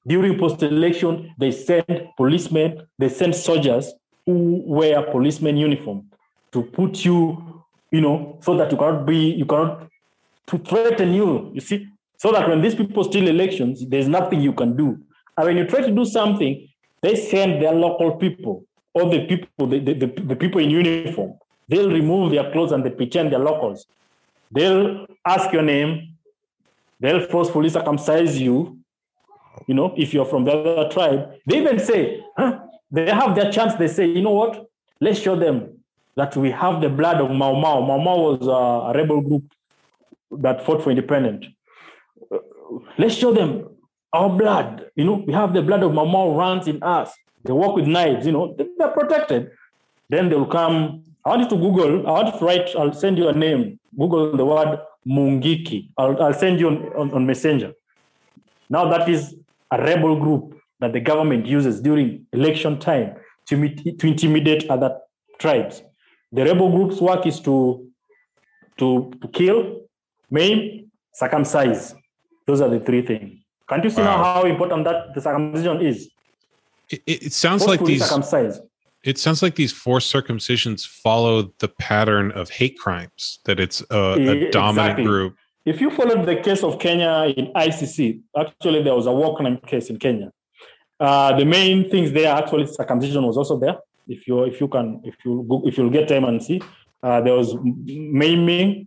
During 0.05 0.37
post-election, 0.41 1.37
they 1.39 1.53
send 1.53 2.09
policemen, 2.17 2.85
they 2.99 3.09
send 3.09 3.37
soldiers 3.37 3.93
who 4.27 4.61
wear 4.67 5.01
policeman 5.13 5.57
uniform 5.57 6.11
to 6.51 6.65
put 6.65 7.05
you, 7.05 7.63
you 7.93 8.01
know, 8.01 8.41
so 8.43 8.57
that 8.57 8.73
you 8.73 8.77
cannot 8.77 9.07
be, 9.07 9.31
you 9.35 9.47
cannot 9.47 9.89
to 10.49 10.59
threaten 10.59 11.15
you, 11.15 11.53
you 11.55 11.61
see, 11.61 11.87
so 12.17 12.33
that 12.33 12.49
when 12.49 12.61
these 12.61 12.75
people 12.75 13.05
steal 13.05 13.29
elections, 13.29 13.87
there's 13.87 14.09
nothing 14.09 14.41
you 14.41 14.53
can 14.53 14.77
do. 14.77 14.99
And 15.37 15.47
when 15.47 15.57
you 15.57 15.65
try 15.65 15.83
to 15.83 15.93
do 15.93 16.05
something, 16.05 16.68
they 17.03 17.15
send 17.15 17.63
their 17.63 17.73
local 17.73 18.17
people, 18.17 18.65
all 18.93 19.09
the 19.09 19.27
people, 19.27 19.67
the, 19.67 19.79
the, 19.79 20.07
the, 20.07 20.37
people 20.37 20.61
in 20.61 20.71
uniform. 20.71 21.39
They'll 21.69 21.91
remove 21.91 22.33
their 22.33 22.51
clothes 22.51 22.73
and 22.73 22.85
they 22.85 22.91
pretend 22.91 23.33
they're 23.33 23.39
locals. 23.39 23.87
They'll 24.51 25.07
ask 25.25 25.53
your 25.53 25.63
name. 25.63 26.17
They'll 27.01 27.27
forcefully 27.27 27.69
circumcise 27.69 28.41
you. 28.41 28.79
You 29.67 29.75
know, 29.75 29.95
if 29.97 30.15
you're 30.15 30.25
from 30.25 30.45
the 30.45 30.53
other 30.53 30.89
tribe, 30.89 31.35
they 31.47 31.59
even 31.59 31.79
say, 31.79 32.25
huh? 32.37 32.61
they 32.91 33.11
have 33.11 33.35
their 33.35 33.53
chance. 33.53 33.75
They 33.75 33.89
say, 33.89 34.07
you 34.07 34.23
know 34.23 34.31
what? 34.33 34.67
Let's 35.01 35.21
show 35.21 35.37
them 35.37 35.79
that 36.17 36.37
we 36.37 36.51
have 36.51 36.81
the 36.81 36.89
blood 36.89 37.21
of 37.21 37.31
Mau 37.31 37.55
Mau. 37.55 37.81
Mau 37.83 37.99
Mau 37.99 38.33
was 38.33 38.47
a 38.47 38.99
rebel 38.99 39.21
group 39.21 39.45
that 40.31 40.65
fought 40.65 40.83
for 40.83 40.91
independence. 40.91 41.47
Let's 42.97 43.15
show 43.15 43.33
them 43.33 43.69
our 44.13 44.31
blood. 44.31 44.87
You 44.97 45.05
know, 45.05 45.25
we 45.27 45.33
have 45.33 45.53
the 45.53 45.63
blood 45.63 45.83
of 45.83 45.93
Mau 45.93 46.37
runs 46.37 46.69
in 46.69 46.83
us. 46.83 47.13
They 47.45 47.53
walk 47.53 47.77
with 47.77 47.87
knives. 47.87 48.27
You 48.27 48.33
know, 48.33 48.57
they're 48.57 48.89
protected. 48.89 49.51
Then 50.09 50.29
they'll 50.29 50.47
come. 50.47 51.05
I 51.25 51.31
want 51.31 51.43
you 51.43 51.49
to 51.51 51.57
Google. 51.57 52.07
I 52.07 52.11
want 52.11 52.35
you 52.35 52.39
to 52.39 52.45
write. 52.45 52.77
I'll 52.77 52.93
send 52.93 53.19
you 53.19 53.29
a 53.29 53.33
name. 53.33 53.79
Google 53.99 54.37
the 54.37 54.45
word 54.45 54.79
Mungiki. 55.07 55.91
I'll, 55.97 56.21
I'll 56.23 56.35
send 56.35 56.61
you 56.61 56.69
on, 56.69 56.93
on, 56.97 57.13
on 57.13 57.27
Messenger. 57.27 57.73
Now 58.71 58.89
that 58.91 59.09
is 59.09 59.35
a 59.71 59.83
rebel 59.83 60.19
group 60.19 60.59
that 60.81 60.93
the 60.93 61.01
government 61.01 61.47
uses 61.47 61.81
during 61.81 62.27
election 62.33 62.79
time 62.79 63.17
to, 63.47 63.69
to 63.75 64.07
intimidate 64.07 64.69
other 64.71 64.99
tribes. 65.39 65.83
The 66.33 66.45
rebel 66.45 66.71
group's 66.71 67.01
work 67.01 67.27
is 67.27 67.41
to, 67.41 67.87
to, 68.77 69.13
to 69.21 69.29
kill, 69.29 69.83
maim, 70.31 70.91
circumcise. 71.13 71.95
Those 72.47 72.61
are 72.61 72.69
the 72.69 72.81
three 72.81 73.03
things. 73.03 73.41
Can't 73.69 73.85
you 73.85 73.91
see 73.91 74.01
wow. 74.01 74.17
now 74.17 74.23
how 74.23 74.43
important 74.45 74.85
that 74.85 75.15
the 75.15 75.21
circumcision 75.21 75.81
is? 75.81 76.11
It, 76.91 77.03
it 77.07 77.33
sounds 77.33 77.67
like 77.67 77.85
these 77.85 78.05
circumcised. 78.05 78.63
It 79.05 79.19
sounds 79.19 79.43
like 79.43 79.55
these 79.55 79.73
forced 79.73 80.13
circumcisions 80.13 80.87
follow 80.87 81.53
the 81.59 81.69
pattern 81.69 82.33
of 82.33 82.51
hate 82.51 82.79
crimes. 82.79 83.41
That 83.45 83.61
it's 83.61 83.83
a, 83.91 84.15
a 84.15 84.51
dominant 84.51 84.99
exactly. 84.99 85.05
group. 85.05 85.37
If 85.65 85.81
you 85.81 85.91
followed 85.91 86.25
the 86.25 86.37
case 86.37 86.63
of 86.65 86.79
Kenya 86.79 87.33
in 87.37 87.53
ICC, 87.53 88.23
actually 88.37 88.83
there 88.83 88.95
was 88.95 89.07
a 89.07 89.13
war 89.13 89.37
crime 89.37 89.59
case 89.67 89.91
in 89.91 89.99
Kenya. 89.99 90.33
Uh, 90.99 91.37
the 91.37 91.45
main 91.45 91.89
things 91.91 92.11
there 92.13 92.35
actually 92.35 92.67
circumcision 92.67 93.25
was 93.25 93.37
also 93.37 93.59
there. 93.59 93.77
If 94.09 94.27
you 94.27 94.45
if 94.45 94.61
you 94.61 94.69
can 94.69 95.01
if 95.05 95.15
you 95.25 95.63
if 95.65 95.77
you'll 95.77 95.91
get 95.91 96.09
time 96.09 96.25
and 96.25 96.43
see, 96.43 96.63
uh, 97.03 97.21
there 97.21 97.35
was 97.35 97.55
maiming, 97.63 98.87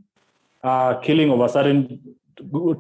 uh, 0.64 0.96
killing 0.96 1.32
of 1.32 1.40
a 1.40 1.48
certain 1.48 2.00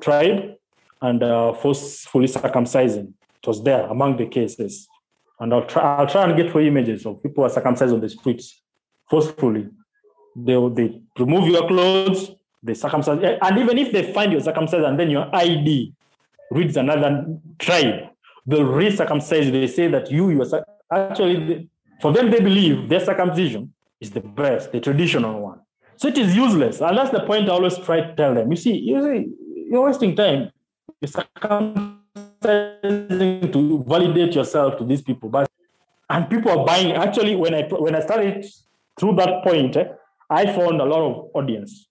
tribe, 0.01 0.55
and 1.01 1.23
uh, 1.23 1.53
forcefully 1.53 2.27
circumcising. 2.27 3.13
It 3.41 3.47
was 3.47 3.63
there 3.63 3.85
among 3.87 4.17
the 4.17 4.27
cases. 4.27 4.87
And 5.39 5.53
I'll 5.53 5.65
try, 5.65 5.95
I'll 5.95 6.07
try 6.07 6.23
and 6.29 6.37
get 6.37 6.51
for 6.51 6.61
images 6.61 7.05
of 7.05 7.21
people 7.23 7.43
are 7.43 7.49
circumcised 7.49 7.93
on 7.93 8.01
the 8.01 8.09
streets 8.09 8.61
forcefully. 9.09 9.67
They, 10.35 10.53
they 10.73 11.01
remove 11.17 11.47
your 11.49 11.67
clothes, 11.67 12.31
they 12.61 12.75
circumcise. 12.75 13.37
And 13.41 13.57
even 13.57 13.77
if 13.77 13.91
they 13.91 14.13
find 14.13 14.31
you 14.31 14.39
circumcised 14.39 14.85
and 14.85 14.99
then 14.99 15.09
your 15.09 15.35
ID 15.35 15.93
reads 16.51 16.77
another 16.77 17.25
tribe, 17.57 18.09
they'll 18.45 18.63
re-circumcise. 18.63 19.51
They 19.51 19.67
say 19.67 19.87
that 19.87 20.11
you, 20.11 20.29
you 20.29 20.43
are 20.43 20.65
actually, 20.91 21.69
for 21.99 22.13
them, 22.13 22.29
they 22.29 22.39
believe 22.39 22.87
their 22.87 22.99
circumcision 22.99 23.73
is 23.99 24.11
the 24.11 24.21
best, 24.21 24.71
the 24.71 24.79
traditional 24.79 25.41
one. 25.41 25.59
So 25.97 26.07
it 26.07 26.17
is 26.17 26.35
useless. 26.35 26.81
And 26.81 26.97
that's 26.97 27.11
the 27.11 27.21
point 27.21 27.49
I 27.49 27.53
always 27.53 27.77
try 27.79 28.01
to 28.01 28.15
tell 28.15 28.33
them. 28.33 28.51
You 28.51 28.57
see, 28.57 28.77
you 28.77 29.01
see 29.01 29.33
you're 29.69 29.85
wasting 29.85 30.15
time 30.15 30.51
circumcising 31.07 33.53
to 33.53 33.83
validate 33.87 34.35
yourself 34.35 34.77
to 34.77 34.85
these 34.85 35.01
people. 35.01 35.29
But 35.29 35.49
and 36.09 36.29
people 36.29 36.51
are 36.51 36.65
buying. 36.65 36.91
Actually, 36.91 37.35
when 37.35 37.53
I 37.53 37.67
when 37.69 37.95
I 37.95 38.01
started 38.01 38.45
through 38.99 39.15
that 39.15 39.43
point, 39.43 39.77
eh, 39.77 39.85
I 40.29 40.45
found 40.45 40.81
a 40.81 40.85
lot 40.85 41.01
of 41.01 41.29
audience. 41.33 41.87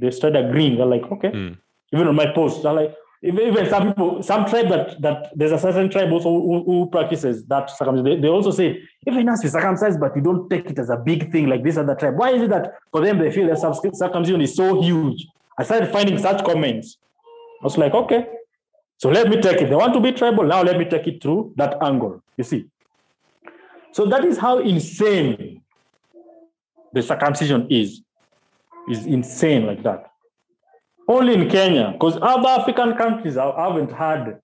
They 0.00 0.10
started 0.10 0.46
agreeing. 0.46 0.76
They're 0.76 0.86
like, 0.86 1.10
okay. 1.10 1.30
Mm. 1.30 1.58
Even 1.92 2.08
on 2.08 2.14
my 2.14 2.32
post, 2.32 2.62
they're 2.62 2.72
like, 2.72 2.94
even 3.22 3.68
some 3.68 3.88
people, 3.88 4.22
some 4.22 4.46
tribe 4.46 4.68
that 4.68 5.00
that 5.00 5.32
there's 5.36 5.52
a 5.52 5.58
certain 5.58 5.88
tribe 5.88 6.10
also 6.10 6.30
who, 6.30 6.64
who 6.64 6.88
practices 6.90 7.44
that 7.46 7.70
circumcision. 7.70 8.04
They, 8.04 8.20
they, 8.20 8.28
also 8.28 8.50
say, 8.50 8.82
even 9.06 9.28
us 9.28 9.44
we 9.44 9.48
circumcised, 9.48 10.00
but 10.00 10.16
you 10.16 10.22
don't 10.22 10.50
take 10.50 10.68
it 10.70 10.78
as 10.78 10.90
a 10.90 10.96
big 10.96 11.30
thing 11.30 11.48
like 11.48 11.62
this 11.62 11.76
other 11.76 11.94
tribe. 11.94 12.16
Why 12.16 12.30
is 12.30 12.42
it 12.42 12.50
that 12.50 12.74
for 12.90 13.04
them 13.04 13.18
they 13.18 13.30
feel 13.30 13.46
that 13.46 13.94
circumcision 13.94 14.40
is 14.40 14.56
so 14.56 14.80
huge? 14.80 15.26
I 15.56 15.62
started 15.62 15.92
finding 15.92 16.18
such 16.18 16.44
comments. 16.44 16.98
I 17.60 17.64
was 17.64 17.78
like, 17.78 17.94
okay, 17.94 18.26
so 19.02 19.08
let 19.08 19.28
me 19.28 19.40
take 19.40 19.60
it. 19.60 19.68
They 19.68 19.74
want 19.74 19.94
to 19.94 20.00
be 20.00 20.12
tribal. 20.12 20.44
Now 20.44 20.62
let 20.62 20.78
me 20.78 20.84
take 20.84 21.08
it 21.08 21.20
through 21.20 21.54
that 21.56 21.76
angle. 21.82 22.22
You 22.36 22.44
see. 22.44 22.66
So 23.90 24.06
that 24.06 24.24
is 24.24 24.38
how 24.38 24.60
insane 24.60 25.60
the 26.92 27.02
circumcision 27.02 27.66
is. 27.68 28.00
Is 28.88 29.04
insane 29.04 29.66
like 29.66 29.82
that. 29.82 30.12
Only 31.08 31.34
in 31.34 31.50
Kenya, 31.50 31.90
because 31.90 32.16
other 32.22 32.48
African 32.48 32.96
countries 32.96 33.34
haven't 33.34 33.90
had 33.90 34.40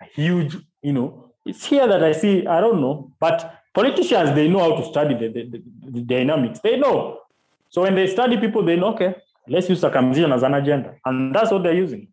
a 0.00 0.04
huge, 0.06 0.56
you 0.80 0.94
know, 0.94 1.30
it's 1.44 1.66
here 1.66 1.86
that 1.86 2.02
I 2.02 2.12
see, 2.12 2.46
I 2.46 2.62
don't 2.62 2.80
know, 2.80 3.12
but 3.20 3.62
politicians, 3.74 4.34
they 4.34 4.48
know 4.48 4.60
how 4.60 4.76
to 4.80 4.86
study 4.86 5.16
the, 5.16 5.28
the, 5.28 5.42
the, 5.50 5.62
the 5.90 6.00
dynamics. 6.00 6.60
They 6.60 6.78
know. 6.78 7.20
So 7.68 7.82
when 7.82 7.94
they 7.94 8.06
study 8.06 8.38
people, 8.38 8.62
they 8.64 8.76
know, 8.76 8.94
okay, 8.94 9.16
let's 9.46 9.68
use 9.68 9.82
circumcision 9.82 10.32
as 10.32 10.42
an 10.42 10.54
agenda. 10.54 10.94
And 11.04 11.34
that's 11.34 11.50
what 11.50 11.62
they're 11.62 11.74
using. 11.74 12.08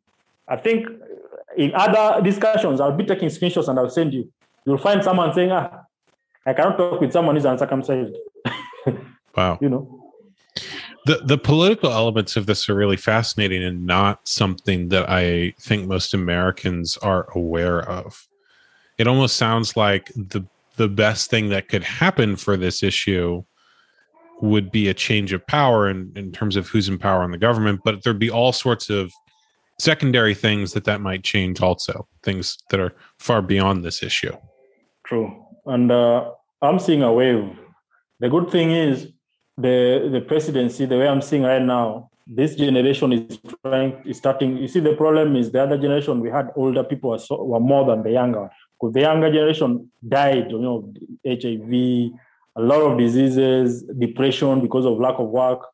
I 0.47 0.57
think 0.57 0.87
in 1.57 1.73
other 1.73 2.21
discussions, 2.21 2.79
I'll 2.81 2.95
be 2.95 3.05
taking 3.05 3.29
screenshots 3.29 3.67
and 3.67 3.79
I'll 3.79 3.89
send 3.89 4.13
you. 4.13 4.31
You'll 4.65 4.77
find 4.77 5.03
someone 5.03 5.33
saying, 5.33 5.51
ah, 5.51 5.83
I 6.45 6.53
cannot 6.53 6.77
talk 6.77 7.01
with 7.01 7.11
someone 7.11 7.35
who's 7.35 7.45
uncircumcised. 7.45 8.15
wow. 9.35 9.57
you 9.61 9.69
know. 9.69 10.01
The 11.05 11.17
the 11.17 11.37
political 11.37 11.91
elements 11.91 12.35
of 12.35 12.47
this 12.47 12.67
are 12.67 12.75
really 12.75 12.97
fascinating 12.97 13.63
and 13.63 13.85
not 13.85 14.27
something 14.27 14.89
that 14.89 15.07
I 15.07 15.53
think 15.59 15.87
most 15.87 16.13
Americans 16.13 16.97
are 16.97 17.27
aware 17.35 17.81
of. 17.81 18.27
It 18.97 19.07
almost 19.07 19.35
sounds 19.35 19.77
like 19.77 20.11
the 20.15 20.45
the 20.77 20.87
best 20.87 21.29
thing 21.29 21.49
that 21.49 21.69
could 21.69 21.83
happen 21.83 22.35
for 22.35 22.57
this 22.57 22.81
issue 22.81 23.43
would 24.41 24.71
be 24.71 24.87
a 24.89 24.93
change 24.93 25.31
of 25.31 25.45
power 25.47 25.89
in, 25.89 26.11
in 26.15 26.31
terms 26.31 26.55
of 26.55 26.67
who's 26.67 26.89
in 26.89 26.97
power 26.97 27.23
in 27.23 27.31
the 27.31 27.37
government, 27.37 27.81
but 27.85 28.03
there'd 28.03 28.19
be 28.19 28.29
all 28.29 28.51
sorts 28.51 28.89
of 28.89 29.13
secondary 29.79 30.33
things 30.33 30.73
that 30.73 30.85
that 30.85 31.01
might 31.01 31.23
change 31.23 31.61
also, 31.61 32.07
things 32.23 32.57
that 32.69 32.79
are 32.79 32.93
far 33.19 33.41
beyond 33.41 33.83
this 33.83 34.01
issue. 34.01 34.35
True. 35.05 35.45
And 35.65 35.91
uh, 35.91 36.31
I'm 36.61 36.79
seeing 36.79 37.03
a 37.03 37.11
wave. 37.11 37.49
The 38.19 38.29
good 38.29 38.49
thing 38.49 38.71
is 38.71 39.07
the 39.57 40.09
the 40.11 40.21
presidency, 40.21 40.85
the 40.85 40.97
way 40.97 41.07
I'm 41.07 41.21
seeing 41.21 41.43
right 41.43 41.61
now, 41.61 42.09
this 42.27 42.55
generation 42.55 43.13
is 43.13 43.39
trying 43.63 44.01
is 44.05 44.17
starting. 44.17 44.57
You 44.57 44.67
see, 44.67 44.79
the 44.79 44.95
problem 44.95 45.35
is 45.35 45.51
the 45.51 45.63
other 45.63 45.77
generation 45.77 46.19
we 46.19 46.29
had 46.29 46.49
older 46.55 46.83
people 46.83 47.11
were, 47.11 47.19
so, 47.19 47.43
were 47.43 47.59
more 47.59 47.85
than 47.85 48.03
the 48.03 48.11
younger. 48.11 48.49
Because 48.79 48.93
the 48.93 49.01
younger 49.01 49.31
generation 49.31 49.91
died, 50.07 50.51
you 50.51 50.59
know, 50.59 50.91
HIV, 51.25 52.11
a 52.57 52.61
lot 52.61 52.81
of 52.81 52.97
diseases, 52.97 53.83
depression 53.83 54.61
because 54.61 54.85
of 54.85 54.97
lack 54.99 55.19
of 55.19 55.27
work. 55.29 55.65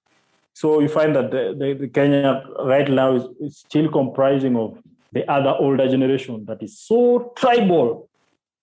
So 0.53 0.79
you 0.79 0.89
find 0.89 1.15
that 1.15 1.31
the, 1.31 1.55
the, 1.57 1.73
the 1.73 1.87
Kenya 1.87 2.43
right 2.59 2.89
now 2.89 3.15
is, 3.15 3.23
is 3.39 3.57
still 3.57 3.89
comprising 3.89 4.55
of 4.57 4.77
the 5.11 5.29
other 5.29 5.55
older 5.59 5.87
generation 5.89 6.45
that 6.45 6.61
is 6.61 6.79
so 6.79 7.33
tribal. 7.35 8.09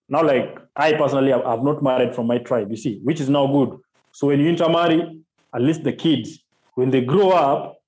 Now, 0.09 0.23
like 0.23 0.59
I 0.77 0.93
personally 0.93 1.31
have, 1.32 1.44
have 1.44 1.62
not 1.62 1.82
married 1.82 2.15
from 2.15 2.27
my 2.27 2.39
tribe, 2.39 2.70
you 2.70 2.77
see, 2.77 3.01
which 3.02 3.20
is 3.20 3.28
now 3.28 3.47
good. 3.47 3.78
So 4.12 4.28
when 4.28 4.40
you 4.40 4.48
intermarry, 4.48 5.20
at 5.55 5.62
least 5.62 5.85
the 5.85 5.93
kids, 5.93 6.39
when 6.74 6.90
they 6.90 7.01
grow 7.01 7.31
up, 7.31 7.81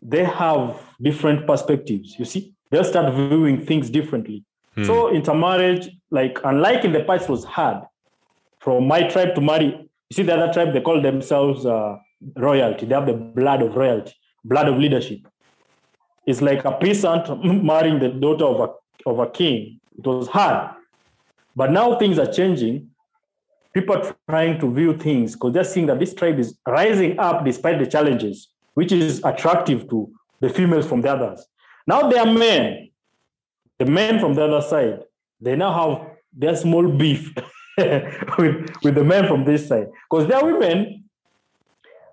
they 0.00 0.24
have 0.24 0.80
different 1.00 1.46
perspectives. 1.46 2.18
You 2.18 2.24
see, 2.24 2.54
they'll 2.70 2.84
start 2.84 3.14
viewing 3.14 3.64
things 3.64 3.88
differently. 3.88 4.44
Hmm. 4.74 4.84
So 4.84 5.12
intermarriage, 5.12 5.90
like 6.10 6.38
unlike 6.44 6.84
in 6.84 6.92
the 6.92 7.04
past, 7.04 7.28
was 7.28 7.44
hard. 7.44 7.84
From 8.60 8.86
my 8.86 9.02
tribe 9.02 9.34
to 9.34 9.40
marry, 9.40 9.66
you 9.66 10.14
see 10.14 10.22
the 10.22 10.34
other 10.34 10.52
tribe, 10.52 10.72
they 10.72 10.80
call 10.80 11.00
themselves 11.00 11.66
uh, 11.66 11.96
royalty. 12.36 12.86
They 12.86 12.94
have 12.94 13.06
the 13.06 13.14
blood 13.14 13.62
of 13.62 13.74
royalty, 13.74 14.14
blood 14.44 14.68
of 14.68 14.78
leadership. 14.78 15.20
It's 16.26 16.40
like 16.40 16.64
a 16.64 16.72
peasant 16.72 17.44
marrying 17.64 17.98
the 17.98 18.10
daughter 18.10 18.44
of 18.44 18.60
a, 18.60 19.08
of 19.10 19.18
a 19.18 19.30
king. 19.30 19.80
It 19.98 20.06
was 20.06 20.28
hard. 20.28 20.74
But 21.54 21.70
now 21.70 21.98
things 21.98 22.18
are 22.18 22.32
changing. 22.32 22.88
People 23.74 23.96
are 23.96 24.16
trying 24.28 24.60
to 24.60 24.72
view 24.72 24.96
things 24.96 25.34
because 25.34 25.52
they're 25.52 25.64
seeing 25.64 25.86
that 25.86 25.98
this 25.98 26.14
tribe 26.14 26.38
is 26.38 26.56
rising 26.66 27.18
up 27.18 27.44
despite 27.44 27.78
the 27.78 27.86
challenges, 27.86 28.48
which 28.74 28.92
is 28.92 29.20
attractive 29.24 29.88
to 29.90 30.10
the 30.40 30.48
females 30.48 30.86
from 30.86 31.02
the 31.02 31.10
others. 31.12 31.46
Now 31.86 32.08
they 32.08 32.18
are 32.18 32.26
men. 32.26 32.90
The 33.78 33.86
men 33.86 34.20
from 34.20 34.34
the 34.34 34.44
other 34.44 34.60
side, 34.60 35.00
they 35.40 35.56
now 35.56 35.72
have 35.72 36.10
their 36.32 36.54
small 36.54 36.86
beef 36.86 37.32
with, 37.78 38.70
with 38.82 38.94
the 38.94 39.04
men 39.04 39.26
from 39.26 39.44
this 39.44 39.68
side. 39.68 39.88
Because 40.08 40.28
they 40.28 40.34
are 40.34 40.44
women 40.44 41.01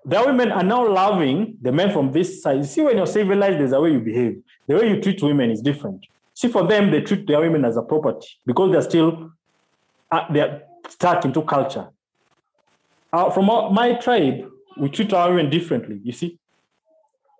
the 0.04 0.22
women 0.24 0.50
are 0.50 0.62
now 0.62 0.88
loving 0.88 1.56
the 1.60 1.72
men 1.72 1.92
from 1.92 2.12
this 2.12 2.42
side. 2.42 2.58
You 2.58 2.64
see, 2.64 2.82
when 2.82 2.96
you're 2.96 3.06
civilized, 3.06 3.58
there's 3.58 3.72
a 3.72 3.80
way 3.80 3.92
you 3.92 4.00
behave. 4.00 4.42
The 4.66 4.74
way 4.76 4.88
you 4.88 5.00
treat 5.00 5.22
women 5.22 5.50
is 5.50 5.60
different. 5.60 6.06
See, 6.34 6.48
for 6.48 6.66
them, 6.66 6.90
they 6.90 7.02
treat 7.02 7.26
their 7.26 7.40
women 7.40 7.64
as 7.64 7.76
a 7.76 7.82
property 7.82 8.28
because 8.46 8.72
they're 8.72 8.82
still 8.82 9.32
uh, 10.10 10.32
they're 10.32 10.62
stuck 10.88 11.24
into 11.24 11.42
culture. 11.42 11.88
Uh, 13.12 13.30
from 13.30 13.50
our, 13.50 13.70
my 13.70 13.94
tribe, 13.94 14.48
we 14.78 14.88
treat 14.88 15.12
our 15.12 15.30
women 15.30 15.50
differently. 15.50 16.00
You 16.02 16.12
see, 16.12 16.38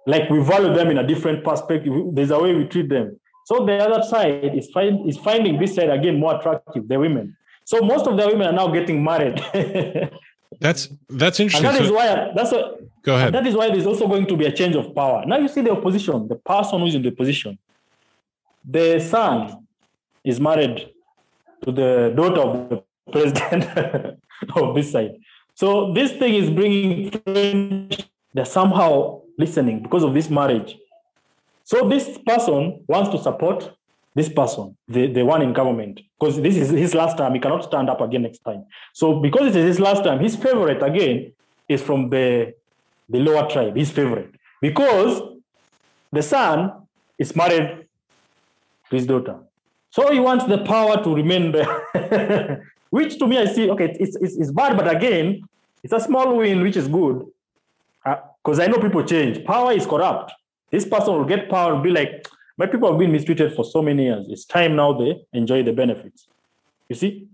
like 0.06 0.28
we 0.28 0.42
value 0.42 0.74
them 0.74 0.90
in 0.90 0.98
a 0.98 1.06
different 1.06 1.44
perspective. 1.44 1.92
There's 2.12 2.30
a 2.30 2.38
way 2.38 2.54
we 2.54 2.64
treat 2.64 2.88
them. 2.88 3.18
So 3.46 3.64
the 3.64 3.78
other 3.78 4.02
side 4.02 4.56
is 4.56 4.70
find, 4.70 5.08
is 5.08 5.16
finding 5.16 5.58
this 5.58 5.74
side 5.74 5.90
again 5.90 6.18
more 6.18 6.36
attractive. 6.36 6.86
The 6.88 6.98
women. 6.98 7.36
So 7.64 7.80
most 7.80 8.06
of 8.06 8.16
the 8.16 8.26
women 8.26 8.48
are 8.48 8.52
now 8.52 8.68
getting 8.68 9.02
married. 9.02 9.40
That's 10.60 10.88
that's 11.08 11.40
interesting. 11.40 11.66
And 11.66 11.76
that 11.76 11.82
is 11.82 11.90
why 11.90 12.32
that's 12.36 12.52
a, 12.52 12.74
go 13.02 13.16
ahead. 13.16 13.32
That 13.34 13.46
is 13.46 13.54
why 13.54 13.70
there's 13.70 13.86
also 13.86 14.06
going 14.06 14.26
to 14.26 14.36
be 14.36 14.44
a 14.44 14.52
change 14.52 14.76
of 14.76 14.94
power. 14.94 15.24
Now 15.26 15.38
you 15.38 15.48
see 15.48 15.62
the 15.62 15.72
opposition, 15.72 16.28
the 16.28 16.36
person 16.36 16.80
who's 16.80 16.94
in 16.94 17.02
the 17.02 17.10
position. 17.10 17.58
The 18.64 19.00
son 19.00 19.66
is 20.22 20.38
married 20.38 20.90
to 21.64 21.72
the 21.72 22.12
daughter 22.14 22.40
of 22.40 22.68
the 22.68 22.82
president 23.12 24.18
of 24.54 24.74
this 24.74 24.92
side. 24.92 25.16
So 25.54 25.92
this 25.94 26.12
thing 26.12 26.34
is 26.34 26.50
bringing 26.50 27.90
they're 28.34 28.44
somehow 28.44 29.22
listening 29.38 29.82
because 29.82 30.04
of 30.04 30.14
this 30.14 30.28
marriage. 30.30 30.76
So 31.64 31.88
this 31.88 32.18
person 32.26 32.84
wants 32.86 33.10
to 33.10 33.18
support 33.18 33.72
this 34.14 34.28
person, 34.28 34.76
the, 34.88 35.06
the 35.06 35.24
one 35.24 35.42
in 35.42 35.52
government, 35.52 36.00
because 36.18 36.40
this 36.40 36.56
is 36.56 36.70
his 36.70 36.94
last 36.94 37.16
time, 37.16 37.34
he 37.34 37.40
cannot 37.40 37.64
stand 37.64 37.88
up 37.88 38.00
again 38.00 38.22
next 38.22 38.40
time. 38.40 38.64
So 38.92 39.20
because 39.20 39.48
it 39.48 39.56
is 39.56 39.66
his 39.76 39.80
last 39.80 40.02
time, 40.02 40.18
his 40.18 40.34
favorite 40.36 40.82
again 40.82 41.32
is 41.68 41.80
from 41.80 42.10
the, 42.10 42.54
the 43.08 43.20
lower 43.20 43.48
tribe, 43.48 43.76
his 43.76 43.90
favorite, 43.90 44.34
because 44.60 45.22
the 46.12 46.22
son 46.22 46.72
is 47.18 47.36
married 47.36 47.86
to 48.90 48.96
his 48.96 49.06
daughter. 49.06 49.38
So 49.90 50.12
he 50.12 50.20
wants 50.20 50.44
the 50.44 50.58
power 50.58 51.02
to 51.02 51.14
remain 51.14 51.52
there, 51.52 52.66
which 52.90 53.18
to 53.18 53.26
me 53.26 53.38
I 53.38 53.46
see, 53.46 53.70
okay, 53.70 53.96
it's, 53.98 54.16
it's, 54.16 54.36
it's 54.36 54.50
bad, 54.50 54.76
but 54.76 54.92
again, 54.92 55.42
it's 55.82 55.92
a 55.92 56.00
small 56.00 56.36
win, 56.36 56.62
which 56.62 56.76
is 56.76 56.88
good. 56.88 57.26
Because 58.04 58.58
uh, 58.58 58.62
I 58.62 58.66
know 58.66 58.78
people 58.78 59.04
change. 59.04 59.44
Power 59.44 59.72
is 59.72 59.86
corrupt. 59.86 60.32
This 60.70 60.86
person 60.86 61.14
will 61.14 61.24
get 61.24 61.48
power 61.48 61.74
and 61.74 61.82
be 61.82 61.90
like, 61.90 62.26
my 62.56 62.66
people 62.66 62.90
have 62.90 62.98
been 62.98 63.12
mistreated 63.12 63.54
for 63.54 63.64
so 63.64 63.82
many 63.82 64.04
years. 64.04 64.26
It's 64.28 64.44
time 64.44 64.76
now 64.76 64.92
they 64.92 65.22
enjoy 65.32 65.62
the 65.62 65.72
benefits. 65.72 66.28
You 66.88 66.96
see, 66.96 67.28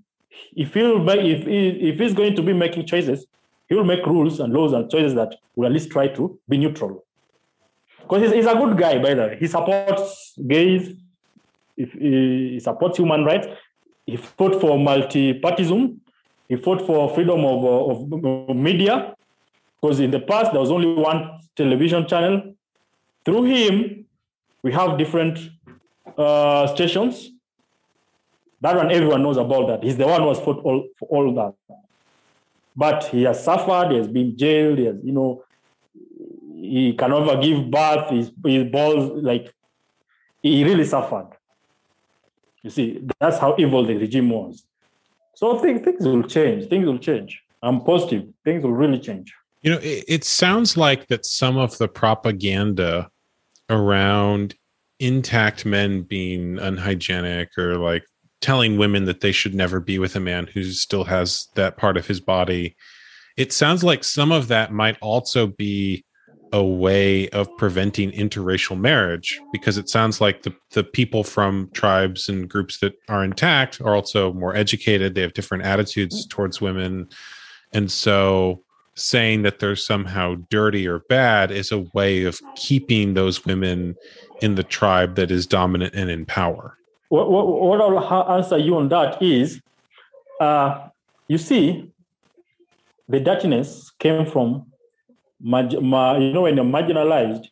if 0.55 0.75
he'll 0.75 1.09
if 1.09 1.47
if 1.47 1.99
he's 1.99 2.15
going 2.15 2.37
to 2.37 2.43
be 2.43 2.53
making 2.53 2.87
choices, 2.87 3.27
he 3.69 3.75
will 3.75 3.85
make 3.85 4.05
rules 4.07 4.41
and 4.41 4.53
laws 4.53 4.73
and 4.73 4.91
choices 4.91 5.15
that 5.15 5.35
will 5.55 5.67
at 5.67 5.73
least 5.73 5.91
try 5.91 6.09
to 6.09 6.39
be 6.49 6.59
neutral. 6.59 7.05
Because 8.01 8.23
he's, 8.23 8.33
he's 8.33 8.47
a 8.47 8.55
good 8.55 8.79
guy, 8.79 8.99
by 8.99 9.15
the 9.15 9.23
way. 9.23 9.37
He 9.41 9.47
supports 9.49 10.35
gays. 10.47 10.95
If 11.77 11.93
he 11.93 12.61
supports 12.61 12.99
human 12.99 13.25
rights, 13.25 13.49
he 14.07 14.17
fought 14.17 14.61
for 14.61 14.79
multi-partyism. 14.79 15.97
He 16.49 16.57
fought 16.57 16.87
for 16.87 17.13
freedom 17.15 17.45
of, 17.45 17.65
of, 17.65 18.25
of 18.25 18.57
media. 18.57 19.15
Because 19.81 20.01
in 20.01 20.11
the 20.11 20.21
past 20.21 20.53
there 20.53 20.61
was 20.61 20.71
only 20.71 20.95
one 20.95 21.41
television 21.57 22.07
channel. 22.07 22.55
Through 23.25 23.45
him, 23.45 24.06
we 24.67 24.73
have 24.73 24.99
different 25.03 25.37
uh, 26.19 26.67
stations. 26.75 27.31
That 28.63 28.75
one, 28.75 28.91
everyone 28.91 29.23
knows 29.23 29.37
about 29.37 29.65
that. 29.69 29.85
He's 29.87 29.99
the 30.03 30.09
one 30.15 30.21
who 30.23 30.31
has 30.33 30.41
fought 30.41 30.61
all, 30.69 30.81
for 30.99 31.07
all 31.15 31.27
that. 31.41 31.55
But 32.85 33.05
he 33.05 33.23
has 33.29 33.45
suffered, 33.49 33.93
he 33.93 33.99
has 33.99 34.09
been 34.09 34.37
jailed, 34.37 34.79
he 34.79 34.87
has, 34.87 34.97
you 35.05 35.13
know, 35.13 35.45
he 36.75 36.95
can 36.95 37.11
never 37.11 37.41
give 37.41 37.71
birth, 37.71 38.11
his, 38.11 38.33
his 38.45 38.65
balls, 38.77 39.23
like, 39.31 39.55
he 40.43 40.65
really 40.65 40.85
suffered. 40.85 41.31
You 42.65 42.71
see, 42.71 43.07
that's 43.21 43.39
how 43.39 43.55
evil 43.59 43.85
the 43.87 43.97
regime 43.97 44.31
was. 44.31 44.67
So 45.35 45.59
think, 45.61 45.85
things 45.85 46.05
will 46.05 46.25
change. 46.25 46.69
Things 46.69 46.87
will 46.87 46.99
change. 46.99 47.41
I'm 47.63 47.83
positive. 47.83 48.25
Things 48.45 48.65
will 48.65 48.73
really 48.73 48.99
change. 48.99 49.33
You 49.63 49.71
know, 49.73 49.79
it, 49.79 50.05
it 50.09 50.25
sounds 50.25 50.77
like 50.77 51.07
that 51.07 51.25
some 51.25 51.57
of 51.57 51.79
the 51.79 51.87
propaganda 51.87 53.11
around 53.71 54.55
intact 54.99 55.67
men 55.67 56.03
being 56.03 56.59
unhygienic 56.59 57.51
or 57.59 57.77
like 57.77 58.05
telling 58.41 58.79
women 58.79 59.05
that 59.07 59.21
they 59.21 59.33
should 59.33 59.55
never 59.55 59.81
be 59.81 59.99
with 59.99 60.17
a 60.17 60.21
man 60.21 60.47
who 60.47 60.63
still 60.65 61.05
has 61.05 61.49
that 61.55 61.77
part 61.77 61.97
of 61.97 62.07
his 62.07 62.21
body. 62.21 62.77
It 63.37 63.53
sounds 63.53 63.85
like 63.85 64.05
some 64.05 64.33
of 64.33 64.49
that 64.49 64.73
might 64.73 64.97
also 65.01 65.47
be 65.47 66.05
a 66.53 66.63
way 66.63 67.29
of 67.31 67.55
preventing 67.59 68.13
interracial 68.13 68.79
marriage 68.79 69.41
because 69.53 69.77
it 69.77 69.89
sounds 69.89 70.21
like 70.21 70.43
the, 70.43 70.55
the 70.71 70.85
people 70.85 71.25
from 71.25 71.69
tribes 71.75 72.29
and 72.29 72.49
groups 72.49 72.79
that 72.81 72.95
are 73.09 73.25
intact 73.25 73.81
are 73.81 73.95
also 73.95 74.33
more 74.33 74.55
educated. 74.55 75.15
They 75.15 75.23
have 75.23 75.35
different 75.35 75.65
attitudes 75.65 76.27
towards 76.27 76.61
women. 76.61 77.09
And 77.73 77.91
so 77.91 78.63
saying 78.97 79.43
that 79.43 79.59
they're 79.59 79.77
somehow 79.77 80.37
dirty 80.51 80.89
or 80.89 81.01
bad 81.09 81.51
is 81.51 81.71
a 81.71 81.81
way 81.95 82.25
of 82.25 82.41
keeping 82.57 83.15
those 83.15 83.45
women 83.45 83.95
in 84.41 84.55
the 84.55 84.65
tribe 84.65 85.17
that 85.17 85.31
is 85.31 85.47
dominant 85.47 85.95
and 85.95 86.11
in 86.11 86.25
power. 86.27 86.77
What, 87.09 87.31
what, 87.31 87.47
what 87.47 87.81
I'll 87.81 88.39
answer 88.39 88.59
you 88.59 88.77
on 88.77 88.89
that 88.89 89.23
is 89.23 89.61
uh, 90.41 90.89
you 91.29 91.39
see, 91.39 91.91
the 93.09 93.21
dirtiness 93.21 93.93
came 93.99 94.27
from, 94.27 94.67
you 95.41 95.81
know, 95.81 96.43
when 96.43 96.57
you're 96.57 96.65
marginalized, 96.65 97.47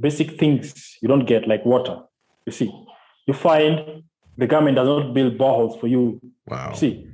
basic 0.00 0.38
things 0.38 0.98
you 1.00 1.08
don't 1.08 1.24
get, 1.24 1.48
like 1.48 1.64
water. 1.64 2.00
You 2.46 2.52
see, 2.52 2.72
you 3.26 3.34
find 3.34 4.02
the 4.36 4.46
government 4.46 4.76
does 4.76 4.86
not 4.86 5.14
build 5.14 5.36
boreholes 5.36 5.80
for 5.80 5.86
you. 5.86 6.20
Wow. 6.46 6.70
You 6.70 6.76
see, 6.76 7.07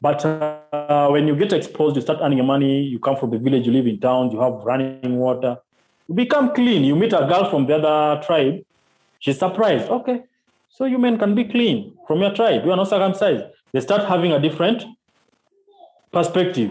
but 0.00 0.24
uh, 0.24 1.08
when 1.08 1.26
you 1.26 1.36
get 1.36 1.52
exposed, 1.52 1.96
you 1.96 2.02
start 2.02 2.20
earning 2.22 2.38
your 2.38 2.46
money. 2.46 2.80
You 2.82 2.98
come 2.98 3.16
from 3.16 3.30
the 3.30 3.38
village, 3.38 3.66
you 3.66 3.72
live 3.72 3.86
in 3.86 4.00
town, 4.00 4.30
you 4.30 4.40
have 4.40 4.54
running 4.64 5.16
water. 5.18 5.58
You 6.08 6.14
become 6.14 6.54
clean. 6.54 6.84
You 6.84 6.96
meet 6.96 7.12
a 7.12 7.26
girl 7.28 7.50
from 7.50 7.66
the 7.66 7.76
other 7.76 8.22
tribe. 8.22 8.64
She's 9.18 9.38
surprised. 9.38 9.88
Okay, 9.90 10.22
so 10.68 10.86
you 10.86 10.98
men 10.98 11.18
can 11.18 11.34
be 11.34 11.44
clean 11.44 11.94
from 12.06 12.20
your 12.20 12.32
tribe. 12.34 12.64
You 12.64 12.72
are 12.72 12.76
not 12.76 12.88
circumcised. 12.88 13.44
They 13.72 13.80
start 13.80 14.08
having 14.08 14.32
a 14.32 14.40
different 14.40 14.84
perspective. 16.12 16.70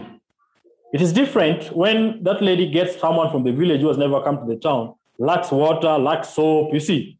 It 0.92 1.00
is 1.00 1.12
different 1.12 1.74
when 1.74 2.22
that 2.24 2.42
lady 2.42 2.68
gets 2.68 2.98
someone 2.98 3.30
from 3.30 3.44
the 3.44 3.52
village 3.52 3.80
who 3.80 3.88
has 3.88 3.96
never 3.96 4.20
come 4.22 4.38
to 4.38 4.44
the 4.44 4.56
town, 4.56 4.94
lacks 5.18 5.50
water, 5.52 5.96
lacks 5.98 6.30
soap. 6.30 6.74
You 6.74 6.80
see. 6.80 7.16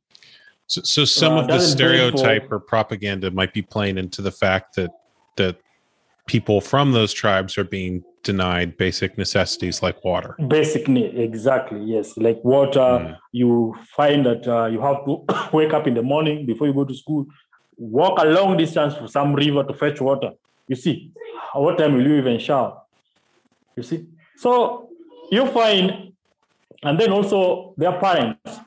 So, 0.67 0.83
so 0.83 1.05
some 1.05 1.35
Uh, 1.35 1.41
of 1.43 1.47
the 1.49 1.61
stereotype 1.61 2.49
for- 2.49 2.57
or 2.57 2.61
propaganda 2.61 3.31
might 3.31 3.53
be 3.53 3.63
playing 3.63 3.97
into 3.99 4.23
the 4.23 4.33
fact 4.33 4.75
that 4.77 4.91
that 5.37 5.57
people 6.27 6.61
from 6.61 6.93
those 6.93 7.13
tribes 7.13 7.59
are 7.59 7.65
being 7.65 8.05
denied 8.23 8.77
basic 8.77 9.17
necessities 9.17 9.83
like 9.83 10.05
water. 10.05 10.37
Basic 10.49 10.89
need, 10.89 11.19
exactly. 11.19 11.81
Yes, 11.83 12.17
like 12.17 12.39
water. 12.45 12.79
Mm. 12.79 13.19
You 13.33 13.75
find 13.97 14.27
that 14.27 14.47
uh, 14.47 14.67
you 14.67 14.81
have 14.81 15.05
to 15.07 15.25
wake 15.57 15.73
up 15.73 15.87
in 15.87 15.95
the 15.95 16.03
morning 16.03 16.47
before 16.47 16.67
you 16.67 16.75
go 16.75 16.85
to 16.85 16.95
school, 16.95 17.27
walk 17.77 18.19
a 18.21 18.27
long 18.27 18.57
distance 18.57 18.95
to 18.95 19.09
some 19.09 19.35
river 19.35 19.65
to 19.65 19.75
fetch 19.75 20.01
water. 20.01 20.33
You 20.69 20.77
see, 20.77 21.13
what 21.55 21.79
time 21.79 21.97
will 21.97 22.07
you 22.07 22.17
even 22.17 22.39
shower? 22.39 22.83
You 23.77 23.83
see, 23.83 24.07
so 24.37 24.91
you 25.31 25.47
find, 25.47 26.13
and 26.83 26.99
then 26.99 27.11
also 27.11 27.75
their 27.77 27.99
parents 27.99 28.59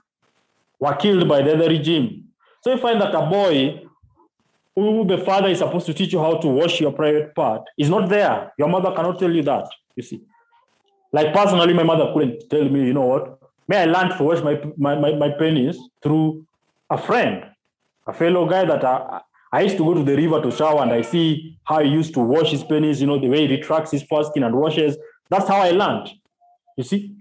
were 0.80 0.96
killed 0.96 1.28
by 1.28 1.42
the 1.42 1.54
other 1.54 1.70
regime. 1.70 2.26
So 2.62 2.72
you 2.72 2.78
find 2.78 3.00
that 3.02 3.14
a 3.14 3.26
boy 3.26 3.83
who 4.76 5.06
the 5.06 5.18
father 5.20 5.50
is 5.50 5.60
supposed 5.60 5.86
to 5.86 5.94
teach 5.94 6.14
you 6.14 6.20
how 6.20 6.38
to 6.38 6.48
wash 6.48 6.82
your 6.82 6.92
private 6.92 7.36
part 7.36 7.62
is 7.78 7.90
not 7.90 8.10
there. 8.10 8.52
Your 8.58 8.68
mother 8.68 8.92
cannot 8.92 9.20
tell 9.20 9.32
you 9.32 9.44
that. 9.44 9.68
You 9.96 10.04
see, 10.04 10.22
like 11.12 11.34
personally, 11.34 11.74
my 11.74 11.84
mother 11.84 12.12
couldn't 12.14 12.50
tell 12.50 12.68
me, 12.68 12.88
you 12.88 12.94
know 12.94 13.06
what? 13.06 13.40
May 13.68 13.78
I 13.78 13.86
learn 13.86 14.18
to 14.18 14.24
wash 14.24 14.42
my 14.42 14.60
my, 14.78 14.96
my, 14.96 15.14
my 15.16 15.30
penis 15.30 15.78
through 16.02 16.46
a 16.90 16.98
friend, 16.98 17.46
a 18.08 18.14
fellow 18.14 18.50
guy 18.50 18.66
that 18.66 18.84
I, 18.84 19.22
I 19.52 19.62
used 19.62 19.78
to 19.78 19.84
go 19.84 19.94
to 19.94 20.04
the 20.04 20.16
river 20.18 20.42
to 20.42 20.52
shower 20.52 20.82
and 20.82 20.92
I 20.92 21.04
see 21.04 21.58
how 21.64 21.80
he 21.84 21.90
used 21.90 22.16
to 22.16 22.20
wash 22.20 22.50
his 22.50 22.64
penis, 22.64 23.00
you 23.00 23.08
know, 23.08 23.20
the 23.20 23.30
way 23.30 23.48
he 23.48 23.56
retracts 23.56 23.92
his 23.92 24.02
foreskin 24.04 24.44
and 24.44 24.56
washes. 24.56 24.98
That's 25.30 25.48
how 25.48 25.58
I 25.62 25.70
learned. 25.70 26.10
You 26.76 26.84
see, 26.84 27.16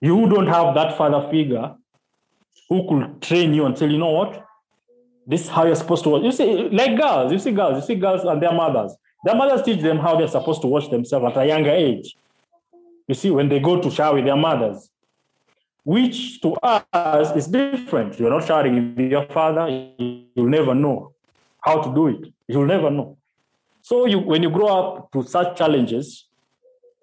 you 0.00 0.28
don't 0.28 0.46
have 0.46 0.74
that 0.76 0.96
father 0.96 1.28
figure 1.30 1.74
who 2.68 2.88
could 2.88 3.20
train 3.20 3.52
you 3.52 3.66
and 3.66 3.76
tell 3.76 3.90
you 3.90 3.98
know 3.98 4.10
what, 4.10 4.46
this 5.30 5.42
is 5.42 5.48
how 5.48 5.64
you're 5.64 5.76
supposed 5.76 6.02
to 6.04 6.10
wash. 6.10 6.24
You 6.24 6.32
see, 6.32 6.68
like 6.70 6.98
girls, 6.98 7.30
you 7.30 7.38
see 7.38 7.52
girls, 7.52 7.76
you 7.76 7.86
see 7.86 8.00
girls 8.00 8.24
and 8.24 8.42
their 8.42 8.52
mothers. 8.52 8.96
Their 9.24 9.36
mothers 9.36 9.62
teach 9.62 9.80
them 9.80 9.98
how 9.98 10.16
they're 10.16 10.28
supposed 10.28 10.60
to 10.62 10.66
wash 10.66 10.88
themselves 10.88 11.26
at 11.26 11.42
a 11.42 11.46
younger 11.46 11.70
age. 11.70 12.16
You 13.06 13.14
see, 13.14 13.30
when 13.30 13.48
they 13.48 13.60
go 13.60 13.80
to 13.80 13.90
shower 13.90 14.14
with 14.16 14.24
their 14.24 14.36
mothers, 14.36 14.90
which 15.84 16.40
to 16.40 16.54
us 16.62 17.36
is 17.36 17.46
different. 17.46 18.18
You're 18.18 18.30
not 18.30 18.46
showering 18.46 18.94
with 18.96 19.10
your 19.10 19.26
father, 19.26 19.68
you'll 19.98 20.48
never 20.48 20.74
know 20.74 21.12
how 21.60 21.80
to 21.80 21.94
do 21.94 22.08
it. 22.08 22.32
You'll 22.48 22.66
never 22.66 22.90
know. 22.90 23.16
So 23.82 24.06
you, 24.06 24.18
when 24.18 24.42
you 24.42 24.50
grow 24.50 24.66
up 24.66 25.12
to 25.12 25.22
such 25.22 25.56
challenges 25.56 26.26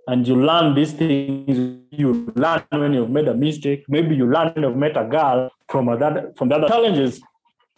and 0.08 0.28
you 0.28 0.36
learn 0.36 0.76
these 0.76 0.92
things, 0.92 1.80
you 1.92 2.32
learn 2.36 2.64
when 2.70 2.94
you've 2.94 3.10
made 3.10 3.28
a 3.28 3.34
mistake. 3.34 3.86
Maybe 3.88 4.16
you 4.16 4.30
learn 4.30 4.52
when 4.54 4.64
you've 4.64 4.78
met 4.78 4.98
a 4.98 5.06
girl 5.06 5.50
from 5.70 5.90
other 5.90 6.32
from 6.36 6.50
the 6.50 6.56
other 6.56 6.68
challenges 6.68 7.22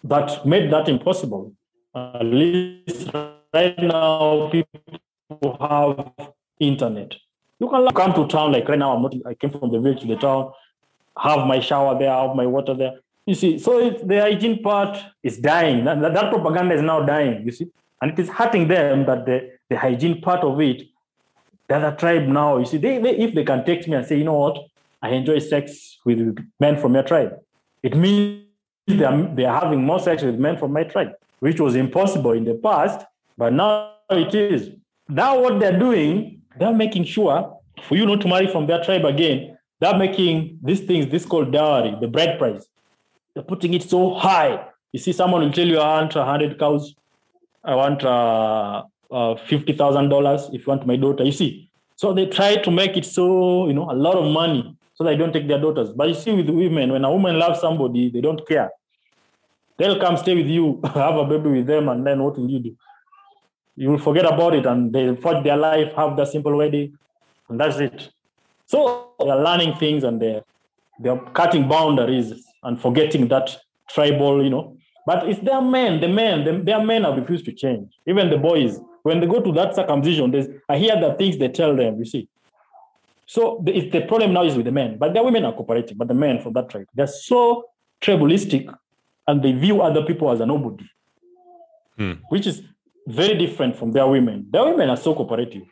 that 0.04 0.46
made 0.46 0.72
that 0.72 0.88
impossible. 0.88 1.54
At 1.96 2.24
least 2.24 3.10
right 3.54 3.78
now, 3.80 4.50
people 4.52 4.82
who 5.30 5.58
have 5.60 6.12
internet. 6.60 7.16
You 7.60 7.70
can 7.70 7.88
come 7.94 8.14
to 8.14 8.28
town 8.28 8.52
like 8.54 8.68
right 8.70 8.80
now. 8.80 8.96
I'm 8.96 9.02
not. 9.02 9.14
I 9.26 9.34
came 9.34 9.50
from 9.50 9.72
the 9.72 9.80
village 9.80 10.02
to 10.02 10.08
the 10.08 10.16
town. 10.16 10.52
Have 11.18 11.46
my 11.46 11.60
shower 11.60 11.98
there. 12.00 12.12
Have 12.12 12.36
my 12.36 12.46
water 12.46 12.74
there. 12.74 13.00
You 13.26 13.36
see, 13.36 13.60
so 13.60 13.90
the 13.90 14.22
hygiene 14.22 14.64
part 14.64 14.98
is 15.22 15.38
dying. 15.38 15.84
That, 15.86 16.02
that, 16.02 16.14
that 16.14 16.32
propaganda 16.32 16.76
is 16.76 16.82
now 16.82 17.02
dying. 17.06 17.46
You 17.46 17.52
see, 17.52 17.68
and 18.02 18.12
it 18.12 18.20
is 18.20 18.30
hurting 18.30 18.68
them 18.68 19.06
that 19.06 19.26
the 19.26 19.52
the 19.70 19.78
hygiene 19.78 20.22
part 20.22 20.44
of 20.44 20.60
it. 20.62 20.84
The 21.68 21.76
other 21.76 21.96
tribe 21.96 22.28
now, 22.28 22.58
you 22.58 22.66
see, 22.66 22.78
they, 22.78 22.98
they 22.98 23.16
if 23.18 23.36
they 23.36 23.44
can 23.44 23.64
text 23.64 23.88
me 23.88 23.96
and 23.96 24.06
say, 24.06 24.18
you 24.18 24.24
know 24.24 24.34
what, 24.34 24.58
I 25.04 25.10
enjoy 25.10 25.38
sex 25.38 26.00
with 26.04 26.36
men 26.60 26.78
from 26.82 26.96
your 26.96 27.04
tribe, 27.04 27.38
it 27.84 27.96
means 27.96 28.46
they 28.98 29.04
are, 29.04 29.36
they 29.36 29.46
are 29.46 29.60
having 29.60 29.84
more 29.84 30.00
sex 30.00 30.24
with 30.24 30.36
men 30.36 30.58
from 30.58 30.74
my 30.74 30.84
tribe, 30.84 31.12
which 31.40 31.60
was 31.60 31.76
impossible 31.76 32.32
in 32.32 32.44
the 32.44 32.56
past, 32.56 33.06
but 33.38 33.54
now 33.54 33.94
it 34.10 34.34
is. 34.34 34.72
Now 35.08 35.40
what 35.40 35.60
they're 35.60 35.78
doing, 35.78 36.42
they're 36.58 36.74
making 36.74 37.06
sure 37.06 37.58
for 37.84 37.96
you 37.96 38.06
not 38.06 38.22
to 38.22 38.28
marry 38.28 38.48
from 38.48 38.68
their 38.68 38.84
tribe 38.84 39.06
again. 39.06 39.58
They're 39.80 39.98
making 39.98 40.60
these 40.62 40.82
things, 40.82 41.08
this 41.08 41.26
called 41.26 41.52
dowry, 41.52 41.96
the 42.02 42.08
bride 42.08 42.38
price. 42.38 42.68
They're 43.34 43.44
putting 43.44 43.74
it 43.74 43.84
so 43.84 44.14
high. 44.16 44.66
You 44.92 45.00
see, 45.00 45.14
someone 45.14 45.42
will 45.42 45.52
tell 45.52 45.68
you, 45.68 45.80
I 45.80 46.02
want 46.02 46.16
100 46.16 46.60
cows. 46.60 46.96
I 47.64 47.76
want 47.76 48.04
uh, 48.04 48.84
uh, 49.12 49.36
$50,000 49.36 50.54
if 50.54 50.62
you 50.62 50.66
want 50.68 50.86
my 50.86 50.96
daughter. 50.96 51.24
You 51.24 51.32
see, 51.32 51.70
so 51.96 52.14
they 52.14 52.26
try 52.26 52.56
to 52.56 52.72
make 52.72 52.98
it 52.98 53.06
so, 53.06 53.68
you 53.68 53.74
know, 53.74 53.90
a 53.90 53.94
lot 53.94 54.16
of 54.16 54.32
money 54.32 54.76
so 54.96 55.04
they 55.04 55.16
don't 55.16 55.32
take 55.32 55.48
their 55.48 55.60
daughters. 55.60 55.92
But 55.92 56.10
you 56.10 56.14
see, 56.14 56.32
with 56.34 56.50
women, 56.50 56.92
when 56.92 57.06
a 57.06 57.12
woman 57.12 57.40
loves 57.40 57.62
somebody, 57.62 58.10
they 58.10 58.22
don't 58.22 58.46
care. 58.48 58.70
They'll 59.80 60.00
come 60.00 60.18
stay 60.18 60.36
with 60.36 60.48
you, 60.48 60.82
have 60.94 61.16
a 61.16 61.26
baby 61.26 61.50
with 61.50 61.68
them, 61.68 61.88
and 61.88 62.06
then 62.06 62.22
what 62.22 62.38
will 62.38 62.50
you 62.50 62.60
do? 62.60 62.76
You 63.78 63.92
will 63.92 63.98
forget 63.98 64.26
about 64.26 64.54
it 64.54 64.66
and 64.66 64.94
they 64.94 65.16
forge 65.16 65.42
their 65.44 65.56
life, 65.56 65.94
have 65.94 66.18
the 66.18 66.26
simple 66.26 66.56
wedding, 66.56 66.98
and 67.48 67.60
that's 67.60 67.80
it. 67.80 68.10
So 68.66 69.14
they're 69.20 69.38
learning 69.38 69.78
things 69.78 70.04
and 70.04 70.22
they're, 70.22 70.44
they're 71.00 71.18
cutting 71.34 71.70
boundaries 71.70 72.34
and 72.64 72.80
forgetting 72.80 73.30
that 73.30 73.58
tribal, 73.90 74.44
you 74.44 74.50
know. 74.50 74.76
But 75.06 75.30
it's 75.30 75.40
their 75.40 75.62
men, 75.62 76.02
the 76.02 76.10
men, 76.10 76.44
the, 76.44 76.62
their 76.62 76.84
men 76.84 77.06
have 77.06 77.16
refused 77.16 77.46
to 77.46 77.54
change. 77.54 77.94
Even 78.06 78.30
the 78.30 78.38
boys, 78.38 78.80
when 79.04 79.22
they 79.22 79.28
go 79.28 79.42
to 79.42 79.52
that 79.54 79.76
circumcision, 79.76 80.62
I 80.68 80.78
hear 80.78 81.00
the 81.00 81.14
things 81.14 81.38
they 81.38 81.48
tell 81.48 81.74
them, 81.74 81.98
you 82.00 82.06
see. 82.06 82.28
So 83.26 83.62
the, 83.64 83.90
the 83.90 84.02
problem 84.02 84.34
now 84.34 84.44
is 84.44 84.56
with 84.56 84.66
the 84.66 84.72
men, 84.74 84.98
but 84.98 85.14
the 85.14 85.24
women 85.24 85.46
are 85.46 85.54
cooperating, 85.54 85.98
but 85.98 86.10
the 86.10 86.14
men 86.14 86.42
from 86.42 86.52
that 86.54 86.70
tribe, 86.70 86.88
they're 86.94 87.08
so 87.08 87.70
tribalistic 88.02 88.74
and 89.30 89.44
they 89.44 89.52
view 89.52 89.82
other 89.82 90.04
people 90.10 90.32
as 90.32 90.40
a 90.40 90.46
nobody, 90.46 90.86
Hmm. 91.98 92.14
which 92.30 92.48
is 92.48 92.64
very 93.06 93.36
different 93.38 93.76
from 93.76 93.92
their 93.92 94.08
women. 94.08 94.48
Their 94.54 94.66
women 94.66 94.90
are 94.90 94.98
so 94.98 95.14
cooperative. 95.14 95.68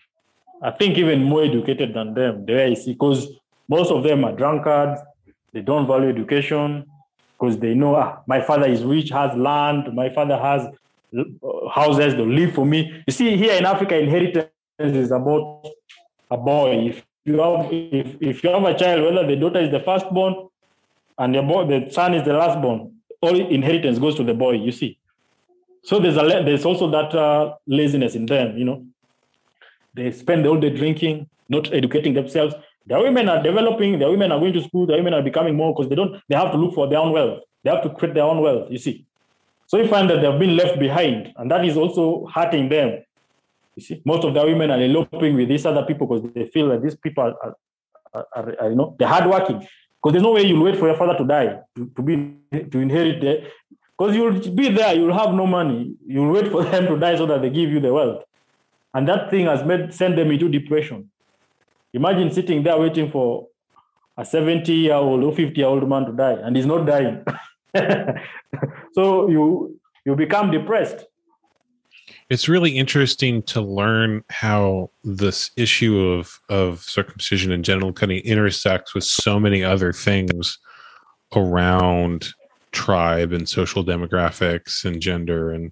I 0.61 0.71
think 0.71 0.97
even 0.97 1.23
more 1.23 1.43
educated 1.43 1.93
than 1.93 2.13
them, 2.13 2.45
the 2.45 2.53
way 2.53 2.65
I 2.71 2.73
see, 2.75 2.93
because 2.93 3.27
most 3.67 3.91
of 3.91 4.03
them 4.03 4.25
are 4.25 4.33
drunkards, 4.33 4.99
they 5.53 5.61
don't 5.61 5.87
value 5.87 6.09
education, 6.09 6.85
because 7.33 7.57
they 7.59 7.73
know, 7.73 7.95
ah, 7.95 8.19
my 8.27 8.41
father 8.41 8.67
is 8.67 8.83
rich, 8.83 9.09
has 9.09 9.35
land, 9.37 9.93
my 9.93 10.09
father 10.09 10.37
has 10.37 10.61
uh, 11.17 11.69
houses, 11.69 12.15
they 12.15 12.25
live 12.25 12.53
for 12.53 12.65
me. 12.65 12.79
You 13.07 13.13
see, 13.13 13.37
here 13.37 13.53
in 13.53 13.65
Africa, 13.65 13.97
inheritance 13.97 14.49
is 14.79 15.11
about 15.11 15.65
a 16.29 16.37
boy. 16.37 16.89
If 16.89 17.05
you 17.25 17.39
have 17.39 17.71
if, 17.71 18.07
if 18.21 18.43
you 18.43 18.49
have 18.49 18.63
a 18.63 18.77
child, 18.77 19.03
whether 19.05 19.25
the 19.25 19.35
daughter 19.35 19.59
is 19.59 19.71
the 19.71 19.79
firstborn 19.79 20.33
and 21.17 21.33
the 21.35 21.41
boy, 21.41 21.65
the 21.65 21.79
son 21.91 22.13
is 22.13 22.23
the 22.23 22.31
lastborn, 22.31 22.91
all 23.21 23.35
inheritance 23.35 23.99
goes 23.99 24.15
to 24.15 24.23
the 24.23 24.33
boy. 24.33 24.53
You 24.53 24.71
see, 24.71 24.97
so 25.83 25.99
there's 25.99 26.17
a 26.17 26.43
there's 26.43 26.65
also 26.65 26.89
that 26.91 27.13
uh, 27.13 27.55
laziness 27.65 28.15
in 28.15 28.25
them. 28.25 28.57
You 28.57 28.65
know, 28.65 28.85
they 29.93 30.11
spend 30.11 30.45
all 30.45 30.59
day 30.59 30.69
drinking, 30.69 31.29
not 31.49 31.73
educating 31.73 32.13
themselves. 32.13 32.55
The 32.85 32.99
women 32.99 33.27
are 33.27 33.41
developing. 33.41 33.99
The 33.99 34.09
women 34.09 34.31
are 34.31 34.39
going 34.39 34.53
to 34.53 34.63
school. 34.63 34.85
The 34.85 34.93
women 34.93 35.13
are 35.13 35.21
becoming 35.21 35.55
more 35.55 35.73
because 35.73 35.89
they 35.89 35.95
don't. 35.95 36.21
They 36.29 36.35
have 36.35 36.51
to 36.51 36.57
look 36.57 36.73
for 36.73 36.87
their 36.87 36.99
own 36.99 37.11
wealth. 37.11 37.41
They 37.63 37.69
have 37.69 37.83
to 37.83 37.89
create 37.89 38.13
their 38.13 38.23
own 38.23 38.41
wealth. 38.41 38.71
You 38.71 38.77
see, 38.77 39.05
so 39.67 39.77
you 39.77 39.87
find 39.87 40.09
that 40.09 40.21
they've 40.21 40.39
been 40.39 40.55
left 40.55 40.79
behind, 40.79 41.33
and 41.35 41.51
that 41.51 41.65
is 41.65 41.75
also 41.75 42.27
hurting 42.33 42.69
them. 42.69 43.03
You 43.75 43.83
see, 43.83 44.01
most 44.05 44.23
of 44.23 44.33
the 44.33 44.43
women 44.43 44.71
are 44.71 44.81
eloping 44.81 45.35
with 45.35 45.49
these 45.49 45.65
other 45.65 45.83
people 45.83 46.07
because 46.07 46.31
they 46.33 46.45
feel 46.47 46.69
that 46.69 46.81
these 46.81 46.95
people 46.95 47.23
are, 47.23 47.55
are, 48.13 48.27
are, 48.33 48.55
are, 48.61 48.69
you 48.69 48.75
know, 48.75 48.95
they're 48.97 49.07
hardworking. 49.07 49.67
Because 50.07 50.21
there's 50.21 50.23
no 50.23 50.31
way 50.31 50.43
you'll 50.43 50.63
wait 50.63 50.77
for 50.77 50.87
your 50.87 50.95
father 50.95 51.17
to 51.17 51.25
die 51.25 51.59
to, 51.75 51.91
to 51.93 52.01
be 52.01 52.37
to 52.71 52.79
inherit 52.79 53.19
the 53.19 53.51
because 53.97 54.15
you'll 54.15 54.55
be 54.55 54.69
there, 54.69 54.95
you'll 54.95 55.13
have 55.13 55.33
no 55.33 55.45
money. 55.45 55.95
You'll 56.07 56.31
wait 56.31 56.49
for 56.49 56.63
them 56.71 56.87
to 56.87 56.97
die 56.97 57.17
so 57.17 57.25
that 57.25 57.41
they 57.41 57.49
give 57.49 57.69
you 57.69 57.81
the 57.81 57.91
wealth. 57.91 58.23
And 58.93 59.05
that 59.09 59.29
thing 59.29 59.47
has 59.47 59.65
made 59.65 59.93
send 59.93 60.17
them 60.17 60.31
into 60.31 60.47
depression. 60.47 61.11
Imagine 61.91 62.31
sitting 62.31 62.63
there 62.63 62.77
waiting 62.77 63.11
for 63.11 63.49
a 64.15 64.23
70 64.23 64.71
year 64.71 64.93
old 64.93 65.25
or 65.25 65.35
50 65.35 65.59
year 65.59 65.67
old 65.67 65.89
man 65.89 66.05
to 66.05 66.13
die, 66.13 66.37
and 66.41 66.55
he's 66.55 66.65
not 66.65 66.85
dying. 66.85 67.25
so 68.93 69.27
you 69.27 69.77
you 70.05 70.15
become 70.15 70.51
depressed. 70.51 71.03
It's 72.29 72.49
really 72.49 72.77
interesting 72.77 73.41
to 73.43 73.61
learn 73.61 74.23
how 74.29 74.91
this 75.03 75.51
issue 75.55 75.99
of 75.99 76.39
of 76.49 76.81
circumcision 76.81 77.51
and 77.51 77.63
genital 77.63 77.93
cutting 77.93 78.19
intersects 78.19 78.93
with 78.93 79.03
so 79.03 79.39
many 79.39 79.63
other 79.63 79.93
things 79.93 80.59
around 81.35 82.29
tribe 82.71 83.31
and 83.31 83.47
social 83.47 83.83
demographics 83.83 84.83
and 84.85 85.01
gender 85.01 85.51
and 85.51 85.71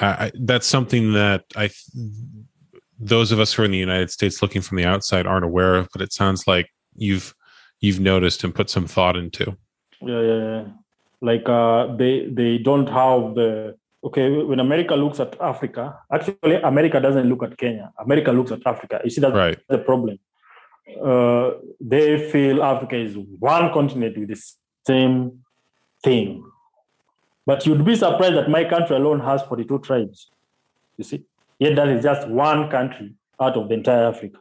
I, 0.00 0.30
that's 0.34 0.66
something 0.66 1.12
that 1.14 1.44
I 1.56 1.70
those 2.98 3.32
of 3.32 3.40
us 3.40 3.52
who 3.52 3.62
are 3.62 3.64
in 3.64 3.70
the 3.70 3.78
United 3.78 4.10
States 4.10 4.42
looking 4.42 4.62
from 4.62 4.76
the 4.76 4.84
outside 4.84 5.26
aren't 5.26 5.44
aware 5.44 5.76
of, 5.76 5.88
but 5.92 6.02
it 6.02 6.12
sounds 6.12 6.46
like 6.46 6.70
you've 6.94 7.34
you've 7.80 8.00
noticed 8.00 8.44
and 8.44 8.54
put 8.54 8.70
some 8.70 8.86
thought 8.86 9.16
into. 9.16 9.56
Yeah, 10.00 10.20
yeah, 10.20 10.36
yeah. 10.36 10.64
Like 11.20 11.48
uh, 11.48 11.96
they 11.96 12.28
they 12.30 12.58
don't 12.58 12.88
have 12.88 13.34
the 13.34 13.76
okay, 14.04 14.42
when 14.42 14.60
America 14.60 14.94
looks 14.94 15.20
at 15.20 15.40
Africa, 15.40 15.98
actually, 16.12 16.54
America 16.62 17.00
doesn't 17.00 17.28
look 17.28 17.42
at 17.42 17.56
Kenya. 17.56 17.92
America 17.98 18.32
looks 18.32 18.52
at 18.52 18.60
Africa. 18.66 19.00
You 19.04 19.10
see, 19.10 19.20
that's 19.20 19.34
Right. 19.34 19.58
the 19.68 19.78
problem. 19.78 20.18
Uh, 21.04 21.52
they 21.80 22.30
feel 22.30 22.62
Africa 22.62 22.96
is 22.96 23.16
one 23.38 23.72
continent 23.72 24.16
with 24.16 24.28
the 24.28 24.40
same 24.86 25.44
thing. 26.02 26.44
But 27.44 27.66
you'd 27.66 27.84
be 27.84 27.96
surprised 27.96 28.36
that 28.36 28.48
my 28.48 28.64
country 28.64 28.96
alone 28.96 29.20
has 29.20 29.42
42 29.42 29.80
tribes. 29.80 30.30
You 30.96 31.04
see, 31.04 31.24
yet 31.58 31.76
that 31.76 31.88
is 31.88 32.02
just 32.02 32.28
one 32.28 32.70
country 32.70 33.14
out 33.40 33.56
of 33.56 33.68
the 33.68 33.74
entire 33.74 34.04
Africa. 34.08 34.38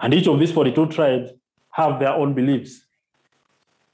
And 0.00 0.12
each 0.14 0.26
of 0.28 0.38
these 0.38 0.52
42 0.52 0.86
tribes 0.88 1.30
have 1.70 1.98
their 1.98 2.12
own 2.12 2.34
beliefs. 2.34 2.85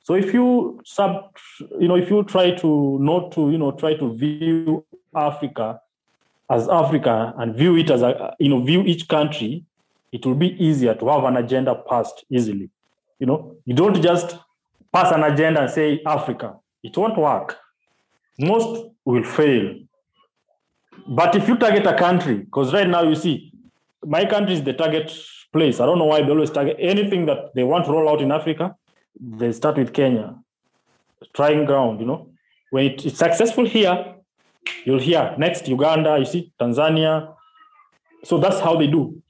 So 0.03 0.15
if 0.15 0.35
you 0.35 0.81
sub, 0.85 1.37
you 1.79 1.89
know, 1.89 1.97
if 1.97 2.11
you 2.11 2.25
try 2.25 2.51
to 2.57 2.99
not 3.01 3.33
to, 3.33 3.51
you 3.51 3.59
know, 3.59 3.73
try 3.73 3.95
to 3.95 4.17
view 4.17 4.85
Africa 5.15 5.81
as 6.51 6.69
Africa 6.69 7.33
and 7.39 7.55
view 7.55 7.77
it 7.77 7.91
as 7.91 8.03
a, 8.03 8.35
you 8.39 8.49
know, 8.49 8.61
view 8.63 8.83
each 8.83 9.09
country, 9.09 9.65
it 10.11 10.27
will 10.27 10.35
be 10.35 10.63
easier 10.63 10.95
to 10.95 11.09
have 11.09 11.25
an 11.25 11.37
agenda 11.37 11.75
passed 11.89 12.25
easily. 12.31 12.69
You 13.19 13.27
know, 13.27 13.57
you 13.65 13.75
don't 13.75 14.03
just 14.03 14.37
pass 14.93 15.13
an 15.13 15.23
agenda 15.23 15.63
and 15.63 15.71
say 15.71 16.03
Africa. 16.05 16.57
It 16.83 16.97
won't 16.97 17.17
work. 17.17 17.57
Most 18.39 18.91
will 19.05 19.23
fail. 19.23 19.77
But 21.07 21.35
if 21.37 21.49
you 21.49 21.57
target 21.57 21.87
a 21.87 21.97
country, 21.97 22.39
because 22.39 22.73
right 22.73 22.89
now 22.89 23.03
you 23.03 23.15
see, 23.15 23.53
my 24.05 24.25
country 24.25 24.55
is 24.55 24.63
the 24.63 24.73
target 24.73 25.17
place. 25.53 25.81
I 25.81 25.87
don't 25.87 25.99
know 25.99 26.07
why 26.07 26.23
they 26.23 26.31
always 26.31 26.51
target 26.51 26.77
anything 26.79 27.27
that 27.27 27.55
they 27.55 27.63
want 27.63 27.85
to 27.87 27.93
roll 27.93 28.09
out 28.09 28.21
in 28.21 28.33
Africa. 28.33 28.77
They 29.21 29.53
start 29.53 29.77
with 29.77 29.93
Kenya, 29.93 30.37
trying 31.35 31.65
ground. 31.65 32.01
You 32.01 32.07
know, 32.07 32.29
when 32.71 32.87
it- 32.87 33.05
it's 33.07 33.19
successful 33.19 33.65
here, 33.67 34.15
you'll 34.85 34.99
hear 35.01 35.35
next 35.39 35.69
Uganda. 35.69 36.19
You 36.19 36.25
see 36.25 36.53
Tanzania. 36.61 37.35
So 38.25 38.39
that's 38.39 38.61
how 38.61 38.77
they 38.77 38.87
do. 38.87 39.23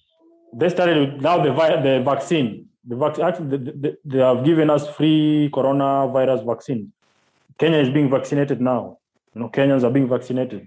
They 0.55 0.69
started 0.69 0.97
with 0.99 1.23
now 1.23 1.39
the 1.43 1.51
the 1.83 2.03
vaccine. 2.05 2.67
The 2.85 2.97
vac- 2.97 3.19
actually, 3.21 3.49
the, 3.57 3.59
the, 3.59 3.97
they 4.05 4.19
have 4.19 4.45
given 4.45 4.69
us 4.69 4.89
free 4.97 5.49
coronavirus 5.53 6.45
vaccine. 6.45 6.93
Kenya 7.59 7.79
is 7.79 7.91
being 7.91 8.11
vaccinated 8.11 8.61
now. 8.61 8.99
You 9.35 9.41
know, 9.43 9.49
Kenyans 9.49 9.85
are 9.85 9.91
being 9.91 10.09
vaccinated. 10.09 10.67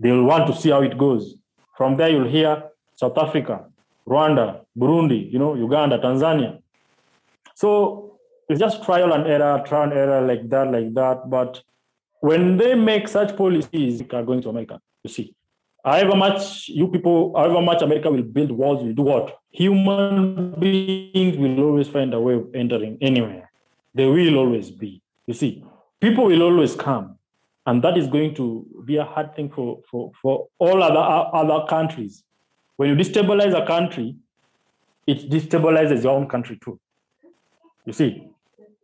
They'll 0.00 0.24
want 0.24 0.46
to 0.48 0.54
see 0.60 0.70
how 0.70 0.82
it 0.82 0.98
goes. 0.98 1.36
From 1.76 1.96
there, 1.96 2.08
you'll 2.10 2.26
hear 2.28 2.64
South 2.96 3.16
Africa, 3.16 3.66
Rwanda, 4.06 4.64
Burundi, 4.76 5.30
you 5.32 5.38
know, 5.38 5.54
Uganda, 5.54 5.98
Tanzania. 5.98 6.60
So 7.54 8.11
it's 8.48 8.60
just 8.60 8.82
trial 8.84 9.12
and 9.12 9.26
error, 9.26 9.62
trial 9.66 9.84
and 9.84 9.92
error 9.92 10.20
like 10.20 10.48
that, 10.50 10.70
like 10.70 10.92
that. 10.94 11.28
But 11.30 11.62
when 12.20 12.56
they 12.56 12.74
make 12.74 13.08
such 13.08 13.36
policies, 13.36 13.98
they 13.98 14.16
are 14.16 14.22
going 14.22 14.42
to 14.42 14.48
America. 14.48 14.80
You 15.02 15.10
see, 15.10 15.34
however 15.84 16.16
much 16.16 16.68
you 16.68 16.88
people, 16.88 17.34
however 17.36 17.60
much 17.60 17.82
America 17.82 18.10
will 18.10 18.22
build 18.22 18.52
walls, 18.52 18.82
will 18.82 18.92
do 18.92 19.02
what? 19.02 19.38
Human 19.50 20.52
beings 20.58 21.36
will 21.36 21.60
always 21.60 21.88
find 21.88 22.14
a 22.14 22.20
way 22.20 22.34
of 22.34 22.48
entering 22.54 22.98
anywhere. 23.00 23.50
They 23.94 24.06
will 24.06 24.38
always 24.38 24.70
be. 24.70 25.02
You 25.26 25.34
see, 25.34 25.64
people 26.00 26.24
will 26.26 26.42
always 26.42 26.74
come, 26.74 27.18
and 27.66 27.82
that 27.82 27.98
is 27.98 28.06
going 28.08 28.34
to 28.36 28.66
be 28.84 28.96
a 28.96 29.04
hard 29.04 29.34
thing 29.34 29.50
for 29.50 29.80
for 29.90 30.12
for 30.20 30.48
all 30.58 30.82
other 30.82 31.30
other 31.32 31.66
countries. 31.66 32.22
When 32.76 32.88
you 32.88 32.96
destabilize 32.96 33.60
a 33.60 33.66
country, 33.66 34.16
it 35.06 35.28
destabilizes 35.30 36.04
your 36.04 36.12
own 36.12 36.28
country 36.28 36.58
too. 36.64 36.78
You 37.84 37.92
see, 37.92 38.28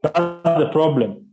that's 0.02 0.58
the 0.58 0.68
problem. 0.72 1.26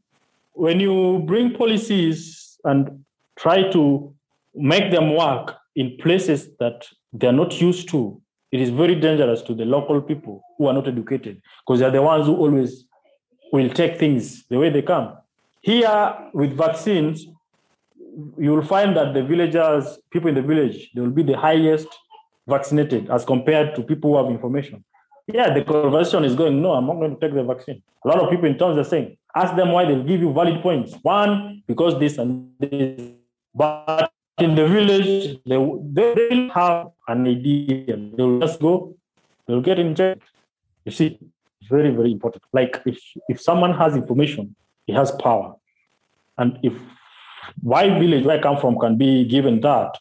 When 0.54 0.80
you 0.80 1.24
bring 1.26 1.54
policies 1.54 2.58
and 2.64 3.04
try 3.36 3.70
to 3.72 4.14
make 4.54 4.92
them 4.92 5.16
work 5.16 5.56
in 5.76 5.98
places 5.98 6.50
that 6.60 6.88
they're 7.14 7.34
not 7.34 7.60
used 7.62 7.90
to, 7.90 8.22
it 8.52 8.62
is 8.62 8.70
very 8.70 8.96
dangerous 8.96 9.42
to 9.44 9.54
the 9.54 9.66
local 9.66 10.02
people 10.02 10.42
who 10.58 10.68
are 10.68 10.74
not 10.74 10.88
educated 10.88 11.42
because 11.66 11.80
they're 11.80 11.92
the 11.92 12.02
ones 12.02 12.26
who 12.26 12.36
always 12.36 12.86
will 13.52 13.70
take 13.70 14.00
things 14.00 14.46
the 14.48 14.58
way 14.58 14.70
they 14.70 14.82
come. 14.82 15.18
Here 15.62 16.16
with 16.34 16.56
vaccines, 16.56 17.26
you 18.38 18.52
will 18.52 18.64
find 18.64 18.96
that 18.96 19.14
the 19.14 19.24
villagers, 19.24 19.98
people 20.12 20.30
in 20.30 20.36
the 20.36 20.42
village, 20.42 20.90
they 20.94 21.02
will 21.02 21.10
be 21.10 21.24
the 21.24 21.38
highest 21.38 21.88
vaccinated 22.48 23.10
as 23.10 23.26
compared 23.26 23.76
to 23.76 23.84
people 23.84 24.12
who 24.12 24.18
have 24.24 24.32
information. 24.32 24.84
Yeah, 25.28 25.54
the 25.54 25.64
conversation 25.64 26.24
is 26.24 26.36
going, 26.36 26.62
no, 26.62 26.74
I'm 26.74 26.86
not 26.86 26.96
going 26.96 27.16
to 27.16 27.20
take 27.20 27.34
the 27.34 27.44
vaccine. 27.44 27.82
A 28.04 28.08
lot 28.08 28.20
of 28.20 28.30
people 28.30 28.46
in 28.46 28.58
towns 28.58 28.78
are 28.78 28.84
saying, 28.84 29.18
ask 29.36 29.56
them 29.56 29.72
why 29.72 29.86
they'll 29.86 30.04
give 30.04 30.22
you 30.22 30.32
valid 30.32 30.62
points. 30.62 30.94
One, 31.02 31.64
because 31.68 32.00
this 32.00 32.18
and 32.20 32.52
this. 32.60 33.12
But 33.54 34.12
in 34.38 34.54
the 34.54 34.68
village, 34.68 35.40
they, 35.46 35.58
they 35.94 36.30
don't 36.30 36.50
have 36.50 36.92
an 37.08 37.26
idea. 37.26 37.98
They'll 38.16 38.40
just 38.40 38.60
go, 38.60 38.96
they'll 39.48 39.62
get 39.62 39.80
in 39.80 39.88
injected. 39.88 40.22
You 40.84 40.92
see, 40.92 41.18
it's 41.60 41.70
very, 41.70 41.90
very 41.90 42.12
important. 42.12 42.44
Like 42.54 42.82
if, 42.86 43.00
if 43.28 43.42
someone 43.42 43.74
has 43.74 43.96
information, 43.96 44.56
he 44.86 44.94
has 44.94 45.12
power. 45.12 45.56
And 46.38 46.60
if 46.62 46.74
my 47.64 47.98
village 47.98 48.26
where 48.26 48.38
I 48.38 48.42
come 48.42 48.58
from 48.58 48.78
can 48.78 48.98
be 48.98 49.26
given 49.26 49.62
that, 49.62 49.98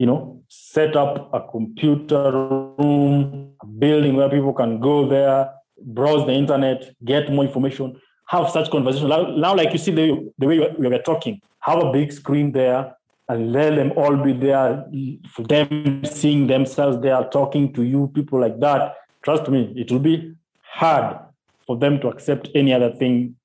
you 0.00 0.06
know, 0.06 0.42
set 0.48 0.96
up 0.96 1.28
a 1.34 1.40
computer 1.42 2.32
room, 2.78 3.52
a 3.60 3.66
building 3.66 4.16
where 4.16 4.30
people 4.30 4.54
can 4.54 4.80
go 4.80 5.06
there, 5.06 5.52
browse 5.78 6.24
the 6.26 6.32
internet, 6.32 6.90
get 7.04 7.30
more 7.30 7.44
information, 7.44 8.00
have 8.26 8.48
such 8.48 8.70
conversation. 8.70 9.10
Now, 9.10 9.54
like 9.54 9.72
you 9.72 9.78
see 9.78 9.90
the, 9.90 10.32
the 10.38 10.46
way 10.46 10.74
we 10.78 10.88
were 10.88 11.02
talking, 11.02 11.42
have 11.58 11.80
a 11.80 11.92
big 11.92 12.12
screen 12.12 12.50
there 12.50 12.96
and 13.28 13.52
let 13.52 13.74
them 13.76 13.92
all 13.94 14.16
be 14.16 14.32
there, 14.32 14.86
for 15.28 15.42
them 15.42 16.02
seeing 16.06 16.46
themselves 16.46 16.98
there, 17.02 17.22
talking 17.24 17.70
to 17.74 17.82
you, 17.82 18.10
people 18.14 18.40
like 18.40 18.58
that. 18.60 18.96
Trust 19.22 19.50
me, 19.50 19.70
it 19.76 19.92
will 19.92 19.98
be 20.00 20.34
hard 20.62 21.18
for 21.66 21.76
them 21.76 22.00
to 22.00 22.08
accept 22.08 22.48
any 22.54 22.72
other 22.72 22.90
thing 22.94 23.36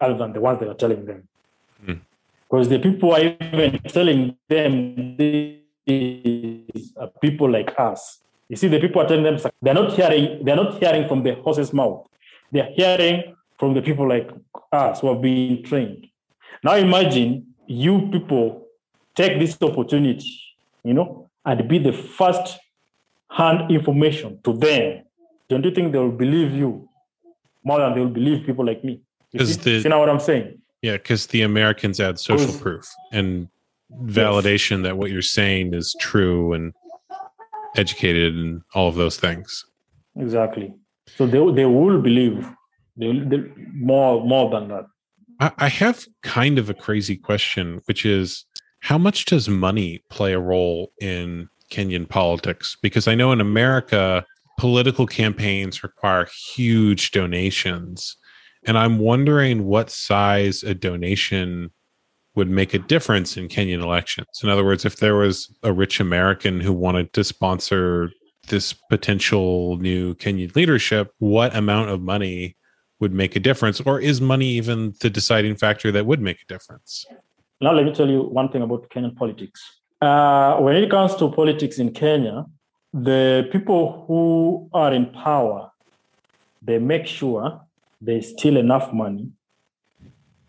other 0.00 0.16
than 0.16 0.32
the 0.32 0.40
ones 0.40 0.60
they 0.60 0.66
are 0.66 0.72
telling 0.72 1.04
them. 1.04 1.28
Hmm. 1.84 1.92
Because 2.50 2.70
the 2.70 2.78
people 2.78 3.12
are 3.12 3.20
even 3.20 3.80
telling 3.82 4.38
them 4.48 5.59
are 5.90 7.04
uh, 7.04 7.06
people 7.20 7.50
like 7.50 7.72
us. 7.78 8.20
You 8.48 8.56
see, 8.56 8.68
the 8.68 8.80
people 8.80 9.00
are 9.02 9.06
telling 9.08 9.24
them 9.24 9.38
they're 9.62 9.74
not 9.74 9.92
hearing, 9.92 10.44
they're 10.44 10.56
not 10.56 10.78
hearing 10.78 11.08
from 11.08 11.22
the 11.22 11.34
horse's 11.36 11.72
mouth. 11.72 12.06
They're 12.52 12.70
hearing 12.74 13.34
from 13.58 13.74
the 13.74 13.82
people 13.82 14.08
like 14.08 14.28
us 14.72 15.00
who 15.00 15.08
are 15.08 15.16
being 15.20 15.62
trained. 15.62 16.06
Now 16.64 16.74
imagine 16.74 17.54
you 17.66 18.08
people 18.10 18.66
take 19.14 19.38
this 19.38 19.56
opportunity, 19.62 20.40
you 20.84 20.94
know, 20.94 21.30
and 21.44 21.68
be 21.68 21.78
the 21.78 21.92
first 21.92 22.58
hand 23.30 23.70
information 23.70 24.40
to 24.44 24.52
them. 24.52 25.04
Don't 25.48 25.64
you 25.64 25.70
think 25.70 25.92
they 25.92 25.98
will 25.98 26.10
believe 26.10 26.52
you 26.52 26.88
more 27.62 27.78
than 27.80 27.94
they 27.94 28.00
will 28.00 28.08
believe 28.08 28.44
people 28.46 28.64
like 28.66 28.82
me? 28.84 29.00
You 29.32 29.40
Is 29.40 29.54
see, 29.54 29.60
the- 29.60 29.82
see 29.82 29.88
now 29.88 30.00
what 30.00 30.08
I'm 30.10 30.20
saying? 30.20 30.60
Yeah, 30.82 30.92
because 30.92 31.26
the 31.26 31.42
Americans 31.42 32.00
add 32.00 32.18
social 32.18 32.52
proof 32.58 32.90
and 33.12 33.48
validation 34.04 34.82
that 34.82 34.96
what 34.96 35.10
you're 35.10 35.22
saying 35.22 35.74
is 35.74 35.94
true 36.00 36.52
and 36.52 36.72
educated 37.76 38.34
and 38.34 38.62
all 38.74 38.88
of 38.88 38.94
those 38.94 39.16
things. 39.16 39.64
Exactly. 40.16 40.72
So 41.16 41.26
they 41.26 41.38
they 41.52 41.66
will 41.66 42.00
believe 42.00 42.48
they, 42.96 43.18
they 43.18 43.42
more 43.74 44.24
more 44.24 44.50
than 44.50 44.68
that. 44.68 44.86
I, 45.40 45.52
I 45.58 45.68
have 45.68 46.06
kind 46.22 46.58
of 46.58 46.70
a 46.70 46.74
crazy 46.74 47.16
question, 47.16 47.80
which 47.86 48.04
is 48.04 48.44
how 48.80 48.98
much 48.98 49.26
does 49.26 49.48
money 49.48 50.02
play 50.08 50.32
a 50.32 50.40
role 50.40 50.92
in 51.00 51.48
Kenyan 51.70 52.08
politics? 52.08 52.76
Because 52.82 53.06
I 53.06 53.14
know 53.14 53.32
in 53.32 53.40
America, 53.40 54.24
political 54.58 55.06
campaigns 55.06 55.82
require 55.82 56.26
huge 56.54 57.10
donations. 57.10 58.16
And 58.66 58.76
I'm 58.76 58.98
wondering 58.98 59.64
what 59.64 59.90
size 59.90 60.62
a 60.62 60.74
donation 60.74 61.70
would 62.36 62.48
make 62.48 62.74
a 62.74 62.78
difference 62.78 63.36
in 63.36 63.48
Kenyan 63.48 63.82
elections. 63.82 64.40
In 64.42 64.48
other 64.48 64.64
words, 64.64 64.84
if 64.84 64.96
there 64.96 65.16
was 65.16 65.52
a 65.62 65.72
rich 65.72 66.00
American 66.00 66.60
who 66.60 66.72
wanted 66.72 67.12
to 67.14 67.24
sponsor 67.24 68.10
this 68.48 68.72
potential 68.72 69.76
new 69.78 70.14
Kenyan 70.14 70.54
leadership, 70.54 71.12
what 71.18 71.54
amount 71.54 71.90
of 71.90 72.00
money 72.00 72.56
would 73.00 73.12
make 73.12 73.34
a 73.34 73.40
difference? 73.40 73.80
Or 73.80 74.00
is 74.00 74.20
money 74.20 74.46
even 74.46 74.94
the 75.00 75.10
deciding 75.10 75.56
factor 75.56 75.90
that 75.92 76.06
would 76.06 76.20
make 76.20 76.38
a 76.42 76.46
difference? 76.46 77.04
Now 77.60 77.72
let 77.72 77.84
me 77.84 77.92
tell 77.92 78.08
you 78.08 78.22
one 78.22 78.50
thing 78.50 78.62
about 78.62 78.88
Kenyan 78.90 79.16
politics. 79.16 79.80
Uh, 80.00 80.56
when 80.58 80.76
it 80.76 80.90
comes 80.90 81.14
to 81.16 81.30
politics 81.30 81.78
in 81.78 81.92
Kenya, 81.92 82.46
the 82.92 83.48
people 83.52 84.04
who 84.06 84.68
are 84.72 84.92
in 84.92 85.06
power, 85.06 85.70
they 86.62 86.78
make 86.78 87.06
sure 87.06 87.60
they 88.00 88.20
steal 88.20 88.56
enough 88.56 88.92
money 88.92 89.30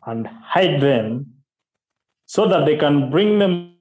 and 0.06 0.28
hide 0.28 0.80
them 0.82 1.34
so 2.32 2.48
that 2.48 2.66
they 2.66 2.78
can 2.78 3.10
bring 3.10 3.40
them 3.40 3.74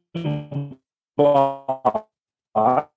back 1.17 2.89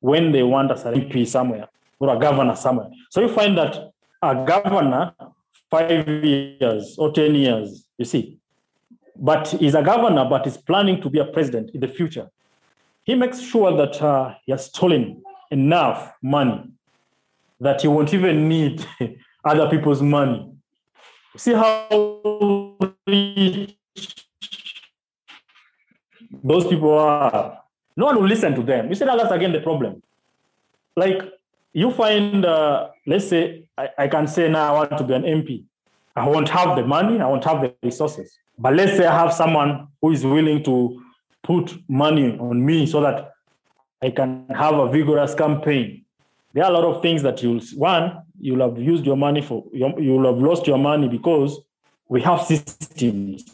when 0.00 0.32
they 0.32 0.42
want 0.42 0.72
a 0.72 0.74
MP 0.74 1.24
somewhere 1.24 1.68
or 2.00 2.16
a 2.16 2.18
governor 2.18 2.56
somewhere. 2.56 2.90
So 3.10 3.20
you 3.20 3.28
find 3.28 3.56
that 3.56 3.92
a 4.22 4.44
governor, 4.44 5.14
five 5.70 6.08
years 6.24 6.96
or 6.98 7.12
10 7.12 7.36
years, 7.36 7.86
you 7.96 8.04
see, 8.04 8.40
but 9.14 9.46
he's 9.46 9.76
a 9.76 9.84
governor, 9.84 10.24
but 10.28 10.44
he's 10.46 10.56
planning 10.56 11.00
to 11.02 11.08
be 11.08 11.20
a 11.20 11.26
president 11.26 11.70
in 11.72 11.80
the 11.80 11.86
future. 11.86 12.28
He 13.04 13.14
makes 13.14 13.40
sure 13.40 13.76
that 13.76 14.02
uh, 14.02 14.34
he 14.46 14.50
has 14.50 14.64
stolen 14.64 15.22
enough 15.52 16.12
money 16.20 16.72
that 17.60 17.82
he 17.82 17.86
won't 17.86 18.12
even 18.12 18.48
need 18.48 18.84
other 19.44 19.70
people's 19.70 20.02
money. 20.02 20.50
See 21.36 21.52
how 21.52 22.65
those 23.06 23.74
people 26.66 26.98
are. 26.98 27.62
No 27.96 28.06
one 28.06 28.16
will 28.16 28.28
listen 28.28 28.54
to 28.54 28.62
them. 28.62 28.88
You 28.88 28.94
see, 28.94 29.04
that's 29.04 29.30
again 29.30 29.52
the 29.52 29.60
problem. 29.60 30.02
Like 30.96 31.22
you 31.72 31.92
find, 31.92 32.44
uh, 32.44 32.88
let's 33.06 33.28
say, 33.28 33.68
I, 33.78 33.88
I 33.98 34.08
can 34.08 34.26
say 34.26 34.48
now 34.48 34.74
I 34.74 34.78
want 34.78 34.98
to 34.98 35.04
be 35.04 35.14
an 35.14 35.22
MP. 35.22 35.64
I 36.16 36.26
won't 36.26 36.48
have 36.48 36.76
the 36.76 36.84
money, 36.84 37.20
I 37.20 37.28
won't 37.28 37.44
have 37.44 37.60
the 37.60 37.74
resources. 37.82 38.36
But 38.58 38.74
let's 38.74 38.96
say 38.96 39.06
I 39.06 39.16
have 39.16 39.34
someone 39.34 39.88
who 40.00 40.12
is 40.12 40.24
willing 40.24 40.64
to 40.64 41.02
put 41.42 41.76
money 41.88 42.38
on 42.38 42.64
me 42.64 42.86
so 42.86 43.02
that 43.02 43.32
I 44.02 44.10
can 44.10 44.46
have 44.48 44.74
a 44.74 44.88
vigorous 44.88 45.34
campaign. 45.34 46.04
There 46.54 46.64
are 46.64 46.70
a 46.70 46.74
lot 46.74 46.84
of 46.84 47.02
things 47.02 47.22
that 47.22 47.42
you'll, 47.42 47.60
one, 47.76 48.22
you'll 48.40 48.68
have 48.68 48.82
used 48.82 49.04
your 49.04 49.16
money 49.16 49.42
for, 49.42 49.64
you'll 49.72 50.24
have 50.24 50.42
lost 50.42 50.66
your 50.66 50.78
money 50.78 51.08
because 51.08 51.60
we 52.08 52.20
have 52.22 52.42
systems. 52.42 53.44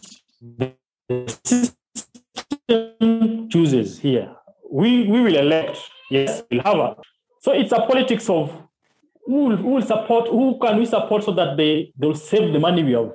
The 0.58 0.74
system 2.68 3.48
chooses 3.48 3.98
here. 3.98 4.34
We, 4.70 5.06
we 5.06 5.20
will 5.20 5.36
elect, 5.36 5.78
yes, 6.10 6.42
we'll 6.50 6.62
have 6.62 6.76
a. 6.76 6.96
So 7.40 7.52
it's 7.52 7.72
a 7.72 7.86
politics 7.86 8.28
of 8.28 8.50
who, 9.24 9.56
who 9.56 9.68
will 9.70 9.82
support, 9.82 10.28
who 10.28 10.58
can 10.60 10.78
we 10.78 10.86
support 10.86 11.24
so 11.24 11.32
that 11.32 11.56
they, 11.56 11.92
they'll 11.98 12.14
save 12.14 12.52
the 12.52 12.58
money 12.58 12.82
we 12.82 12.92
have 12.92 13.12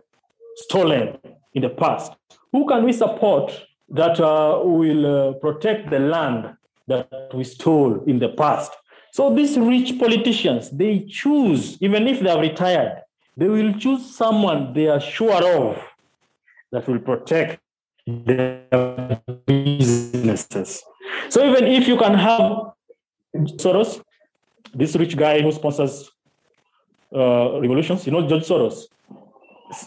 stolen 0.56 1.18
in 1.54 1.62
the 1.62 1.70
past? 1.70 2.14
Who 2.52 2.68
can 2.68 2.84
we 2.84 2.94
support 2.94 3.52
that 3.90 4.20
uh, 4.20 4.60
will 4.64 5.30
uh, 5.30 5.34
protect 5.34 5.90
the 5.90 6.00
land 6.00 6.56
that 6.88 7.30
we 7.34 7.44
stole 7.44 8.04
in 8.06 8.20
the 8.20 8.30
past? 8.30 8.72
So 9.12 9.34
these 9.34 9.58
rich 9.58 9.98
politicians, 10.00 10.70
they 10.70 11.06
choose, 11.08 11.82
even 11.82 12.08
if 12.08 12.20
they 12.20 12.30
are 12.30 12.40
retired, 12.40 13.02
they 13.38 13.48
will 13.48 13.74
choose 13.74 14.04
someone 14.16 14.74
they 14.74 14.88
are 14.88 15.00
sure 15.00 15.44
of 15.46 15.78
that 16.72 16.88
will 16.88 17.00
protect 17.00 17.62
their 18.06 19.22
businesses. 19.46 20.84
So 21.30 21.46
even 21.46 21.66
if 21.66 21.88
you 21.88 21.98
can 21.98 22.16
have 22.16 22.74
Soros, 23.36 24.02
this 24.74 24.96
rich 24.96 25.16
guy 25.16 25.42
who 25.42 25.52
sponsors 25.52 26.10
uh, 27.16 27.60
revolutions, 27.62 28.06
you 28.06 28.12
know, 28.12 28.28
George 28.28 28.44
Soros. 28.44 28.86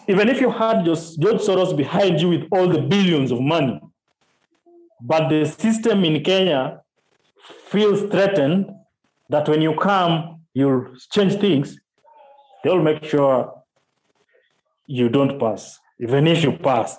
Even 0.09 0.28
if 0.28 0.40
you 0.40 0.51
had 0.51 0.85
just 0.85 1.20
George 1.20 1.40
Soros 1.40 1.77
behind 1.77 2.20
you 2.20 2.28
with 2.28 2.47
all 2.52 2.68
the 2.68 2.81
billions 2.81 3.31
of 3.32 3.40
money, 3.40 3.81
but 5.01 5.28
the 5.28 5.44
system 5.44 6.05
in 6.05 6.22
Kenya 6.22 6.82
feels 7.66 8.02
threatened 8.10 8.70
that 9.28 9.48
when 9.48 9.62
you 9.62 9.74
come, 9.74 10.40
you'll 10.55 10.86
change 11.10 11.35
things, 11.36 11.78
they'll 12.65 12.82
make 12.82 13.05
sure 13.05 13.62
you 14.87 15.09
don't 15.09 15.39
pass, 15.39 15.78
even 16.01 16.27
if 16.27 16.43
you 16.43 16.53
pass. 16.53 16.99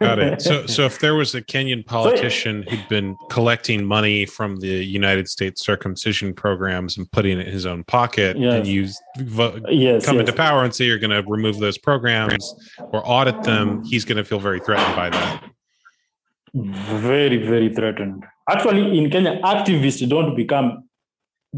Got 0.00 0.18
it. 0.18 0.42
So, 0.42 0.66
so 0.66 0.82
if 0.84 0.98
there 0.98 1.14
was 1.14 1.34
a 1.34 1.42
Kenyan 1.42 1.84
politician 1.86 2.62
who'd 2.64 2.88
been 2.88 3.16
collecting 3.30 3.84
money 3.84 4.26
from 4.26 4.56
the 4.56 4.84
United 4.84 5.28
States 5.28 5.64
circumcision 5.64 6.34
programs 6.34 6.98
and 6.98 7.10
putting 7.12 7.38
it 7.38 7.46
in 7.46 7.52
his 7.52 7.66
own 7.66 7.84
pocket, 7.84 8.36
yes. 8.38 8.54
and 8.54 8.66
you 8.66 8.88
vo- 9.18 9.60
yes, 9.68 10.04
come 10.04 10.16
yes. 10.16 10.20
into 10.20 10.32
power 10.32 10.64
and 10.64 10.74
say 10.74 10.84
you're 10.84 10.98
going 10.98 11.10
to 11.10 11.28
remove 11.28 11.58
those 11.58 11.78
programs 11.78 12.54
or 12.78 13.02
audit 13.04 13.42
them, 13.42 13.82
he's 13.84 14.04
going 14.04 14.18
to 14.18 14.24
feel 14.24 14.40
very 14.40 14.60
threatened 14.60 14.96
by 14.96 15.10
that. 15.10 15.44
Very, 16.54 17.36
very 17.36 17.72
threatened. 17.72 18.24
Actually, 18.48 18.98
in 18.98 19.10
Kenya, 19.10 19.40
activists 19.42 20.06
don't 20.08 20.34
become. 20.34 20.85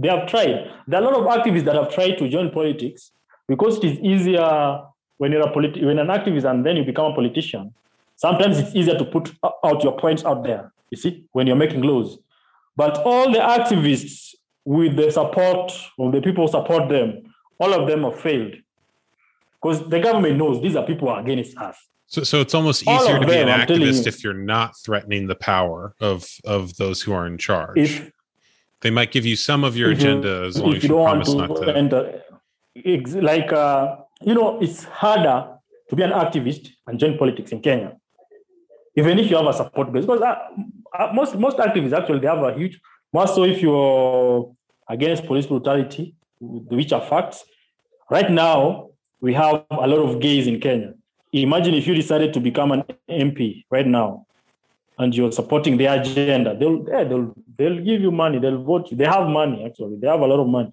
They 0.01 0.09
have 0.09 0.29
tried. 0.29 0.71
There 0.87 1.03
are 1.03 1.13
a 1.13 1.19
lot 1.19 1.21
of 1.21 1.45
activists 1.45 1.65
that 1.65 1.75
have 1.75 1.93
tried 1.93 2.19
to 2.19 2.29
join 2.29 2.51
politics 2.51 3.11
because 3.49 3.79
it 3.79 3.85
is 3.85 3.99
easier 4.01 4.83
when 5.17 5.33
you're 5.33 5.49
a 5.49 5.53
politi- 5.53 5.85
when 5.85 5.99
an 5.99 6.09
activist 6.09 6.49
and 6.49 6.65
then 6.65 6.77
you 6.77 6.85
become 6.85 7.13
a 7.13 7.15
politician 7.15 7.75
Sometimes 8.19 8.59
it's 8.59 8.75
easier 8.75 8.99
to 8.99 9.05
put 9.05 9.33
out 9.65 9.85
your 9.85 9.97
points 9.97 10.25
out 10.25 10.43
there, 10.43 10.73
you 10.91 10.99
see, 10.99 11.25
when 11.31 11.47
you're 11.47 11.55
making 11.55 11.83
laws. 11.83 12.19
But 12.77 12.99
all 13.05 13.31
the 13.31 13.39
activists, 13.39 14.35
with 14.65 14.97
the 14.97 15.11
support 15.13 15.73
of 16.01 16.13
the 16.13 16.21
people 16.21 16.45
who 16.45 16.51
support 16.51 16.89
them, 16.89 17.33
all 17.61 17.73
of 17.73 17.89
them 17.89 18.03
have 18.03 18.19
failed. 18.19 18.57
Because 19.63 19.89
the 19.89 20.01
government 20.01 20.37
knows 20.37 20.61
these 20.61 20.75
are 20.75 20.85
people 20.85 21.15
against 21.15 21.57
us. 21.59 21.77
So, 22.07 22.25
so 22.25 22.41
it's 22.41 22.55
almost 22.55 22.83
easier 22.89 23.21
to 23.21 23.27
be 23.27 23.37
an 23.37 23.49
activist 23.49 24.09
if 24.09 24.25
you're 24.25 24.35
not 24.35 24.75
threatening 24.85 25.29
the 25.29 25.37
power 25.37 25.95
of 26.01 26.29
of 26.45 26.77
those 26.77 27.01
who 27.03 27.13
are 27.13 27.27
in 27.27 27.39
charge. 27.39 27.79
If, 27.79 28.11
they 28.81 28.91
might 28.91 29.11
give 29.11 29.27
you 29.27 29.37
some 29.37 29.65
of 29.65 29.77
your 29.77 29.91
agenda 29.91 30.29
you, 30.29 30.45
as 30.45 30.61
long 30.61 30.75
as 30.75 30.83
you, 30.83 30.89
you 30.89 30.95
promise 30.95 31.35
not 31.35 31.49
to. 31.49 31.63
and 31.63 31.93
Enter, 31.93 32.23
like 33.21 33.53
uh, 33.53 33.97
you 34.23 34.35
know, 34.35 34.61
it's 34.61 34.85
harder 34.85 35.55
to 35.89 35.97
be 35.97 36.03
an 36.03 36.11
activist 36.11 36.69
and 36.87 36.99
join 36.99 37.19
politics 37.19 37.53
in 37.53 37.61
Kenya 37.61 37.97
even 38.99 39.19
if 39.19 39.31
you 39.31 39.37
have 39.37 39.47
a 39.47 39.53
support 39.53 39.93
base. 39.93 40.05
Because 40.05 40.21
uh, 40.21 40.37
uh, 40.99 41.11
most 41.15 41.37
most 41.37 41.57
activists 41.59 41.93
actually 41.93 42.19
they 42.19 42.27
have 42.27 42.43
a 42.43 42.53
huge. 42.53 42.81
More 43.13 43.27
so 43.27 43.45
if 43.45 43.63
you're 43.63 44.53
against 44.89 45.25
police 45.27 45.47
brutality, 45.47 46.15
which 46.41 46.93
are 46.93 47.01
facts. 47.01 47.45
Right 48.11 48.31
now, 48.31 48.89
we 49.21 49.35
have 49.35 49.65
a 49.71 49.87
lot 49.87 50.01
of 50.09 50.21
gays 50.21 50.47
in 50.47 50.61
Kenya. 50.61 50.95
Imagine 51.33 51.75
if 51.75 51.87
you 51.87 51.95
decided 51.95 52.33
to 52.35 52.41
become 52.41 52.73
an 52.73 52.85
MP 53.09 53.65
right 53.71 53.87
now, 53.87 54.27
and 54.99 55.15
you're 55.15 55.33
supporting 55.33 55.77
their 55.77 56.01
agenda. 56.01 56.57
They'll 56.59 56.85
yeah, 56.89 57.05
they'll 57.05 57.35
they'll 57.57 57.83
give 57.83 58.01
you 58.01 58.11
money. 58.11 58.39
They'll 58.39 58.63
vote 58.63 58.91
you. 58.91 58.97
They 58.97 59.05
have 59.07 59.29
money 59.29 59.65
actually. 59.65 59.97
They 59.97 60.09
have 60.09 60.21
a 60.21 60.27
lot 60.27 60.41
of 60.41 60.49
money 60.49 60.73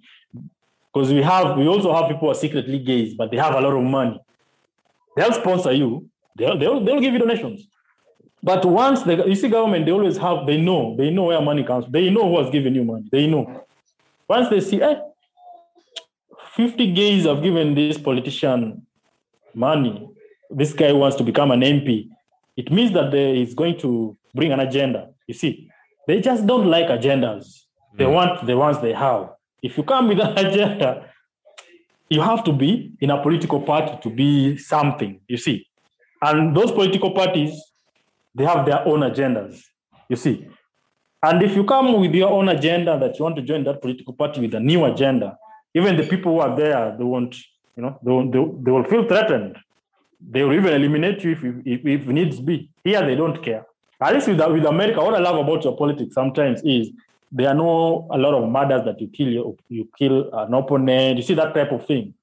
because 0.93 1.13
we 1.13 1.21
have 1.21 1.57
we 1.57 1.67
also 1.67 1.93
have 1.93 2.07
people 2.07 2.27
who 2.27 2.31
are 2.31 2.35
secretly 2.35 2.79
gays, 2.79 3.13
but 3.13 3.31
they 3.31 3.37
have 3.37 3.53
a 3.53 3.61
lot 3.61 3.73
of 3.73 3.83
money. 3.83 4.19
They'll 5.15 5.33
sponsor 5.33 5.71
you. 5.71 6.09
They'll 6.35 6.57
they'll, 6.57 6.83
they'll 6.83 6.99
give 6.99 7.13
you 7.13 7.19
donations. 7.19 7.67
But 8.45 8.63
once 8.63 9.01
the 9.01 9.25
you 9.27 9.35
see 9.35 9.49
government, 9.49 9.85
they 9.85 9.91
always 9.91 10.17
have, 10.17 10.45
they 10.45 10.61
know, 10.61 10.95
they 10.95 11.09
know 11.09 11.23
where 11.23 11.41
money 11.41 11.63
comes. 11.63 11.85
They 11.89 12.11
know 12.11 12.29
who 12.29 12.43
has 12.43 12.51
given 12.51 12.75
you 12.75 12.83
money. 12.83 13.09
They 13.11 13.25
know. 13.25 13.65
Once 14.27 14.49
they 14.49 14.59
see, 14.59 14.81
eh, 14.81 14.99
50 16.55 16.93
gays 16.93 17.25
have 17.25 17.41
given 17.41 17.73
this 17.73 17.97
politician 17.97 18.85
money. 19.53 20.07
This 20.51 20.73
guy 20.73 20.91
wants 20.91 21.17
to 21.17 21.23
become 21.23 21.49
an 21.49 21.61
MP. 21.61 22.09
It 22.57 22.71
means 22.71 22.93
that 22.93 23.11
they 23.11 23.41
is 23.41 23.53
going 23.53 23.77
to 23.79 24.17
bring 24.33 24.51
an 24.51 24.59
agenda. 24.59 25.09
You 25.27 25.33
see, 25.33 25.69
they 26.07 26.21
just 26.21 26.45
don't 26.45 26.67
like 26.67 26.87
agendas. 26.87 27.63
They 27.97 28.05
mm. 28.05 28.13
want 28.13 28.45
the 28.45 28.57
ones 28.57 28.79
they 28.79 28.93
have. 28.93 29.29
If 29.61 29.77
you 29.77 29.83
come 29.83 30.07
with 30.07 30.19
an 30.19 30.37
agenda, 30.45 31.09
you 32.09 32.21
have 32.21 32.43
to 32.43 32.53
be 32.53 32.91
in 32.99 33.09
a 33.09 33.21
political 33.21 33.61
party 33.61 33.97
to 34.03 34.09
be 34.09 34.57
something, 34.57 35.19
you 35.27 35.37
see. 35.37 35.67
And 36.21 36.55
those 36.55 36.71
political 36.71 37.11
parties 37.11 37.59
they 38.35 38.43
have 38.43 38.65
their 38.65 38.85
own 38.85 38.99
agendas, 38.99 39.61
you 40.09 40.17
see. 40.17 40.47
And 41.23 41.41
if 41.41 41.55
you 41.55 41.63
come 41.63 41.99
with 41.99 42.13
your 42.13 42.29
own 42.29 42.49
agenda 42.49 42.99
that 42.99 43.17
you 43.17 43.23
want 43.23 43.37
to 43.37 43.41
join 43.41 43.63
that 43.63 43.81
political 43.81 44.13
party 44.13 44.41
with 44.41 44.53
a 44.53 44.59
new 44.59 44.83
agenda, 44.85 45.37
even 45.73 45.95
the 45.95 46.03
people 46.03 46.33
who 46.33 46.39
are 46.39 46.55
there, 46.55 46.95
they 46.97 47.03
won't, 47.03 47.35
you 47.75 47.83
know, 47.83 47.97
they, 48.03 48.11
will, 48.11 48.29
they, 48.29 48.63
they 48.63 48.71
will 48.71 48.83
feel 48.83 49.07
threatened. 49.07 49.57
They 50.27 50.43
will 50.43 50.53
even 50.53 50.73
eliminate 50.73 51.23
you 51.23 51.31
if, 51.31 51.43
if, 51.43 51.85
if 51.85 52.07
needs 52.07 52.39
be. 52.39 52.69
Here, 52.83 53.05
they 53.05 53.15
don't 53.15 53.43
care. 53.43 53.65
At 54.01 54.13
least 54.13 54.27
with, 54.27 54.39
with 54.39 54.65
America, 54.65 55.01
what 55.03 55.15
I 55.15 55.19
love 55.19 55.37
about 55.37 55.63
your 55.63 55.77
politics 55.77 56.13
sometimes 56.13 56.61
is 56.63 56.89
there 57.31 57.49
are 57.49 57.55
no 57.55 58.07
a 58.11 58.17
lot 58.17 58.33
of 58.33 58.49
murders 58.49 58.83
that 58.85 58.99
you 58.99 59.07
kill 59.07 59.27
you, 59.27 59.57
you 59.69 59.89
kill 59.97 60.33
an 60.33 60.53
opponent. 60.53 61.17
You 61.17 61.23
see 61.23 61.33
that 61.35 61.53
type 61.53 61.71
of 61.71 61.85
thing. 61.85 62.13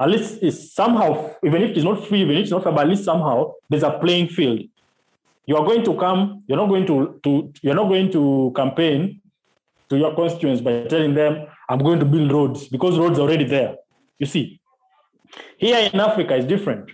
At 0.00 0.10
least 0.10 0.38
it's 0.42 0.72
somehow, 0.72 1.34
even 1.44 1.62
if 1.62 1.76
it's 1.76 1.84
not 1.84 2.06
free, 2.06 2.22
even 2.22 2.36
if 2.36 2.42
it's 2.42 2.50
not 2.50 2.64
fair, 2.64 2.72
but 2.72 2.82
at 2.82 2.88
least 2.88 3.04
somehow 3.04 3.52
there's 3.68 3.82
a 3.84 3.90
playing 3.90 4.28
field 4.28 4.62
you 5.46 5.56
are 5.56 5.64
going 5.64 5.84
to 5.84 5.94
come, 5.96 6.44
you're 6.46 6.58
not 6.58 6.68
going 6.68 6.86
to, 6.86 7.20
to 7.24 7.52
you're 7.62 7.74
not 7.74 7.88
going 7.88 8.10
to 8.12 8.52
campaign 8.54 9.20
to 9.88 9.96
your 9.96 10.14
constituents 10.14 10.60
by 10.60 10.84
telling 10.84 11.14
them, 11.14 11.46
I'm 11.68 11.80
going 11.80 11.98
to 11.98 12.04
build 12.04 12.32
roads 12.32 12.68
because 12.68 12.98
roads 12.98 13.18
are 13.18 13.22
already 13.22 13.44
there. 13.44 13.76
You 14.18 14.26
see, 14.26 14.60
here 15.56 15.90
in 15.92 15.98
Africa 15.98 16.36
is 16.36 16.44
different. 16.44 16.90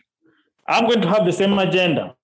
I'm 0.68 0.86
going 0.86 1.00
to 1.00 1.08
have 1.08 1.24
the 1.24 1.32
same 1.32 1.58
agenda. 1.58 2.14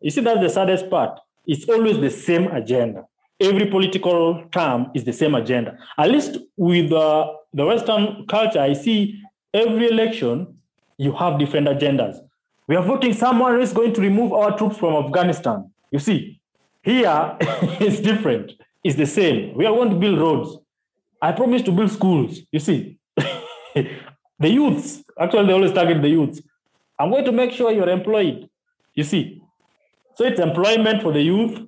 You 0.00 0.10
see, 0.10 0.22
that's 0.22 0.40
the 0.40 0.48
saddest 0.48 0.88
part. 0.88 1.20
It's 1.46 1.68
always 1.68 2.00
the 2.00 2.10
same 2.10 2.46
agenda. 2.48 3.04
Every 3.38 3.66
political 3.66 4.44
term 4.52 4.90
is 4.94 5.04
the 5.04 5.12
same 5.12 5.34
agenda. 5.34 5.78
At 5.98 6.10
least 6.10 6.38
with 6.56 6.92
uh, 6.92 7.32
the 7.52 7.66
Western 7.66 8.26
culture, 8.26 8.60
I 8.60 8.72
see 8.72 9.22
every 9.52 9.90
election, 9.90 10.58
you 10.96 11.12
have 11.12 11.38
different 11.38 11.68
agendas. 11.68 12.16
We 12.66 12.76
are 12.76 12.82
voting 12.82 13.12
someone 13.12 13.54
who 13.54 13.60
is 13.60 13.72
going 13.72 13.92
to 13.94 14.00
remove 14.00 14.32
our 14.32 14.56
troops 14.56 14.78
from 14.78 15.04
Afghanistan. 15.04 15.70
You 15.90 15.98
see, 15.98 16.40
here 16.82 17.36
it's 17.80 18.00
different. 18.00 18.52
It's 18.82 18.96
the 18.96 19.06
same. 19.06 19.54
We 19.54 19.66
are 19.66 19.74
going 19.74 19.90
to 19.90 19.96
build 19.96 20.18
roads. 20.18 20.56
I 21.20 21.32
promise 21.32 21.62
to 21.62 21.72
build 21.72 21.90
schools. 21.90 22.40
You 22.50 22.60
see, 22.60 22.98
the 23.74 23.88
youths, 24.40 25.02
actually, 25.18 25.46
they 25.46 25.52
always 25.52 25.72
target 25.72 26.00
the 26.00 26.08
youths. 26.08 26.40
I'm 27.00 27.10
going 27.10 27.24
to 27.24 27.32
make 27.32 27.52
sure 27.52 27.72
you're 27.72 27.88
employed. 27.88 28.48
You 28.94 29.04
see, 29.04 29.42
So 30.20 30.24
it's 30.26 30.38
employment 30.38 31.00
for 31.00 31.12
the 31.12 31.22
youth, 31.22 31.58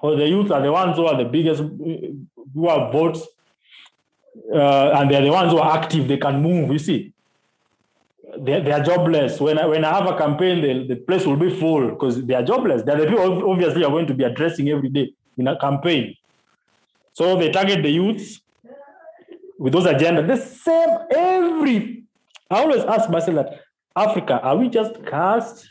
or 0.00 0.14
the 0.14 0.28
youth 0.28 0.52
are 0.52 0.62
the 0.62 0.70
ones 0.70 0.96
who 0.96 1.06
are 1.06 1.16
the 1.16 1.24
biggest, 1.24 1.60
who 1.60 2.68
have 2.68 2.92
votes, 2.92 3.26
uh, 4.54 4.90
and 4.94 5.10
they're 5.10 5.22
the 5.22 5.32
ones 5.32 5.50
who 5.50 5.58
are 5.58 5.76
active. 5.76 6.06
They 6.06 6.18
can 6.18 6.40
move. 6.40 6.70
You 6.70 6.78
see, 6.78 7.12
they, 8.38 8.60
they 8.60 8.70
are 8.70 8.82
jobless. 8.82 9.40
When 9.40 9.58
I, 9.58 9.66
when 9.66 9.84
I 9.84 9.92
have 9.92 10.06
a 10.06 10.16
campaign, 10.16 10.60
the, 10.60 10.94
the 10.94 11.00
place 11.00 11.26
will 11.26 11.36
be 11.36 11.50
full 11.50 11.90
because 11.90 12.24
they 12.24 12.34
are 12.34 12.44
jobless. 12.44 12.82
They're 12.84 12.96
the 12.96 13.06
people 13.06 13.50
obviously 13.50 13.82
are 13.82 13.90
going 13.90 14.06
to 14.06 14.14
be 14.14 14.22
addressing 14.22 14.68
every 14.68 14.90
day 14.90 15.12
in 15.36 15.48
a 15.48 15.58
campaign. 15.58 16.14
So 17.12 17.36
they 17.36 17.50
target 17.50 17.82
the 17.82 17.90
youths 17.90 18.40
with 19.58 19.72
those 19.72 19.86
agendas. 19.86 20.28
The 20.28 20.36
same 20.36 20.90
every. 21.10 22.04
I 22.48 22.60
always 22.60 22.84
ask 22.84 23.10
myself 23.10 23.34
that 23.34 23.60
Africa, 23.98 24.40
are 24.42 24.56
we 24.56 24.68
just 24.68 25.04
cast? 25.04 25.68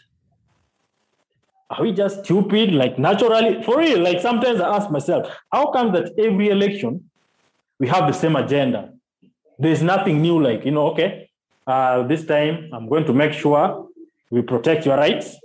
Are 1.70 1.82
we 1.82 1.94
just 1.94 2.26
stupid? 2.26 2.74
Like 2.74 3.00
naturally, 3.00 3.64
for 3.64 3.78
real. 3.78 4.00
Like 4.00 4.20
sometimes 4.20 4.60
I 4.60 4.76
ask 4.76 4.90
myself, 4.92 5.32
how 5.52 5.72
come 5.72 5.94
that 5.94 6.12
every 6.20 6.50
election 6.50 7.10
we 7.80 7.88
have 7.88 8.08
the 8.08 8.14
same 8.14 8.36
agenda? 8.36 8.94
There's 9.58 9.82
nothing 9.82 10.22
new. 10.22 10.42
Like 10.42 10.66
you 10.66 10.72
know, 10.72 10.88
okay, 10.88 11.30
uh, 11.66 12.04
this 12.04 12.26
time 12.26 12.70
I'm 12.74 12.90
going 12.90 13.06
to 13.06 13.14
make 13.14 13.32
sure 13.32 13.88
we 14.30 14.42
protect 14.42 14.86
your 14.86 14.98
rights. 14.98 15.36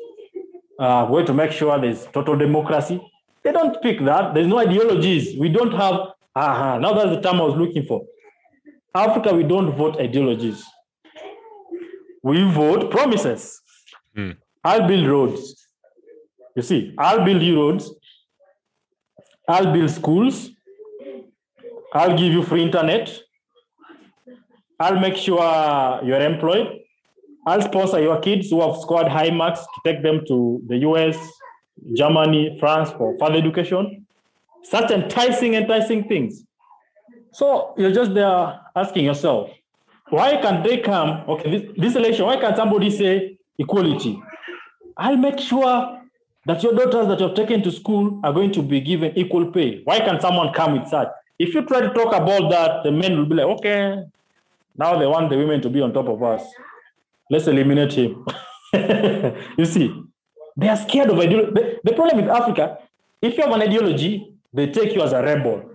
Uh, 0.79 1.05
I'm 1.05 1.11
going 1.11 1.27
to 1.27 1.35
make 1.35 1.53
sure 1.53 1.79
there's 1.81 2.07
total 2.07 2.37
democracy. 2.37 3.01
They 3.45 3.53
don't 3.53 3.81
pick 3.83 4.05
that. 4.05 4.35
There's 4.35 4.49
no 4.49 4.59
ideologies. 4.59 5.39
We 5.39 5.49
don't 5.51 5.73
have. 5.73 5.95
Uh-huh. 6.35 6.79
Now 6.79 6.95
that's 6.95 7.11
the 7.11 7.21
term 7.21 7.41
I 7.41 7.45
was 7.45 7.57
looking 7.57 7.85
for. 7.85 8.05
Africa, 8.95 9.35
we 9.35 9.45
don't 9.45 9.77
vote 9.77 10.01
ideologies. 10.01 10.65
We 12.23 12.45
vote 12.51 12.91
promises. 12.91 13.61
Hmm. 14.15 14.33
I'll 14.65 14.87
build 14.87 15.07
roads. 15.09 15.67
You 16.55 16.63
see, 16.63 16.95
I'll 16.99 17.25
build 17.25 17.43
you 17.43 17.57
roads. 17.57 17.93
I'll 19.49 19.73
build 19.73 19.91
schools. 19.91 20.51
I'll 21.93 22.17
give 22.17 22.33
you 22.33 22.43
free 22.43 22.63
internet. 22.63 23.13
I'll 24.79 25.01
make 25.01 25.17
sure 25.17 26.01
you're 26.05 26.21
employed. 26.21 26.79
I'll 27.47 27.63
sponsor 27.63 28.01
your 28.01 28.21
kids 28.21 28.51
who 28.51 28.61
have 28.61 28.81
scored 28.81 29.09
high 29.09 29.31
marks 29.31 29.61
to 29.61 29.81
take 29.93 30.03
them 30.03 30.25
to 30.29 30.63
the 30.69 30.77
US, 30.79 31.17
Germany, 31.95 32.57
France 32.61 32.91
for 32.91 33.17
further 33.19 33.37
education. 33.37 34.07
Such 34.63 34.91
enticing, 34.93 35.55
enticing 35.55 36.09
things. 36.09 36.45
So 37.33 37.75
you're 37.77 37.93
just 37.93 38.15
there 38.15 38.61
asking 38.77 39.07
yourself, 39.07 39.51
why 40.13 40.37
can't 40.43 40.63
they 40.63 40.77
come? 40.79 41.25
Okay, 41.27 41.51
this, 41.51 41.73
this 41.75 41.97
election, 41.97 42.27
why 42.27 42.37
can't 42.37 42.55
somebody 42.55 42.91
say 42.91 43.39
equality? 43.59 44.23
I'll 44.95 45.17
make 45.17 45.39
sure 45.39 46.03
that 46.45 46.63
your 46.63 46.75
daughters 46.75 47.09
that 47.09 47.19
you've 47.19 47.35
taken 47.35 47.63
to 47.63 47.73
school 47.73 48.21
are 48.23 48.33
going 48.33 48.53
to 48.53 48.63
be 48.63 48.83
given 48.83 49.17
equal 49.17 49.51
pay. 49.51 49.81
Why 49.85 50.01
can't 50.01 50.21
someone 50.21 50.53
come 50.53 50.79
with 50.79 50.91
that? 50.91 51.15
If 51.39 51.55
you 51.55 51.63
try 51.65 51.81
to 51.81 51.95
talk 51.95 52.15
about 52.15 52.51
that, 52.51 52.83
the 52.85 52.93
men 52.93 53.17
will 53.17 53.25
be 53.25 53.37
like, 53.37 53.47
okay, 53.59 54.05
now 54.77 54.99
they 54.99 55.07
want 55.07 55.31
the 55.31 55.39
women 55.39 55.63
to 55.63 55.71
be 55.71 55.81
on 55.81 55.95
top 55.95 56.09
of 56.09 56.23
us. 56.23 56.43
Let's 57.31 57.47
eliminate 57.47 57.95
him. 57.95 58.27
you 59.57 59.65
see, 59.65 59.99
they 60.59 60.69
are 60.69 60.77
scared 60.77 61.09
of 61.09 61.19
ideology. 61.19 61.53
The, 61.53 61.81
the 61.85 61.93
problem 61.95 62.19
with 62.19 62.29
Africa, 62.29 62.81
if 63.23 63.39
you 63.39 63.45
have 63.45 63.53
an 63.53 63.63
ideology, 63.63 64.35
they 64.53 64.67
take 64.71 64.95
you 64.95 65.01
as 65.01 65.15
a 65.15 65.23
rebel. 65.23 65.71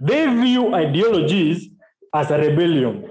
They 0.00 0.26
view 0.28 0.74
ideologies 0.74 1.68
as 2.14 2.30
a 2.30 2.38
rebellion. 2.38 3.07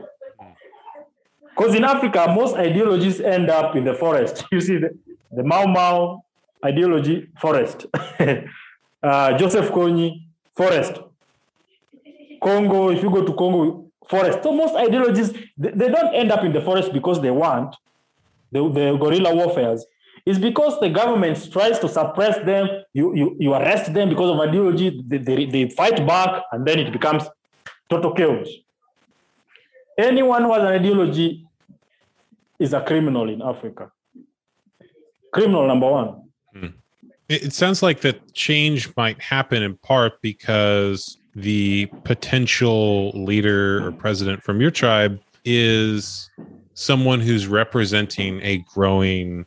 Because 1.58 1.74
in 1.74 1.84
Africa, 1.84 2.32
most 2.36 2.56
ideologies 2.56 3.20
end 3.20 3.50
up 3.50 3.76
in 3.76 3.84
the 3.84 3.96
forest. 3.96 4.46
You 4.52 4.62
see, 4.62 4.78
the, 4.78 4.92
the 5.32 5.44
Mau 5.44 5.66
Mau 5.66 6.24
ideology, 6.64 7.28
forest. 7.40 7.88
uh, 9.04 9.38
Joseph 9.38 9.72
Kony, 9.72 10.28
forest. 10.56 11.00
Congo, 12.44 12.90
if 12.90 13.02
you 13.02 13.10
go 13.10 13.26
to 13.26 13.34
Congo, 13.34 13.86
forest. 14.08 14.44
So 14.44 14.52
most 14.52 14.76
ideologies, 14.76 15.34
they, 15.58 15.72
they 15.72 15.90
don't 15.90 16.14
end 16.14 16.32
up 16.32 16.44
in 16.44 16.54
the 16.54 16.62
forest 16.62 16.94
because 16.94 17.22
they 17.22 17.32
want 17.32 17.76
the, 18.52 18.70
the 18.70 18.96
guerrilla 18.98 19.34
warfares. 19.34 19.84
It's 20.28 20.38
because 20.38 20.80
the 20.80 20.90
government 20.90 21.52
tries 21.52 21.80
to 21.80 21.90
suppress 21.90 22.38
them. 22.46 22.68
You, 22.94 23.16
you, 23.16 23.36
you 23.40 23.54
arrest 23.54 23.94
them 23.94 24.10
because 24.10 24.30
of 24.30 24.40
ideology. 24.40 25.02
They, 25.08 25.18
they, 25.18 25.46
they 25.46 25.70
fight 25.70 26.06
back, 26.06 26.44
and 26.52 26.68
then 26.68 26.78
it 26.80 26.92
becomes 26.92 27.24
total 27.90 28.12
chaos. 28.12 28.48
Anyone 29.98 30.44
who 30.44 30.54
has 30.54 30.62
an 30.62 30.68
ideology 30.68 31.47
is 32.60 32.74
a 32.74 32.82
criminal 32.82 33.30
in 33.30 33.42
Africa. 33.42 33.92
Criminal 35.34 35.68
number 35.68 35.90
one. 35.90 36.24
Hmm. 36.54 36.66
It, 37.30 37.44
it 37.46 37.54
sounds 37.54 37.84
like 37.84 38.02
that 38.02 38.34
change 38.34 38.96
might 38.96 39.22
happen 39.22 39.62
in 39.64 39.76
part 39.78 40.22
because 40.22 41.18
the 41.36 41.86
potential 42.04 43.12
leader 43.12 43.86
or 43.86 43.92
president 43.92 44.42
from 44.44 44.60
your 44.60 44.72
tribe 44.72 45.20
is 45.46 46.30
someone 46.74 47.20
who's 47.20 47.48
representing 47.48 48.42
a 48.42 48.58
growing, 48.74 49.46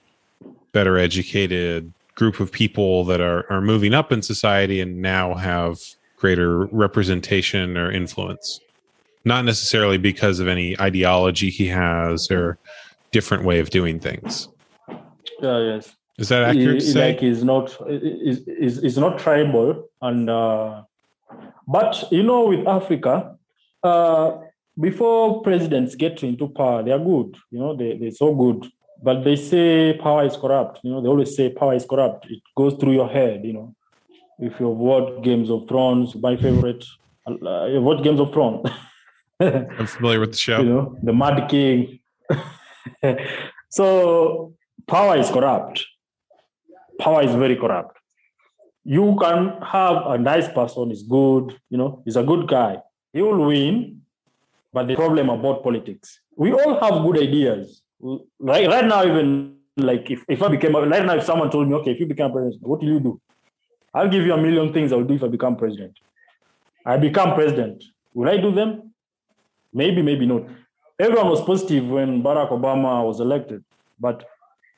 better 0.72 0.98
educated 0.98 1.92
group 2.14 2.38
of 2.38 2.52
people 2.52 3.04
that 3.04 3.20
are, 3.20 3.50
are 3.50 3.60
moving 3.60 3.94
up 3.94 4.12
in 4.12 4.22
society 4.22 4.80
and 4.80 5.00
now 5.00 5.34
have 5.34 5.78
greater 6.16 6.66
representation 6.66 7.76
or 7.76 7.90
influence. 7.90 8.60
Not 9.24 9.44
necessarily 9.44 9.98
because 9.98 10.38
of 10.38 10.48
any 10.48 10.78
ideology 10.80 11.50
he 11.50 11.66
has 11.68 12.30
or 12.30 12.58
different 13.12 13.44
way 13.44 13.60
of 13.60 13.70
doing 13.70 14.00
things. 14.00 14.48
Yeah, 15.40 15.58
yes. 15.58 15.96
Is 16.18 16.28
that 16.28 16.42
accurate? 16.42 16.82
He, 16.82 16.92
like 16.92 17.20
he's 17.20 17.42
not 17.42 17.74
is 17.88 18.46
is 18.46 18.78
is 18.78 18.98
not 18.98 19.18
tribal 19.18 19.88
and 20.02 20.28
uh, 20.28 20.82
but 21.66 22.04
you 22.10 22.22
know 22.22 22.48
with 22.48 22.66
Africa, 22.66 23.36
uh, 23.82 24.32
before 24.78 25.42
presidents 25.42 25.94
get 25.94 26.22
into 26.22 26.48
power, 26.48 26.82
they 26.82 26.90
are 26.90 26.98
good. 26.98 27.36
You 27.50 27.60
know 27.60 27.76
they 27.76 27.96
they're 27.96 28.10
so 28.10 28.34
good, 28.34 28.70
but 29.02 29.24
they 29.24 29.36
say 29.36 29.98
power 30.02 30.24
is 30.26 30.36
corrupt. 30.36 30.80
You 30.82 30.90
know 30.90 31.00
they 31.00 31.08
always 31.08 31.34
say 31.34 31.48
power 31.48 31.74
is 31.74 31.86
corrupt. 31.86 32.26
It 32.28 32.42
goes 32.54 32.74
through 32.74 32.92
your 32.92 33.08
head. 33.08 33.44
You 33.44 33.52
know, 33.54 33.74
if 34.38 34.60
you 34.60 34.68
watch 34.68 35.22
Games 35.22 35.50
of 35.50 35.68
Thrones, 35.68 36.14
my 36.16 36.36
favorite, 36.36 36.84
uh, 37.26 37.64
you 37.66 37.80
watch 37.80 38.02
Games 38.04 38.20
of 38.20 38.32
Thrones. 38.32 38.68
I'm 39.40 39.86
familiar 39.86 40.20
with 40.20 40.32
the 40.32 40.38
show. 40.38 40.60
You 40.60 40.68
know 40.68 40.98
the 41.02 41.12
Mad 41.12 41.48
King. 41.48 41.98
so 43.68 44.54
power 44.86 45.16
is 45.16 45.30
corrupt 45.30 45.84
power 47.00 47.22
is 47.22 47.34
very 47.34 47.56
corrupt. 47.56 47.96
You 48.84 49.16
can 49.20 49.60
have 49.62 50.06
a 50.06 50.18
nice 50.18 50.48
person, 50.48 50.90
is 50.90 51.02
good, 51.02 51.58
you 51.70 51.78
know, 51.78 52.02
he's 52.04 52.16
a 52.16 52.22
good 52.22 52.46
guy. 52.46 52.78
He 53.12 53.22
will 53.22 53.46
win, 53.46 54.02
but 54.72 54.86
the 54.86 54.94
problem 54.94 55.28
about 55.30 55.62
politics, 55.62 56.20
we 56.36 56.52
all 56.52 56.78
have 56.80 57.02
good 57.04 57.22
ideas. 57.22 57.82
Right, 58.38 58.66
right 58.68 58.84
now, 58.84 59.04
even 59.04 59.56
like 59.76 60.10
if, 60.10 60.24
if 60.28 60.42
I 60.42 60.48
became 60.48 60.74
right 60.76 61.04
now, 61.04 61.16
if 61.16 61.24
someone 61.24 61.50
told 61.50 61.68
me, 61.68 61.74
okay, 61.76 61.92
if 61.92 62.00
you 62.00 62.06
become 62.06 62.32
president, 62.32 62.62
what 62.62 62.80
will 62.80 62.88
you 62.88 63.00
do? 63.00 63.20
I'll 63.92 64.08
give 64.08 64.24
you 64.24 64.32
a 64.32 64.40
million 64.40 64.72
things 64.72 64.92
I'll 64.92 65.04
do 65.04 65.14
if 65.14 65.24
I 65.24 65.28
become 65.28 65.56
president. 65.56 65.98
I 66.86 66.96
become 66.96 67.34
president. 67.34 67.84
Will 68.14 68.28
I 68.28 68.36
do 68.38 68.52
them? 68.52 68.94
Maybe, 69.72 70.02
maybe 70.02 70.26
not. 70.26 70.44
Everyone 71.00 71.28
was 71.28 71.40
positive 71.40 71.88
when 71.88 72.22
Barack 72.22 72.50
Obama 72.50 73.02
was 73.06 73.20
elected, 73.20 73.64
but 73.98 74.28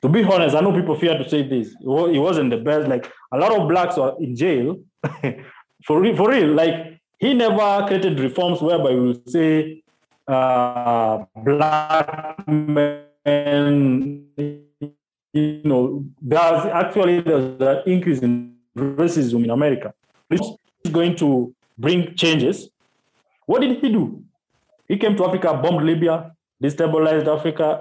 to 0.01 0.07
be 0.07 0.23
honest, 0.23 0.55
I 0.55 0.61
know 0.61 0.71
people 0.71 0.95
fear 0.97 1.17
to 1.17 1.29
say 1.29 1.45
this. 1.47 1.71
It 1.81 2.19
wasn't 2.19 2.49
the 2.49 2.57
best. 2.57 2.87
Like 2.87 3.11
a 3.33 3.37
lot 3.37 3.51
of 3.57 3.67
blacks 3.67 3.97
are 3.97 4.15
in 4.21 4.33
jail 4.33 4.77
for 5.85 5.99
real, 5.99 6.15
for 6.15 6.29
real. 6.29 6.53
Like 6.53 7.01
he 7.19 7.33
never 7.33 7.85
created 7.87 8.21
reforms 8.21 8.61
whereby 8.61 8.91
we 8.91 9.01
would 9.07 9.29
say 9.29 9.83
uh, 10.27 11.25
black 11.35 12.47
men, 12.47 14.25
you 15.33 15.61
know, 15.65 16.05
there's 16.21 16.65
actually 16.67 17.19
there's 17.19 17.59
an 17.59 17.83
increase 17.85 18.19
in 18.19 18.55
racism 18.77 19.43
in 19.43 19.49
America. 19.49 19.93
This 20.29 20.41
is 20.85 20.91
going 20.91 21.17
to 21.17 21.53
bring 21.77 22.15
changes. 22.15 22.69
What 23.45 23.59
did 23.59 23.79
he 23.79 23.89
do? 23.89 24.23
He 24.93 24.99
came 24.99 25.15
to 25.17 25.25
Africa, 25.25 25.55
bombed 25.55 25.83
Libya, 25.83 26.35
destabilized 26.63 27.25
Africa, 27.25 27.79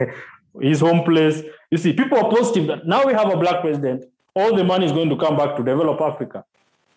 his 0.62 0.80
home 0.80 1.04
place. 1.04 1.42
You 1.70 1.76
see, 1.76 1.92
people 1.92 2.16
are 2.16 2.30
positive 2.30 2.66
that 2.68 2.86
now 2.86 3.04
we 3.04 3.12
have 3.12 3.30
a 3.30 3.36
black 3.36 3.60
president, 3.60 4.06
all 4.34 4.56
the 4.56 4.64
money 4.64 4.86
is 4.86 4.92
going 4.92 5.10
to 5.10 5.16
come 5.16 5.36
back 5.36 5.56
to 5.56 5.62
develop 5.62 6.00
Africa. 6.00 6.42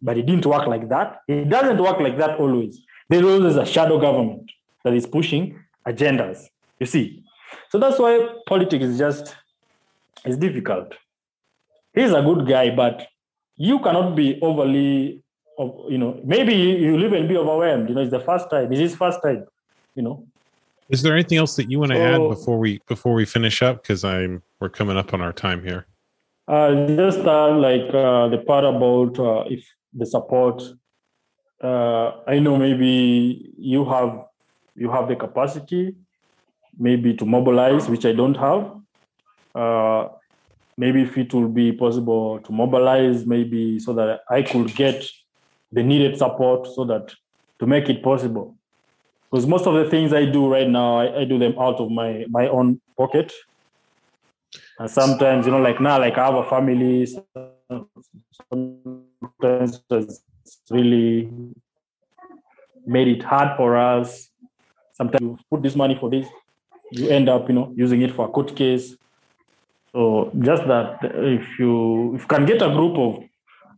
But 0.02 0.18
it 0.18 0.26
didn't 0.26 0.46
work 0.46 0.68
like 0.68 0.88
that. 0.88 1.20
It 1.28 1.50
doesn't 1.50 1.80
work 1.84 2.00
like 2.00 2.18
that 2.18 2.40
always. 2.40 2.80
There's 3.10 3.26
always 3.26 3.58
a 3.58 3.66
shadow 3.66 4.00
government 4.00 4.50
that 4.86 4.94
is 4.94 5.06
pushing 5.06 5.60
agendas. 5.86 6.46
You 6.80 6.86
see. 6.86 7.26
So 7.68 7.78
that's 7.78 8.00
why 8.00 8.30
politics 8.48 8.86
is 8.86 8.98
just 8.98 9.36
it's 10.24 10.38
difficult. 10.38 10.94
He's 11.94 12.14
a 12.14 12.22
good 12.22 12.48
guy, 12.48 12.74
but 12.74 13.06
you 13.58 13.80
cannot 13.80 14.16
be 14.16 14.40
overly 14.42 15.26
you 15.90 15.98
know, 15.98 16.20
maybe 16.24 16.54
you'll 16.54 17.04
even 17.04 17.28
be 17.28 17.38
overwhelmed. 17.38 17.90
You 17.90 17.96
know, 17.96 18.02
it's 18.02 18.12
the 18.12 18.20
first 18.20 18.50
time. 18.50 18.72
It's 18.72 18.80
his 18.80 18.96
first 18.96 19.22
time, 19.24 19.46
you 19.98 20.04
know. 20.04 20.26
Is 20.90 21.02
there 21.02 21.14
anything 21.14 21.38
else 21.38 21.58
that 21.58 21.70
you 21.70 21.80
want 21.80 21.92
to 21.92 21.98
So- 21.98 22.04
add 22.14 22.30
before 22.30 22.58
we 22.60 22.80
before 22.88 23.14
we 23.14 23.26
finish 23.26 23.62
up? 23.62 23.82
Because 23.82 24.06
I'm 24.06 24.42
we're 24.60 24.70
coming 24.70 24.96
up 24.96 25.14
on 25.14 25.20
our 25.22 25.34
time 25.34 25.62
here. 25.64 25.86
Uh, 26.48 26.88
just 26.96 27.20
uh, 27.20 27.50
like 27.58 27.94
uh, 27.94 28.30
the 28.30 28.38
part 28.38 28.64
about 28.64 29.20
uh, 29.20 29.44
if 29.56 29.62
the 29.94 30.06
support. 30.06 30.64
Uh, 31.62 32.12
I 32.28 32.40
know 32.40 32.56
maybe 32.56 33.52
you 33.58 33.84
have 33.86 34.12
you 34.76 34.90
have 34.92 35.08
the 35.10 35.16
capacity, 35.16 35.96
maybe 36.78 37.14
to 37.16 37.26
mobilize, 37.26 37.90
which 37.90 38.06
I 38.06 38.14
don't 38.14 38.38
have. 38.38 38.62
Uh, 39.56 40.10
maybe 40.78 41.02
if 41.02 41.18
it 41.18 41.34
will 41.34 41.50
be 41.50 41.72
possible 41.72 42.40
to 42.46 42.52
mobilize, 42.52 43.26
maybe 43.26 43.80
so 43.80 43.92
that 43.94 44.22
I 44.30 44.44
could 44.44 44.74
get 44.76 45.04
the 45.72 45.84
needed 45.84 46.16
support, 46.18 46.68
so 46.68 46.86
that 46.86 47.12
to 47.60 47.66
make 47.66 47.90
it 47.90 48.04
possible. 48.04 48.56
Because 49.30 49.46
most 49.46 49.68
of 49.68 49.74
the 49.74 49.90
things 49.90 50.14
I 50.14 50.26
do 50.26 50.48
right 50.48 50.70
now, 50.70 51.00
I, 51.00 51.22
I 51.22 51.26
do 51.26 51.38
them 51.38 51.56
out 51.60 51.80
of 51.80 51.92
my 51.92 52.26
my 52.30 52.48
own 52.48 52.80
pocket. 52.98 53.34
And 54.80 54.90
sometimes, 54.90 55.46
you 55.46 55.52
know, 55.52 55.60
like 55.60 55.82
now, 55.82 56.00
like 56.00 56.18
I 56.18 56.26
have 56.26 56.36
a 56.36 56.50
family. 56.50 57.06
Sometimes 58.50 59.82
it's 59.92 60.62
really 60.70 61.30
made 62.86 63.08
it 63.08 63.24
hard 63.24 63.58
for 63.58 63.76
us. 63.76 64.30
Sometimes 64.94 65.22
you 65.22 65.38
put 65.52 65.62
this 65.62 65.76
money 65.76 65.96
for 66.00 66.10
this, 66.10 66.28
you 66.92 67.10
end 67.10 67.30
up, 67.30 67.48
you 67.50 67.56
know, 67.56 67.72
using 67.76 68.02
it 68.02 68.16
for 68.16 68.26
a 68.28 68.30
court 68.30 68.56
case. 68.56 68.96
So 69.92 70.32
just 70.40 70.66
that 70.68 71.00
if 71.02 71.60
you 71.60 72.16
if 72.16 72.22
you 72.22 72.28
can 72.28 72.46
get 72.46 72.62
a 72.62 72.70
group 72.70 72.98
of 72.98 73.24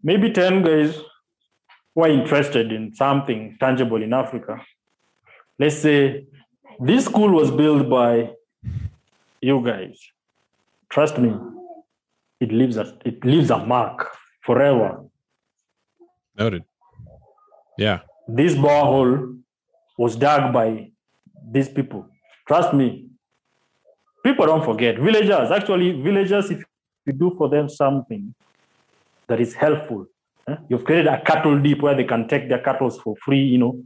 maybe 0.03 0.31
10 0.31 0.63
guys 0.63 0.99
who 1.93 2.03
are 2.03 2.09
interested 2.09 2.71
in 2.71 2.93
something 2.93 3.57
tangible 3.59 4.01
in 4.01 4.13
Africa, 4.13 4.61
let's 5.59 5.77
say 5.77 6.25
this 6.79 7.05
school 7.05 7.31
was 7.31 7.51
built 7.51 7.89
by 7.89 8.31
you 9.41 9.63
guys. 9.63 9.99
Trust 10.89 11.17
me, 11.19 11.35
it 12.39 12.51
leaves 12.51 12.77
a 12.77 12.97
it 13.05 13.23
leaves 13.23 13.49
a 13.51 13.57
mark 13.57 14.07
forever. 14.41 15.03
Noted. 16.37 16.63
Yeah. 17.77 17.99
This 18.27 18.55
borehole 18.55 19.39
was 19.97 20.15
dug 20.15 20.53
by 20.53 20.91
these 21.51 21.69
people. 21.69 22.07
Trust 22.47 22.73
me. 22.73 23.09
People 24.23 24.45
don't 24.45 24.63
forget. 24.65 24.97
Villagers, 24.99 25.51
actually, 25.51 26.01
villagers, 26.01 26.51
if 26.51 26.63
you 27.05 27.13
do 27.13 27.33
for 27.37 27.49
them 27.49 27.69
something 27.69 28.33
that 29.27 29.39
is 29.39 29.53
helpful, 29.53 30.07
eh, 30.47 30.55
you've 30.67 30.83
created 30.83 31.07
a 31.07 31.21
cattle 31.21 31.57
dip 31.59 31.81
where 31.81 31.95
they 31.95 32.03
can 32.03 32.27
take 32.27 32.49
their 32.49 32.59
cattle 32.59 32.89
for 32.89 33.15
free, 33.23 33.41
you 33.41 33.57
know, 33.57 33.81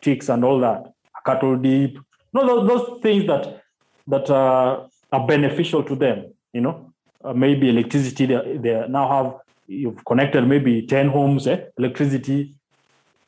ticks 0.00 0.28
and 0.28 0.44
all 0.44 0.60
that. 0.60 0.92
Cattle 1.24 1.56
dip. 1.56 1.96
No, 2.32 2.46
those, 2.46 2.68
those 2.68 3.00
things 3.02 3.26
that 3.26 3.62
that 4.06 4.28
uh, 4.30 4.86
are 5.12 5.26
beneficial 5.26 5.82
to 5.82 5.96
them, 5.96 6.32
you 6.52 6.60
know. 6.60 6.92
Uh, 7.24 7.32
maybe 7.32 7.70
electricity, 7.70 8.26
they, 8.26 8.58
they 8.58 8.84
now 8.88 9.08
have, 9.08 9.34
you've 9.66 10.04
connected 10.04 10.46
maybe 10.46 10.86
10 10.86 11.08
homes, 11.08 11.46
eh, 11.46 11.64
electricity. 11.78 12.54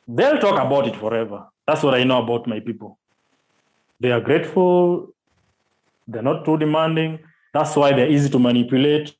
They'll 0.07 0.37
talk 0.37 0.63
about 0.63 0.87
it 0.87 0.95
forever. 0.95 1.47
That's 1.65 1.81
what 1.81 1.95
I 1.95 2.03
know 2.03 2.21
about 2.21 2.45
my 2.47 2.59
people. 2.59 2.99
They 3.99 4.11
are 4.11 4.21
grateful. 4.21 5.09
They're 6.07 6.21
not 6.21 6.45
too 6.45 6.57
demanding. 6.57 7.19
That's 7.53 7.75
why 7.75 7.93
they're 7.93 8.09
easy 8.09 8.29
to 8.29 8.39
manipulate. 8.39 9.15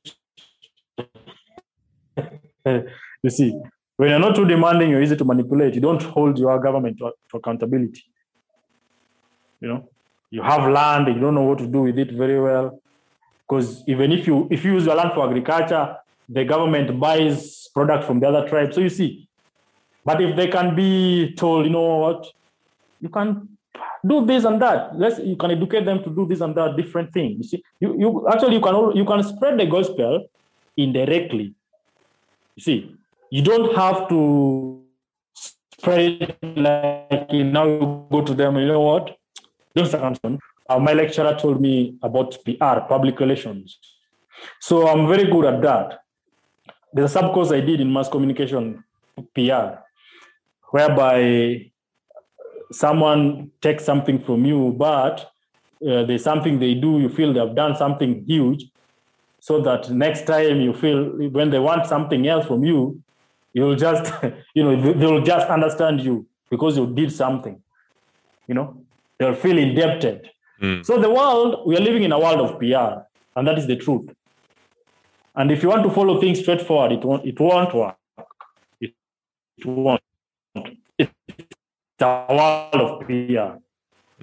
you 2.64 3.30
see, 3.30 3.60
when 3.98 4.10
you're 4.10 4.20
not 4.20 4.36
too 4.36 4.44
demanding, 4.44 4.90
you're 4.90 5.02
easy 5.02 5.16
to 5.16 5.24
manipulate. 5.24 5.74
You 5.74 5.80
don't 5.80 6.00
hold 6.00 6.38
your 6.38 6.60
government 6.60 6.98
to, 6.98 7.10
to 7.30 7.36
accountability. 7.36 8.04
You 9.60 9.68
know, 9.68 9.88
you 10.30 10.40
have 10.40 10.70
land, 10.70 11.08
you 11.08 11.20
don't 11.20 11.34
know 11.34 11.42
what 11.42 11.58
to 11.58 11.66
do 11.66 11.82
with 11.82 11.98
it 11.98 12.12
very 12.12 12.40
well. 12.40 12.80
Because 13.42 13.82
even 13.88 14.12
if 14.12 14.24
you 14.28 14.46
if 14.52 14.64
you 14.64 14.74
use 14.74 14.86
your 14.86 14.94
land 14.94 15.14
for 15.14 15.28
agriculture, 15.28 15.96
the 16.28 16.44
government 16.44 17.00
buys 17.00 17.68
products 17.74 18.06
from 18.06 18.20
the 18.20 18.28
other 18.28 18.48
tribe. 18.48 18.72
So 18.72 18.80
you 18.80 18.88
see, 18.88 19.28
but 20.04 20.22
if 20.22 20.36
they 20.36 20.46
can 20.46 20.76
be 20.76 21.34
told, 21.34 21.66
you 21.66 21.72
know 21.72 21.96
what, 21.96 22.24
you 23.00 23.08
can 23.08 23.48
do 24.06 24.24
this 24.24 24.44
and 24.44 24.62
that. 24.62 24.96
Let's 24.96 25.18
you 25.18 25.34
can 25.34 25.50
educate 25.50 25.86
them 25.86 26.04
to 26.04 26.10
do 26.10 26.24
this 26.24 26.40
and 26.40 26.54
that 26.54 26.76
different 26.76 27.12
thing. 27.12 27.38
You 27.38 27.42
see, 27.42 27.64
you, 27.80 27.98
you 27.98 28.28
actually 28.28 28.54
you 28.54 28.60
can 28.60 28.96
you 28.96 29.04
can 29.04 29.24
spread 29.24 29.58
the 29.58 29.66
gospel 29.66 30.28
indirectly. 30.76 31.52
You 32.54 32.62
see, 32.62 32.97
you 33.30 33.42
don't 33.42 33.74
have 33.76 34.08
to 34.08 34.82
spread 35.34 36.36
like 36.56 37.30
now 37.30 37.64
you 37.66 38.06
go 38.10 38.22
to 38.22 38.34
them. 38.34 38.56
You 38.56 38.66
know 38.66 38.80
what? 38.80 39.16
Don't 39.74 39.86
circumstance. 39.86 40.40
Uh, 40.68 40.78
my 40.78 40.92
lecturer 40.92 41.36
told 41.38 41.60
me 41.60 41.96
about 42.02 42.36
PR, 42.44 42.80
public 42.88 43.18
relations. 43.20 43.78
So 44.60 44.88
I'm 44.88 45.08
very 45.08 45.30
good 45.30 45.44
at 45.44 45.62
that. 45.62 46.00
There's 46.92 47.10
a 47.10 47.14
sub 47.14 47.32
course 47.32 47.52
I 47.52 47.60
did 47.60 47.80
in 47.80 47.92
mass 47.92 48.08
communication 48.08 48.84
PR, 49.34 49.80
whereby 50.70 51.70
someone 52.72 53.50
takes 53.60 53.84
something 53.84 54.18
from 54.18 54.44
you, 54.44 54.74
but 54.76 55.30
uh, 55.86 56.04
there's 56.04 56.24
something 56.24 56.58
they 56.58 56.74
do, 56.74 56.98
you 56.98 57.08
feel 57.08 57.32
they've 57.32 57.54
done 57.54 57.76
something 57.76 58.24
huge, 58.26 58.66
so 59.40 59.60
that 59.60 59.90
next 59.90 60.26
time 60.26 60.60
you 60.60 60.72
feel 60.72 61.04
when 61.30 61.50
they 61.50 61.58
want 61.58 61.86
something 61.86 62.26
else 62.26 62.46
from 62.46 62.64
you, 62.64 63.00
you'll 63.58 63.76
just, 63.76 64.12
you 64.54 64.62
know, 64.64 64.92
they'll 64.92 65.22
just 65.22 65.48
understand 65.48 66.00
you 66.00 66.26
because 66.50 66.76
you 66.76 66.86
did 67.00 67.12
something. 67.12 67.60
You 68.46 68.54
know, 68.54 68.82
they'll 69.18 69.34
feel 69.34 69.58
indebted. 69.58 70.30
Mm. 70.62 70.84
So 70.84 70.98
the 70.98 71.10
world, 71.10 71.66
we 71.66 71.76
are 71.76 71.80
living 71.80 72.04
in 72.04 72.12
a 72.12 72.18
world 72.18 72.40
of 72.40 72.58
PR, 72.58 73.04
and 73.36 73.46
that 73.46 73.58
is 73.58 73.66
the 73.66 73.76
truth. 73.76 74.08
And 75.34 75.52
if 75.52 75.62
you 75.62 75.68
want 75.68 75.84
to 75.84 75.90
follow 75.90 76.20
things 76.20 76.40
straightforward, 76.40 76.92
it 76.92 77.04
won't, 77.04 77.24
it 77.26 77.38
won't 77.38 77.74
work. 77.74 77.96
It, 78.80 78.92
it 79.56 79.66
won't. 79.66 80.02
It's 80.98 81.12
a 82.00 82.26
world 82.28 82.74
of 82.74 83.06
PR. 83.06 83.58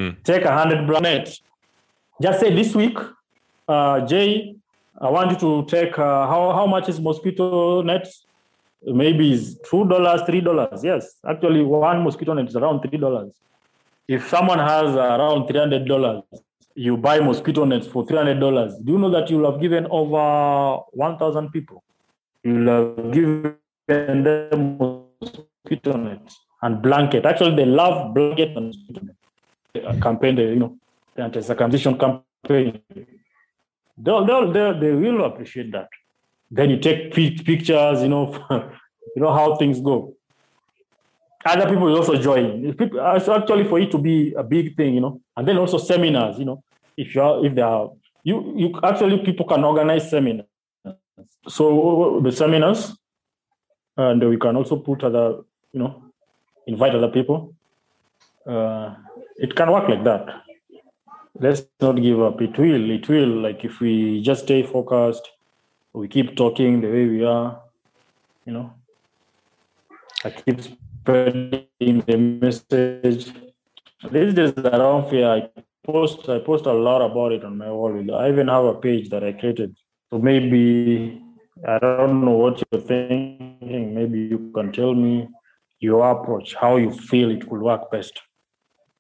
Mm. 0.02 0.24
Take 0.24 0.44
a 0.44 0.52
hundred 0.52 0.86
brand 0.88 1.40
Just 2.22 2.40
say 2.42 2.54
this 2.54 2.76
week, 2.76 2.98
uh, 3.68 4.06
Jay, 4.06 4.56
I 5.00 5.10
want 5.10 5.32
you 5.32 5.38
to 5.38 5.66
take 5.70 5.98
uh, 5.98 6.28
how 6.28 6.52
how 6.54 6.66
much 6.66 6.90
is 6.90 7.00
mosquito 7.00 7.82
nets? 7.82 8.26
Maybe 8.86 9.38
two 9.70 9.86
dollars, 9.88 10.22
three 10.28 10.42
dollars. 10.42 10.84
Yes, 10.84 11.16
actually, 11.28 11.64
one 11.64 12.04
mosquito 12.04 12.34
net 12.34 12.48
is 12.48 12.56
around 12.56 12.82
three 12.82 13.00
dollars. 13.00 13.32
If 14.08 14.30
someone 14.30 14.60
has 14.60 14.96
around 14.96 15.48
three 15.48 15.60
hundred 15.60 15.88
dollars, 15.88 16.22
you 16.76 16.96
buy 16.96 17.20
mosquito 17.20 17.66
nets 17.66 17.88
for 17.88 18.06
three 18.06 18.18
hundred 18.18 18.40
dollars. 18.40 18.76
Do 18.84 18.92
you 18.92 19.00
know 19.00 19.10
that 19.10 19.30
you'll 19.32 19.52
have 19.52 19.60
given 19.60 19.88
over 19.90 20.84
one 20.92 21.18
thousand 21.18 21.50
people? 21.50 21.84
You'll 22.44 22.68
have 22.68 23.12
given 23.12 23.58
them 23.88 24.78
mosquito 24.78 25.98
nets 25.98 26.38
and 26.62 26.82
blanket. 26.82 27.26
Actually, 27.26 27.56
they 27.56 27.66
love 27.66 28.14
blanket 28.14 28.56
and 28.56 28.68
mosquito 28.68 29.02
net. 29.02 30.02
Campaign, 30.02 30.36
the, 30.36 30.44
you 30.44 30.56
know, 30.56 30.78
the 31.16 31.24
anti-circumcision 31.24 31.98
campaign. 31.98 32.82
They'll, 33.98 34.26
they'll, 34.26 34.52
they'll, 34.52 34.80
they 34.80 34.92
will 34.92 35.26
appreciate 35.26 35.72
that. 35.72 35.90
Then 36.52 36.70
you 36.70 36.78
take 36.80 37.14
pictures, 37.14 38.02
you 38.02 38.10
know, 38.10 38.34
you 39.16 39.22
know 39.22 39.34
how 39.34 39.56
things 39.56 39.80
go. 39.80 40.16
Other 41.46 41.70
people 41.70 41.86
will 41.86 41.98
also 41.98 42.18
join. 42.18 42.76
Actually 43.00 43.66
for 43.66 43.80
it 43.80 43.92
to 43.92 44.00
be 44.00 44.34
a 44.34 44.44
big 44.44 44.76
thing, 44.76 44.96
you 44.96 45.02
know, 45.02 45.22
and 45.38 45.48
then 45.48 45.58
also 45.58 45.78
seminars, 45.78 46.40
you 46.40 46.46
know, 46.46 46.64
if 46.98 47.14
you 47.14 47.22
are, 47.22 47.46
if 47.46 47.54
there 47.54 47.66
are, 47.66 47.92
you, 48.24 48.54
you 48.58 48.80
actually 48.84 49.20
people 49.20 49.46
can 49.46 49.64
organize 49.64 50.10
seminars. 50.10 50.48
So 51.48 52.20
the 52.24 52.32
seminars, 52.32 52.98
and 53.98 54.28
we 54.28 54.38
can 54.38 54.56
also 54.56 54.78
put 54.78 55.04
other, 55.04 55.42
you 55.72 55.80
know, 55.80 56.04
invite 56.66 56.96
other 56.96 57.10
people. 57.10 57.54
Uh, 58.46 58.96
it 59.38 59.56
can 59.56 59.72
work 59.72 59.88
like 59.88 60.04
that. 60.04 60.42
Let's 61.40 61.64
not 61.80 62.02
give 62.02 62.22
up. 62.22 62.42
It 62.42 62.58
will. 62.58 62.90
It 62.90 63.08
will. 63.08 63.42
Like 63.42 63.64
if 63.64 63.80
we 63.80 64.22
just 64.22 64.44
stay 64.44 64.64
focused, 64.64 65.30
we 65.96 66.08
keep 66.08 66.36
talking 66.36 66.82
the 66.82 66.88
way 66.88 67.06
we 67.08 67.24
are. 67.24 67.62
You 68.46 68.54
know, 68.54 68.74
I 70.24 70.30
keep 70.30 70.62
spreading 70.62 71.68
the 71.80 72.18
message. 72.18 73.32
These 74.12 74.34
days 74.34 74.54
around 74.58 75.10
fear, 75.10 75.28
I 75.28 75.50
post. 75.84 76.28
I 76.30 76.40
post 76.40 76.66
a 76.66 76.74
lot 76.74 77.02
about 77.02 77.32
it 77.32 77.44
on 77.44 77.58
my 77.58 77.72
wall. 77.72 77.94
I 78.16 78.30
even 78.30 78.50
have 78.50 78.66
a 78.66 78.76
page 78.76 79.10
that 79.10 79.24
I 79.24 79.32
created. 79.32 79.76
So 80.10 80.20
maybe 80.20 81.22
I 81.66 81.80
don't 81.80 82.24
know 82.26 82.32
what 82.32 82.62
you're 82.72 82.82
thinking. 82.82 83.96
Maybe 83.96 84.20
you 84.20 84.52
can 84.54 84.72
tell 84.72 84.94
me 84.94 85.28
your 85.80 86.10
approach, 86.12 86.56
how 86.56 86.78
you 86.78 86.92
feel 86.92 87.32
it 87.32 87.50
will 87.50 87.60
work 87.60 87.90
best. 87.90 88.20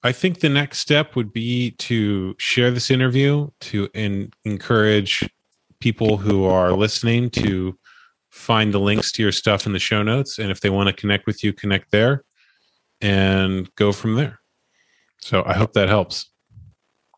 I 0.03 0.11
think 0.11 0.39
the 0.39 0.49
next 0.49 0.79
step 0.79 1.15
would 1.15 1.33
be 1.33 1.71
to 1.71 2.35
share 2.37 2.69
this 2.71 2.91
interview 2.91 3.49
to 3.61 3.89
in, 3.93 4.31
encourage 4.43 5.27
people 5.79 6.17
who 6.17 6.45
are 6.45 6.71
listening 6.71 7.29
to 7.31 7.77
find 8.29 8.73
the 8.73 8.79
links 8.79 9.11
to 9.13 9.23
your 9.23 9.31
stuff 9.31 9.65
in 9.65 9.73
the 9.73 9.79
show 9.79 10.03
notes. 10.03 10.39
And 10.39 10.51
if 10.51 10.59
they 10.61 10.69
want 10.69 10.87
to 10.87 10.93
connect 10.93 11.25
with 11.25 11.43
you, 11.43 11.53
connect 11.53 11.91
there 11.91 12.23
and 13.01 13.73
go 13.75 13.91
from 13.91 14.15
there. 14.15 14.39
So 15.21 15.43
I 15.45 15.53
hope 15.53 15.73
that 15.73 15.89
helps. 15.89 16.31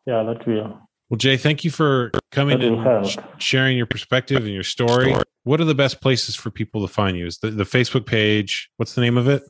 Yeah, 0.06 0.24
that 0.24 0.46
will. 0.46 0.80
Well, 1.10 1.18
Jay, 1.18 1.38
thank 1.38 1.64
you 1.64 1.72
for 1.72 2.12
coming 2.32 2.62
and 2.62 3.08
sh- 3.08 3.18
sharing 3.38 3.78
your 3.78 3.86
perspective 3.86 4.44
and 4.44 4.54
your 4.54 4.64
story. 4.64 5.16
What 5.44 5.62
are 5.62 5.66
the 5.66 5.76
best 5.76 6.02
places 6.02 6.36
for 6.36 6.52
people 6.52 6.86
to 6.86 6.94
find 6.94 7.18
you? 7.18 7.26
Is 7.26 7.38
the, 7.38 7.50
the 7.50 7.64
Facebook 7.64 8.06
page? 8.06 8.70
What's 8.78 8.94
the 8.94 9.02
name 9.02 9.18
of 9.18 9.28
it? 9.28 9.44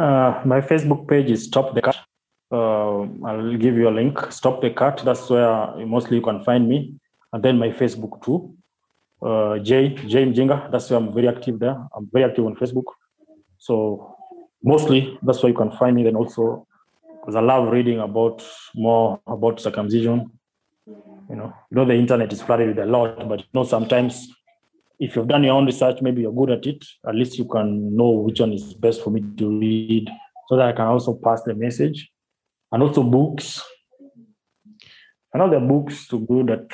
Uh, 0.00 0.40
my 0.44 0.60
Facebook 0.60 1.06
page 1.08 1.30
is 1.30 1.44
Stop 1.44 1.74
the 1.74 1.82
Cut. 1.82 1.98
Uh, 2.50 3.02
I'll 3.26 3.56
give 3.56 3.76
you 3.76 3.88
a 3.88 3.90
link. 3.90 4.18
Stop 4.30 4.60
the 4.62 4.70
Cut. 4.70 5.02
That's 5.04 5.28
where 5.28 5.76
mostly 5.86 6.16
you 6.16 6.22
can 6.22 6.42
find 6.44 6.68
me. 6.68 6.94
And 7.32 7.42
then 7.42 7.58
my 7.58 7.68
Facebook 7.68 8.22
too. 8.24 8.54
Uh, 9.24 9.58
J 9.58 9.94
J 9.94 10.24
Mjinga. 10.26 10.70
That's 10.70 10.90
where 10.90 10.98
I'm 10.98 11.12
very 11.12 11.28
active 11.28 11.58
there. 11.58 11.76
I'm 11.94 12.08
very 12.12 12.24
active 12.24 12.44
on 12.44 12.56
Facebook. 12.56 12.84
So 13.58 14.16
mostly 14.62 15.18
that's 15.22 15.42
where 15.42 15.50
you 15.50 15.56
can 15.56 15.70
find 15.72 15.96
me. 15.96 16.02
Then 16.02 16.16
also 16.16 16.66
because 17.20 17.36
I 17.36 17.40
love 17.40 17.72
reading 17.72 18.00
about 18.00 18.44
more 18.74 19.20
about 19.26 19.60
circumcision. 19.60 20.30
You 20.86 21.36
know, 21.36 21.54
you 21.70 21.76
know 21.76 21.84
the 21.84 21.94
internet 21.94 22.32
is 22.32 22.42
flooded 22.42 22.68
with 22.68 22.78
a 22.78 22.86
lot, 22.86 23.28
but 23.28 23.40
you 23.40 23.46
know 23.54 23.64
sometimes 23.64 24.28
if 24.98 25.16
you've 25.16 25.28
done 25.28 25.44
your 25.44 25.54
own 25.54 25.66
research, 25.66 26.02
maybe 26.02 26.22
you're 26.22 26.32
good 26.32 26.50
at 26.50 26.66
it, 26.66 26.84
at 27.08 27.14
least 27.14 27.38
you 27.38 27.44
can 27.44 27.96
know 27.96 28.10
which 28.10 28.40
one 28.40 28.52
is 28.52 28.74
best 28.74 29.02
for 29.02 29.10
me 29.10 29.22
to 29.36 29.58
read 29.58 30.08
so 30.48 30.56
that 30.56 30.68
I 30.68 30.72
can 30.72 30.86
also 30.86 31.14
pass 31.14 31.42
the 31.42 31.54
message. 31.54 32.10
And 32.70 32.82
also 32.82 33.02
books. 33.02 33.62
I 35.34 35.38
know 35.38 35.50
the 35.50 35.60
books 35.60 36.06
to 36.08 36.20
good 36.20 36.50
at 36.50 36.70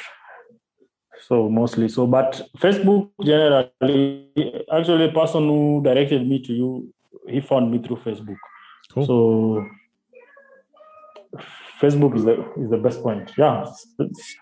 so 1.28 1.48
mostly 1.50 1.88
so, 1.88 2.06
but 2.06 2.48
Facebook 2.56 3.10
generally 3.22 4.64
actually 4.72 5.06
the 5.06 5.12
person 5.12 5.46
who 5.46 5.82
directed 5.84 6.26
me 6.26 6.38
to 6.42 6.52
you, 6.54 6.94
he 7.28 7.40
found 7.40 7.70
me 7.70 7.78
through 7.78 7.96
Facebook. 7.96 8.36
Cool. 8.92 9.06
So 9.06 9.66
Facebook 11.80 12.16
is 12.16 12.24
the 12.24 12.34
is 12.62 12.70
the 12.70 12.78
best 12.78 13.02
point. 13.02 13.30
Yeah, 13.36 13.66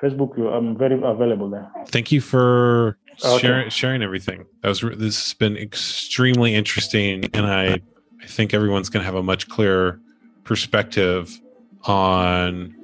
Facebook. 0.02 0.38
I'm 0.38 0.78
very 0.78 1.00
available 1.02 1.50
there. 1.50 1.68
Thank 1.88 2.12
you 2.12 2.20
for 2.20 2.98
Okay. 3.24 3.38
sharing 3.38 3.70
sharing 3.70 4.02
everything. 4.02 4.44
That 4.62 4.68
was 4.68 4.80
this 4.80 5.24
has 5.24 5.34
been 5.34 5.56
extremely 5.56 6.54
interesting, 6.54 7.24
and 7.34 7.46
I 7.46 7.80
I 8.22 8.26
think 8.26 8.54
everyone's 8.54 8.88
going 8.88 9.02
to 9.02 9.06
have 9.06 9.16
a 9.16 9.22
much 9.22 9.48
clearer 9.48 10.00
perspective 10.44 11.40
on 11.84 12.74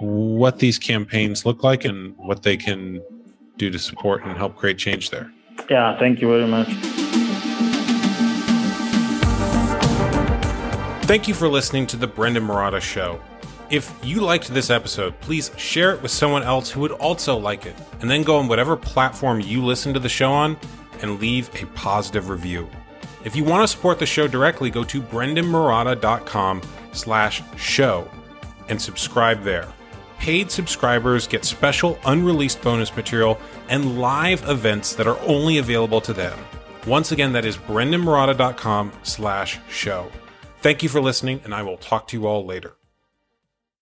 what 0.00 0.58
these 0.58 0.78
campaigns 0.78 1.44
look 1.44 1.62
like 1.62 1.84
and 1.84 2.14
what 2.16 2.42
they 2.42 2.56
can 2.56 3.00
do 3.56 3.70
to 3.70 3.78
support 3.78 4.24
and 4.24 4.36
help 4.36 4.56
create 4.56 4.78
change 4.78 5.10
there. 5.10 5.30
Yeah, 5.70 5.98
thank 5.98 6.20
you 6.20 6.28
very 6.28 6.46
much. 6.46 6.68
Thank 11.06 11.28
you 11.28 11.34
for 11.34 11.48
listening 11.48 11.86
to 11.88 11.96
the 11.96 12.06
Brendon 12.06 12.44
Marotta 12.44 12.80
Show. 12.80 13.20
If 13.70 13.94
you 14.02 14.20
liked 14.20 14.48
this 14.48 14.70
episode, 14.70 15.18
please 15.20 15.50
share 15.56 15.92
it 15.92 16.02
with 16.02 16.10
someone 16.10 16.42
else 16.42 16.70
who 16.70 16.80
would 16.80 16.92
also 16.92 17.36
like 17.36 17.66
it, 17.66 17.76
and 18.00 18.10
then 18.10 18.22
go 18.22 18.36
on 18.36 18.48
whatever 18.48 18.76
platform 18.76 19.40
you 19.40 19.64
listen 19.64 19.92
to 19.94 20.00
the 20.00 20.08
show 20.08 20.32
on 20.32 20.56
and 21.02 21.20
leave 21.20 21.50
a 21.62 21.66
positive 21.68 22.28
review. 22.28 22.68
If 23.24 23.34
you 23.34 23.44
want 23.44 23.62
to 23.62 23.68
support 23.68 23.98
the 23.98 24.06
show 24.06 24.28
directly, 24.28 24.70
go 24.70 24.84
to 24.84 25.00
brendonmarotta.com 25.00 26.62
slash 26.92 27.42
show 27.56 28.08
and 28.68 28.80
subscribe 28.80 29.42
there. 29.42 29.68
Paid 30.24 30.50
subscribers 30.50 31.26
get 31.26 31.44
special 31.44 31.98
unreleased 32.06 32.62
bonus 32.62 32.96
material 32.96 33.38
and 33.68 34.00
live 34.00 34.48
events 34.48 34.94
that 34.94 35.06
are 35.06 35.20
only 35.20 35.58
available 35.58 36.00
to 36.00 36.14
them. 36.14 36.38
Once 36.86 37.12
again, 37.12 37.34
that 37.34 37.44
is 37.44 37.58
brendonmarotta.com 37.58 38.90
slash 39.02 39.60
show. 39.68 40.10
Thank 40.62 40.82
you 40.82 40.88
for 40.88 41.02
listening, 41.02 41.42
and 41.44 41.52
I 41.52 41.60
will 41.60 41.76
talk 41.76 42.08
to 42.08 42.16
you 42.18 42.26
all 42.26 42.42
later. 42.42 42.74